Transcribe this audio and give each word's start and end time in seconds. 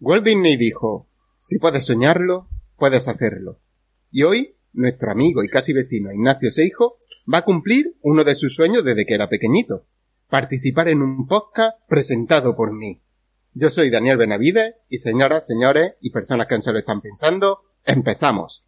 Walt 0.00 0.24
Disney 0.24 0.56
dijo, 0.56 1.08
si 1.38 1.58
puedes 1.58 1.84
soñarlo, 1.84 2.48
puedes 2.78 3.06
hacerlo. 3.06 3.58
Y 4.10 4.22
hoy, 4.22 4.56
nuestro 4.72 5.12
amigo 5.12 5.44
y 5.44 5.48
casi 5.48 5.74
vecino 5.74 6.10
Ignacio 6.10 6.50
Seijo 6.50 6.96
va 7.32 7.38
a 7.38 7.44
cumplir 7.44 7.96
uno 8.00 8.24
de 8.24 8.34
sus 8.34 8.54
sueños 8.54 8.82
desde 8.82 9.04
que 9.04 9.12
era 9.12 9.28
pequeñito, 9.28 9.84
participar 10.30 10.88
en 10.88 11.02
un 11.02 11.26
podcast 11.26 11.76
presentado 11.86 12.56
por 12.56 12.72
mí. 12.72 13.02
Yo 13.52 13.68
soy 13.68 13.90
Daniel 13.90 14.16
Benavides 14.16 14.76
y 14.88 14.98
señoras, 14.98 15.46
señores 15.46 15.92
y 16.00 16.10
personas 16.10 16.46
que 16.46 16.62
se 16.62 16.72
lo 16.72 16.78
están 16.78 17.02
pensando, 17.02 17.64
empezamos. 17.84 18.64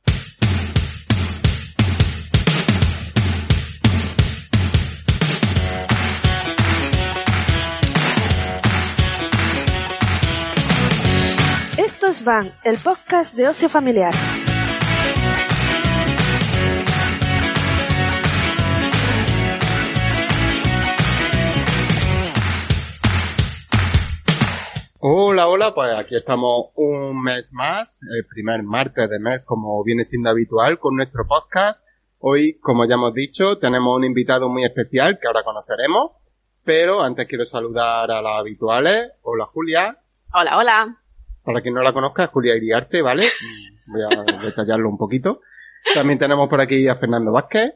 Van, 12.20 12.52
el 12.62 12.76
podcast 12.76 13.34
de 13.34 13.48
ocio 13.48 13.70
familiar. 13.70 14.12
Hola, 25.00 25.48
hola, 25.48 25.74
pues 25.74 25.98
aquí 25.98 26.14
estamos 26.14 26.66
un 26.74 27.22
mes 27.22 27.50
más, 27.52 27.98
el 28.02 28.26
primer 28.26 28.62
martes 28.62 29.08
de 29.08 29.18
mes 29.18 29.42
como 29.44 29.82
viene 29.82 30.04
siendo 30.04 30.28
habitual 30.28 30.78
con 30.78 30.94
nuestro 30.96 31.26
podcast. 31.26 31.82
Hoy, 32.18 32.58
como 32.60 32.84
ya 32.84 32.94
hemos 32.94 33.14
dicho, 33.14 33.58
tenemos 33.58 33.96
un 33.96 34.04
invitado 34.04 34.50
muy 34.50 34.64
especial 34.64 35.18
que 35.18 35.28
ahora 35.28 35.42
conoceremos, 35.42 36.18
pero 36.62 37.02
antes 37.02 37.26
quiero 37.26 37.46
saludar 37.46 38.10
a 38.10 38.20
las 38.20 38.38
habituales. 38.38 39.12
Hola 39.22 39.46
Julia. 39.46 39.96
Hola, 40.34 40.58
hola. 40.58 41.01
Para 41.44 41.60
quien 41.60 41.74
no 41.74 41.82
la 41.82 41.92
conozca, 41.92 42.26
Julia 42.28 42.56
Iriarte, 42.56 43.02
¿vale? 43.02 43.24
Voy 43.86 44.02
a 44.02 44.42
detallarlo 44.44 44.88
un 44.88 44.96
poquito. 44.98 45.40
También 45.94 46.18
tenemos 46.18 46.48
por 46.48 46.60
aquí 46.60 46.86
a 46.88 46.96
Fernando 46.96 47.32
Vázquez. 47.32 47.72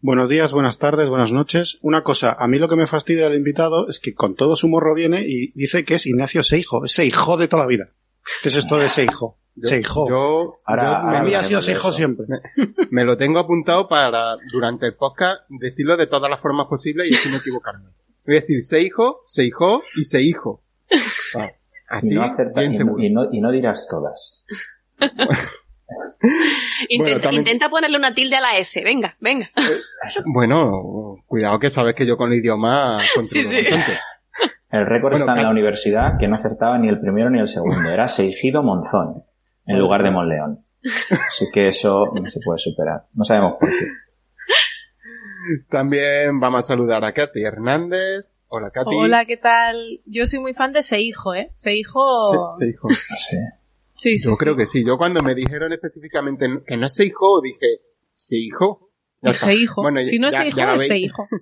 Buenos 0.00 0.28
días, 0.28 0.52
buenas 0.52 0.78
tardes, 0.78 1.08
buenas 1.08 1.32
noches. 1.32 1.78
Una 1.82 2.02
cosa, 2.02 2.32
a 2.38 2.46
mí 2.48 2.58
lo 2.58 2.68
que 2.68 2.76
me 2.76 2.86
fastidia 2.86 3.28
del 3.28 3.38
invitado 3.38 3.88
es 3.88 3.98
que 4.00 4.14
con 4.14 4.34
todo 4.34 4.54
su 4.56 4.68
morro 4.68 4.94
viene 4.94 5.22
y 5.26 5.52
dice 5.52 5.84
que 5.84 5.94
es 5.94 6.06
Ignacio 6.06 6.42
Seijo, 6.42 6.86
Seijo 6.86 7.36
de 7.36 7.48
toda 7.48 7.62
la 7.62 7.68
vida. 7.68 7.88
¿Qué 8.42 8.48
es 8.48 8.56
esto 8.56 8.78
de 8.78 8.88
Seijo? 8.88 9.38
Yo- 9.54 9.68
Seijo. 9.68 10.08
Yo, 10.08 10.58
Ahora, 10.66 11.02
yo 11.18 11.24
me, 11.24 11.34
ha 11.34 11.42
sido 11.42 11.62
Seijo 11.62 11.92
siempre. 11.92 12.26
me 12.90 13.04
lo 13.04 13.16
tengo 13.16 13.38
apuntado 13.38 13.88
para, 13.88 14.36
durante 14.52 14.86
el 14.86 14.94
podcast, 14.94 15.42
decirlo 15.48 15.96
de 15.96 16.06
todas 16.06 16.30
las 16.30 16.40
formas 16.40 16.66
posibles 16.68 17.10
y 17.10 17.14
así 17.14 17.30
no 17.30 17.38
equivocarme. 17.38 17.88
Voy 18.26 18.36
a 18.36 18.40
decir 18.40 18.62
Seijo, 18.62 19.22
Seijo 19.26 19.82
y 19.96 20.04
Seijo. 20.04 20.62
Ah, 21.36 21.50
Así, 21.88 22.12
y, 22.12 22.16
no 22.16 22.22
acerta- 22.22 22.60
bien 22.60 22.72
y, 22.72 22.76
seguro. 22.76 23.02
y 23.02 23.10
no, 23.12 23.28
y 23.32 23.40
no 23.40 23.50
dirás 23.52 23.86
todas. 23.88 24.44
Intenta, 26.88 27.20
también- 27.22 27.40
intenta 27.42 27.68
ponerle 27.68 27.96
una 27.96 28.14
tilde 28.14 28.36
a 28.36 28.40
la 28.40 28.56
S. 28.56 28.82
Venga, 28.82 29.16
venga. 29.20 29.50
Bueno, 30.32 31.16
cuidado 31.26 31.58
que 31.58 31.70
sabes 31.70 31.94
que 31.94 32.06
yo 32.06 32.16
con 32.16 32.32
el 32.32 32.38
idioma 32.38 32.98
Sí, 33.24 33.44
sí. 33.44 33.62
bastante. 33.62 33.98
El 34.70 34.84
récord 34.86 35.12
Bueno, 35.12 35.26
está 35.26 35.34
en 35.36 35.42
la 35.44 35.50
universidad 35.50 36.12
que 36.18 36.28
no 36.28 36.34
acertaba 36.36 36.78
ni 36.78 36.88
el 36.88 37.00
primero 37.00 37.30
ni 37.30 37.40
el 37.40 37.48
segundo. 37.48 37.88
Era 37.90 38.06
Seijido 38.08 38.62
Monzón 38.62 39.24
en 39.66 39.78
lugar 39.78 40.02
de 40.02 40.10
Monleón. 40.10 40.64
Así 40.84 41.46
que 41.52 41.68
eso 41.68 42.06
no 42.14 42.28
se 42.30 42.40
puede 42.44 42.58
superar. 42.58 43.02
No 43.14 43.24
sabemos 43.24 43.54
por 43.58 43.68
qué. 43.70 43.86
También 45.68 46.38
vamos 46.40 46.60
a 46.60 46.62
saludar 46.64 47.04
a 47.04 47.12
Katy 47.12 47.42
Hernández. 47.44 48.26
Hola 48.48 48.70
Katy. 48.70 48.90
Hola, 48.96 49.24
¿qué 49.26 49.36
tal? 49.36 50.00
Yo 50.06 50.26
soy 50.26 50.38
muy 50.40 50.54
fan 50.54 50.72
de 50.72 50.82
Seijo, 50.82 51.34
¿eh? 51.34 51.50
Seijo... 51.56 52.48
Se- 52.58 52.64
Seijo. 52.66 52.88
Sí. 52.90 53.36
Sí, 53.98 54.18
sí, 54.18 54.24
Yo 54.28 54.34
sí. 54.34 54.38
creo 54.38 54.56
que 54.56 54.66
sí. 54.66 54.84
Yo 54.86 54.98
cuando 54.98 55.22
me 55.22 55.34
dijeron 55.34 55.72
específicamente 55.72 56.46
que 56.66 56.76
no 56.76 56.86
es 56.86 56.94
Seijo, 56.94 57.40
dije, 57.42 57.80
Seijo. 58.14 58.90
Ya 59.22 59.30
está. 59.32 59.46
Seijo. 59.46 59.82
Bueno, 59.82 60.00
si 60.04 60.18
no 60.18 60.28
es 60.28 60.34
ya- 60.34 60.42
Seijo, 60.42 60.58
ya 60.58 60.66
lo 60.66 60.72
es. 60.74 60.86
Seijo. 60.88 61.28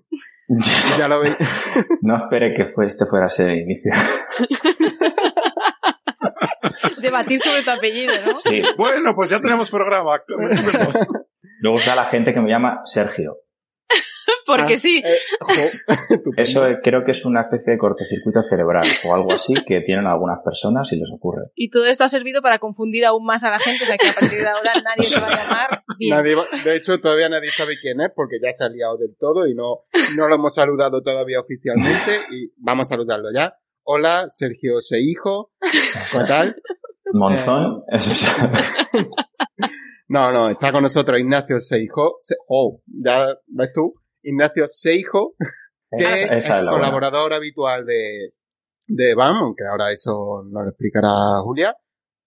Ya 0.98 1.08
lo 1.08 1.20
veis. 1.20 1.34
No 2.02 2.18
espere 2.18 2.52
que 2.54 2.66
fue, 2.74 2.86
este 2.86 3.06
fuera 3.06 3.28
el 3.38 3.58
inicio. 3.60 3.90
Debatir 7.00 7.38
sobre 7.38 7.62
tu 7.62 7.70
apellido, 7.70 8.12
¿no? 8.26 8.38
Sí. 8.40 8.60
Bueno, 8.76 9.14
pues 9.14 9.30
ya 9.30 9.40
tenemos 9.40 9.70
programa. 9.70 10.20
Luego 11.60 11.78
está 11.78 11.96
la 11.96 12.04
gente 12.06 12.34
que 12.34 12.40
me 12.40 12.50
llama 12.50 12.82
Sergio. 12.84 13.38
Porque 14.46 14.74
Ah, 14.74 14.78
sí. 14.78 15.02
eh. 15.04 15.16
Eso 16.36 16.66
eh, 16.66 16.78
creo 16.82 17.04
que 17.04 17.12
es 17.12 17.24
una 17.24 17.42
especie 17.42 17.72
de 17.74 17.78
cortocircuito 17.78 18.42
cerebral 18.42 18.86
o 19.06 19.14
algo 19.14 19.32
así 19.32 19.54
que 19.66 19.80
tienen 19.80 20.06
algunas 20.06 20.40
personas 20.44 20.90
y 20.92 20.96
les 20.96 21.08
ocurre. 21.14 21.44
Y 21.54 21.70
todo 21.70 21.86
esto 21.86 22.04
ha 22.04 22.08
servido 22.08 22.42
para 22.42 22.58
confundir 22.58 23.06
aún 23.06 23.24
más 23.24 23.42
a 23.44 23.50
la 23.50 23.58
gente, 23.58 23.84
o 23.84 23.86
sea 23.86 23.96
que 23.96 24.08
a 24.08 24.12
partir 24.12 24.38
de 24.40 24.48
ahora 24.48 24.72
nadie 24.82 25.08
te 25.10 25.20
va 25.20 25.28
a 25.28 25.36
llamar 25.42 25.82
bien. 25.98 26.14
Nadie 26.16 26.34
va- 26.34 26.44
de 26.64 26.76
hecho, 26.76 26.98
todavía 27.00 27.28
nadie 27.28 27.50
sabe 27.50 27.74
quién 27.80 28.00
es 28.00 28.10
porque 28.14 28.36
ya 28.42 28.52
se 28.52 28.64
ha 28.64 28.68
liado 28.68 28.96
del 28.98 29.16
todo 29.18 29.46
y 29.46 29.54
no, 29.54 29.84
no 30.16 30.28
lo 30.28 30.34
hemos 30.34 30.54
saludado 30.54 31.02
todavía 31.02 31.40
oficialmente 31.40 32.20
y 32.30 32.52
vamos 32.58 32.88
a 32.88 32.94
saludarlo 32.94 33.30
ya. 33.34 33.54
Hola, 33.84 34.26
Sergio 34.30 34.80
Seijo. 34.82 35.52
¿Qué 35.60 36.18
tal? 36.26 36.56
Monzón, 37.12 37.82
Eh, 37.92 37.96
eso 37.96 38.12
es- 38.12 38.36
No, 40.08 40.30
no, 40.32 40.50
está 40.50 40.70
con 40.72 40.82
nosotros 40.82 41.18
Ignacio 41.18 41.60
Seijo. 41.60 42.18
Se- 42.20 42.36
oh, 42.48 42.80
ya 42.86 43.26
ves 43.46 43.70
tú. 43.74 43.94
Ignacio 44.22 44.66
Seijo, 44.66 45.34
que 45.90 46.04
esa, 46.04 46.14
es 46.36 46.44
esa 46.44 46.58
es 46.58 46.64
buena. 46.64 46.70
colaborador 46.72 47.32
habitual 47.32 47.84
de, 47.86 48.34
de 48.86 49.14
BAM, 49.14 49.36
aunque 49.36 49.64
ahora 49.66 49.92
eso 49.92 50.42
nos 50.50 50.64
lo 50.64 50.68
explicará 50.70 51.40
Julia. 51.42 51.76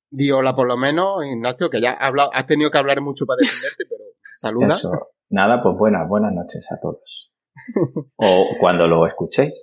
Di 0.09 0.31
hola 0.31 0.55
por 0.55 0.67
lo 0.67 0.77
menos, 0.77 1.25
Ignacio, 1.25 1.69
que 1.69 1.81
ya 1.81 1.91
ha 1.91 2.07
hablado, 2.07 2.29
has 2.33 2.45
tenido 2.47 2.71
que 2.71 2.77
hablar 2.77 3.01
mucho 3.01 3.25
para 3.25 3.39
defenderte, 3.41 3.83
pero 3.89 4.03
saluda. 4.37 4.67
Eso. 4.67 4.91
Nada, 5.29 5.61
pues 5.61 5.75
buenas, 5.77 6.07
buenas 6.07 6.31
noches 6.33 6.65
a 6.71 6.79
todos. 6.79 7.31
O 8.15 8.45
cuando 8.61 8.87
lo 8.87 9.05
escuchéis. 9.05 9.53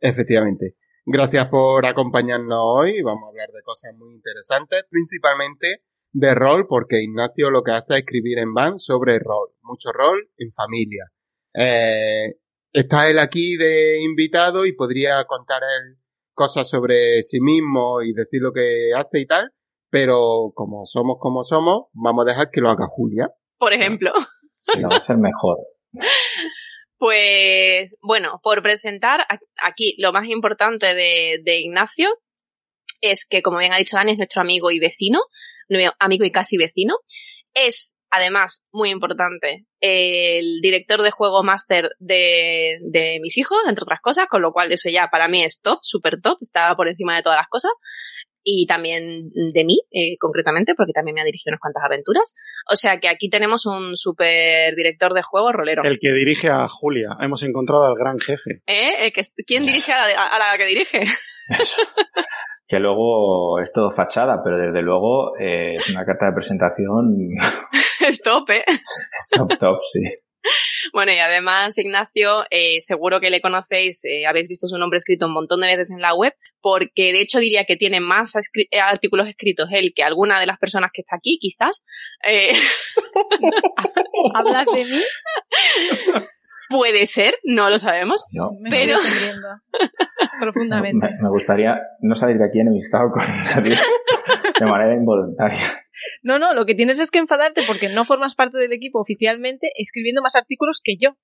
Efectivamente. 0.00 0.74
Gracias 1.06 1.46
por 1.46 1.86
acompañarnos 1.86 2.58
hoy. 2.60 3.00
Vamos 3.00 3.24
a 3.24 3.28
hablar 3.30 3.48
de 3.50 3.62
cosas 3.62 3.94
muy 3.96 4.12
interesantes, 4.12 4.84
principalmente 4.90 5.82
de 6.12 6.34
rol, 6.34 6.66
porque 6.68 7.02
Ignacio 7.02 7.50
lo 7.50 7.62
que 7.62 7.72
hace 7.72 7.94
es 7.94 8.00
escribir 8.00 8.38
en 8.38 8.54
van 8.54 8.78
sobre 8.78 9.18
rol. 9.18 9.50
Mucho 9.62 9.92
rol 9.92 10.30
en 10.38 10.50
familia. 10.52 11.04
Eh, 11.54 12.36
está 12.72 13.08
él 13.08 13.18
aquí 13.18 13.56
de 13.56 14.00
invitado 14.02 14.66
y 14.66 14.72
podría 14.72 15.24
contar 15.24 15.62
él 15.62 15.98
cosas 16.34 16.68
sobre 16.68 17.22
sí 17.22 17.40
mismo 17.40 18.02
y 18.02 18.12
decir 18.12 18.42
lo 18.42 18.52
que 18.52 18.92
hace 18.94 19.20
y 19.20 19.26
tal, 19.26 19.52
pero 19.90 20.52
como 20.54 20.84
somos 20.86 21.16
como 21.18 21.42
somos, 21.42 21.86
vamos 21.94 22.26
a 22.26 22.30
dejar 22.30 22.50
que 22.50 22.60
lo 22.60 22.68
haga 22.68 22.86
Julia. 22.88 23.28
Por 23.58 23.72
ejemplo. 23.72 24.12
Sí, 24.60 24.80
lo 24.80 24.88
va 24.88 24.96
a 24.96 24.98
hacer 24.98 25.16
mejor. 25.16 25.58
Pues, 26.98 27.94
bueno, 28.00 28.40
por 28.42 28.62
presentar 28.62 29.26
aquí 29.62 29.96
lo 29.98 30.12
más 30.12 30.24
importante 30.28 30.94
de, 30.94 31.42
de 31.44 31.60
Ignacio 31.60 32.08
es 33.02 33.26
que, 33.28 33.42
como 33.42 33.58
bien 33.58 33.74
ha 33.74 33.76
dicho 33.76 33.98
Dani, 33.98 34.12
es 34.12 34.16
nuestro 34.16 34.40
amigo 34.40 34.70
y 34.70 34.78
vecino, 34.78 35.20
amigo 35.98 36.24
y 36.24 36.30
casi 36.30 36.56
vecino. 36.56 36.96
Es, 37.54 37.96
además, 38.10 38.62
muy 38.72 38.90
importante, 38.90 39.66
el 39.80 40.60
director 40.60 41.02
de 41.02 41.10
juego 41.10 41.42
máster 41.42 41.90
de, 41.98 42.78
de 42.82 43.18
mis 43.20 43.38
hijos, 43.38 43.58
entre 43.66 43.82
otras 43.82 44.00
cosas, 44.00 44.26
con 44.28 44.42
lo 44.42 44.52
cual 44.52 44.72
eso 44.72 44.88
ya 44.90 45.08
para 45.10 45.28
mí 45.28 45.42
es 45.42 45.60
top, 45.62 45.78
super 45.82 46.20
top, 46.20 46.38
está 46.40 46.74
por 46.76 46.88
encima 46.88 47.16
de 47.16 47.22
todas 47.22 47.38
las 47.38 47.48
cosas. 47.48 47.72
Y 48.48 48.66
también 48.66 49.28
de 49.32 49.64
mí, 49.64 49.80
eh, 49.90 50.16
concretamente, 50.20 50.76
porque 50.76 50.92
también 50.92 51.16
me 51.16 51.20
ha 51.20 51.24
dirigido 51.24 51.50
unas 51.50 51.60
cuantas 51.60 51.82
aventuras. 51.84 52.32
O 52.70 52.76
sea 52.76 53.00
que 53.00 53.08
aquí 53.08 53.28
tenemos 53.28 53.66
un 53.66 53.96
super 53.96 54.72
director 54.76 55.14
de 55.14 55.22
juego 55.22 55.50
rolero. 55.50 55.82
El 55.82 55.98
que 55.98 56.12
dirige 56.12 56.48
a 56.48 56.68
Julia. 56.68 57.08
Hemos 57.20 57.42
encontrado 57.42 57.84
al 57.86 57.96
gran 57.96 58.20
jefe. 58.20 58.62
¿Eh? 58.66 59.06
El 59.06 59.12
que, 59.12 59.22
¿Quién 59.44 59.66
dirige 59.66 59.92
a 59.92 60.06
la, 60.06 60.26
a 60.28 60.38
la 60.38 60.58
que 60.58 60.66
dirige? 60.66 61.02
Eso. 61.48 61.82
Que 62.68 62.78
luego 62.80 63.60
es 63.60 63.70
todo 63.72 63.90
fachada, 63.92 64.40
pero 64.42 64.58
desde 64.58 64.82
luego 64.82 65.36
eh, 65.38 65.76
es 65.76 65.88
una 65.90 66.04
carta 66.04 66.26
de 66.26 66.32
presentación 66.32 67.14
Stop, 68.00 68.50
¿eh? 68.50 68.64
top 69.36 69.58
top, 69.58 69.78
sí. 69.92 70.00
Bueno, 70.92 71.12
y 71.12 71.18
además, 71.18 71.76
Ignacio, 71.76 72.44
eh, 72.50 72.80
seguro 72.80 73.18
que 73.18 73.30
le 73.30 73.40
conocéis, 73.40 74.04
eh, 74.04 74.26
habéis 74.26 74.46
visto 74.48 74.68
su 74.68 74.78
nombre 74.78 74.96
escrito 74.98 75.26
un 75.26 75.32
montón 75.32 75.60
de 75.60 75.66
veces 75.66 75.90
en 75.90 76.00
la 76.00 76.14
web, 76.14 76.34
porque 76.60 77.12
de 77.12 77.20
hecho 77.20 77.40
diría 77.40 77.64
que 77.64 77.76
tiene 77.76 77.98
más 78.00 78.34
escri- 78.36 78.68
eh, 78.70 78.78
artículos 78.80 79.26
escritos 79.28 79.68
él 79.72 79.92
que 79.94 80.04
alguna 80.04 80.38
de 80.38 80.46
las 80.46 80.58
personas 80.58 80.90
que 80.92 81.00
está 81.02 81.16
aquí, 81.16 81.38
quizás. 81.40 81.84
Eh, 82.24 82.52
¿Hablas 84.34 84.66
de 84.72 84.84
mí? 84.84 85.02
Puede 86.68 87.06
ser, 87.06 87.34
no 87.44 87.70
lo 87.70 87.78
sabemos. 87.78 88.24
Pero- 88.70 88.98
profundamente. 90.40 91.06
me, 91.06 91.22
me 91.22 91.28
gustaría 91.30 91.78
no 92.00 92.14
salir 92.14 92.38
de 92.38 92.46
aquí 92.46 92.60
enemistado 92.60 93.10
con 93.10 93.22
nadie 93.54 93.76
de 94.58 94.66
manera 94.66 94.94
involuntaria. 94.94 95.82
No, 96.22 96.38
no, 96.38 96.52
lo 96.54 96.66
que 96.66 96.74
tienes 96.74 96.98
es 96.98 97.10
que 97.10 97.18
enfadarte 97.18 97.62
porque 97.66 97.88
no 97.88 98.04
formas 98.04 98.34
parte 98.34 98.58
del 98.58 98.72
equipo 98.72 99.00
oficialmente 99.00 99.70
escribiendo 99.76 100.20
más 100.22 100.36
artículos 100.36 100.80
que 100.84 100.96
yo. 101.00 101.16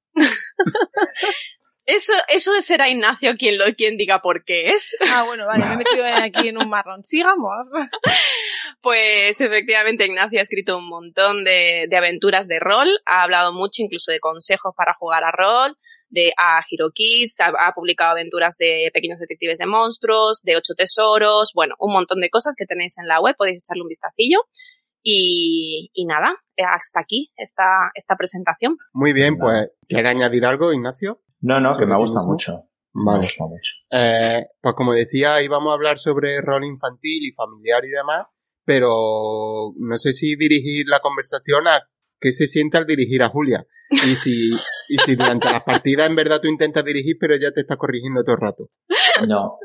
Eso, 1.84 2.12
eso 2.28 2.52
será 2.62 2.88
Ignacio 2.88 3.36
quien 3.36 3.58
lo 3.58 3.64
quien 3.76 3.96
diga 3.96 4.20
por 4.20 4.44
qué 4.44 4.68
es. 4.68 4.96
Ah, 5.14 5.24
bueno, 5.26 5.46
vale, 5.46 5.66
me 5.66 5.74
he 5.74 5.76
metido 5.78 6.04
aquí 6.06 6.48
en 6.48 6.58
un 6.58 6.68
marrón. 6.68 7.02
Sigamos. 7.04 7.68
Pues 8.80 9.40
efectivamente 9.40 10.06
Ignacio 10.06 10.40
ha 10.40 10.42
escrito 10.42 10.76
un 10.76 10.88
montón 10.88 11.44
de, 11.44 11.86
de 11.88 11.96
aventuras 11.96 12.48
de 12.48 12.58
rol, 12.58 12.88
ha 13.06 13.22
hablado 13.22 13.52
mucho 13.52 13.80
incluso 13.80 14.10
de 14.10 14.18
consejos 14.18 14.74
para 14.76 14.94
jugar 14.94 15.22
a 15.22 15.30
rol, 15.30 15.76
de 16.08 16.32
a 16.36 16.62
Hero 16.68 16.90
Kids, 16.92 17.38
ha, 17.40 17.52
ha 17.64 17.72
publicado 17.74 18.10
aventuras 18.10 18.56
de 18.58 18.90
pequeños 18.92 19.20
detectives 19.20 19.58
de 19.58 19.66
monstruos, 19.66 20.42
de 20.42 20.56
ocho 20.56 20.74
tesoros, 20.74 21.52
bueno, 21.54 21.76
un 21.78 21.92
montón 21.92 22.20
de 22.20 22.28
cosas 22.28 22.54
que 22.56 22.66
tenéis 22.66 22.98
en 22.98 23.06
la 23.06 23.20
web, 23.20 23.36
podéis 23.36 23.62
echarle 23.62 23.82
un 23.82 23.88
vistacillo. 23.88 24.38
Y, 25.04 25.90
y 25.94 26.04
nada, 26.04 26.36
hasta 26.56 27.00
aquí 27.00 27.32
esta, 27.36 27.90
esta 27.94 28.16
presentación. 28.16 28.78
Muy 28.92 29.12
bien, 29.12 29.36
pues, 29.36 29.70
¿quiere 29.88 30.08
añadir 30.08 30.44
algo, 30.44 30.72
Ignacio? 30.72 31.20
No, 31.42 31.60
no, 31.60 31.76
que 31.78 31.86
me 31.86 31.96
gusta 31.96 32.18
¿Mismo? 32.20 32.32
mucho. 32.32 32.52
Me 32.94 33.04
Vale. 33.12 33.22
gusta 33.24 33.44
mucho. 33.44 33.72
Eh, 33.90 34.46
pues 34.60 34.74
como 34.74 34.92
decía, 34.92 35.42
íbamos 35.42 35.70
a 35.70 35.74
hablar 35.74 35.98
sobre 35.98 36.40
rol 36.40 36.64
infantil 36.64 37.24
y 37.26 37.32
familiar 37.32 37.84
y 37.84 37.88
demás, 37.90 38.26
pero 38.64 39.72
no 39.78 39.98
sé 39.98 40.12
si 40.12 40.36
dirigir 40.36 40.86
la 40.88 41.00
conversación 41.00 41.66
a 41.68 41.82
qué 42.20 42.32
se 42.32 42.46
siente 42.46 42.78
al 42.78 42.86
dirigir 42.86 43.22
a 43.22 43.28
Julia. 43.28 43.66
Y 43.90 44.14
si, 44.16 44.50
y 44.88 44.96
si 45.04 45.16
durante 45.16 45.50
las 45.50 45.62
partidas 45.64 46.08
en 46.08 46.16
verdad 46.16 46.40
tú 46.40 46.48
intentas 46.48 46.84
dirigir, 46.84 47.16
pero 47.20 47.34
ella 47.34 47.52
te 47.52 47.60
está 47.62 47.76
corrigiendo 47.76 48.22
todo 48.24 48.36
el 48.36 48.40
rato. 48.40 48.68
No. 49.28 49.58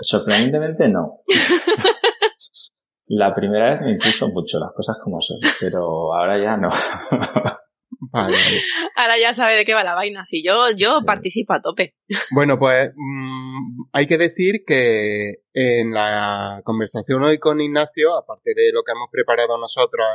Sorprendentemente 0.00 0.88
no. 0.88 1.20
La 3.10 3.34
primera 3.34 3.70
vez 3.70 3.80
me 3.80 3.92
impuso 3.92 4.28
mucho 4.28 4.58
las 4.58 4.70
cosas 4.74 4.98
como 5.02 5.18
son, 5.20 5.38
pero 5.60 6.14
ahora 6.14 6.38
ya 6.42 6.56
no. 6.58 6.68
Vale, 8.00 8.36
vale. 8.36 8.60
Ahora 8.96 9.18
ya 9.18 9.34
sabe 9.34 9.56
de 9.56 9.64
qué 9.64 9.74
va 9.74 9.82
la 9.84 9.94
vaina. 9.94 10.24
Si 10.24 10.44
yo, 10.44 10.70
yo 10.76 11.00
Sí. 11.00 11.06
participo 11.06 11.52
a 11.52 11.60
tope. 11.60 11.94
Bueno, 12.30 12.58
pues 12.58 12.92
mm, 12.94 13.82
hay 13.92 14.06
que 14.06 14.18
decir 14.18 14.62
que 14.66 15.42
en 15.52 15.92
la 15.92 16.60
conversación 16.64 17.22
hoy 17.24 17.38
con 17.38 17.60
Ignacio, 17.60 18.16
aparte 18.16 18.52
de 18.54 18.70
lo 18.72 18.82
que 18.84 18.92
hemos 18.92 19.08
preparado 19.10 19.58
nosotros 19.58 20.06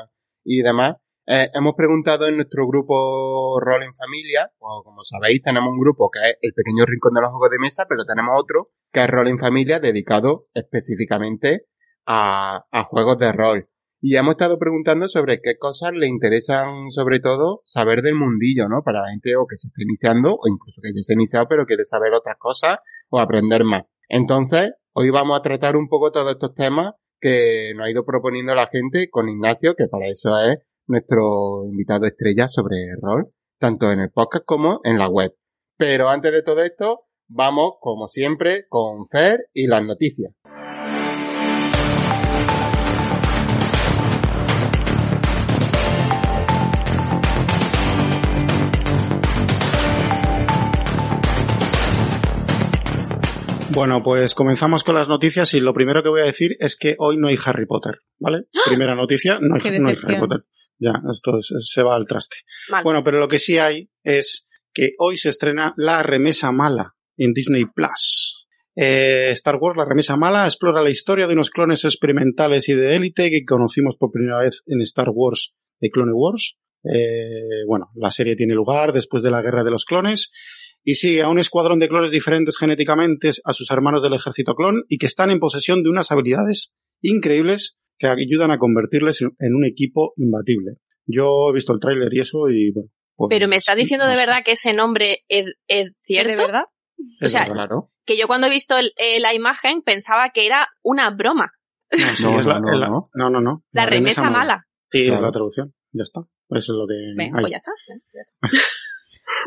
y 0.45 0.61
demás, 0.61 0.95
eh, 1.25 1.49
hemos 1.53 1.73
preguntado 1.75 2.27
en 2.27 2.35
nuestro 2.35 2.67
grupo 2.67 3.57
Rol 3.59 3.83
en 3.83 3.93
Familia, 3.93 4.51
o 4.59 4.83
como 4.83 5.03
sabéis, 5.03 5.41
tenemos 5.41 5.69
un 5.71 5.79
grupo 5.79 6.09
que 6.11 6.19
es 6.19 6.37
el 6.41 6.53
pequeño 6.53 6.85
rincón 6.85 7.13
de 7.13 7.21
los 7.21 7.31
juegos 7.31 7.49
de 7.49 7.59
mesa, 7.59 7.85
pero 7.87 8.05
tenemos 8.05 8.33
otro 8.37 8.71
que 8.91 9.01
es 9.01 9.07
Rol 9.09 9.27
en 9.29 9.39
Familia, 9.39 9.79
dedicado 9.79 10.47
específicamente 10.53 11.65
a, 12.05 12.65
a 12.71 12.83
juegos 12.83 13.17
de 13.19 13.31
rol. 13.31 13.69
Y 14.05 14.17
hemos 14.17 14.31
estado 14.31 14.59
preguntando 14.59 15.07
sobre 15.07 15.39
qué 15.41 15.57
cosas 15.57 15.93
le 15.93 16.07
interesan, 16.07 16.91
sobre 16.91 17.21
todo, 17.21 17.61
saber 17.63 18.01
del 18.01 18.15
mundillo, 18.15 18.67
¿no? 18.67 18.83
Para 18.83 18.99
la 18.99 19.11
gente 19.11 19.37
o 19.37 19.47
que 19.47 19.55
se 19.55 19.69
esté 19.69 19.83
iniciando, 19.83 20.33
o 20.33 20.41
incluso 20.49 20.81
que 20.81 20.91
ya 20.93 21.01
se 21.01 21.13
ha 21.13 21.15
iniciado, 21.15 21.45
pero 21.47 21.65
quiere 21.65 21.85
saber 21.85 22.13
otras 22.13 22.35
cosas 22.37 22.79
o 23.09 23.17
aprender 23.17 23.63
más. 23.63 23.83
Entonces, 24.09 24.73
hoy 24.91 25.09
vamos 25.09 25.39
a 25.39 25.41
tratar 25.41 25.77
un 25.77 25.87
poco 25.87 26.11
todos 26.11 26.31
estos 26.31 26.53
temas 26.53 26.95
que 27.21 27.71
nos 27.77 27.85
ha 27.85 27.91
ido 27.91 28.03
proponiendo 28.03 28.53
la 28.53 28.67
gente 28.67 29.07
con 29.09 29.29
Ignacio, 29.29 29.73
que 29.77 29.87
para 29.87 30.07
eso 30.07 30.37
es 30.37 30.57
nuestro 30.85 31.63
invitado 31.65 32.05
estrella 32.05 32.49
sobre 32.49 32.75
rol, 33.01 33.31
tanto 33.57 33.89
en 33.89 34.01
el 34.01 34.11
podcast 34.11 34.43
como 34.45 34.81
en 34.83 34.97
la 34.97 35.07
web. 35.07 35.33
Pero 35.77 36.09
antes 36.09 36.33
de 36.33 36.43
todo 36.43 36.61
esto, 36.61 37.05
vamos, 37.29 37.75
como 37.79 38.09
siempre, 38.09 38.65
con 38.67 39.07
Fer 39.07 39.45
y 39.53 39.67
las 39.67 39.85
noticias. 39.85 40.33
Bueno, 53.73 54.03
pues 54.03 54.35
comenzamos 54.35 54.83
con 54.83 54.95
las 54.95 55.07
noticias 55.07 55.53
y 55.53 55.59
lo 55.59 55.73
primero 55.73 56.03
que 56.03 56.09
voy 56.09 56.21
a 56.21 56.25
decir 56.25 56.55
es 56.59 56.77
que 56.77 56.95
hoy 56.99 57.17
no 57.17 57.27
hay 57.27 57.37
Harry 57.45 57.65
Potter, 57.65 57.99
¿vale? 58.19 58.43
Primera 58.67 58.95
noticia, 58.95 59.39
no 59.41 59.55
hay, 59.55 59.79
no 59.79 59.89
hay. 59.89 59.95
Harry 60.03 60.19
Potter. 60.19 60.45
Ya, 60.79 60.93
esto 61.09 61.37
es- 61.37 61.53
se 61.59 61.83
va 61.83 61.95
al 61.95 62.05
traste. 62.05 62.37
Bueno, 62.83 63.03
pero 63.03 63.19
lo 63.19 63.27
que 63.27 63.39
sí 63.39 63.57
hay 63.57 63.89
es 64.03 64.47
que 64.73 64.91
hoy 64.99 65.17
se 65.17 65.29
estrena 65.29 65.73
La 65.77 66.03
Remesa 66.03 66.51
Mala 66.51 66.95
en 67.17 67.33
Disney 67.33 67.65
Plus. 67.65 68.47
Eh, 68.75 69.29
Star 69.31 69.57
Wars, 69.59 69.77
La 69.77 69.85
Remesa 69.85 70.17
Mala, 70.17 70.45
explora 70.45 70.81
la 70.81 70.89
historia 70.89 71.27
de 71.27 71.33
unos 71.33 71.49
clones 71.51 71.85
experimentales 71.85 72.67
y 72.69 72.73
de 72.73 72.95
élite 72.95 73.29
que 73.29 73.45
conocimos 73.45 73.95
por 73.97 74.11
primera 74.11 74.39
vez 74.39 74.61
en 74.65 74.81
Star 74.81 75.09
Wars 75.11 75.53
de 75.79 75.89
Clone 75.89 76.11
Wars. 76.13 76.57
Eh, 76.83 77.63
bueno, 77.67 77.91
la 77.95 78.09
serie 78.11 78.35
tiene 78.35 78.55
lugar 78.55 78.91
después 78.93 79.23
de 79.23 79.31
la 79.31 79.41
Guerra 79.41 79.63
de 79.63 79.71
los 79.71 79.85
Clones 79.85 80.31
y 80.83 80.95
sigue 80.95 81.21
a 81.21 81.29
un 81.29 81.39
escuadrón 81.39 81.79
de 81.79 81.87
clones 81.89 82.11
diferentes 82.11 82.57
genéticamente 82.57 83.31
a 83.43 83.53
sus 83.53 83.69
hermanos 83.71 84.03
del 84.03 84.13
ejército 84.13 84.53
clon 84.55 84.83
y 84.89 84.97
que 84.97 85.05
están 85.05 85.29
en 85.31 85.39
posesión 85.39 85.81
de 85.83 85.89
unas 85.89 86.11
habilidades 86.11 86.73
increíbles 87.01 87.77
que 87.97 88.07
ayudan 88.07 88.51
a 88.51 88.57
convertirles 88.57 89.21
en- 89.21 89.55
un 89.55 89.65
equipo 89.65 90.13
imbatible. 90.17 90.73
Yo 91.05 91.49
he 91.49 91.53
visto 91.53 91.73
el 91.73 91.79
tráiler 91.79 92.13
y 92.13 92.19
eso 92.21 92.49
y 92.49 92.71
bueno. 92.73 92.89
pues, 93.15 93.29
Pero 93.29 93.47
me 93.47 93.55
estás 93.57 93.75
diciendo 93.75 94.07
de 94.07 94.15
verdad 94.15 94.39
que 94.43 94.53
ese 94.53 94.73
nombre 94.73 95.19
es, 95.27 95.45
es 95.67 95.85
¿De 95.85 95.91
cierto. 96.03 96.41
verdad? 96.41 96.63
Es 97.19 97.27
o 97.27 97.31
sea, 97.31 97.41
verdad. 97.41 97.53
Claro. 97.55 97.89
Que 98.05 98.17
yo 98.17 98.27
cuando 98.27 98.47
he 98.47 98.49
visto 98.49 98.77
el- 98.77 98.91
eh, 98.97 99.19
la 99.19 99.33
imagen 99.33 99.81
pensaba 99.83 100.29
que 100.33 100.45
era 100.45 100.67
una 100.81 101.09
broma. 101.15 101.51
No, 101.91 102.05
sí, 102.15 102.23
No, 102.23 102.39
es 102.39 102.45
la- 102.45 102.59
no, 102.59 102.71
no, 102.71 102.79
no. 102.89 103.09
no, 103.13 103.29
no, 103.29 103.41
no. 103.41 103.63
La, 103.71 103.85
remesa 103.85 104.29
mala. 104.29 104.65
Sí, 104.89 105.03
es 105.03 105.21
la 105.21 105.31
traducción. 105.31 105.73
Ya 105.91 106.03
está. 106.03 106.21
Eso 106.49 106.73
es 106.73 106.77
lo 106.77 106.87
que 106.87 106.95
Venga, 107.15 107.37
hay. 107.37 107.43
pues 107.43 107.51
ya 107.51 107.57
está. 107.57 107.71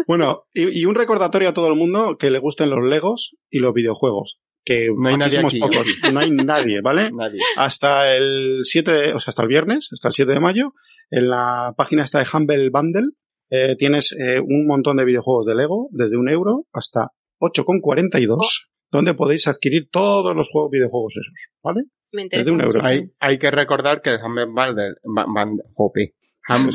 Bueno, 0.07 0.45
y, 0.53 0.81
y 0.81 0.85
un 0.85 0.95
recordatorio 0.95 1.49
a 1.51 1.55
todo 1.55 1.69
el 1.69 1.75
mundo 1.77 2.17
que 2.19 2.31
le 2.31 2.39
gusten 2.39 2.71
los 2.71 2.85
Legos 2.85 3.37
y 3.51 3.59
los 3.61 3.73
videojuegos. 3.75 4.39
Que 4.65 4.89
No 4.97 5.09
hay 5.09 5.15
aquí 5.15 5.19
nadie 5.21 5.37
somos 5.37 5.53
aquí. 5.55 5.61
pocos. 5.61 5.87
No 6.13 6.21
hay 6.21 6.31
nadie, 6.31 6.81
¿vale? 6.81 7.11
Nadie. 7.15 7.39
Hasta 7.57 8.17
el 8.17 8.61
7, 8.63 8.91
de- 8.93 9.13
o 9.15 9.19
sea, 9.21 9.31
hasta 9.31 9.43
el 9.43 9.49
viernes, 9.49 9.89
hasta 9.93 10.09
el 10.09 10.13
7 10.15 10.33
de 10.33 10.41
mayo, 10.41 10.73
en 11.11 11.29
la 11.29 11.73
página 11.77 12.03
esta 12.03 12.19
de 12.19 12.27
Humble 12.33 12.71
Bundle, 12.71 13.11
eh, 13.51 13.77
tienes 13.77 14.13
eh, 14.19 14.41
un 14.41 14.67
montón 14.67 14.97
de 14.97 15.05
videojuegos 15.05 15.47
de 15.47 15.55
Lego, 15.55 15.89
desde 15.93 16.17
un 16.17 16.29
euro 16.29 16.67
hasta 16.73 17.11
8,42, 17.41 18.39
donde 18.91 19.15
podéis 19.15 19.47
adquirir 19.47 19.89
todos 19.91 20.35
los 20.35 20.49
juegos, 20.49 20.71
videojuegos 20.73 21.15
esos, 21.17 21.35
¿vale? 21.63 21.83
Me 22.13 22.23
Desde 22.25 22.51
interesa 22.51 22.53
un 22.53 22.61
euro. 22.63 22.81
Hay, 22.83 23.11
hay 23.21 23.39
que 23.39 23.51
recordar 23.51 24.01
que 24.03 24.11
el 24.11 24.17
Humble 24.25 24.47
Bundle. 24.47 24.95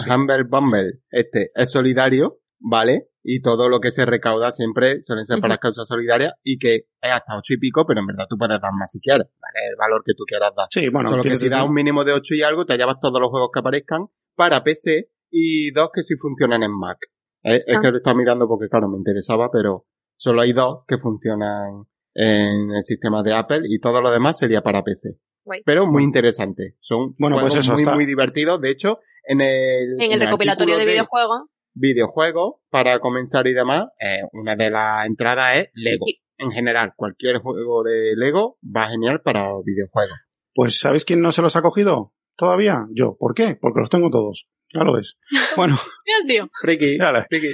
Humble 0.10 0.44
Bumble, 0.50 0.92
este, 1.10 1.50
es 1.56 1.72
solidario, 1.72 2.38
¿vale? 2.62 3.08
Y 3.24 3.42
todo 3.42 3.70
lo 3.70 3.80
que 3.80 3.92
se 3.92 4.06
recauda 4.06 4.52
siempre 4.52 5.02
suelen 5.04 5.26
ser 5.26 5.40
para 5.42 5.56
Ujú. 5.56 5.62
causas 5.62 5.88
solidarias 5.88 6.34
y 6.44 6.58
que 6.58 6.76
es 6.76 6.86
hasta 7.12 7.38
ocho 7.38 7.54
y 7.54 7.58
pico, 7.58 7.86
pero 7.86 8.00
en 8.00 8.08
verdad 8.08 8.26
tú 8.30 8.38
puedes 8.38 8.60
dar 8.62 8.72
más 8.74 8.90
si 8.92 9.00
quieres, 9.00 9.28
¿vale? 9.40 9.68
El 9.70 9.76
valor 9.78 10.02
que 10.06 10.14
tú 10.16 10.24
quieras 10.26 10.52
dar. 10.56 10.68
Sí, 10.72 10.90
bueno, 10.90 11.10
Solo 11.10 11.24
que 11.24 11.36
si 11.38 11.50
das 11.50 11.64
un 11.64 11.74
mínimo 11.74 12.04
de 12.04 12.14
8 12.14 12.34
y 12.36 12.42
algo, 12.42 12.66
te 12.66 12.78
llevas 12.78 13.00
todos 13.00 13.20
los 13.20 13.30
juegos 13.30 13.50
que 13.54 13.60
aparezcan 13.60 14.08
para 14.36 14.64
PC 14.64 15.10
y 15.30 15.72
dos 15.72 15.90
que 15.94 16.02
sí 16.04 16.16
funcionan 16.16 16.64
en 16.64 16.72
Mac. 16.78 16.98
Es, 17.44 17.62
es 17.68 17.76
Ah. 17.78 17.80
que 17.82 17.92
lo 17.92 17.98
estaba 17.98 18.16
mirando 18.18 18.48
porque, 18.48 18.70
claro, 18.70 18.88
me 18.90 18.98
interesaba, 18.98 19.50
pero 19.52 19.86
solo 20.18 20.42
hay 20.42 20.54
dos 20.54 20.84
que 20.88 20.98
funcionan 20.98 21.86
en 22.14 22.72
el 22.72 22.84
sistema 22.84 23.24
de 23.24 23.34
Apple 23.34 23.62
y 23.68 23.80
todo 23.80 24.02
lo 24.02 24.12
demás 24.12 24.38
sería 24.38 24.62
para 24.62 24.84
PC. 24.84 25.18
Guay. 25.44 25.62
Pero 25.66 25.88
muy 25.88 26.04
interesante. 26.04 26.76
Son 26.82 27.16
Bueno, 27.18 27.36
pues 27.38 27.54
juegos 27.54 27.66
eso, 27.66 27.74
muy, 27.74 27.82
está- 27.84 27.96
muy 27.96 28.06
divertidos. 28.06 28.60
De 28.62 28.70
hecho, 28.70 29.00
en 29.26 29.42
el, 29.42 30.00
En 30.02 30.12
el 30.12 30.20
recopilatorio 30.20 30.78
de 30.78 30.86
videojuegos. 30.86 31.44
Videojuegos, 31.74 32.56
para 32.70 33.00
comenzar 33.00 33.48
y 33.48 33.54
demás, 33.54 33.88
eh, 34.00 34.22
una 34.34 34.56
de 34.56 34.70
las 34.70 35.06
entradas 35.06 35.58
es 35.58 35.70
Lego. 35.74 36.06
En 36.38 36.52
general, 36.52 36.94
cualquier 36.96 37.38
juego 37.38 37.84
de 37.84 38.14
Lego 38.16 38.58
va 38.64 38.90
genial 38.90 39.22
para 39.22 39.50
videojuegos. 39.64 40.18
Pues, 40.54 40.80
¿sabéis 40.80 41.06
quién 41.06 41.22
no 41.22 41.32
se 41.32 41.42
los 41.42 41.56
ha 41.56 41.62
cogido? 41.62 42.14
Todavía. 42.36 42.88
Yo. 42.92 43.16
¿Por 43.20 43.34
qué? 43.36 43.58
Porque 43.60 43.80
los 43.82 43.90
tengo 43.90 44.10
todos. 44.10 44.48
Ya 44.74 44.84
lo 44.84 44.94
ves. 44.94 45.18
Bueno, 45.56 45.78
Mira, 46.06 46.34
tío. 46.46 46.52
Friki. 46.62 46.98
Dale. 46.98 47.26
Friki. 47.30 47.54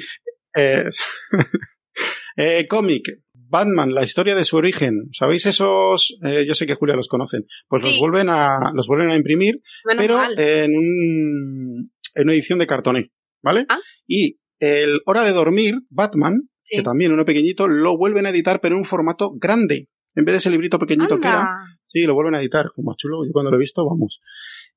Eh, 0.55 0.85
eh, 2.37 2.67
cómic. 2.67 3.03
Batman, 3.49 3.93
la 3.93 4.03
historia 4.03 4.35
de 4.35 4.43
su 4.43 4.57
origen. 4.57 5.09
¿Sabéis 5.13 5.45
esos? 5.45 6.17
eh, 6.23 6.45
yo 6.45 6.53
sé 6.53 6.65
que 6.65 6.75
Julia 6.75 6.95
los 6.95 7.07
conocen. 7.07 7.45
Pues 7.67 7.83
los 7.83 7.97
vuelven 7.97 8.27
a, 8.29 8.71
los 8.73 8.87
vuelven 8.87 9.09
a 9.09 9.15
imprimir, 9.15 9.61
pero 9.97 10.15
mal. 10.17 10.37
en, 10.37 10.75
un, 10.75 11.91
en 12.15 12.23
una 12.23 12.33
edición 12.33 12.59
de 12.59 12.67
cartoné, 12.67 13.11
¿vale? 13.43 13.65
Ah. 13.69 13.79
Y 14.07 14.37
el 14.59 15.01
Hora 15.05 15.23
de 15.23 15.31
Dormir, 15.33 15.75
Batman, 15.89 16.49
Sí. 16.59 16.77
que 16.77 16.83
también 16.83 17.13
uno 17.13 17.23
pequeñito, 17.23 17.67
lo 17.67 17.97
vuelven 17.97 18.25
a 18.25 18.29
editar, 18.31 18.59
pero 18.61 18.75
en 18.75 18.79
un 18.79 18.85
formato 18.85 19.31
grande. 19.39 19.87
En 20.15 20.25
vez 20.25 20.33
de 20.33 20.37
ese 20.37 20.49
librito 20.49 20.79
pequeñito 20.79 21.19
que 21.19 21.27
era. 21.27 21.47
Sí, 21.85 22.03
lo 22.03 22.13
vuelven 22.15 22.35
a 22.35 22.41
editar, 22.41 22.65
como 22.75 22.95
chulo. 22.97 23.23
Yo 23.25 23.31
cuando 23.31 23.51
lo 23.51 23.57
he 23.57 23.59
visto, 23.59 23.85
vamos. 23.85 24.19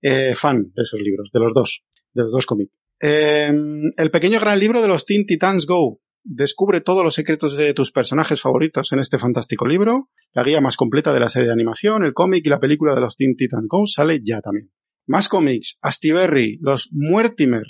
Eh, 0.02 0.34
fan 0.36 0.62
de 0.74 0.82
esos 0.82 1.00
libros, 1.00 1.30
de 1.32 1.40
los 1.40 1.52
dos, 1.52 1.82
de 2.12 2.22
los 2.22 2.30
dos 2.30 2.46
cómics. 2.46 2.72
Eh, 3.00 3.50
el 3.96 4.10
pequeño 4.10 4.38
gran 4.38 4.58
libro 4.60 4.80
de 4.82 4.88
los 4.88 5.06
Teen 5.06 5.24
Titans 5.26 5.66
Go. 5.66 6.00
Descubre 6.22 6.82
todos 6.82 7.02
los 7.02 7.14
secretos 7.14 7.56
de 7.56 7.72
tus 7.74 7.90
personajes 7.90 8.40
favoritos 8.42 8.92
en 8.92 8.98
este 8.98 9.18
fantástico 9.18 9.66
libro. 9.66 10.10
La 10.32 10.44
guía 10.44 10.60
más 10.60 10.76
completa 10.76 11.12
de 11.12 11.20
la 11.20 11.30
serie 11.30 11.48
de 11.48 11.54
animación, 11.54 12.04
el 12.04 12.12
cómic 12.12 12.44
y 12.44 12.50
la 12.50 12.60
película 12.60 12.94
de 12.94 13.00
los 13.00 13.16
Teen 13.16 13.34
Titans 13.36 13.66
Go 13.66 13.86
sale 13.86 14.20
ya 14.22 14.40
también. 14.42 14.70
Más 15.06 15.28
cómics. 15.28 15.78
Astiberri, 15.80 16.58
los 16.60 16.90
Muertimer, 16.92 17.64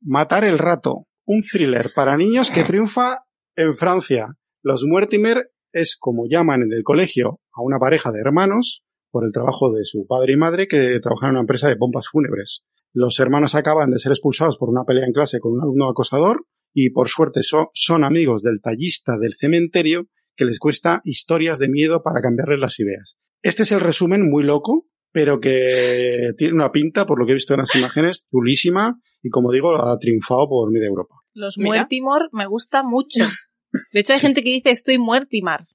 Matar 0.00 0.44
el 0.44 0.58
rato. 0.58 1.06
Un 1.26 1.40
thriller 1.42 1.90
para 1.94 2.16
niños 2.16 2.50
que 2.50 2.64
triunfa 2.64 3.24
en 3.56 3.76
Francia. 3.76 4.34
Los 4.62 4.84
Muertimer 4.86 5.50
es 5.72 5.96
como 5.98 6.26
llaman 6.28 6.62
en 6.62 6.72
el 6.72 6.82
colegio 6.82 7.40
a 7.52 7.62
una 7.62 7.78
pareja 7.78 8.10
de 8.10 8.20
hermanos 8.20 8.82
por 9.10 9.24
el 9.24 9.32
trabajo 9.32 9.72
de 9.72 9.84
su 9.84 10.06
padre 10.06 10.32
y 10.32 10.36
madre 10.36 10.68
que 10.68 10.98
trabajan 11.02 11.28
en 11.28 11.32
una 11.32 11.40
empresa 11.40 11.68
de 11.68 11.76
bombas 11.78 12.08
fúnebres. 12.10 12.62
Los 12.94 13.20
hermanos 13.20 13.54
acaban 13.54 13.90
de 13.90 13.98
ser 13.98 14.12
expulsados 14.12 14.56
por 14.56 14.70
una 14.70 14.84
pelea 14.84 15.06
en 15.06 15.12
clase 15.12 15.40
con 15.40 15.52
un 15.52 15.60
alumno 15.62 15.90
acosador 15.90 16.46
y 16.74 16.90
por 16.90 17.08
suerte 17.08 17.42
so- 17.42 17.70
son 17.74 18.04
amigos 18.04 18.42
del 18.42 18.60
tallista 18.62 19.18
del 19.18 19.34
cementerio 19.38 20.06
que 20.36 20.44
les 20.44 20.58
cuesta 20.58 21.00
historias 21.04 21.58
de 21.58 21.68
miedo 21.68 22.02
para 22.02 22.20
cambiarles 22.20 22.58
las 22.60 22.78
ideas. 22.80 23.18
Este 23.42 23.62
es 23.64 23.72
el 23.72 23.80
resumen 23.80 24.28
muy 24.28 24.42
loco, 24.42 24.86
pero 25.12 25.40
que 25.40 26.30
tiene 26.36 26.54
una 26.54 26.70
pinta, 26.70 27.06
por 27.06 27.18
lo 27.18 27.26
que 27.26 27.32
he 27.32 27.34
visto 27.34 27.54
en 27.54 27.60
las 27.60 27.74
imágenes, 27.74 28.24
chulísima 28.30 28.96
y 29.22 29.30
como 29.30 29.50
digo, 29.52 29.74
ha 29.82 29.98
triunfado 29.98 30.48
por 30.48 30.70
media 30.70 30.86
Europa. 30.88 31.14
Los 31.34 31.56
Mira. 31.58 31.68
Muertimor 31.70 32.28
me 32.32 32.46
gusta 32.46 32.82
mucho. 32.82 33.24
De 33.92 34.00
hecho, 34.00 34.12
hay 34.14 34.18
gente 34.18 34.42
que 34.42 34.50
dice 34.50 34.70
estoy 34.70 34.98
Muertimar. 34.98 35.66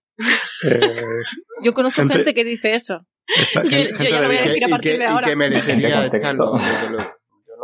Eh, 0.70 0.80
Yo 1.64 1.74
conozco 1.74 2.02
Gente- 2.02 2.16
gente, 2.16 2.34
que 2.34 2.44
dice 2.44 2.72
eso. 2.72 3.06
esta- 3.40 3.64
Yo- 3.64 3.70
gente- 3.70 3.92
yo 3.92 3.98
gente 3.98 4.12
ya 4.12 4.22
lo 4.22 4.28
voy 4.28 4.38
a 4.38 4.42
decir 4.42 4.66
a 4.66 4.68
partir 4.70 4.92
que- 4.94 4.98
de 5.00 5.06
ahora. 5.06 5.28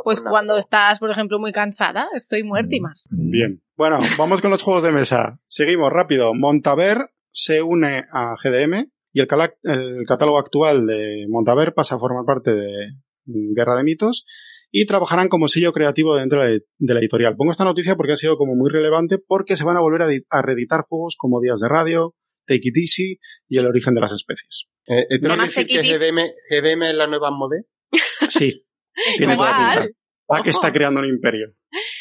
Pues 0.03 0.21
cuando 0.21 0.57
estás, 0.57 0.99
por 0.99 1.11
ejemplo, 1.11 1.39
muy 1.39 1.51
cansada, 1.51 2.07
estoy 2.15 2.43
Muertimar. 2.43 2.93
Bien. 3.09 3.61
Bueno, 3.75 3.99
vamos 4.17 4.41
con 4.41 4.49
los 4.51 4.61
juegos 4.63 4.83
de 4.83 4.91
mesa. 4.91 5.39
Seguimos 5.47 5.91
rápido. 5.91 6.33
Montaver 6.33 7.09
se 7.31 7.61
une 7.61 8.05
a 8.11 8.35
GDM 8.41 8.89
y 9.13 9.19
el, 9.21 9.27
cala- 9.27 9.53
el 9.63 10.03
catálogo 10.07 10.37
actual 10.39 10.85
de 10.87 11.25
Montaver 11.29 11.73
pasa 11.73 11.95
a 11.95 11.99
formar 11.99 12.25
parte 12.25 12.53
de 12.53 12.93
Guerra 13.25 13.77
de 13.77 13.83
Mitos 13.83 14.25
y 14.71 14.85
trabajarán 14.85 15.29
como 15.29 15.47
sello 15.47 15.71
creativo 15.73 16.15
dentro 16.15 16.43
de, 16.45 16.61
de 16.77 16.93
la 16.93 16.99
editorial. 16.99 17.35
Pongo 17.35 17.51
esta 17.51 17.63
noticia 17.63 17.95
porque 17.95 18.13
ha 18.13 18.17
sido 18.17 18.37
como 18.37 18.55
muy 18.55 18.69
relevante 18.71 19.17
porque 19.17 19.55
se 19.55 19.63
van 19.65 19.77
a 19.77 19.81
volver 19.81 20.01
a, 20.03 20.07
edi- 20.07 20.25
a 20.29 20.41
reeditar 20.41 20.85
juegos 20.87 21.15
como 21.17 21.41
Días 21.41 21.59
de 21.59 21.67
Radio, 21.67 22.15
Take 22.47 22.61
It 22.63 22.77
Easy 22.77 23.19
y 23.47 23.57
El 23.59 23.67
origen 23.67 23.93
de 23.93 24.01
las 24.01 24.11
especies. 24.11 24.65
Eh, 24.87 25.01
¿Esto 25.09 25.19
quiere 25.19 25.27
Además, 25.33 25.55
decir 25.55 25.67
que 25.67 25.81
GDM, 25.81 26.19
GDM 26.49 26.83
es 26.83 26.95
la 26.95 27.07
nueva 27.07 27.29
Modé? 27.31 27.65
Sí, 28.27 28.65
tiene 29.17 29.35
toda 29.35 29.73
Igual. 29.73 29.95
Ojo. 30.29 30.49
está 30.49 30.71
creando 30.71 30.99
un 30.99 31.07
imperio. 31.07 31.47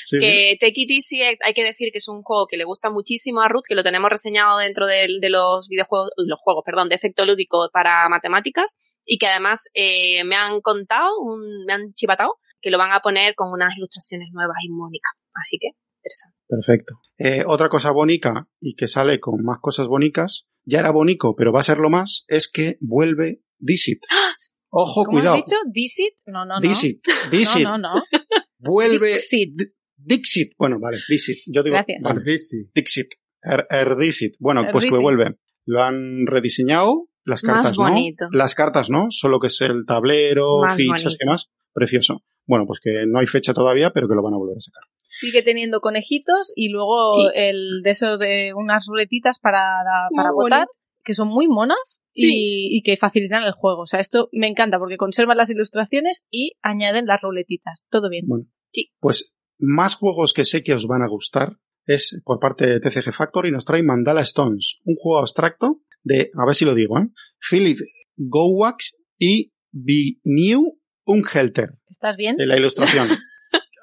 Sí, 0.05 0.17
sí. 0.17 0.19
Que 0.21 0.57
Take 0.61 0.73
It 0.83 0.91
Easy 0.91 1.23
eh, 1.23 1.39
hay 1.45 1.55
que 1.55 1.65
decir 1.65 1.91
que 1.93 1.99
es 1.99 2.09
un 2.09 2.23
juego 2.23 2.47
que 2.47 2.57
le 2.57 2.65
gusta 2.65 2.91
muchísimo 2.91 3.41
a 3.43 3.49
Ruth, 3.49 3.65
que 3.69 3.75
lo 3.75 3.83
tenemos 3.83 4.11
reseñado 4.11 4.59
dentro 4.59 4.87
del- 4.87 5.21
de, 5.21 5.31
los 5.31 5.67
videojuegos, 5.69 6.11
los 6.17 6.39
juegos, 6.41 6.63
perdón, 6.65 6.89
de 6.89 6.95
efecto 6.97 7.25
lúdico 7.25 7.69
para 7.73 8.09
matemáticas 8.09 8.77
y 9.05 9.19
que 9.19 9.27
además 9.27 9.65
eh, 9.75 10.25
me 10.25 10.37
han 10.37 10.61
contado, 10.61 11.11
un- 11.21 11.65
me 11.67 11.73
han 11.73 11.93
chivatado 11.95 12.35
que 12.61 12.71
lo 12.71 12.79
van 12.79 12.93
a 12.93 13.01
poner 13.01 13.35
con 13.35 13.51
unas 13.53 13.77
ilustraciones 13.77 14.29
nuevas 14.33 14.57
y 14.65 14.69
mónicas. 14.71 15.13
Así 15.35 15.59
que, 15.61 15.69
interesante. 16.03 16.37
Perfecto. 16.49 16.95
Eh, 17.19 17.45
otra 17.47 17.69
cosa 17.69 17.93
bonica 17.93 18.49
y 18.61 18.75
que 18.75 18.89
sale 18.89 19.21
con 19.21 19.43
más 19.45 19.59
cosas 19.61 19.87
bonicas, 19.87 20.47
ya 20.65 20.81
era 20.81 20.91
bonico, 20.91 21.35
pero 21.37 21.53
va 21.53 21.61
a 21.61 21.65
serlo 21.65 21.89
más, 21.89 22.25
es 22.29 22.51
que 22.51 22.77
vuelve 22.81 23.41
Dixit. 23.59 24.01
Ojo, 24.71 25.05
¿Cómo 25.05 25.19
cuidado. 25.19 25.37
has 25.37 25.45
dicho? 25.45 25.57
¿Dixit? 25.73 26.15
No, 26.27 26.45
no, 26.45 26.55
no. 26.57 26.61
Dixit, 26.61 27.01
Dixit, 27.31 27.63
No, 27.65 27.79
no, 27.79 27.95
no. 27.95 28.03
vuelve 28.59 29.13
Dixit. 29.13 29.53
Di- 29.57 29.73
Dixit. 29.97 30.53
Bueno, 30.59 30.79
vale, 30.81 30.99
Dixit. 31.09 31.39
Yo 31.53 31.63
digo, 31.63 31.75
Gracias. 31.75 32.05
vale, 32.05 32.21
Ardisi. 32.21 32.57
Dixit. 32.75 33.09
Er, 33.43 33.67
Erdixit. 33.71 34.35
Bueno, 34.39 34.67
pues 34.73 34.85
que 34.87 34.97
vuelve. 34.97 35.37
Lo 35.65 35.83
han 35.83 36.27
rediseñado, 36.27 37.09
las 37.25 37.45
Más 37.45 37.53
cartas 37.55 37.79
no. 37.79 37.85
bonito. 37.85 38.27
Las 38.33 38.55
cartas 38.55 38.89
no, 38.91 39.07
solo 39.11 39.39
que 39.39 39.49
es 39.49 39.61
el 39.61 39.85
tablero, 39.87 40.61
Más 40.63 40.77
fichas 40.77 41.03
bonito. 41.03 41.17
y 41.21 41.25
demás. 41.27 41.51
Precioso. 41.73 42.23
Bueno, 42.47 42.65
pues 42.67 42.81
que 42.81 43.05
no 43.07 43.19
hay 43.21 43.27
fecha 43.27 43.53
todavía, 43.53 43.91
pero 43.93 44.09
que 44.09 44.15
lo 44.15 44.23
van 44.23 44.35
a 44.35 44.39
volver 44.39 44.57
a 44.57 44.61
sacar. 44.61 44.83
Sigue 45.11 45.43
teniendo 45.43 45.81
conejitos 45.81 46.53
y 46.57 46.69
luego 46.71 47.11
Sí. 47.11 47.23
el 47.35 47.83
de 47.83 47.91
eso 47.91 48.17
de 48.19 48.53
unas 48.55 48.85
ruletitas 48.89 49.39
para, 49.41 49.83
para 50.17 50.31
votar. 50.33 50.67
Que 51.09 51.15
son 51.15 51.27
muy 51.29 51.49
monas 51.49 52.01
Sí. 52.13 52.27
y, 52.29 52.79
y 52.79 52.83
que 52.83 52.97
facilitan 52.97 53.43
el 53.43 53.53
juego. 53.53 53.83
O 53.83 53.87
sea, 53.87 53.99
esto 53.99 54.29
me 54.33 54.47
encanta 54.47 54.79
porque 54.79 54.97
conservan 54.97 55.37
las 55.39 55.51
ilustraciones 55.51 56.27
y 56.31 56.53
añaden 56.63 57.07
las 57.07 57.21
ruletitas. 57.23 57.85
Todo 57.91 58.09
bien. 58.11 58.25
Bueno, 58.29 58.45
Sí. 58.71 58.91
pues 59.01 59.33
más 59.59 59.97
juegos 59.97 60.33
que 60.35 60.45
sé 60.45 60.63
que 60.63 60.75
os 60.75 60.87
van 60.87 61.03
a 61.03 61.09
gustar 61.09 61.57
es 61.87 62.21
por 62.25 62.39
parte 62.39 62.67
de 62.67 62.81
TCG 62.81 63.13
Factory 63.15 63.51
nos 63.51 63.65
trae 63.65 63.83
Mandala 63.83 64.21
Stones, 64.21 64.79
un 64.85 64.95
juego 64.97 65.19
abstracto 65.21 65.81
de, 66.05 66.31
a 66.41 66.45
ver 66.47 66.55
si 66.55 66.65
lo 66.67 66.75
digo, 66.75 66.99
¿eh? 66.99 67.09
Philip 67.51 67.79
Gowax 68.17 68.95
y 69.19 69.53
New 70.25 70.79
Unhelter, 71.07 71.71
¿Estás 71.89 72.17
bien? 72.19 72.37
en 72.39 72.49
la 72.49 72.57
ilustración. 72.59 73.09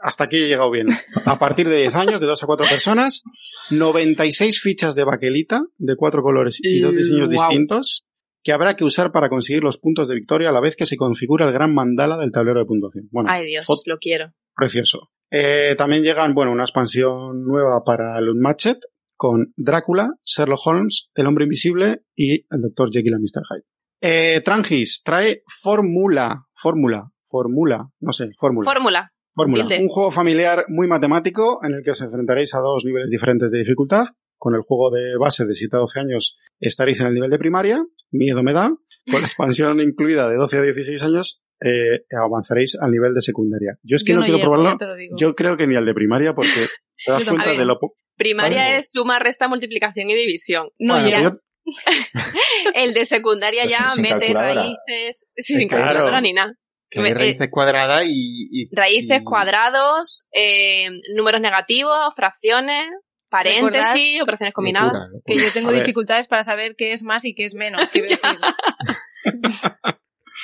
Hasta 0.05 0.25
aquí 0.25 0.37
he 0.37 0.47
llegado 0.47 0.69
bien. 0.69 0.89
A 1.25 1.39
partir 1.39 1.67
de 1.67 1.77
10 1.77 1.95
años, 1.95 2.21
de 2.21 2.27
2 2.27 2.43
a 2.43 2.45
4 2.45 2.67
personas, 2.69 3.23
96 3.71 4.61
fichas 4.61 4.93
de 4.93 5.03
baquelita 5.03 5.63
de 5.79 5.95
cuatro 5.95 6.21
colores 6.21 6.59
y 6.61 6.79
dos 6.79 6.95
diseños 6.95 7.27
distintos 7.27 8.05
que 8.43 8.51
habrá 8.51 8.75
que 8.75 8.83
usar 8.83 9.11
para 9.11 9.29
conseguir 9.29 9.63
los 9.63 9.79
puntos 9.79 10.07
de 10.07 10.13
victoria 10.13 10.49
a 10.49 10.51
la 10.51 10.61
vez 10.61 10.75
que 10.75 10.85
se 10.85 10.95
configura 10.95 11.47
el 11.47 11.53
gran 11.53 11.73
mandala 11.73 12.17
del 12.17 12.31
tablero 12.31 12.59
de 12.59 12.67
puntuación. 12.67 13.09
Bueno, 13.09 13.31
Ay 13.31 13.47
Dios, 13.47 13.65
lo 13.87 13.97
quiero. 13.97 14.31
Precioso. 14.55 15.09
Eh, 15.31 15.73
también 15.75 16.03
llegan, 16.03 16.35
bueno, 16.35 16.51
una 16.51 16.65
expansión 16.65 17.43
nueva 17.43 17.83
para 17.83 18.19
el 18.19 18.29
Unmatched 18.29 18.77
con 19.15 19.53
Drácula, 19.57 20.11
Sherlock 20.23 20.67
Holmes, 20.67 21.09
El 21.15 21.25
Hombre 21.25 21.45
Invisible 21.45 22.03
y 22.15 22.45
el 22.51 22.61
Dr. 22.61 22.91
Jekyll 22.91 23.13
y 23.13 23.23
Mr. 23.23 23.41
Hyde. 23.49 23.65
Eh, 24.01 24.41
Trangis 24.41 25.01
trae 25.03 25.41
Fórmula, 25.47 26.45
Fórmula, 26.53 27.09
Fórmula, 27.27 27.89
no 28.01 28.11
sé, 28.11 28.27
Fórmula. 28.37 28.71
Fórmula. 28.71 29.11
Fórmula. 29.35 29.67
Un 29.79 29.89
juego 29.89 30.11
familiar 30.11 30.65
muy 30.69 30.87
matemático 30.87 31.59
en 31.63 31.73
el 31.73 31.83
que 31.83 31.91
os 31.91 32.01
enfrentaréis 32.01 32.53
a 32.55 32.59
dos 32.59 32.83
niveles 32.85 33.09
diferentes 33.09 33.51
de 33.51 33.59
dificultad. 33.59 34.05
Con 34.37 34.53
el 34.55 34.61
juego 34.61 34.91
de 34.91 35.17
base 35.17 35.45
de 35.45 35.53
7 35.55 35.75
a 35.75 35.79
12 35.79 35.99
años 35.99 36.37
estaréis 36.59 36.99
en 37.01 37.07
el 37.07 37.13
nivel 37.13 37.29
de 37.29 37.37
primaria. 37.37 37.83
Miedo 38.11 38.43
me 38.43 38.53
da. 38.53 38.71
Con 39.09 39.21
la 39.21 39.27
expansión 39.27 39.79
incluida 39.81 40.29
de 40.29 40.35
12 40.37 40.57
a 40.57 40.61
16 40.61 41.03
años 41.03 41.41
eh, 41.63 42.01
avanzaréis 42.11 42.77
al 42.79 42.91
nivel 42.91 43.13
de 43.13 43.21
secundaria. 43.21 43.77
Yo 43.83 43.95
es 43.95 44.03
que 44.03 44.13
Yo 44.13 44.19
no, 44.19 44.25
quiero 44.25 44.37
llego, 44.39 44.51
probarlo. 44.51 44.77
Yo 45.17 45.35
creo 45.35 45.57
que 45.57 45.67
ni 45.67 45.75
al 45.75 45.85
de 45.85 45.93
primaria 45.93 46.33
porque 46.33 46.67
te 47.05 47.11
das 47.11 47.25
cuenta 47.25 47.51
de 47.51 47.65
lo... 47.65 47.77
Primaria 48.17 48.63
Vale. 48.63 48.77
es 48.77 48.89
suma, 48.91 49.19
resta, 49.19 49.47
multiplicación 49.49 50.09
y 50.09 50.15
división. 50.15 50.69
No 50.79 50.93
Bueno, 50.95 51.09
ya. 51.09 51.23
yo- 51.23 51.39
El 52.75 52.93
de 52.93 53.05
secundaria 53.05 53.65
ya 53.65 53.89
mete 53.99 54.33
raíces, 54.33 55.27
sin 55.35 55.67
calculadora 55.67 56.21
ni 56.21 56.33
nada. 56.33 56.53
Que 56.89 57.01
hay 57.01 57.11
Eh, 57.11 57.13
raíces 57.13 57.47
cuadradas 57.51 58.03
y, 58.05 58.47
y- 58.51 58.69
Raíces, 58.75 59.21
y- 59.21 59.23
cuadrados, 59.23 60.27
eh, 60.31 60.89
números 61.15 61.41
negativos, 61.41 61.97
fracciones, 62.15 62.85
paréntesis, 63.29 64.21
operaciones 64.21 64.53
combinadas. 64.53 64.93
locura, 64.93 65.07
locura. 65.07 65.23
Que 65.25 65.37
yo 65.37 65.51
tengo 65.53 65.69
A 65.69 65.71
ver. 65.71 65.81
dificultades 65.81 66.27
para 66.27 66.43
saber 66.43 66.75
qué 66.77 66.91
es 66.93 67.03
más 67.03 67.25
y 67.25 67.33
qué 67.33 67.45
es 67.45 67.55
menos. 67.55 67.81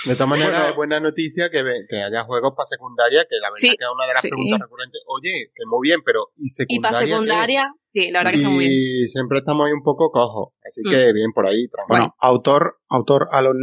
De 0.08 0.14
todas 0.16 0.30
maneras, 0.30 0.52
Bueno. 0.54 0.70
es 0.70 0.76
buena 0.76 1.00
noticia 1.02 1.50
que, 1.52 1.62
que 1.90 1.98
haya 2.02 2.24
juegos 2.24 2.54
para 2.56 2.66
secundaria, 2.66 3.26
que 3.30 3.36
la 3.42 3.50
verdad 3.50 3.56
Sí, 3.58 3.68
que 3.70 3.84
es 3.84 3.90
una 3.94 4.06
de 4.08 4.14
las 4.14 4.22
sí. 4.22 4.30
preguntas 4.30 4.60
recurrentes. 4.62 5.02
Oye, 5.06 5.52
que 5.54 5.64
muy 5.68 5.88
bien, 5.90 6.00
pero 6.06 6.32
¿y 6.38 6.46
Y 6.46 6.50
secundaria? 6.50 6.92
para 6.92 7.06
qué? 7.06 7.12
secundaria, 7.12 7.74
sí, 7.94 8.10
la 8.10 8.20
verdad 8.20 8.32
que 8.32 8.38
está 8.38 8.50
muy 8.50 8.60
bien. 8.68 8.72
Y 8.74 9.08
siempre 9.10 9.40
estamos 9.40 9.68
ahí 9.68 9.74
un 9.74 9.84
poco 9.84 10.10
cojos. 10.12 10.54
Así 10.66 10.82
Mm. 10.84 10.90
que 10.90 11.14
bien 11.14 11.32
por 11.36 11.46
ahí, 11.46 11.68
tranquilo. 11.68 11.86
Bueno, 11.90 12.16
autor, 12.20 12.78
autor 12.90 13.28
Alon 13.32 13.58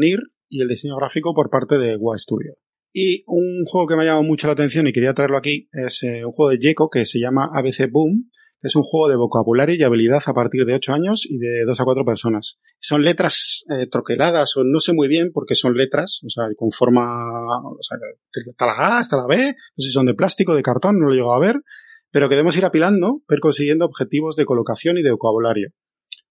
y 0.50 0.61
el 0.62 0.68
diseño 0.68 0.97
gráfico 0.97 1.32
por 1.35 1.49
parte 1.50 1.78
de 1.78 1.97
WA 1.97 2.18
Studio. 2.18 2.54
Y 2.92 3.25
un 3.26 3.64
juego 3.66 3.87
que 3.87 3.97
me 3.97 4.02
ha 4.02 4.07
llamado 4.07 4.25
mucho 4.25 4.47
la 4.47 4.54
atención 4.54 4.87
y 4.87 4.92
quería 4.92 5.14
traerlo 5.14 5.38
aquí 5.38 5.68
es 5.73 6.02
eh, 6.02 6.25
un 6.25 6.33
juego 6.33 6.50
de 6.50 6.59
Jeco 6.59 6.88
que 6.88 7.04
se 7.04 7.21
llama 7.21 7.50
ABC 7.52 7.90
Boom. 7.90 8.30
Es 8.61 8.75
un 8.75 8.83
juego 8.83 9.09
de 9.09 9.14
vocabulario 9.14 9.76
y 9.76 9.83
habilidad 9.85 10.21
a 10.26 10.35
partir 10.35 10.64
de 10.64 10.75
8 10.75 10.92
años 10.92 11.26
y 11.28 11.38
de 11.38 11.64
2 11.64 11.80
a 11.80 11.85
4 11.85 12.04
personas. 12.04 12.61
Son 12.80 13.02
letras 13.02 13.64
eh, 13.71 13.87
troqueladas 13.88 14.57
o 14.57 14.64
no 14.64 14.80
sé 14.80 14.92
muy 14.95 15.07
bien 15.07 15.30
porque 15.33 15.54
son 15.54 15.76
letras, 15.76 16.21
o 16.26 16.28
sea, 16.28 16.47
con 16.57 16.73
forma, 16.73 17.61
o 17.62 17.78
sea, 17.80 17.99
está 18.33 18.66
la 18.66 18.97
A, 18.97 19.00
está 19.00 19.16
la 19.16 19.28
B, 19.28 19.37
no 19.37 19.52
sé 19.76 19.87
si 19.87 19.90
son 19.90 20.07
de 20.07 20.14
plástico, 20.14 20.57
de 20.57 20.62
cartón, 20.62 20.99
no 20.99 21.07
lo 21.07 21.12
he 21.12 21.16
llegado 21.16 21.35
a 21.35 21.38
ver, 21.38 21.62
pero 22.11 22.28
que 22.28 22.35
debemos 22.35 22.57
ir 22.57 22.64
apilando, 22.64 23.23
ver 23.28 23.38
consiguiendo 23.38 23.85
objetivos 23.85 24.35
de 24.35 24.45
colocación 24.45 24.99
y 24.99 25.02
de 25.02 25.12
vocabulario. 25.12 25.71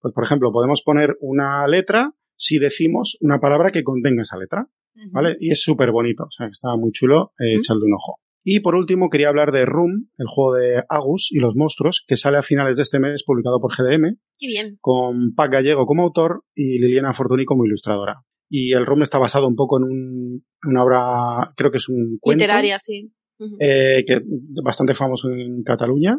Pues, 0.01 0.13
por 0.13 0.23
ejemplo, 0.23 0.51
podemos 0.51 0.81
poner 0.83 1.17
una 1.19 1.67
letra 1.67 2.13
si 2.37 2.59
decimos 2.59 3.17
una 3.21 3.39
palabra 3.39 3.71
que 3.71 3.83
contenga 3.83 4.21
esa 4.21 4.37
letra, 4.37 4.67
¿vale? 5.11 5.35
Y 5.39 5.51
es 5.51 5.61
súper 5.61 5.91
bonito, 5.91 6.23
o 6.23 6.31
sea, 6.31 6.47
está 6.47 6.75
muy 6.77 6.91
chulo, 6.91 7.31
eh, 7.39 7.55
echarle 7.57 7.83
un 7.85 7.93
ojo. 7.93 8.19
Y 8.43 8.61
por 8.61 8.75
último, 8.75 9.09
quería 9.09 9.27
hablar 9.27 9.51
de 9.51 9.65
Room, 9.65 10.09
el 10.17 10.25
juego 10.27 10.53
de 10.55 10.81
Agus 10.87 11.27
y 11.31 11.39
los 11.39 11.55
monstruos, 11.55 12.05
que 12.07 12.15
sale 12.15 12.37
a 12.37 12.43
finales 12.43 12.77
de 12.77 12.83
este 12.83 12.97
mes, 12.99 13.23
publicado 13.25 13.59
por 13.59 13.73
GDM, 13.73 14.15
Qué 14.39 14.47
bien. 14.47 14.77
con 14.79 15.33
Pac 15.35 15.51
Gallego 15.51 15.85
como 15.85 16.03
autor 16.03 16.43
y 16.55 16.79
Liliana 16.79 17.13
Fortuny 17.13 17.43
como 17.43 17.65
ilustradora. 17.65 18.21
Y 18.49 18.71
el 18.71 18.85
Room 18.85 19.01
está 19.01 19.17
basado 19.19 19.47
un 19.49 19.55
poco 19.55 19.77
en 19.79 19.83
un- 19.83 20.45
una 20.63 20.83
obra, 20.85 21.51
creo 21.57 21.71
que 21.71 21.77
es 21.77 21.89
un 21.89 22.17
cuento, 22.21 22.41
Literaria, 22.41 22.79
sí. 22.79 23.11
Eh, 23.59 24.03
que 24.07 24.21
bastante 24.63 24.95
famoso 24.95 25.29
en 25.29 25.61
Cataluña, 25.63 26.17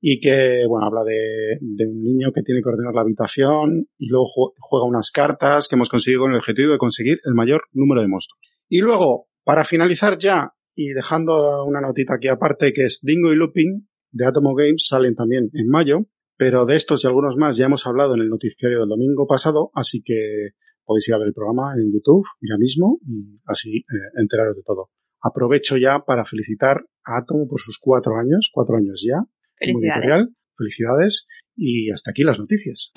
y 0.00 0.20
que, 0.20 0.64
bueno, 0.68 0.86
habla 0.86 1.04
de, 1.04 1.58
de 1.60 1.86
un 1.86 2.02
niño 2.02 2.32
que 2.34 2.42
tiene 2.42 2.60
que 2.62 2.68
ordenar 2.68 2.94
la 2.94 3.00
habitación 3.02 3.86
y 3.98 4.08
luego 4.08 4.26
ju- 4.26 4.52
juega 4.58 4.86
unas 4.86 5.10
cartas 5.10 5.68
que 5.68 5.76
hemos 5.76 5.88
conseguido 5.88 6.22
con 6.22 6.32
el 6.32 6.38
objetivo 6.38 6.72
de 6.72 6.78
conseguir 6.78 7.18
el 7.24 7.34
mayor 7.34 7.62
número 7.72 8.02
de 8.02 8.08
monstruos. 8.08 8.38
Y 8.68 8.80
luego, 8.80 9.26
para 9.44 9.64
finalizar 9.64 10.18
ya, 10.18 10.52
y 10.74 10.88
dejando 10.88 11.64
una 11.64 11.80
notita 11.80 12.14
aquí 12.16 12.28
aparte, 12.28 12.72
que 12.72 12.84
es 12.84 13.00
Dingo 13.02 13.32
y 13.32 13.36
Looping 13.36 13.88
de 14.10 14.26
Atomo 14.26 14.54
Games, 14.54 14.86
salen 14.88 15.14
también 15.14 15.50
en 15.52 15.68
mayo, 15.68 16.06
pero 16.36 16.66
de 16.66 16.74
estos 16.74 17.04
y 17.04 17.06
algunos 17.06 17.36
más 17.36 17.56
ya 17.56 17.66
hemos 17.66 17.86
hablado 17.86 18.14
en 18.14 18.20
el 18.22 18.28
noticiario 18.28 18.80
del 18.80 18.88
domingo 18.88 19.26
pasado, 19.26 19.70
así 19.74 20.02
que 20.04 20.48
podéis 20.84 21.08
ir 21.08 21.14
a 21.14 21.18
ver 21.18 21.28
el 21.28 21.32
programa 21.34 21.72
en 21.76 21.92
YouTube 21.92 22.24
ya 22.42 22.58
mismo 22.58 22.98
y 23.06 23.38
así 23.46 23.78
eh, 23.78 24.20
enteraros 24.20 24.56
de 24.56 24.62
todo. 24.64 24.90
Aprovecho 25.22 25.76
ya 25.78 26.00
para 26.00 26.24
felicitar 26.26 26.84
a 27.04 27.18
Atomo 27.18 27.46
por 27.48 27.60
sus 27.60 27.78
cuatro 27.80 28.16
años, 28.16 28.50
cuatro 28.52 28.76
años 28.76 29.02
ya, 29.06 29.22
Felicidades. 29.58 29.96
editorial. 29.96 30.28
Felicidades 30.56 31.26
y 31.56 31.90
hasta 31.90 32.10
aquí 32.10 32.22
las 32.22 32.38
noticias. 32.38 32.92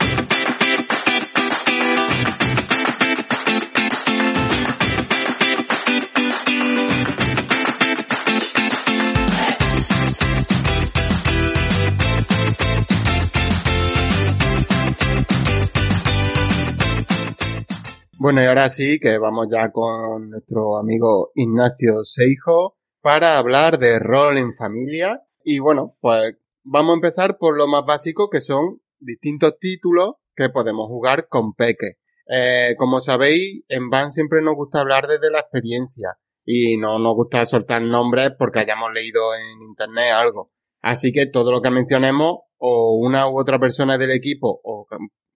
Bueno, 18.20 18.42
y 18.42 18.46
ahora 18.46 18.70
sí 18.70 19.00
que 19.00 19.18
vamos 19.20 19.48
ya 19.50 19.72
con 19.72 20.32
nuestro 20.32 20.78
amigo 20.78 21.32
Ignacio 21.34 22.04
Seijo 22.04 22.76
para 23.02 23.38
hablar 23.38 23.80
de 23.80 24.00
rol 24.00 24.38
en 24.38 24.54
familia. 24.54 25.22
Y 25.46 25.60
bueno, 25.60 25.96
pues 26.02 26.36
vamos 26.70 26.92
a 26.92 26.96
empezar 26.96 27.38
por 27.38 27.58
lo 27.58 27.68
más 27.68 27.86
básico 27.86 28.30
que 28.30 28.42
son 28.42 28.82
distintos 29.00 29.58
títulos 29.60 30.16
que 30.36 30.50
podemos 30.50 30.88
jugar 30.88 31.28
con 31.28 31.54
Peque. 31.54 31.94
Eh, 32.30 32.76
como 32.78 33.00
sabéis, 33.00 33.64
en 33.70 33.90
Van 33.90 34.12
siempre 34.12 34.42
nos 34.42 34.56
gusta 34.56 34.82
hablar 34.82 35.08
desde 35.08 35.32
la 35.32 35.40
experiencia 35.40 36.18
y 36.46 36.78
no 36.78 37.00
nos 37.00 37.16
gusta 37.16 37.46
soltar 37.46 37.82
nombres 37.82 38.32
porque 38.38 38.60
hayamos 38.60 38.94
leído 38.94 39.34
en 39.34 39.62
internet 39.62 40.12
algo. 40.14 40.52
Así 40.82 41.12
que 41.12 41.26
todo 41.26 41.52
lo 41.52 41.62
que 41.62 41.72
mencionemos, 41.72 42.40
o 42.58 42.98
una 42.98 43.30
u 43.30 43.40
otra 43.40 43.60
persona 43.60 43.98
del 43.98 44.12
equipo, 44.12 44.60
o, 44.64 44.88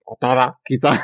o 0.04 0.16
todas, 0.20 0.54
quizás, 0.64 1.00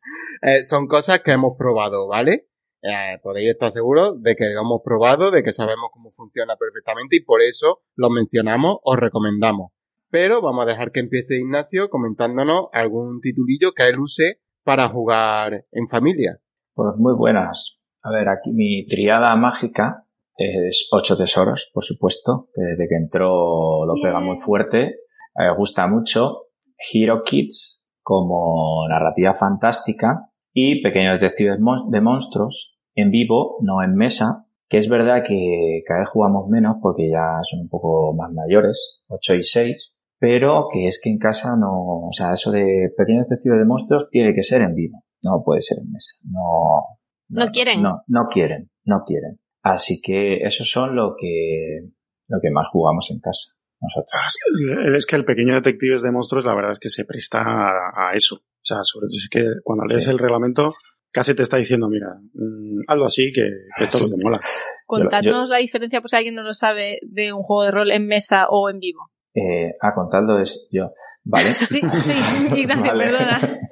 eh, 0.42 0.64
son 0.64 0.86
cosas 0.86 1.20
que 1.20 1.32
hemos 1.32 1.56
probado, 1.58 2.08
¿vale? 2.08 2.46
Eh, 2.82 3.18
podéis 3.22 3.50
estar 3.50 3.72
seguros 3.72 4.20
de 4.20 4.34
que 4.34 4.50
lo 4.52 4.62
hemos 4.62 4.80
probado, 4.84 5.30
de 5.30 5.44
que 5.44 5.52
sabemos 5.52 5.90
cómo 5.92 6.10
funciona 6.10 6.56
perfectamente 6.56 7.16
y 7.16 7.24
por 7.24 7.40
eso 7.40 7.82
lo 7.94 8.10
mencionamos 8.10 8.78
o 8.82 8.96
recomendamos. 8.96 9.70
Pero 10.10 10.42
vamos 10.42 10.64
a 10.64 10.70
dejar 10.70 10.90
que 10.90 11.00
empiece 11.00 11.36
Ignacio 11.36 11.88
comentándonos 11.88 12.66
algún 12.72 13.20
titulillo 13.20 13.72
que 13.72 13.88
él 13.88 14.00
use 14.00 14.40
para 14.64 14.88
jugar 14.88 15.64
en 15.70 15.88
familia. 15.88 16.40
Pues 16.74 16.96
muy 16.98 17.14
buenas. 17.14 17.78
A 18.02 18.10
ver, 18.10 18.28
aquí 18.28 18.50
mi 18.52 18.84
triada 18.84 19.34
mágica 19.36 20.04
es 20.36 20.88
Ocho 20.92 21.16
Tesoros, 21.16 21.70
por 21.72 21.84
supuesto, 21.84 22.48
que 22.52 22.62
desde 22.62 22.88
que 22.88 22.96
entró 22.96 23.86
lo 23.86 23.94
pega 24.02 24.20
muy 24.20 24.38
fuerte. 24.40 24.96
Me 25.36 25.54
gusta 25.56 25.86
mucho. 25.86 26.48
Hero 26.76 27.22
Kids 27.24 27.86
como 28.02 28.88
narrativa 28.88 29.34
fantástica 29.34 30.28
y 30.52 30.82
Pequeños 30.82 31.20
Detectives 31.20 31.58
de 31.90 32.00
Monstruos 32.00 32.71
en 32.94 33.10
vivo, 33.10 33.58
no 33.62 33.82
en 33.82 33.94
mesa, 33.94 34.46
que 34.68 34.78
es 34.78 34.88
verdad 34.88 35.22
que 35.26 35.82
cada 35.86 36.00
vez 36.00 36.08
jugamos 36.10 36.48
menos 36.48 36.76
porque 36.80 37.08
ya 37.10 37.38
son 37.42 37.60
un 37.60 37.68
poco 37.68 38.14
más 38.14 38.32
mayores, 38.32 39.02
8 39.08 39.34
y 39.34 39.42
6, 39.42 39.96
pero 40.18 40.68
que 40.72 40.86
es 40.86 41.00
que 41.02 41.10
en 41.10 41.18
casa 41.18 41.56
no, 41.58 42.06
o 42.08 42.10
sea, 42.12 42.32
eso 42.32 42.50
de 42.50 42.90
Pequeños 42.96 43.26
Detectives 43.28 43.58
de 43.58 43.64
Monstruos 43.66 44.08
tiene 44.10 44.34
que 44.34 44.42
ser 44.42 44.62
en 44.62 44.74
vivo, 44.74 45.02
no 45.22 45.42
puede 45.44 45.60
ser 45.60 45.78
en 45.78 45.90
mesa, 45.92 46.18
no. 46.24 46.98
¿No 47.28 47.50
quieren? 47.50 47.82
No, 47.82 48.02
no 48.08 48.26
quieren, 48.30 48.70
no 48.84 49.02
quieren. 49.06 49.40
Así 49.62 50.00
que 50.02 50.38
esos 50.44 50.70
son 50.70 50.94
lo 50.96 51.14
que, 51.18 51.80
lo 52.28 52.40
que 52.40 52.50
más 52.50 52.66
jugamos 52.72 53.10
en 53.10 53.20
casa, 53.20 53.54
nosotros. 53.80 54.96
Es 54.96 55.06
que 55.06 55.16
el 55.16 55.24
pequeño 55.24 55.54
detectives 55.54 56.02
de 56.02 56.10
monstruos, 56.12 56.44
la 56.44 56.54
verdad 56.54 56.72
es 56.72 56.78
que 56.78 56.88
se 56.88 57.04
presta 57.04 57.40
a, 57.40 58.10
a 58.10 58.12
eso. 58.14 58.36
O 58.36 58.64
sea, 58.64 58.78
sobre 58.82 59.06
todo 59.06 59.16
es 59.16 59.28
que 59.30 59.44
cuando 59.64 59.86
lees 59.86 60.04
Sí. 60.04 60.10
el 60.10 60.18
reglamento, 60.18 60.72
casi 61.12 61.34
te 61.34 61.42
está 61.42 61.58
diciendo, 61.58 61.88
mira, 61.88 62.08
mm, 62.34 62.82
hazlo 62.88 63.04
así 63.04 63.32
que, 63.32 63.42
que 63.78 63.86
todo 63.86 64.08
te 64.08 64.22
mola. 64.22 64.38
Contarnos 64.86 65.48
la 65.48 65.58
diferencia, 65.58 66.00
pues 66.00 66.10
si 66.10 66.16
alguien 66.16 66.34
no 66.34 66.42
lo 66.42 66.54
sabe, 66.54 66.98
de 67.02 67.32
un 67.32 67.42
juego 67.42 67.64
de 67.64 67.70
rol 67.70 67.90
en 67.90 68.06
mesa 68.06 68.46
o 68.48 68.68
en 68.70 68.78
vivo. 68.78 69.10
Eh, 69.34 69.72
ah, 69.80 69.94
contando 69.94 70.38
es 70.38 70.68
yo. 70.70 70.90
Vale. 71.24 71.48
Sí, 71.68 71.80
sí, 71.92 72.12
Ignacio, 72.56 72.84
Vale. 72.84 73.04
perdona. 73.04 73.58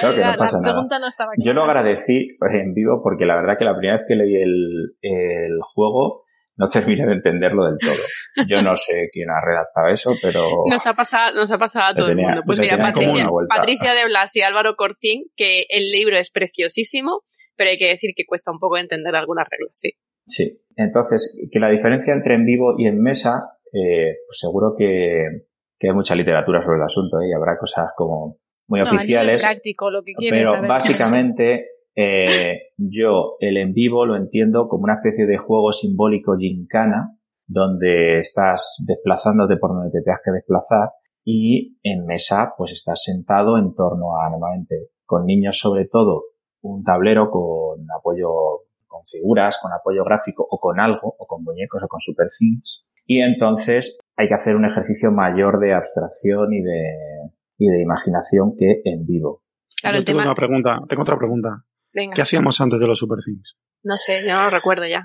Que 0.00 0.16
la, 0.20 0.32
no 0.32 0.36
pasa 0.38 0.56
la 0.58 0.62
nada. 0.62 0.74
pregunta 0.74 0.98
no 0.98 1.06
estaba 1.06 1.32
Yo 1.38 1.52
lo 1.52 1.62
agradecí 1.62 2.36
en 2.52 2.74
vivo 2.74 3.00
porque 3.02 3.24
la 3.24 3.36
verdad 3.36 3.56
que 3.58 3.64
la 3.64 3.76
primera 3.76 3.96
vez 3.98 4.04
que 4.06 4.14
leí 4.14 4.34
el, 4.34 4.96
el 5.00 5.58
juego 5.62 6.24
no 6.58 6.68
terminé 6.68 7.06
de 7.06 7.12
entenderlo 7.14 7.64
del 7.66 7.78
todo. 7.78 8.46
Yo 8.46 8.62
no 8.62 8.74
sé 8.76 9.08
quién 9.12 9.28
ha 9.30 9.44
redactado 9.44 9.88
eso, 9.88 10.12
pero 10.22 10.48
Nos 10.70 10.86
ha 10.86 10.94
pasado, 10.94 11.34
nos 11.36 11.50
ha 11.50 11.58
pasado 11.58 11.86
a 11.86 11.94
todo 11.94 12.08
el 12.08 12.16
mundo. 12.16 12.42
Pues 12.44 12.60
mira, 12.60 12.78
Patricia. 12.78 13.28
Patricia 13.48 13.94
de 13.94 14.04
Blas 14.06 14.34
y 14.36 14.42
Álvaro 14.42 14.76
Corcín, 14.76 15.24
que 15.36 15.64
el 15.68 15.90
libro 15.90 16.16
es 16.16 16.30
preciosísimo, 16.30 17.22
pero 17.56 17.70
hay 17.70 17.78
que 17.78 17.88
decir 17.88 18.10
que 18.16 18.24
cuesta 18.26 18.50
un 18.50 18.58
poco 18.58 18.76
entender 18.78 19.14
algunas 19.16 19.46
reglas, 19.50 19.72
sí. 19.74 19.92
sí. 20.26 20.60
Entonces, 20.76 21.40
que 21.50 21.58
la 21.58 21.70
diferencia 21.70 22.12
entre 22.12 22.34
en 22.34 22.44
vivo 22.44 22.74
y 22.76 22.86
en 22.86 23.00
mesa, 23.00 23.56
eh, 23.72 24.16
pues 24.26 24.38
seguro 24.38 24.74
que, 24.76 25.24
que 25.78 25.88
hay 25.88 25.94
mucha 25.94 26.14
literatura 26.14 26.60
sobre 26.60 26.76
el 26.76 26.82
asunto 26.82 27.18
¿eh? 27.20 27.28
y 27.30 27.32
habrá 27.34 27.56
cosas 27.58 27.86
como 27.96 28.38
muy 28.68 28.80
No, 28.80 28.90
oficiales. 28.90 29.42
práctico, 29.42 29.90
lo 29.90 30.02
que 30.02 30.12
quieres 30.12 30.48
Pero 30.50 30.62
básicamente, 30.68 31.66
eh, 31.96 32.72
yo 32.76 33.36
el 33.40 33.56
en 33.56 33.72
vivo 33.72 34.04
lo 34.04 34.16
entiendo 34.16 34.68
como 34.68 34.84
una 34.84 34.94
especie 34.94 35.26
de 35.26 35.38
juego 35.38 35.72
simbólico 35.72 36.34
gincana, 36.36 37.16
donde 37.46 38.18
estás 38.18 38.84
desplazándote 38.86 39.56
por 39.56 39.70
donde 39.70 39.90
te 39.90 40.02
tengas 40.02 40.20
que 40.24 40.32
desplazar, 40.32 40.90
y 41.24 41.78
en 41.82 42.06
mesa, 42.06 42.52
pues 42.56 42.72
estás 42.72 43.02
sentado 43.02 43.58
en 43.58 43.74
torno 43.74 44.16
a, 44.16 44.30
normalmente, 44.30 44.90
con 45.04 45.24
niños 45.24 45.58
sobre 45.58 45.86
todo, 45.86 46.22
un 46.60 46.84
tablero 46.84 47.30
con 47.30 47.84
apoyo, 47.98 48.28
con 48.86 49.04
figuras, 49.04 49.58
con 49.60 49.72
apoyo 49.72 50.04
gráfico, 50.04 50.46
o 50.48 50.58
con 50.60 50.78
algo, 50.78 51.16
o 51.18 51.26
con 51.26 51.42
muñecos, 51.42 51.82
o 51.82 51.88
con 51.88 52.00
super 52.00 52.28
things. 52.38 52.84
Y 53.06 53.20
entonces 53.22 53.98
hay 54.16 54.28
que 54.28 54.34
hacer 54.34 54.54
un 54.54 54.66
ejercicio 54.66 55.10
mayor 55.12 55.60
de 55.60 55.72
abstracción 55.72 56.52
y 56.52 56.60
de, 56.60 57.30
y 57.58 57.68
de 57.68 57.82
imaginación 57.82 58.54
que 58.56 58.82
en 58.84 59.06
vivo. 59.06 59.42
Claro, 59.80 59.98
Yo 59.98 60.04
tengo 60.04 60.18
tema. 60.20 60.30
una 60.30 60.36
pregunta, 60.36 60.78
tengo 60.88 61.02
otra 61.02 61.16
pregunta. 61.16 61.48
Venga, 61.96 62.12
¿Qué 62.12 62.20
hacíamos 62.20 62.60
antes 62.60 62.78
de 62.78 62.86
los 62.86 62.98
Super 62.98 63.20
Things? 63.24 63.56
no 63.86 63.96
sé, 63.96 64.20
yo 64.26 64.34
no 64.34 64.44
lo 64.44 64.50
recuerdo 64.50 64.86
ya. 64.86 65.02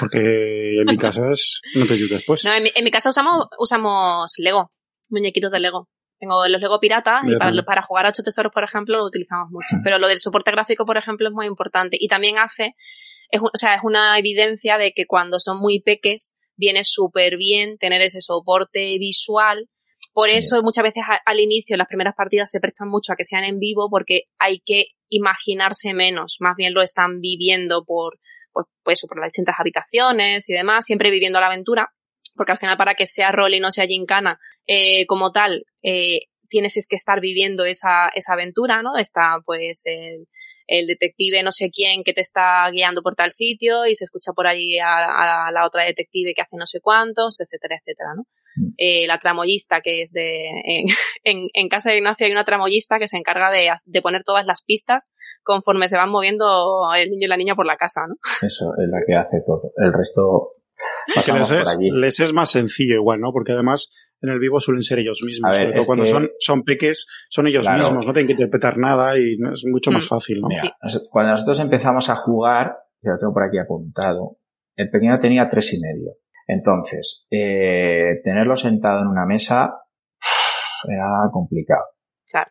Porque 0.00 0.80
en 0.80 0.86
mi 0.86 0.96
casa 0.96 1.30
es 1.30 1.60
no 1.74 1.86
te 1.86 1.96
después. 1.96 2.44
No, 2.44 2.54
en 2.54 2.62
mi, 2.62 2.70
en 2.74 2.84
mi 2.84 2.90
casa 2.90 3.10
usamos, 3.10 3.46
usamos 3.58 4.32
Lego, 4.38 4.72
muñequitos 5.10 5.50
de 5.50 5.60
Lego. 5.60 5.88
Tengo 6.18 6.46
los 6.46 6.60
Lego 6.60 6.78
piratas 6.78 7.22
y 7.26 7.36
para, 7.36 7.82
jugar 7.82 8.06
a 8.06 8.10
ocho 8.10 8.22
tesoros, 8.22 8.52
por 8.52 8.64
ejemplo, 8.64 8.98
lo 8.98 9.06
utilizamos 9.06 9.50
mucho. 9.50 9.76
Mm. 9.76 9.82
Pero 9.82 9.98
lo 9.98 10.06
del 10.06 10.20
soporte 10.20 10.52
gráfico, 10.52 10.86
por 10.86 10.96
ejemplo, 10.96 11.28
es 11.28 11.34
muy 11.34 11.46
importante. 11.46 11.96
Y 11.98 12.08
también 12.08 12.38
hace, 12.38 12.74
es, 13.28 13.40
o 13.40 13.50
sea, 13.54 13.74
es 13.74 13.82
una 13.82 14.16
evidencia 14.18 14.78
de 14.78 14.92
que 14.92 15.06
cuando 15.06 15.40
son 15.40 15.58
muy 15.58 15.82
peques, 15.82 16.36
viene 16.56 16.84
súper 16.84 17.36
bien 17.36 17.76
tener 17.76 18.02
ese 18.02 18.20
soporte 18.20 18.96
visual. 18.98 19.68
Por 20.12 20.28
Sí. 20.28 20.36
eso 20.36 20.62
muchas 20.62 20.84
veces 20.84 21.02
a- 21.08 21.20
al 21.24 21.40
inicio, 21.40 21.76
las 21.76 21.88
primeras 21.88 22.14
partidas 22.14 22.50
se 22.50 22.60
prestan 22.60 22.88
mucho 22.88 23.12
a 23.12 23.16
que 23.16 23.24
sean 23.24 23.44
en 23.44 23.58
vivo 23.58 23.88
porque 23.90 24.24
hay 24.38 24.60
que 24.64 24.86
imaginarse 25.08 25.94
menos. 25.94 26.36
Más 26.40 26.56
bien 26.56 26.74
lo 26.74 26.82
están 26.82 27.20
viviendo 27.20 27.84
por, 27.84 28.18
pues, 28.52 28.66
pues 28.82 28.98
eso, 28.98 29.06
por 29.06 29.18
las 29.20 29.28
distintas 29.28 29.56
habitaciones 29.58 30.48
y 30.48 30.52
demás, 30.54 30.84
siempre 30.86 31.10
viviendo 31.10 31.40
la 31.40 31.46
aventura 31.46 31.88
porque 32.34 32.52
al 32.52 32.58
final 32.58 32.78
para 32.78 32.94
que 32.94 33.04
sea 33.06 33.30
rol 33.30 33.52
y 33.52 33.60
no 33.60 33.70
sea 33.70 33.86
gincana 33.86 34.38
eh, 34.66 35.04
como 35.06 35.32
tal, 35.32 35.66
eh, 35.82 36.22
tienes 36.48 36.76
es 36.78 36.86
que 36.88 36.96
estar 36.96 37.20
viviendo 37.20 37.64
esa, 37.66 38.08
esa 38.14 38.32
aventura, 38.34 38.82
¿no? 38.82 38.96
Está 38.96 39.36
pues 39.44 39.82
el, 39.84 40.28
el 40.66 40.86
detective 40.86 41.42
no 41.42 41.52
sé 41.52 41.70
quién 41.70 42.04
que 42.04 42.14
te 42.14 42.22
está 42.22 42.70
guiando 42.70 43.02
por 43.02 43.14
tal 43.16 43.32
sitio 43.32 43.84
y 43.86 43.94
se 43.94 44.04
escucha 44.04 44.32
por 44.32 44.46
allí 44.46 44.78
a, 44.78 45.46
a 45.48 45.50
la 45.50 45.66
otra 45.66 45.84
detective 45.84 46.32
que 46.34 46.40
hace 46.42 46.56
no 46.56 46.66
sé 46.66 46.80
cuántos, 46.80 47.38
etcétera, 47.40 47.76
etcétera, 47.76 48.10
¿no? 48.16 48.24
Mm. 48.56 48.74
Eh, 48.76 49.06
la 49.06 49.18
tramoyista 49.18 49.80
que 49.80 50.02
es 50.02 50.12
de 50.12 50.46
en, 50.64 50.86
en, 51.24 51.48
en 51.54 51.68
casa 51.68 51.90
de 51.90 51.98
Ignacio 51.98 52.26
hay 52.26 52.32
una 52.32 52.44
tramoyista 52.44 52.98
que 52.98 53.06
se 53.06 53.16
encarga 53.16 53.50
de, 53.50 53.68
de 53.84 54.02
poner 54.02 54.22
todas 54.24 54.44
las 54.46 54.62
pistas 54.62 55.10
conforme 55.42 55.88
se 55.88 55.96
van 55.96 56.10
moviendo 56.10 56.92
el 56.94 57.10
niño 57.10 57.26
y 57.26 57.28
la 57.28 57.36
niña 57.36 57.54
por 57.54 57.66
la 57.66 57.76
casa, 57.76 58.02
¿no? 58.08 58.14
Eso 58.46 58.72
es 58.78 58.88
la 58.88 58.98
que 59.06 59.14
hace 59.14 59.38
todo. 59.44 59.58
El 59.76 59.92
resto 59.92 60.50
Que 61.24 61.32
les 61.32 61.50
es, 61.50 61.78
les 61.80 62.20
es 62.20 62.32
más 62.32 62.50
sencillo 62.50 62.94
igual, 62.94 63.20
¿no? 63.20 63.32
Porque 63.32 63.52
además 63.52 63.90
en 64.20 64.30
el 64.30 64.38
vivo 64.38 64.60
suelen 64.60 64.82
ser 64.82 65.00
ellos 65.00 65.20
mismos. 65.24 65.50
Ver, 65.50 65.60
Sobre 65.66 65.72
todo 65.74 65.86
cuando 65.86 66.04
que- 66.04 66.10
son, 66.10 66.30
son 66.38 66.62
peques, 66.62 67.06
son 67.28 67.46
ellos 67.48 67.62
Claro. 67.64 67.78
mismos, 67.82 68.06
no 68.06 68.12
tienen 68.12 68.28
que 68.28 68.32
interpretar 68.34 68.78
nada 68.78 69.18
y 69.18 69.32
es 69.52 69.64
mucho 69.66 69.90
más 69.90 70.04
Mm. 70.04 70.08
fácil, 70.08 70.40
¿no? 70.40 70.48
Mira, 70.48 70.60
Sí. 70.86 70.98
cuando 71.10 71.32
nosotros 71.32 71.58
empezamos 71.60 72.08
a 72.08 72.14
jugar, 72.16 72.76
que 73.00 73.08
lo 73.10 73.18
tengo 73.18 73.32
por 73.32 73.42
aquí 73.44 73.58
apuntado, 73.58 74.36
el 74.76 74.90
pequeño 74.90 75.18
tenía 75.20 75.48
tres 75.50 75.72
y 75.74 75.80
medio. 75.80 76.12
Entonces, 76.46 77.26
eh, 77.30 78.20
tenerlo 78.24 78.56
sentado 78.56 79.00
en 79.02 79.08
una 79.08 79.26
mesa 79.26 79.72
era 80.88 81.08
complicado. 81.32 81.84
Claro. 82.30 82.50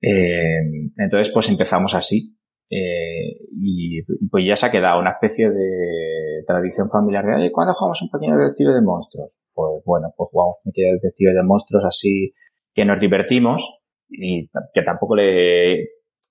Eh, 0.00 0.90
entonces, 0.98 1.32
pues 1.32 1.48
empezamos 1.48 1.94
así. 1.94 2.36
Eh, 2.70 3.36
y, 3.60 3.98
y 3.98 4.28
pues 4.30 4.44
ya 4.48 4.56
se 4.56 4.64
ha 4.66 4.70
quedado 4.70 4.98
una 4.98 5.10
especie 5.10 5.50
de 5.50 6.42
tradición 6.46 6.88
familiar 6.88 7.22
de, 7.26 7.34
"Oye, 7.34 7.52
¿cuándo 7.52 7.74
jugamos 7.74 8.00
un 8.00 8.08
pequeño 8.08 8.38
detective 8.38 8.72
de 8.72 8.80
monstruos? 8.80 9.44
Pues 9.52 9.82
bueno, 9.84 10.08
pues 10.16 10.30
jugamos 10.32 10.56
un 10.64 10.72
pequeño 10.72 10.94
detective 10.94 11.34
de 11.34 11.42
monstruos 11.42 11.84
así 11.84 12.32
que 12.74 12.86
nos 12.86 12.98
divertimos 12.98 13.78
y 14.08 14.48
que 14.72 14.82
tampoco 14.82 15.16
le, 15.16 15.86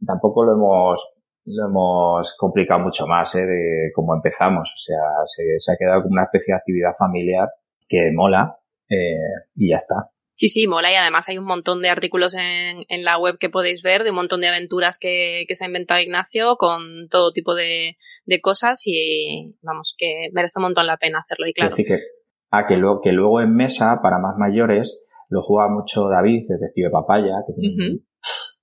tampoco 0.05 0.43
lo 0.43 0.53
hemos, 0.53 1.13
lo 1.45 1.67
hemos 1.67 2.35
complicado 2.37 2.79
mucho 2.81 3.07
más, 3.07 3.33
¿eh? 3.35 3.41
De 3.45 3.91
cómo 3.95 4.13
empezamos. 4.15 4.69
O 4.73 4.77
sea, 4.77 4.99
se, 5.25 5.43
se 5.59 5.71
ha 5.71 5.75
quedado 5.77 6.01
como 6.03 6.13
una 6.13 6.23
especie 6.23 6.53
de 6.53 6.57
actividad 6.57 6.91
familiar 6.97 7.49
que 7.87 8.11
mola, 8.13 8.57
eh, 8.89 9.17
y 9.55 9.69
ya 9.71 9.75
está. 9.77 9.95
Sí, 10.35 10.49
sí, 10.49 10.65
mola 10.65 10.91
y 10.91 10.95
además 10.95 11.29
hay 11.29 11.37
un 11.37 11.45
montón 11.45 11.81
de 11.83 11.89
artículos 11.89 12.33
en, 12.33 12.83
en 12.89 13.03
la 13.03 13.19
web 13.19 13.37
que 13.39 13.49
podéis 13.49 13.83
ver 13.83 14.03
de 14.03 14.09
un 14.09 14.15
montón 14.15 14.41
de 14.41 14.47
aventuras 14.47 14.97
que, 14.99 15.43
que 15.47 15.53
se 15.55 15.63
ha 15.65 15.67
inventado 15.67 15.99
Ignacio 15.99 16.55
con 16.57 17.07
todo 17.09 17.31
tipo 17.31 17.53
de, 17.53 17.97
de 18.25 18.41
cosas 18.41 18.81
y 18.85 19.55
vamos, 19.61 19.93
que 19.99 20.29
merece 20.33 20.53
un 20.55 20.63
montón 20.63 20.87
la 20.87 20.97
pena 20.97 21.19
hacerlo 21.19 21.47
y 21.47 21.53
claro. 21.53 21.69
Es 21.69 21.77
decir, 21.77 21.95
que, 21.95 22.01
ah, 22.49 22.65
que, 22.67 22.77
luego, 22.77 23.01
que 23.01 23.11
luego 23.11 23.39
en 23.41 23.53
mesa, 23.55 23.99
para 24.01 24.17
más 24.17 24.35
mayores, 24.37 25.05
lo 25.29 25.41
juega 25.43 25.69
mucho 25.69 26.09
David, 26.09 26.45
Detective 26.47 26.89
Papaya, 26.89 27.35
que 27.45 27.53
tiene, 27.53 27.99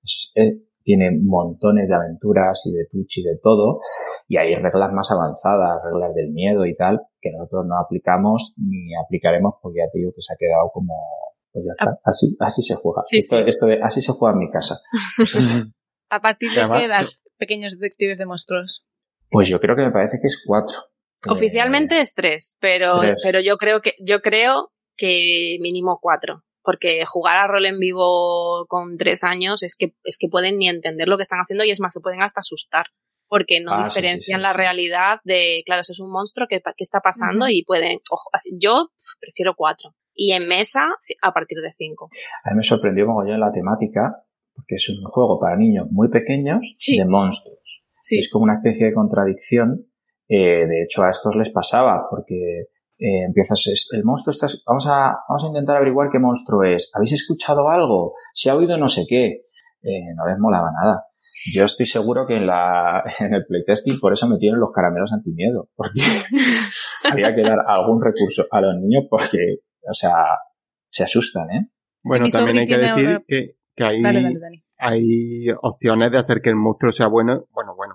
es- 0.02 0.32
tiene 0.88 1.10
montones 1.20 1.86
de 1.86 1.94
aventuras 1.94 2.64
y 2.64 2.72
de 2.72 2.86
Twitch 2.90 3.18
y 3.18 3.22
de 3.22 3.36
todo, 3.42 3.80
y 4.26 4.38
hay 4.38 4.54
reglas 4.54 4.90
más 4.94 5.10
avanzadas, 5.12 5.82
reglas 5.84 6.14
del 6.14 6.32
miedo 6.32 6.64
y 6.64 6.74
tal, 6.74 7.02
que 7.20 7.30
nosotros 7.30 7.66
no 7.68 7.76
aplicamos 7.78 8.54
ni 8.56 8.96
aplicaremos 8.96 9.56
porque 9.60 9.80
ya 9.84 9.90
te 9.92 9.98
digo 9.98 10.12
que 10.16 10.22
se 10.22 10.32
ha 10.32 10.36
quedado 10.38 10.70
como, 10.72 10.94
pues 11.52 11.66
ya 11.66 11.72
está, 11.76 12.00
así, 12.04 12.34
así 12.40 12.62
se 12.62 12.74
juega. 12.74 13.02
Sí, 13.04 13.18
esto, 13.18 13.36
sí. 13.36 13.42
esto 13.46 13.66
de, 13.66 13.82
así 13.82 14.00
se 14.00 14.12
juega 14.12 14.32
en 14.32 14.38
mi 14.38 14.50
casa. 14.50 14.80
¿A 16.10 16.20
partir 16.22 16.52
de 16.52 16.66
qué 16.66 16.84
edad, 16.86 17.04
pequeños 17.36 17.72
detectives 17.72 18.16
de 18.16 18.24
monstruos? 18.24 18.86
Pues 19.28 19.46
yo 19.50 19.60
creo 19.60 19.76
que 19.76 19.84
me 19.84 19.92
parece 19.92 20.16
que 20.22 20.26
es 20.26 20.42
cuatro. 20.46 20.74
Eh, 21.26 21.32
Oficialmente 21.32 22.00
es 22.00 22.14
tres, 22.14 22.56
pero, 22.60 23.00
tres. 23.00 23.20
pero 23.22 23.40
yo 23.42 23.58
creo 23.58 23.82
que, 23.82 23.92
yo 24.02 24.22
creo 24.22 24.70
que 24.96 25.58
mínimo 25.60 25.98
cuatro. 26.00 26.44
Porque 26.62 27.04
jugar 27.06 27.36
a 27.36 27.46
rol 27.46 27.64
en 27.66 27.78
vivo 27.78 28.66
con 28.68 28.96
tres 28.98 29.24
años 29.24 29.62
es 29.62 29.74
que, 29.76 29.94
es 30.04 30.18
que 30.18 30.28
pueden 30.28 30.58
ni 30.58 30.68
entender 30.68 31.08
lo 31.08 31.16
que 31.16 31.22
están 31.22 31.38
haciendo 31.40 31.64
y 31.64 31.70
es 31.70 31.80
más, 31.80 31.92
se 31.92 32.00
pueden 32.00 32.22
hasta 32.22 32.40
asustar. 32.40 32.86
Porque 33.30 33.60
no 33.60 33.72
Ah, 33.74 33.84
diferencian 33.84 34.40
sí, 34.40 34.40
sí, 34.40 34.42
la 34.42 34.52
sí. 34.52 34.56
realidad 34.56 35.20
de, 35.24 35.62
claro, 35.66 35.82
eso 35.82 35.92
es 35.92 36.00
un 36.00 36.10
monstruo, 36.10 36.46
¿qué, 36.48 36.60
qué 36.62 36.72
está 36.82 37.00
pasando? 37.00 37.46
Y 37.48 37.62
pueden, 37.64 37.98
ojo, 38.10 38.30
así, 38.32 38.56
yo 38.58 38.88
prefiero 39.20 39.54
cuatro. 39.56 39.90
Y 40.14 40.32
en 40.32 40.48
mesa, 40.48 40.86
a 41.22 41.32
partir 41.32 41.58
de 41.60 41.72
cinco. 41.76 42.08
A 42.44 42.50
mí 42.50 42.56
me 42.56 42.62
sorprendió 42.62 43.06
mogollón 43.06 43.38
la 43.40 43.52
temática, 43.52 44.24
porque 44.54 44.76
es 44.76 44.88
un 44.88 45.04
juego 45.04 45.38
para 45.38 45.56
niños 45.56 45.86
muy 45.90 46.08
pequeños 46.08 46.74
Sí. 46.78 46.96
de 46.98 47.04
monstruos. 47.04 47.82
Sí. 48.00 48.18
Es 48.18 48.30
como 48.32 48.44
una 48.44 48.54
especie 48.54 48.86
de 48.86 48.94
contradicción. 48.94 49.86
Eh, 50.28 50.66
de 50.66 50.82
hecho, 50.82 51.02
a 51.04 51.10
estos 51.10 51.36
les 51.36 51.50
pasaba, 51.50 52.06
porque 52.10 52.64
eh, 52.98 53.24
empiezas, 53.26 53.66
es- 53.72 53.88
el 53.92 54.04
monstruo 54.04 54.32
está, 54.32 54.46
vamos 54.66 54.86
a, 54.88 55.16
vamos 55.28 55.44
a 55.44 55.48
intentar 55.48 55.76
averiguar 55.76 56.08
qué 56.10 56.18
monstruo 56.18 56.64
es. 56.64 56.90
¿Habéis 56.94 57.12
escuchado 57.12 57.68
algo? 57.68 58.14
¿Se 58.34 58.50
ha 58.50 58.56
oído 58.56 58.76
no 58.78 58.88
sé 58.88 59.04
qué? 59.08 59.26
Eh, 59.82 60.14
no 60.16 60.26
les 60.26 60.38
molaba 60.38 60.70
nada. 60.82 61.04
Yo 61.54 61.64
estoy 61.64 61.86
seguro 61.86 62.26
que 62.26 62.36
en 62.36 62.46
la, 62.46 63.02
en 63.20 63.32
el 63.34 63.44
playtesting 63.46 64.00
por 64.00 64.12
eso 64.12 64.28
metieron 64.28 64.58
los 64.60 64.70
caramelos 64.72 65.12
antimiedo, 65.12 65.68
porque 65.76 66.00
había 67.04 67.34
que 67.34 67.42
dar 67.42 67.58
algún 67.66 68.02
recurso 68.02 68.44
a 68.50 68.60
los 68.60 68.74
niños 68.80 69.04
porque, 69.08 69.58
o 69.88 69.94
sea, 69.94 70.14
se 70.90 71.04
asustan, 71.04 71.50
¿eh? 71.50 71.70
Bueno, 72.02 72.26
también 72.28 72.58
hay 72.58 72.66
que 72.66 72.78
decir 72.78 73.24
que, 73.26 73.52
que 73.76 73.84
hay, 73.84 74.02
Dale, 74.02 74.22
dale, 74.22 74.38
Dani. 74.40 74.64
hay 74.78 75.50
opciones 75.62 76.10
de 76.10 76.18
hacer 76.18 76.40
que 76.42 76.50
el 76.50 76.56
monstruo 76.56 76.90
sea 76.92 77.06
bueno. 77.08 77.44
Bueno, 77.52 77.74
bueno. 77.76 77.94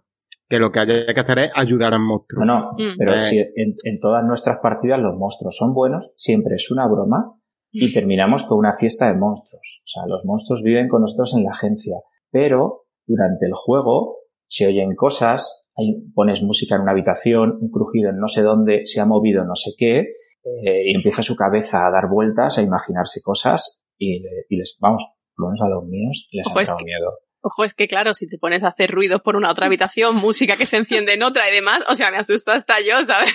Que 0.54 0.60
lo 0.60 0.72
que 0.72 0.80
haya 0.82 1.12
que 1.14 1.20
hacer 1.20 1.40
es 1.40 1.52
ayudar 1.56 1.94
al 1.96 2.02
monstruo. 2.02 2.46
No, 2.46 2.60
no, 2.60 2.72
Mm. 2.78 2.96
pero 3.00 3.14
Eh. 3.16 3.24
si 3.24 3.40
en, 3.40 3.74
en 3.84 4.00
todas 4.00 4.24
nuestras 4.24 4.60
partidas 4.62 5.00
los 5.00 5.16
monstruos 5.18 5.56
son 5.58 5.74
buenos, 5.74 6.12
siempre 6.16 6.56
es 6.56 6.70
una 6.70 6.86
broma 6.88 7.34
y 7.72 7.92
terminamos 7.92 8.44
con 8.46 8.60
una 8.60 8.74
fiesta 8.74 9.08
de 9.08 9.18
monstruos. 9.18 9.82
O 9.84 9.88
sea, 9.88 10.04
los 10.06 10.24
monstruos 10.26 10.62
viven 10.62 10.88
con 10.90 11.02
nosotros 11.02 11.34
en 11.36 11.44
la 11.44 11.50
agencia, 11.50 11.96
pero 12.30 12.84
durante 13.08 13.48
el 13.48 13.54
juego 13.56 14.18
se 14.48 14.68
oyen 14.68 14.94
cosas, 14.96 15.66
hay, 15.76 16.04
pones 16.14 16.44
música 16.44 16.76
en 16.76 16.82
una 16.82 16.92
habitación, 16.92 17.58
un 17.60 17.72
crujido 17.72 18.12
en 18.12 18.18
no 18.20 18.28
sé 18.28 18.44
dónde, 18.44 18.82
se 18.86 19.02
ha 19.02 19.08
movido 19.08 19.44
no 19.44 19.56
sé 19.56 19.72
qué, 19.76 20.00
eh, 20.02 20.84
y 20.86 20.96
empieza 20.96 21.24
su 21.24 21.36
cabeza 21.36 21.80
a 21.88 21.90
dar 21.92 22.08
vueltas, 22.12 22.60
a 22.60 22.62
imaginarse 22.62 23.22
cosas 23.24 23.82
y, 23.98 24.22
le- 24.22 24.46
y 24.50 24.58
les, 24.58 24.78
vamos, 24.80 25.04
por 25.36 25.46
lo 25.46 25.50
menos 25.50 25.62
a 25.64 25.70
los 25.70 25.84
míos 25.88 26.28
les 26.32 26.46
Ojo, 26.46 26.60
ha 26.60 26.78
que- 26.78 26.84
miedo. 26.86 27.12
Ojo, 27.46 27.66
es 27.66 27.74
que 27.74 27.88
claro, 27.88 28.14
si 28.14 28.28
te 28.28 28.38
pones 28.38 28.64
a 28.64 28.70
hacer 28.70 28.90
ruidos 28.90 29.22
por 29.22 29.36
una 29.36 29.52
otra 29.52 29.68
habitación, 29.68 30.16
música 30.16 30.56
que 30.56 30.66
se 30.66 30.78
enciende 30.78 31.14
en 31.14 31.24
otra 31.24 31.50
y 31.50 31.54
demás, 31.54 31.84
o 31.90 31.96
sea, 31.96 32.10
me 32.10 32.18
asusta 32.18 32.54
hasta 32.54 32.76
yo, 32.80 33.04
¿sabes? 33.06 33.32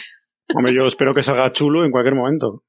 Hombre, 0.54 0.74
yo 0.74 0.86
espero 0.86 1.12
que 1.14 1.22
salga 1.22 1.52
chulo 1.52 1.84
en 1.84 1.90
cualquier 1.90 2.14
momento. 2.14 2.64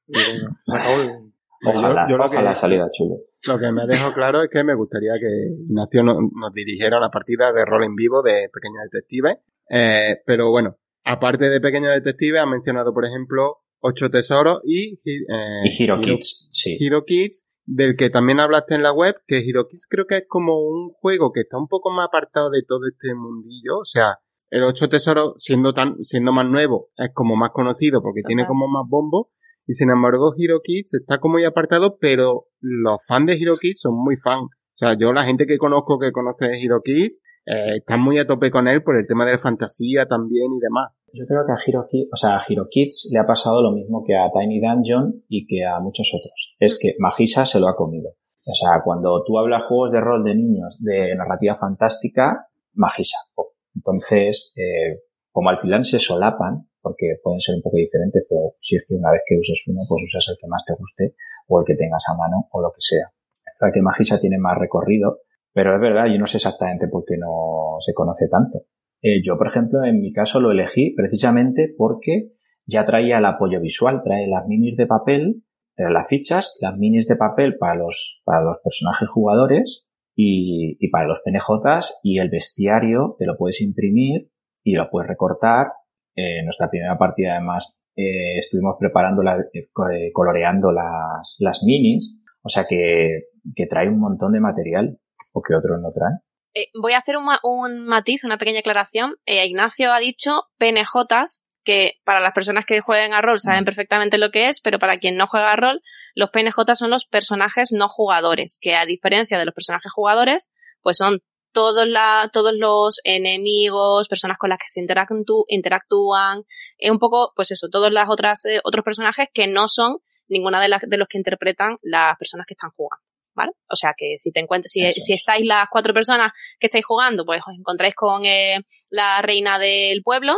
Ojalá, 1.66 2.06
yo 2.08 2.16
lo 2.16 2.24
ojalá 2.24 2.50
que- 2.50 2.56
salida 2.56 2.88
chulo. 2.92 3.16
Lo 3.46 3.58
que 3.58 3.72
me 3.72 3.86
dejo 3.86 4.12
claro 4.12 4.42
es 4.42 4.50
que 4.50 4.62
me 4.64 4.74
gustaría 4.74 5.12
que 5.18 5.62
Ignacio 5.68 6.02
no- 6.02 6.18
nos 6.20 6.52
dirigiera 6.54 6.98
una 6.98 7.10
partida 7.10 7.52
de 7.52 7.64
rol 7.64 7.84
en 7.84 7.94
vivo 7.94 8.22
de 8.22 8.48
Pequeños 8.52 8.82
Detectives. 8.90 9.36
Eh, 9.70 10.16
pero 10.26 10.50
bueno, 10.50 10.76
aparte 11.04 11.48
de 11.48 11.60
Pequeños 11.60 11.94
Detectives, 11.94 12.40
ha 12.40 12.46
mencionado, 12.46 12.92
por 12.92 13.04
ejemplo, 13.06 13.58
Ocho 13.80 14.10
Tesoros 14.10 14.60
y, 14.64 14.94
eh, 15.04 15.62
Y 15.64 15.82
Hero 15.84 16.00
Kids, 16.02 16.50
sí. 16.52 16.76
Hero 16.80 17.04
Kids, 17.06 17.46
del 17.72 17.96
que 17.96 18.10
también 18.10 18.40
hablaste 18.40 18.74
en 18.74 18.82
la 18.82 18.92
web, 18.92 19.14
que 19.28 19.38
Hero 19.38 19.68
Kids 19.68 19.86
creo 19.88 20.04
que 20.06 20.16
es 20.16 20.24
como 20.26 20.58
un 20.58 20.90
juego 20.90 21.30
que 21.32 21.42
está 21.42 21.56
un 21.56 21.68
poco 21.68 21.90
más 21.90 22.08
apartado 22.08 22.50
de 22.50 22.62
todo 22.66 22.80
este 22.88 23.14
mundillo. 23.14 23.78
O 23.78 23.84
sea, 23.84 24.18
el 24.50 24.64
Ocho 24.64 24.88
Tesoros, 24.88 25.34
siendo 25.38 25.72
tan, 25.72 26.04
siendo 26.04 26.32
más 26.32 26.46
nuevo, 26.46 26.88
es 26.96 27.10
como 27.14 27.36
más 27.36 27.52
conocido 27.52 28.02
porque 28.02 28.22
tiene 28.26 28.44
como 28.46 28.66
más 28.66 28.82
bombo. 28.88 29.30
Y 29.68 29.74
sin 29.74 29.90
embargo, 29.90 30.34
Hero 30.36 30.60
Kids 30.64 30.94
está 30.94 31.18
como 31.20 31.34
muy 31.34 31.44
apartado, 31.44 31.96
pero 32.00 32.46
los 32.60 32.98
fans 33.06 33.26
de 33.26 33.34
Hero 33.34 33.56
Kids 33.56 33.80
son 33.82 33.94
muy 33.94 34.16
fan. 34.16 34.40
O 34.40 34.76
sea, 34.76 34.96
yo 34.98 35.12
la 35.12 35.24
gente 35.24 35.46
que 35.46 35.56
conozco 35.56 36.00
que 36.00 36.10
conoce 36.10 36.46
Hero 36.60 36.80
Kids, 36.82 37.19
eh, 37.46 37.78
están 37.78 38.00
muy 38.00 38.18
a 38.18 38.26
tope 38.26 38.50
con 38.50 38.68
él 38.68 38.82
por 38.82 38.96
el 38.96 39.06
tema 39.06 39.24
de 39.24 39.32
la 39.32 39.38
fantasía 39.38 40.06
también 40.06 40.52
y 40.52 40.60
demás. 40.60 40.92
Yo 41.12 41.26
creo 41.26 41.44
que 41.44 41.52
a 41.52 41.58
Hero, 41.66 41.86
o 42.12 42.16
sea, 42.16 42.36
a 42.36 42.44
Hero 42.48 42.68
le 43.10 43.18
ha 43.18 43.26
pasado 43.26 43.62
lo 43.62 43.72
mismo 43.72 44.04
que 44.06 44.14
a 44.14 44.30
Tiny 44.30 44.60
Dungeon 44.60 45.24
y 45.28 45.46
que 45.46 45.64
a 45.64 45.80
muchos 45.80 46.12
otros. 46.14 46.54
Es 46.60 46.78
que 46.80 46.94
Magisa 46.98 47.44
se 47.44 47.58
lo 47.58 47.68
ha 47.68 47.74
comido. 47.74 48.10
O 48.10 48.54
sea, 48.54 48.80
cuando 48.84 49.22
tú 49.24 49.38
hablas 49.38 49.64
juegos 49.64 49.92
de 49.92 50.00
rol 50.00 50.24
de 50.24 50.34
niños 50.34 50.78
de 50.80 51.14
narrativa 51.16 51.56
fantástica, 51.56 52.46
Magisa. 52.74 53.18
Oh. 53.34 53.52
Entonces, 53.74 54.52
eh, 54.56 55.00
como 55.30 55.50
al 55.50 55.58
final 55.58 55.84
se 55.84 55.98
solapan, 55.98 56.68
porque 56.80 57.16
pueden 57.22 57.40
ser 57.40 57.56
un 57.56 57.62
poco 57.62 57.76
diferentes, 57.76 58.24
pero 58.28 58.54
si 58.58 58.76
es 58.76 58.84
que 58.86 58.94
una 58.94 59.10
vez 59.10 59.22
que 59.26 59.36
uses 59.36 59.64
uno, 59.68 59.80
pues 59.88 60.02
usas 60.04 60.26
el 60.30 60.36
que 60.40 60.50
más 60.50 60.64
te 60.64 60.74
guste 60.74 61.14
o 61.48 61.60
el 61.60 61.66
que 61.66 61.76
tengas 61.76 62.04
a 62.08 62.16
mano 62.16 62.48
o 62.50 62.62
lo 62.62 62.70
que 62.70 62.80
sea. 62.80 63.12
Verdad 63.60 63.74
que 63.74 63.82
Magisa 63.82 64.18
tiene 64.18 64.38
más 64.38 64.56
recorrido, 64.56 65.20
pero 65.52 65.74
es 65.74 65.80
verdad, 65.80 66.06
yo 66.06 66.18
no 66.18 66.26
sé 66.26 66.36
exactamente 66.36 66.88
por 66.88 67.04
qué 67.04 67.16
no 67.18 67.76
se 67.80 67.92
conoce 67.94 68.28
tanto. 68.28 68.66
Eh, 69.02 69.22
yo, 69.24 69.36
por 69.38 69.48
ejemplo, 69.48 69.84
en 69.84 70.00
mi 70.00 70.12
caso 70.12 70.40
lo 70.40 70.50
elegí 70.50 70.94
precisamente 70.94 71.72
porque 71.76 72.32
ya 72.66 72.84
traía 72.84 73.18
el 73.18 73.24
apoyo 73.24 73.60
visual, 73.60 74.02
trae 74.04 74.26
las 74.28 74.46
minis 74.46 74.76
de 74.76 74.86
papel, 74.86 75.42
trae 75.74 75.92
las 75.92 76.08
fichas, 76.08 76.56
las 76.60 76.76
minis 76.76 77.08
de 77.08 77.16
papel 77.16 77.56
para 77.58 77.74
los, 77.76 78.22
para 78.24 78.42
los 78.42 78.58
personajes 78.62 79.08
jugadores 79.08 79.90
y, 80.14 80.88
para 80.90 81.06
los 81.06 81.20
PNJs 81.24 82.00
y 82.02 82.18
el 82.18 82.28
bestiario 82.28 83.16
te 83.18 83.26
lo 83.26 83.36
puedes 83.36 83.60
imprimir 83.62 84.30
y 84.62 84.72
lo 84.72 84.88
puedes 84.90 85.08
recortar. 85.08 85.68
Eh, 86.14 86.40
en 86.40 86.44
nuestra 86.44 86.68
primera 86.68 86.98
partida 86.98 87.36
además 87.36 87.74
eh, 87.96 88.38
estuvimos 88.38 88.76
preparando, 88.78 89.22
la, 89.22 89.38
eh, 89.52 90.12
coloreando 90.12 90.72
las, 90.72 91.36
las 91.38 91.62
minis, 91.64 92.16
o 92.42 92.48
sea 92.48 92.64
que, 92.68 93.24
que 93.54 93.66
trae 93.66 93.88
un 93.88 94.00
montón 94.00 94.32
de 94.32 94.40
material 94.40 94.98
porque 95.32 95.54
otros 95.54 95.78
no 95.80 95.90
traen. 95.92 96.18
Eh, 96.54 96.68
voy 96.74 96.94
a 96.94 96.98
hacer 96.98 97.16
un, 97.16 97.24
ma- 97.26 97.40
un 97.44 97.86
matiz, 97.86 98.24
una 98.24 98.38
pequeña 98.38 98.60
aclaración. 98.60 99.16
Eh, 99.24 99.46
Ignacio 99.46 99.92
ha 99.92 99.98
dicho 100.00 100.44
PNJs, 100.58 101.44
que 101.62 102.00
para 102.04 102.20
las 102.20 102.32
personas 102.32 102.64
que 102.66 102.80
jueguen 102.80 103.12
a 103.12 103.20
rol 103.20 103.38
saben 103.38 103.64
perfectamente 103.64 104.18
lo 104.18 104.30
que 104.30 104.48
es, 104.48 104.60
pero 104.60 104.78
para 104.78 104.98
quien 104.98 105.16
no 105.16 105.26
juega 105.26 105.52
a 105.52 105.56
rol, 105.56 105.82
los 106.14 106.30
PNJs 106.30 106.78
son 106.78 106.90
los 106.90 107.04
personajes 107.06 107.72
no 107.72 107.86
jugadores, 107.88 108.58
que 108.60 108.74
a 108.74 108.86
diferencia 108.86 109.38
de 109.38 109.44
los 109.44 109.54
personajes 109.54 109.92
jugadores, 109.92 110.52
pues 110.80 110.96
son 110.96 111.20
todos, 111.52 111.86
la, 111.86 112.30
todos 112.32 112.52
los 112.54 113.00
enemigos, 113.04 114.08
personas 114.08 114.38
con 114.38 114.50
las 114.50 114.58
que 114.58 114.68
se 114.68 114.80
interactú- 114.80 115.44
interactúan, 115.48 116.42
eh, 116.78 116.90
un 116.90 116.98
poco, 116.98 117.32
pues 117.36 117.50
eso, 117.50 117.68
todos 117.70 117.92
los 117.92 118.04
otras, 118.08 118.44
eh, 118.46 118.60
otros 118.64 118.84
personajes 118.84 119.28
que 119.32 119.46
no 119.46 119.68
son 119.68 119.98
ninguna 120.28 120.60
de, 120.60 120.68
las 120.68 120.82
de 120.86 120.96
los 120.96 121.08
que 121.08 121.18
interpretan 121.18 121.76
las 121.82 122.16
personas 122.18 122.46
que 122.46 122.54
están 122.54 122.70
jugando. 122.70 123.04
¿Vale? 123.40 123.52
O 123.70 123.76
sea 123.76 123.94
que 123.96 124.18
si 124.18 124.32
te 124.32 124.40
encuentras, 124.40 124.70
si, 124.70 125.12
estáis 125.14 125.46
las 125.46 125.66
cuatro 125.70 125.94
personas 125.94 126.32
que 126.58 126.66
estáis 126.66 126.84
jugando, 126.84 127.24
pues 127.24 127.40
os 127.40 127.54
encontráis 127.58 127.94
con 127.94 128.26
eh, 128.26 128.58
la 128.90 129.22
reina 129.22 129.58
del 129.58 130.02
pueblo, 130.02 130.34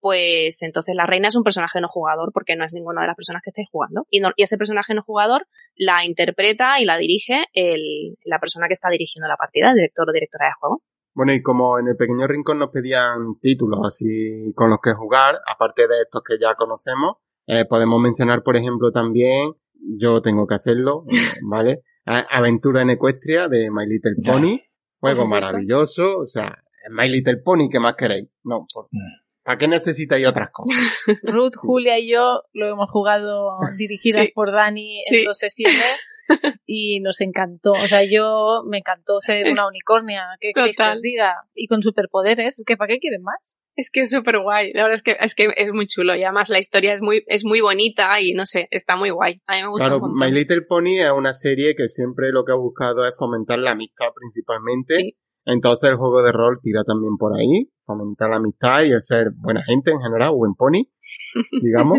pues 0.00 0.62
entonces 0.62 0.94
la 0.94 1.04
reina 1.04 1.28
es 1.28 1.36
un 1.36 1.42
personaje 1.42 1.80
no 1.82 1.88
jugador 1.88 2.30
porque 2.32 2.56
no 2.56 2.64
es 2.64 2.72
ninguna 2.72 3.02
de 3.02 3.08
las 3.08 3.16
personas 3.16 3.42
que 3.44 3.50
estáis 3.50 3.68
jugando. 3.70 4.06
Y, 4.08 4.20
no- 4.20 4.32
y 4.36 4.42
ese 4.44 4.56
personaje 4.56 4.94
no 4.94 5.02
jugador 5.02 5.46
la 5.74 6.02
interpreta 6.06 6.80
y 6.80 6.86
la 6.86 6.96
dirige 6.96 7.44
el, 7.52 8.16
la 8.24 8.38
persona 8.38 8.68
que 8.68 8.72
está 8.72 8.88
dirigiendo 8.88 9.28
la 9.28 9.36
partida, 9.36 9.68
el 9.70 9.76
director 9.76 10.08
o 10.08 10.12
directora 10.14 10.46
de 10.46 10.52
juego. 10.58 10.82
Bueno, 11.12 11.34
y 11.34 11.42
como 11.42 11.78
en 11.78 11.88
el 11.88 11.96
pequeño 11.96 12.26
rincón 12.26 12.58
nos 12.58 12.70
pedían 12.70 13.38
títulos 13.42 13.80
así 13.86 14.52
con 14.54 14.70
los 14.70 14.78
que 14.82 14.94
jugar, 14.94 15.40
aparte 15.46 15.88
de 15.88 16.00
estos 16.00 16.22
que 16.22 16.36
ya 16.40 16.54
conocemos, 16.54 17.16
eh, 17.46 17.66
podemos 17.68 18.00
mencionar, 18.00 18.42
por 18.42 18.56
ejemplo, 18.56 18.92
también, 18.92 19.52
yo 19.98 20.22
tengo 20.22 20.46
que 20.46 20.54
hacerlo, 20.54 21.04
¿vale? 21.50 21.82
Aventura 22.06 22.82
en 22.82 22.90
Ecuestria 22.90 23.48
de 23.48 23.70
My 23.70 23.86
Little 23.86 24.14
Ya. 24.18 24.32
Pony. 24.32 24.60
Juego 25.00 25.26
maravilloso. 25.26 26.18
O 26.20 26.26
sea, 26.26 26.62
My 26.90 27.08
Little 27.08 27.38
Pony, 27.38 27.68
¿qué 27.70 27.80
más 27.80 27.96
queréis? 27.96 28.28
No, 28.44 28.66
por- 28.72 28.86
Mm. 28.90 28.98
¿para 29.44 29.58
qué 29.58 29.68
necesitáis 29.68 30.26
otras 30.26 30.50
cosas? 30.52 30.76
Ruth, 31.22 31.54
Julia 31.56 31.98
y 31.98 32.10
yo 32.10 32.42
lo 32.52 32.66
hemos 32.68 32.90
jugado 32.90 33.50
dirigidas 33.76 34.24
Sí. 34.26 34.32
por 34.34 34.50
Dani 34.52 35.02
Sí. 35.08 35.18
en 35.18 35.24
dos 35.24 35.38
sesiones 35.38 36.12
y 36.66 37.00
nos 37.00 37.20
encantó. 37.20 37.72
O 37.72 37.86
sea, 37.86 38.02
yo 38.04 38.62
me 38.68 38.78
encantó 38.78 39.20
ser 39.20 39.48
una 39.50 39.66
unicornia. 39.68 40.24
¿Qué 40.40 40.52
queréis 40.54 40.76
que 40.76 40.82
os 40.82 41.00
diga? 41.02 41.34
Y 41.54 41.66
con 41.68 41.82
superpoderes. 41.82 42.58
Es 42.58 42.64
que 42.64 42.76
¿para 42.76 42.94
qué 42.94 42.98
quieren 42.98 43.22
más? 43.22 43.55
Es 43.76 43.90
que 43.92 44.00
es 44.00 44.10
súper 44.10 44.38
guay. 44.40 44.72
La 44.72 44.84
verdad 44.84 44.96
es 44.96 45.02
que, 45.02 45.16
es 45.20 45.34
que 45.34 45.50
es 45.54 45.70
muy 45.72 45.86
chulo. 45.86 46.16
Y 46.16 46.22
además 46.22 46.48
la 46.48 46.58
historia 46.58 46.94
es 46.94 47.02
muy, 47.02 47.22
es 47.26 47.44
muy 47.44 47.60
bonita 47.60 48.20
y 48.20 48.32
no 48.32 48.46
sé, 48.46 48.68
está 48.70 48.96
muy 48.96 49.10
guay. 49.10 49.42
A 49.46 49.56
mí 49.56 49.62
me 49.62 49.68
gusta 49.68 49.86
Claro, 49.88 50.02
un. 50.02 50.14
My 50.14 50.32
Little 50.32 50.62
Pony 50.62 51.00
es 51.00 51.12
una 51.12 51.34
serie 51.34 51.74
que 51.76 51.88
siempre 51.88 52.32
lo 52.32 52.44
que 52.44 52.52
ha 52.52 52.56
buscado 52.56 53.06
es 53.06 53.14
fomentar 53.18 53.58
la 53.58 53.72
amistad 53.72 54.06
principalmente. 54.14 54.94
Sí. 54.94 55.16
Entonces 55.44 55.90
el 55.90 55.96
juego 55.96 56.22
de 56.22 56.32
rol 56.32 56.58
tira 56.62 56.82
también 56.84 57.16
por 57.18 57.38
ahí, 57.38 57.70
fomentar 57.84 58.30
la 58.30 58.36
amistad 58.36 58.82
y 58.82 58.90
el 58.92 59.02
ser 59.02 59.28
buena 59.36 59.62
gente 59.62 59.92
en 59.92 60.00
general, 60.00 60.32
buen 60.32 60.54
pony, 60.54 60.88
digamos. 61.62 61.98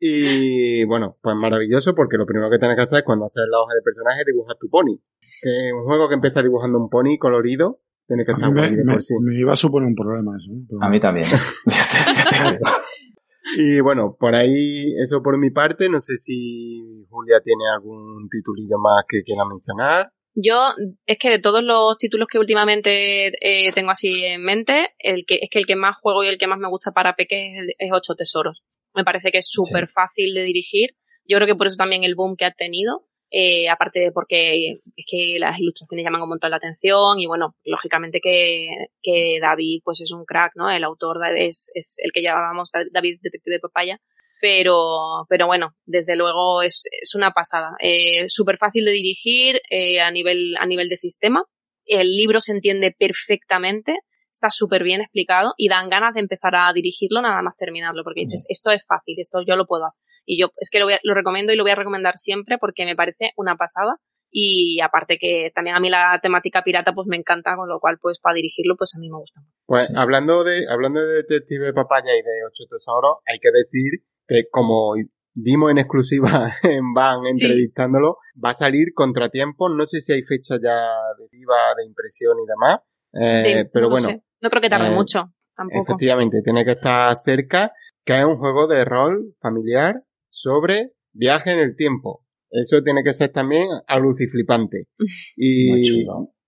y 0.00 0.84
bueno, 0.86 1.16
pues 1.22 1.36
maravilloso 1.36 1.94
porque 1.94 2.16
lo 2.16 2.26
primero 2.26 2.50
que 2.50 2.58
tienes 2.58 2.76
que 2.76 2.82
hacer 2.82 3.04
cuando 3.04 3.26
haces 3.26 3.44
la 3.48 3.60
hoja 3.60 3.74
de 3.74 3.82
personaje 3.82 4.20
es 4.20 4.26
dibujar 4.26 4.56
tu 4.58 4.68
pony. 4.68 4.98
Que 5.42 5.68
es 5.68 5.72
un 5.72 5.84
juego 5.84 6.08
que 6.08 6.14
empieza 6.14 6.42
dibujando 6.42 6.78
un 6.78 6.88
pony 6.90 7.16
colorido, 7.18 7.78
tiene 8.10 8.24
que 8.24 8.32
A 8.32 8.34
estar 8.34 8.52
guay 8.52 8.74
de 8.76 8.84
me- 8.84 8.92
por 8.94 9.02
sí. 9.02 9.14
me 9.22 9.38
iba 9.38 9.52
a 9.52 9.56
suponer 9.56 9.86
un 9.88 9.94
problema 9.94 10.32
eso. 10.36 10.50
¿eh? 10.52 10.64
Pero 10.68 10.82
A 10.82 10.88
mí 10.90 11.00
también. 11.00 11.26
Y 13.56 13.80
bueno, 13.80 14.16
por 14.18 14.34
ahí 14.34 14.94
eso 15.02 15.22
por 15.22 15.36
mi 15.38 15.50
parte, 15.50 15.88
no 15.88 16.00
sé 16.00 16.16
si 16.18 17.04
Julia 17.08 17.40
tiene 17.42 17.64
algún 17.74 18.28
titulillo 18.30 18.78
más 18.78 19.04
que 19.08 19.22
quiera 19.22 19.42
mencionar. 19.44 20.10
Yo, 20.34 20.68
es 21.06 21.18
que 21.18 21.30
de 21.30 21.38
todos 21.40 21.62
los 21.64 21.96
títulos 21.98 22.28
que 22.30 22.38
últimamente 22.38 23.26
eh, 23.40 23.72
tengo 23.74 23.90
así 23.90 24.24
en 24.24 24.42
mente, 24.44 24.90
el 24.98 25.24
que, 25.26 25.36
es 25.42 25.48
que 25.50 25.58
el 25.58 25.66
que 25.66 25.74
más 25.74 25.96
juego 26.00 26.22
y 26.22 26.28
el 26.28 26.38
que 26.38 26.46
más 26.46 26.58
me 26.60 26.68
gusta 26.68 26.92
para 26.92 27.16
Peque 27.16 27.50
es, 27.50 27.58
el- 27.62 27.74
es 27.78 27.90
Ocho 27.92 28.14
Tesoros. 28.14 28.62
Me 28.94 29.02
parece 29.04 29.32
que 29.32 29.38
es 29.38 29.48
súper 29.50 29.88
fácil 29.88 30.32
de 30.34 30.42
dirigir. 30.42 30.90
Yo 31.26 31.36
creo 31.38 31.46
que 31.48 31.56
por 31.56 31.66
eso 31.66 31.76
también 31.76 32.04
el 32.04 32.14
boom 32.14 32.36
que 32.36 32.44
ha 32.44 32.52
tenido. 32.52 33.06
Eh, 33.32 33.68
aparte 33.68 34.00
de 34.00 34.12
porque 34.12 34.80
es 34.96 35.06
que 35.08 35.36
las 35.38 35.58
ilustraciones 35.60 36.04
llaman 36.04 36.22
un 36.22 36.30
montón 36.30 36.50
la 36.50 36.56
atención 36.56 37.20
y 37.20 37.26
bueno, 37.26 37.54
lógicamente 37.64 38.20
que, 38.20 38.68
que 39.00 39.38
David 39.40 39.82
pues 39.84 40.00
es 40.00 40.10
un 40.10 40.24
crack, 40.24 40.52
¿no? 40.56 40.68
El 40.68 40.82
autor 40.82 41.18
es, 41.36 41.70
es 41.74 41.96
el 41.98 42.10
que 42.12 42.22
llamábamos 42.22 42.70
David 42.92 43.20
Detective 43.22 43.56
de 43.56 43.60
Papaya. 43.60 44.00
Pero, 44.40 45.26
pero 45.28 45.46
bueno, 45.46 45.74
desde 45.84 46.16
luego 46.16 46.62
es, 46.62 46.84
es 47.02 47.14
una 47.14 47.32
pasada. 47.32 47.72
Eh, 47.78 48.24
Súper 48.28 48.56
fácil 48.56 48.86
de 48.86 48.92
dirigir 48.92 49.60
eh, 49.68 50.00
a, 50.00 50.10
nivel, 50.10 50.54
a 50.58 50.66
nivel 50.66 50.88
de 50.88 50.96
sistema. 50.96 51.44
El 51.84 52.10
libro 52.12 52.40
se 52.40 52.52
entiende 52.52 52.94
perfectamente, 52.98 53.98
está 54.32 54.48
súper 54.50 54.82
bien 54.82 55.02
explicado 55.02 55.52
y 55.58 55.68
dan 55.68 55.90
ganas 55.90 56.14
de 56.14 56.20
empezar 56.20 56.54
a 56.56 56.72
dirigirlo 56.72 57.20
nada 57.20 57.42
más 57.42 57.56
terminarlo, 57.58 58.02
porque 58.02 58.22
dices, 58.22 58.46
esto 58.48 58.70
es 58.70 58.82
fácil, 58.86 59.16
esto 59.18 59.42
yo 59.46 59.56
lo 59.56 59.66
puedo 59.66 59.84
hacer. 59.86 60.09
Y 60.24 60.40
yo 60.40 60.48
es 60.58 60.70
que 60.70 60.78
lo, 60.78 60.86
voy 60.86 60.94
a- 60.94 61.00
lo 61.02 61.14
recomiendo 61.14 61.52
y 61.52 61.56
lo 61.56 61.64
voy 61.64 61.72
a 61.72 61.76
recomendar 61.76 62.14
siempre 62.18 62.58
porque 62.58 62.84
me 62.84 62.96
parece 62.96 63.30
una 63.36 63.56
pasada. 63.56 63.96
Y 64.32 64.80
aparte 64.80 65.18
que 65.18 65.50
también 65.54 65.74
a 65.74 65.80
mí 65.80 65.90
la 65.90 66.20
temática 66.22 66.62
pirata 66.62 66.92
pues 66.92 67.06
me 67.08 67.16
encanta, 67.16 67.56
con 67.56 67.68
lo 67.68 67.80
cual 67.80 67.98
pues 68.00 68.18
para 68.20 68.34
dirigirlo 68.34 68.76
pues 68.76 68.92
a 68.94 69.00
mí 69.00 69.10
me 69.10 69.18
gusta. 69.18 69.40
Pues 69.66 69.88
hablando 69.96 70.44
de, 70.44 70.66
hablando 70.70 71.00
de 71.04 71.22
Detective 71.24 71.72
Papaya 71.72 72.12
y 72.14 72.22
de 72.22 72.44
Ocho 72.46 72.64
Tesoros, 72.70 73.18
hay 73.26 73.38
que 73.40 73.50
decir 73.52 73.90
que 74.28 74.44
como 74.48 74.94
dimos 75.34 75.72
en 75.72 75.78
exclusiva 75.78 76.54
en 76.62 76.92
Van 76.94 77.18
Sí. 77.34 77.44
entrevistándolo, 77.44 78.18
va 78.44 78.50
a 78.50 78.54
salir 78.54 78.92
contratiempo, 78.94 79.68
no 79.68 79.84
sé 79.86 80.00
si 80.00 80.12
hay 80.12 80.22
fecha 80.22 80.56
ya 80.62 80.76
de 81.18 81.26
viva, 81.32 81.56
de 81.76 81.84
impresión 81.86 82.36
y 82.38 82.46
demás, 82.46 82.80
eh, 83.14 83.62
Sí, 83.64 83.70
pero 83.72 83.86
no 83.86 83.90
bueno, 83.90 84.08
sé. 84.10 84.22
No 84.40 84.48
creo 84.50 84.62
que 84.62 84.70
tarde 84.70 84.88
eh, 84.88 84.90
mucho, 84.90 85.32
tampoco. 85.56 85.82
efectivamente, 85.82 86.40
tiene 86.44 86.64
que 86.64 86.72
estar 86.72 87.16
cerca, 87.24 87.72
que 88.04 88.16
es 88.18 88.24
un 88.24 88.38
juego 88.38 88.68
de 88.68 88.84
rol 88.84 89.34
familiar 89.40 90.02
sobre 90.42 90.92
viaje 91.12 91.52
en 91.52 91.58
el 91.58 91.76
tiempo. 91.76 92.24
Eso 92.50 92.82
tiene 92.82 93.02
que 93.04 93.14
ser 93.14 93.30
también 93.32 93.68
aluciflipante. 93.86 94.86
Y, 95.36 96.04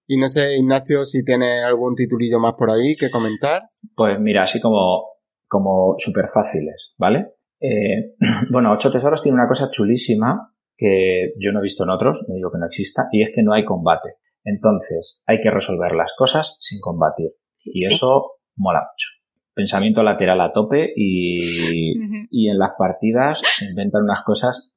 y 0.08 0.16
no 0.18 0.28
sé, 0.28 0.56
Ignacio, 0.56 1.04
si 1.04 1.24
tiene 1.24 1.62
algún 1.62 1.94
titulillo 1.94 2.38
más 2.38 2.56
por 2.56 2.70
ahí 2.70 2.94
que 2.96 3.10
comentar. 3.10 3.62
Pues 3.94 4.18
mira, 4.20 4.42
así 4.44 4.60
como, 4.60 5.04
como 5.48 5.94
súper 5.98 6.24
fáciles, 6.32 6.94
¿vale? 6.98 7.28
Eh, 7.60 8.14
bueno, 8.50 8.72
Ocho 8.72 8.90
Tesoros 8.90 9.22
tiene 9.22 9.36
una 9.36 9.48
cosa 9.48 9.68
chulísima 9.70 10.52
que 10.76 11.32
yo 11.38 11.52
no 11.52 11.60
he 11.60 11.62
visto 11.62 11.84
en 11.84 11.90
otros, 11.90 12.24
no 12.28 12.34
digo 12.34 12.50
que 12.50 12.58
no 12.58 12.66
exista, 12.66 13.04
y 13.12 13.22
es 13.22 13.30
que 13.34 13.42
no 13.42 13.52
hay 13.52 13.64
combate. 13.64 14.14
Entonces, 14.44 15.22
hay 15.26 15.40
que 15.40 15.50
resolver 15.50 15.92
las 15.92 16.12
cosas 16.18 16.56
sin 16.60 16.80
combatir. 16.80 17.30
Y 17.64 17.82
Sí. 17.84 17.94
eso 17.94 18.32
mola 18.56 18.80
mucho. 18.80 19.08
Pensamiento 19.54 20.02
lateral 20.02 20.40
a 20.40 20.52
tope 20.52 20.92
y, 20.96 21.92
y 22.30 22.48
en 22.48 22.58
las 22.58 22.74
partidas 22.78 23.40
se 23.56 23.66
inventan 23.66 24.04
unas 24.04 24.22
cosas 24.24 24.72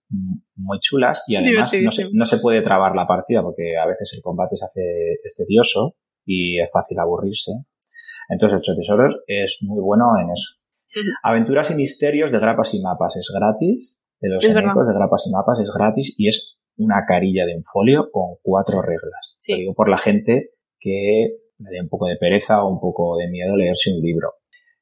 muy 0.55 0.77
chulas 0.79 1.23
y 1.27 1.35
además 1.35 1.71
no 1.81 1.91
se, 1.91 2.09
no 2.13 2.25
se 2.25 2.37
puede 2.37 2.61
trabar 2.61 2.95
la 2.95 3.07
partida 3.07 3.41
porque 3.41 3.77
a 3.77 3.87
veces 3.87 4.11
el 4.15 4.21
combate 4.21 4.55
se 4.55 4.65
hace 4.65 5.13
es 5.23 5.35
tedioso 5.35 5.95
y 6.25 6.59
es 6.59 6.69
fácil 6.71 6.99
aburrirse. 6.99 7.51
Entonces, 8.29 8.59
Ocho 8.59 8.75
Tesoros 8.75 9.21
es 9.27 9.57
muy 9.61 9.81
bueno 9.81 10.05
en 10.19 10.31
eso. 10.31 10.55
Aventuras 11.23 11.71
y 11.71 11.75
misterios 11.75 12.31
de 12.31 12.39
grapas 12.39 12.73
y 12.73 12.81
mapas 12.81 13.15
es 13.17 13.31
gratis. 13.33 13.99
De 14.19 14.29
los 14.29 14.43
Es 14.43 14.49
enemigos 14.49 14.87
de 14.87 14.93
grapas 14.93 15.25
y 15.27 15.31
mapas 15.31 15.59
es 15.59 15.69
gratis 15.73 16.15
y 16.17 16.29
es 16.29 16.57
una 16.77 17.05
carilla 17.05 17.45
de 17.45 17.55
un 17.55 17.63
folio 17.63 18.09
con 18.11 18.37
cuatro 18.41 18.81
reglas. 18.81 19.37
Sí. 19.39 19.53
Lo 19.53 19.57
digo 19.59 19.73
por 19.73 19.89
la 19.89 19.97
gente 19.97 20.51
que 20.79 21.37
le 21.59 21.69
dé 21.69 21.81
un 21.81 21.89
poco 21.89 22.07
de 22.07 22.15
pereza 22.17 22.63
o 22.63 22.71
un 22.71 22.79
poco 22.79 23.17
de 23.17 23.27
miedo 23.29 23.55
leerse 23.55 23.91
un 23.93 24.01
libro. 24.01 24.33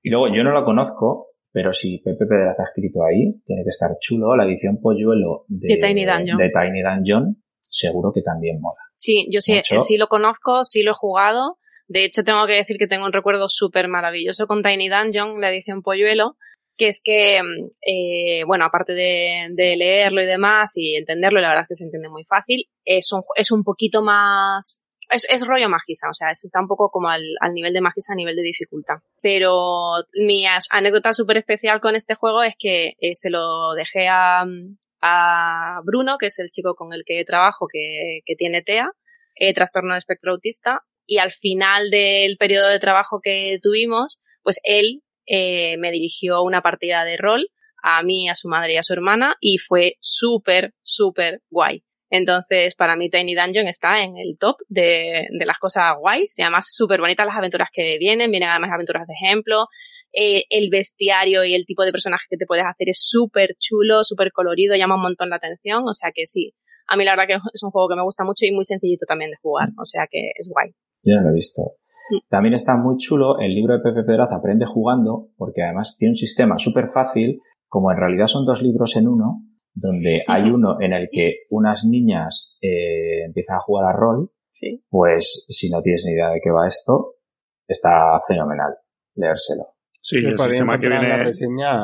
Y 0.04 0.10
luego, 0.10 0.28
yo 0.28 0.44
no 0.44 0.52
lo 0.52 0.66
conozco, 0.66 1.26
pero 1.52 1.74
si 1.74 2.00
Pepe 2.00 2.26
Pedraz 2.26 2.60
ha 2.60 2.64
escrito 2.64 3.04
ahí, 3.04 3.42
tiene 3.46 3.64
que 3.64 3.70
estar 3.70 3.92
chulo. 4.00 4.36
La 4.36 4.44
edición 4.46 4.80
Polluelo 4.82 5.46
de, 5.48 5.76
De 5.76 5.88
Tiny 5.88 6.06
Dungeon. 6.06 6.38
de 6.38 6.50
Tiny 6.50 6.82
Dungeon, 6.82 7.44
seguro 7.62 8.12
que 8.14 8.22
también 8.22 8.60
mola. 8.60 8.82
Sí, 8.98 9.28
yo 9.32 9.40
sí, 9.40 9.56
Mucho. 9.56 9.80
sí 9.80 9.98
lo 9.98 10.08
conozco, 10.08 10.64
sí 10.64 10.84
lo 10.84 10.92
he 10.92 10.96
jugado. 10.96 11.58
De 11.88 12.06
hecho, 12.06 12.24
tengo 12.24 12.46
que 12.48 12.54
decir 12.54 12.78
que 12.78 12.88
tengo 12.88 13.06
un 13.06 13.14
recuerdo 13.14 13.48
súper 13.48 13.88
maravilloso 13.88 14.46
con 14.48 14.62
Tiny 14.62 14.90
Dungeon, 14.90 15.40
la 15.40 15.52
edición 15.52 15.82
Polluelo, 15.82 16.36
que 16.78 16.88
es 16.88 17.02
que, 17.04 17.42
mm, 17.42 17.68
eh, 17.82 18.44
bueno, 18.46 18.66
aparte 18.66 18.94
de, 18.94 19.48
de 19.52 19.76
leerlo 19.78 20.22
y 20.22 20.26
demás 20.26 20.74
y 20.76 20.96
entenderlo, 20.96 21.40
la 21.40 21.50
verdad 21.50 21.64
es 21.64 21.68
que 21.70 21.76
se 21.76 21.84
entiende 21.86 22.10
muy 22.10 22.24
fácil, 22.26 22.66
es 22.84 23.12
un, 23.14 23.22
es 23.36 23.52
un 23.52 23.64
poquito 23.64 24.02
más... 24.02 24.83
Es, 25.10 25.26
es 25.30 25.46
rollo 25.46 25.70
Magisa, 25.70 26.10
o 26.10 26.14
sea, 26.14 26.30
es- 26.32 26.44
está 26.46 26.60
un 26.62 26.68
poco 26.68 26.90
como 26.90 27.10
al, 27.10 27.24
al 27.42 27.54
nivel 27.54 27.74
de 27.74 27.82
Magisa, 27.82 28.14
a 28.14 28.16
nivel 28.16 28.36
de 28.36 28.42
dificultad. 28.44 28.96
Pero 29.22 29.94
mi 30.14 30.46
anécdota 30.72 31.14
súper 31.14 31.38
especial 31.38 31.80
con 31.82 31.96
este 31.96 32.16
juego 32.16 32.44
es 32.44 32.56
que 32.58 32.94
eh, 33.00 33.14
se 33.16 33.30
lo 33.30 33.74
dejé 33.76 34.08
a, 34.08 34.44
a 35.02 35.80
Bruno, 35.84 36.18
que 36.18 36.28
es 36.28 36.40
el 36.40 36.50
chico 36.50 36.76
con 36.76 36.94
el 36.94 37.04
que 37.06 37.24
trabajo, 37.26 37.68
que, 37.72 38.20
que 38.26 38.36
tiene 38.36 38.62
TEA, 38.62 38.90
eh, 39.36 39.54
trastorno 39.54 39.94
de 39.94 40.00
espectro 40.00 40.32
autista, 40.32 40.82
y 41.06 41.18
al 41.18 41.32
final 41.32 41.90
del 41.90 42.38
periodo 42.38 42.70
de 42.70 42.80
trabajo 42.80 43.20
que 43.22 43.60
tuvimos, 43.62 44.22
pues 44.42 44.60
él 44.64 45.02
eh, 45.26 45.78
me 45.78 45.92
dirigió 45.92 46.42
una 46.44 46.62
partida 46.62 47.04
de 47.04 47.18
rol 47.18 47.48
a 47.82 48.02
mí, 48.04 48.30
a 48.30 48.36
su 48.36 48.48
madre 48.48 48.74
y 48.74 48.78
a 48.78 48.84
su 48.84 48.94
hermana, 48.94 49.36
y 49.42 49.58
fue 49.58 49.96
súper, 50.00 50.74
súper 50.82 51.42
guay. 51.50 51.84
Entonces, 52.16 52.76
para 52.76 52.96
mí 52.96 53.10
Tiny 53.10 53.34
Dungeon 53.34 53.68
está 53.68 54.04
en 54.04 54.18
el 54.18 54.38
top 54.38 54.58
de, 54.70 55.26
de 55.32 55.46
las 55.48 55.58
cosas 55.58 55.96
guays, 56.00 56.38
y 56.38 56.44
además 56.44 56.68
súper 56.70 57.02
bonitas 57.02 57.26
las 57.26 57.36
aventuras 57.36 57.70
que 57.74 57.98
vienen, 57.98 58.30
vienen 58.30 58.50
además 58.50 58.70
aventuras 58.72 59.08
de 59.08 59.16
ejemplo, 59.16 59.66
eh, 60.14 60.44
el 60.52 60.70
bestiario 60.70 61.44
y 61.44 61.56
el 61.56 61.66
tipo 61.66 61.84
de 61.84 61.92
personaje 61.92 62.26
que 62.30 62.38
te 62.38 62.46
puedes 62.46 62.66
hacer 62.68 62.88
es 62.88 63.00
súper 63.02 63.56
chulo, 63.58 64.04
súper 64.04 64.32
colorido, 64.32 64.76
llama 64.76 64.94
un 64.94 65.02
montón 65.02 65.32
la 65.32 65.38
atención, 65.38 65.88
o 65.88 65.94
sea 65.96 66.12
que 66.14 66.28
sí, 66.28 66.54
a 66.88 66.98
mí 66.98 67.04
la 67.04 67.14
verdad 67.14 67.26
que 67.26 67.50
es 67.52 67.64
un 67.64 67.72
juego 67.72 67.90
que 67.90 67.96
me 67.96 68.04
gusta 68.04 68.24
mucho 68.24 68.46
y 68.46 68.52
muy 68.52 68.64
sencillito 68.64 69.08
también 69.08 69.32
de 69.32 69.38
jugar, 69.42 69.70
o 69.82 69.86
sea 69.86 70.04
que 70.08 70.34
es 70.38 70.48
guay. 70.54 70.70
Yo 71.02 71.16
no 71.16 71.24
lo 71.24 71.30
he 71.30 71.34
visto. 71.34 71.64
Sí. 72.10 72.20
También 72.30 72.54
está 72.54 72.78
muy 72.78 72.98
chulo 72.98 73.40
el 73.40 73.56
libro 73.56 73.74
de 73.74 73.80
Pepe 73.80 74.04
Pedraz 74.04 74.32
Aprende 74.38 74.68
jugando, 74.68 75.30
porque 75.36 75.64
además 75.64 75.96
tiene 75.98 76.12
un 76.12 76.16
sistema 76.16 76.60
súper 76.60 76.92
fácil, 76.94 77.42
como 77.68 77.92
en 77.92 77.98
realidad 77.98 78.28
son 78.28 78.46
dos 78.46 78.62
libros 78.62 78.96
en 78.98 79.08
uno, 79.08 79.42
donde 79.74 80.24
hay 80.28 80.44
uno 80.50 80.78
en 80.80 80.94
el 80.94 81.08
que 81.12 81.40
unas 81.50 81.86
niñas 81.86 82.56
eh, 82.62 83.24
empiezan 83.26 83.56
a 83.58 83.62
jugar 83.62 83.86
a 83.94 83.98
rol, 83.98 84.30
Sí. 84.52 84.84
pues 84.90 85.46
si 85.50 85.70
no 85.72 85.82
tienes 85.82 86.04
ni 86.08 86.14
idea 86.14 86.30
de 86.30 86.40
qué 86.44 86.52
va 86.52 86.68
esto, 86.68 87.16
está 87.68 88.20
fenomenal 88.28 88.74
leérselo. 89.16 89.66
Sí, 90.02 90.18
el 90.18 90.32
sistema 90.38 90.80
que 90.80 90.88
encontrar 90.88 90.92
la 90.92 91.00
viene 91.16 91.24
reseña 91.24 91.78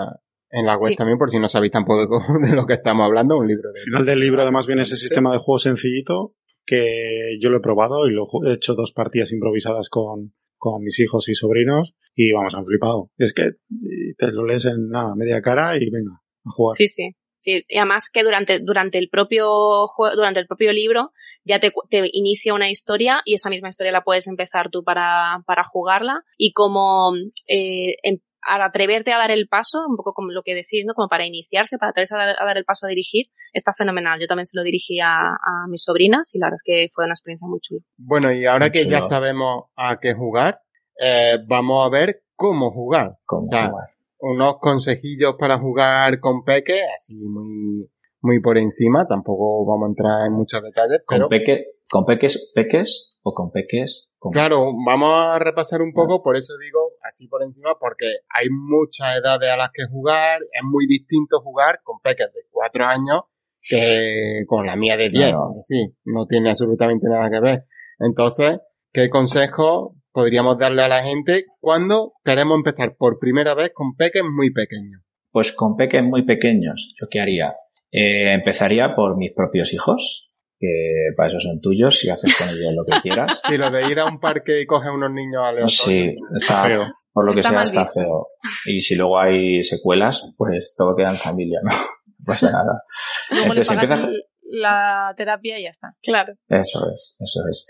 en 0.51 0.65
la 0.65 0.77
web 0.77 0.89
Sí. 0.91 0.95
también, 0.95 1.17
por 1.17 1.29
si 1.31 1.39
no 1.39 1.47
sabéis 1.47 1.71
tampoco 1.71 2.19
de 2.41 2.55
lo 2.55 2.65
que 2.65 2.73
estamos 2.73 3.05
hablando, 3.05 3.37
un 3.37 3.47
libro 3.47 3.71
de... 3.71 3.79
Al 3.79 3.85
final 3.85 4.05
del 4.05 4.19
libro 4.19 4.41
además 4.41 4.67
viene 4.67 4.81
ese 4.83 4.95
sistema 4.97 5.31
de 5.31 5.39
juego 5.39 5.57
sencillito 5.59 6.35
que 6.65 7.37
yo 7.41 7.49
lo 7.49 7.57
he 7.57 7.61
probado 7.61 8.07
y 8.07 8.11
lo 8.11 8.25
ju- 8.27 8.47
he 8.47 8.53
hecho 8.53 8.75
dos 8.75 8.91
partidas 8.91 9.31
improvisadas 9.31 9.89
con, 9.89 10.33
con 10.57 10.83
mis 10.83 10.99
hijos 10.99 11.27
y 11.29 11.33
sobrinos 11.33 11.95
y 12.15 12.31
vamos, 12.33 12.53
han 12.53 12.65
flipado. 12.65 13.09
Es 13.17 13.33
que 13.33 13.51
y 13.71 14.13
te 14.15 14.31
lo 14.31 14.45
lees 14.45 14.65
en 14.65 14.89
nada, 14.89 15.15
media 15.15 15.41
cara 15.41 15.75
y 15.77 15.89
venga, 15.89 16.21
a 16.45 16.51
jugar. 16.51 16.75
Sí, 16.75 16.87
sí. 16.87 17.09
Sí, 17.39 17.63
y 17.67 17.77
además 17.77 18.09
que 18.13 18.23
durante, 18.23 18.59
durante 18.59 18.97
el 18.99 19.09
propio 19.09 19.47
jue- 19.87 20.13
durante 20.15 20.39
el 20.39 20.47
propio 20.47 20.71
libro 20.73 21.11
ya 21.45 21.59
te, 21.59 21.71
cu- 21.71 21.87
te 21.89 22.09
inicia 22.11 22.53
una 22.53 22.69
historia 22.69 23.21
y 23.25 23.33
esa 23.35 23.49
misma 23.49 23.69
historia 23.69 23.91
la 23.93 24.03
puedes 24.03 24.27
empezar 24.27 24.69
tú 24.69 24.83
para, 24.83 25.41
para 25.47 25.63
jugarla 25.63 26.23
y 26.37 26.51
como 26.53 27.13
eh, 27.47 27.95
em- 28.03 28.19
al 28.41 28.61
atreverte 28.61 29.11
a 29.11 29.17
dar 29.17 29.31
el 29.31 29.47
paso, 29.49 29.79
un 29.87 29.97
poco 29.97 30.13
como 30.13 30.31
lo 30.31 30.43
que 30.43 30.55
decís, 30.55 30.85
¿no? 30.85 30.93
Como 30.93 31.09
para 31.09 31.25
iniciarse, 31.25 31.77
para 31.77 31.89
atreverse 31.89 32.15
a 32.15 32.19
dar, 32.19 32.35
a 32.41 32.45
dar 32.45 32.57
el 32.57 32.63
paso 32.63 32.85
a 32.85 32.89
dirigir, 32.89 33.25
está 33.51 33.73
fenomenal. 33.73 34.17
Yo 34.19 34.27
también 34.27 34.45
se 34.45 34.55
lo 34.57 34.63
dirigí 34.63 34.99
a, 35.01 35.31
a 35.31 35.67
mis 35.69 35.83
sobrinas 35.83 36.33
y 36.35 36.39
la 36.39 36.45
verdad 36.47 36.55
es 36.55 36.63
que 36.63 36.89
fue 36.93 37.03
una 37.03 37.13
experiencia 37.15 37.47
muy 37.47 37.59
chula. 37.59 37.81
Bueno, 37.97 38.31
y 38.31 38.45
ahora 38.45 38.69
que 38.69 38.85
ya 38.85 39.01
sabemos 39.01 39.65
a 39.75 39.99
qué 39.99 40.13
jugar, 40.13 40.61
eh, 41.01 41.37
vamos 41.47 41.85
a 41.85 41.89
ver 41.89 42.21
cómo 42.35 42.71
jugar. 42.71 43.17
¿Cómo 43.25 43.47
O 43.47 43.49
sea, 43.49 43.67
jugar? 43.69 43.89
Unos 44.19 44.57
consejillos 44.59 45.35
para 45.39 45.59
jugar 45.59 46.19
con 46.19 46.43
Peque, 46.43 46.81
así 46.95 47.15
muy, 47.29 47.89
muy 48.21 48.41
por 48.41 48.57
encima. 48.57 49.07
Tampoco 49.07 49.65
vamos 49.65 49.87
a 49.87 49.89
entrar 49.89 50.27
en 50.27 50.33
muchos 50.33 50.61
detalles, 50.61 51.01
¿Con, 51.05 51.17
pero 51.17 51.29
peque, 51.29 51.65
¿Con 51.89 52.05
peques, 52.05 52.51
peques 52.53 53.17
o 53.23 53.33
con 53.33 53.51
peques? 53.51 54.09
Con... 54.19 54.31
claro, 54.31 54.71
vamos 54.85 55.09
a 55.13 55.39
repasar 55.39 55.81
un 55.81 55.93
poco, 55.93 56.21
por 56.21 56.35
eso 56.35 56.53
digo 56.57 56.79
así 57.09 57.27
por 57.27 57.41
encima, 57.41 57.71
porque 57.79 58.05
hay 58.29 58.47
muchas 58.49 59.17
edades 59.17 59.49
a 59.49 59.57
las 59.57 59.71
que 59.73 59.85
jugar. 59.85 60.41
Es 60.51 60.63
muy 60.63 60.85
distinto 60.85 61.39
jugar 61.41 61.79
con 61.83 61.99
Peques 62.01 62.31
de 62.33 62.41
cuatro 62.51 62.85
años 62.85 63.21
que 63.61 64.43
con 64.47 64.65
la 64.65 64.75
mía 64.75 64.97
de 64.97 65.09
10. 65.09 65.29
Claro. 65.29 65.53
Decir, 65.55 65.95
no 66.05 66.25
tiene 66.25 66.49
absolutamente 66.49 67.07
nada 67.07 67.29
que 67.29 67.39
ver. 67.39 67.65
Entonces, 67.99 68.59
¿qué 68.91 69.09
consejo 69.09 69.95
podríamos 70.11 70.57
darle 70.57 70.83
a 70.83 70.87
la 70.87 71.03
gente 71.03 71.45
cuando 71.59 72.13
queremos 72.23 72.55
empezar 72.57 72.95
por 72.97 73.19
primera 73.19 73.53
vez 73.53 73.71
con 73.73 73.95
peques 73.95 74.23
muy 74.23 74.51
pequeños? 74.51 75.01
Pues 75.31 75.51
con 75.51 75.75
peques 75.75 76.03
muy 76.03 76.25
pequeños, 76.25 76.93
¿yo 76.99 77.07
qué 77.09 77.19
haría? 77.21 77.53
Eh, 77.91 78.33
empezaría 78.33 78.95
por 78.95 79.17
mis 79.17 79.31
propios 79.33 79.73
hijos, 79.73 80.29
que 80.59 80.67
para 81.15 81.29
eso 81.29 81.39
son 81.39 81.61
tuyos 81.61 82.03
y 82.03 82.09
haces 82.09 82.35
con 82.37 82.49
ellos 82.49 82.73
lo 82.75 82.83
que 82.85 82.99
quieras. 83.01 83.41
Si 83.47 83.57
lo 83.57 83.69
de 83.71 83.89
ir 83.91 83.99
a 83.99 84.05
un 84.05 84.19
parque 84.19 84.61
y 84.61 84.65
coger 84.65 84.91
unos 84.91 85.11
niños 85.11 85.41
aleatorios. 85.43 85.77
Sí, 85.77 86.15
está 86.35 86.63
Feo. 86.65 86.83
Por 87.11 87.25
lo 87.25 87.33
que 87.33 87.39
Está 87.39 87.51
sea, 87.51 87.63
está 87.63 87.79
visto. 87.81 87.99
feo. 87.99 88.27
Y 88.67 88.81
si 88.81 88.95
luego 88.95 89.19
hay 89.19 89.63
secuelas, 89.63 90.23
pues 90.37 90.75
todo 90.77 90.95
queda 90.95 91.09
en 91.09 91.17
familia, 91.17 91.59
¿no? 91.63 91.71
No 92.19 92.25
pasa 92.25 92.51
nada. 92.51 92.83
Entonces, 93.31 93.69
le 93.71 93.75
pagas 93.77 93.89
empieza- 93.91 94.07
l- 94.09 94.23
la 94.49 95.13
terapia 95.15 95.59
y 95.59 95.63
ya 95.63 95.69
está. 95.69 95.95
Claro. 96.01 96.33
Eso 96.47 96.89
es, 96.91 97.15
eso 97.19 97.41
es. 97.49 97.67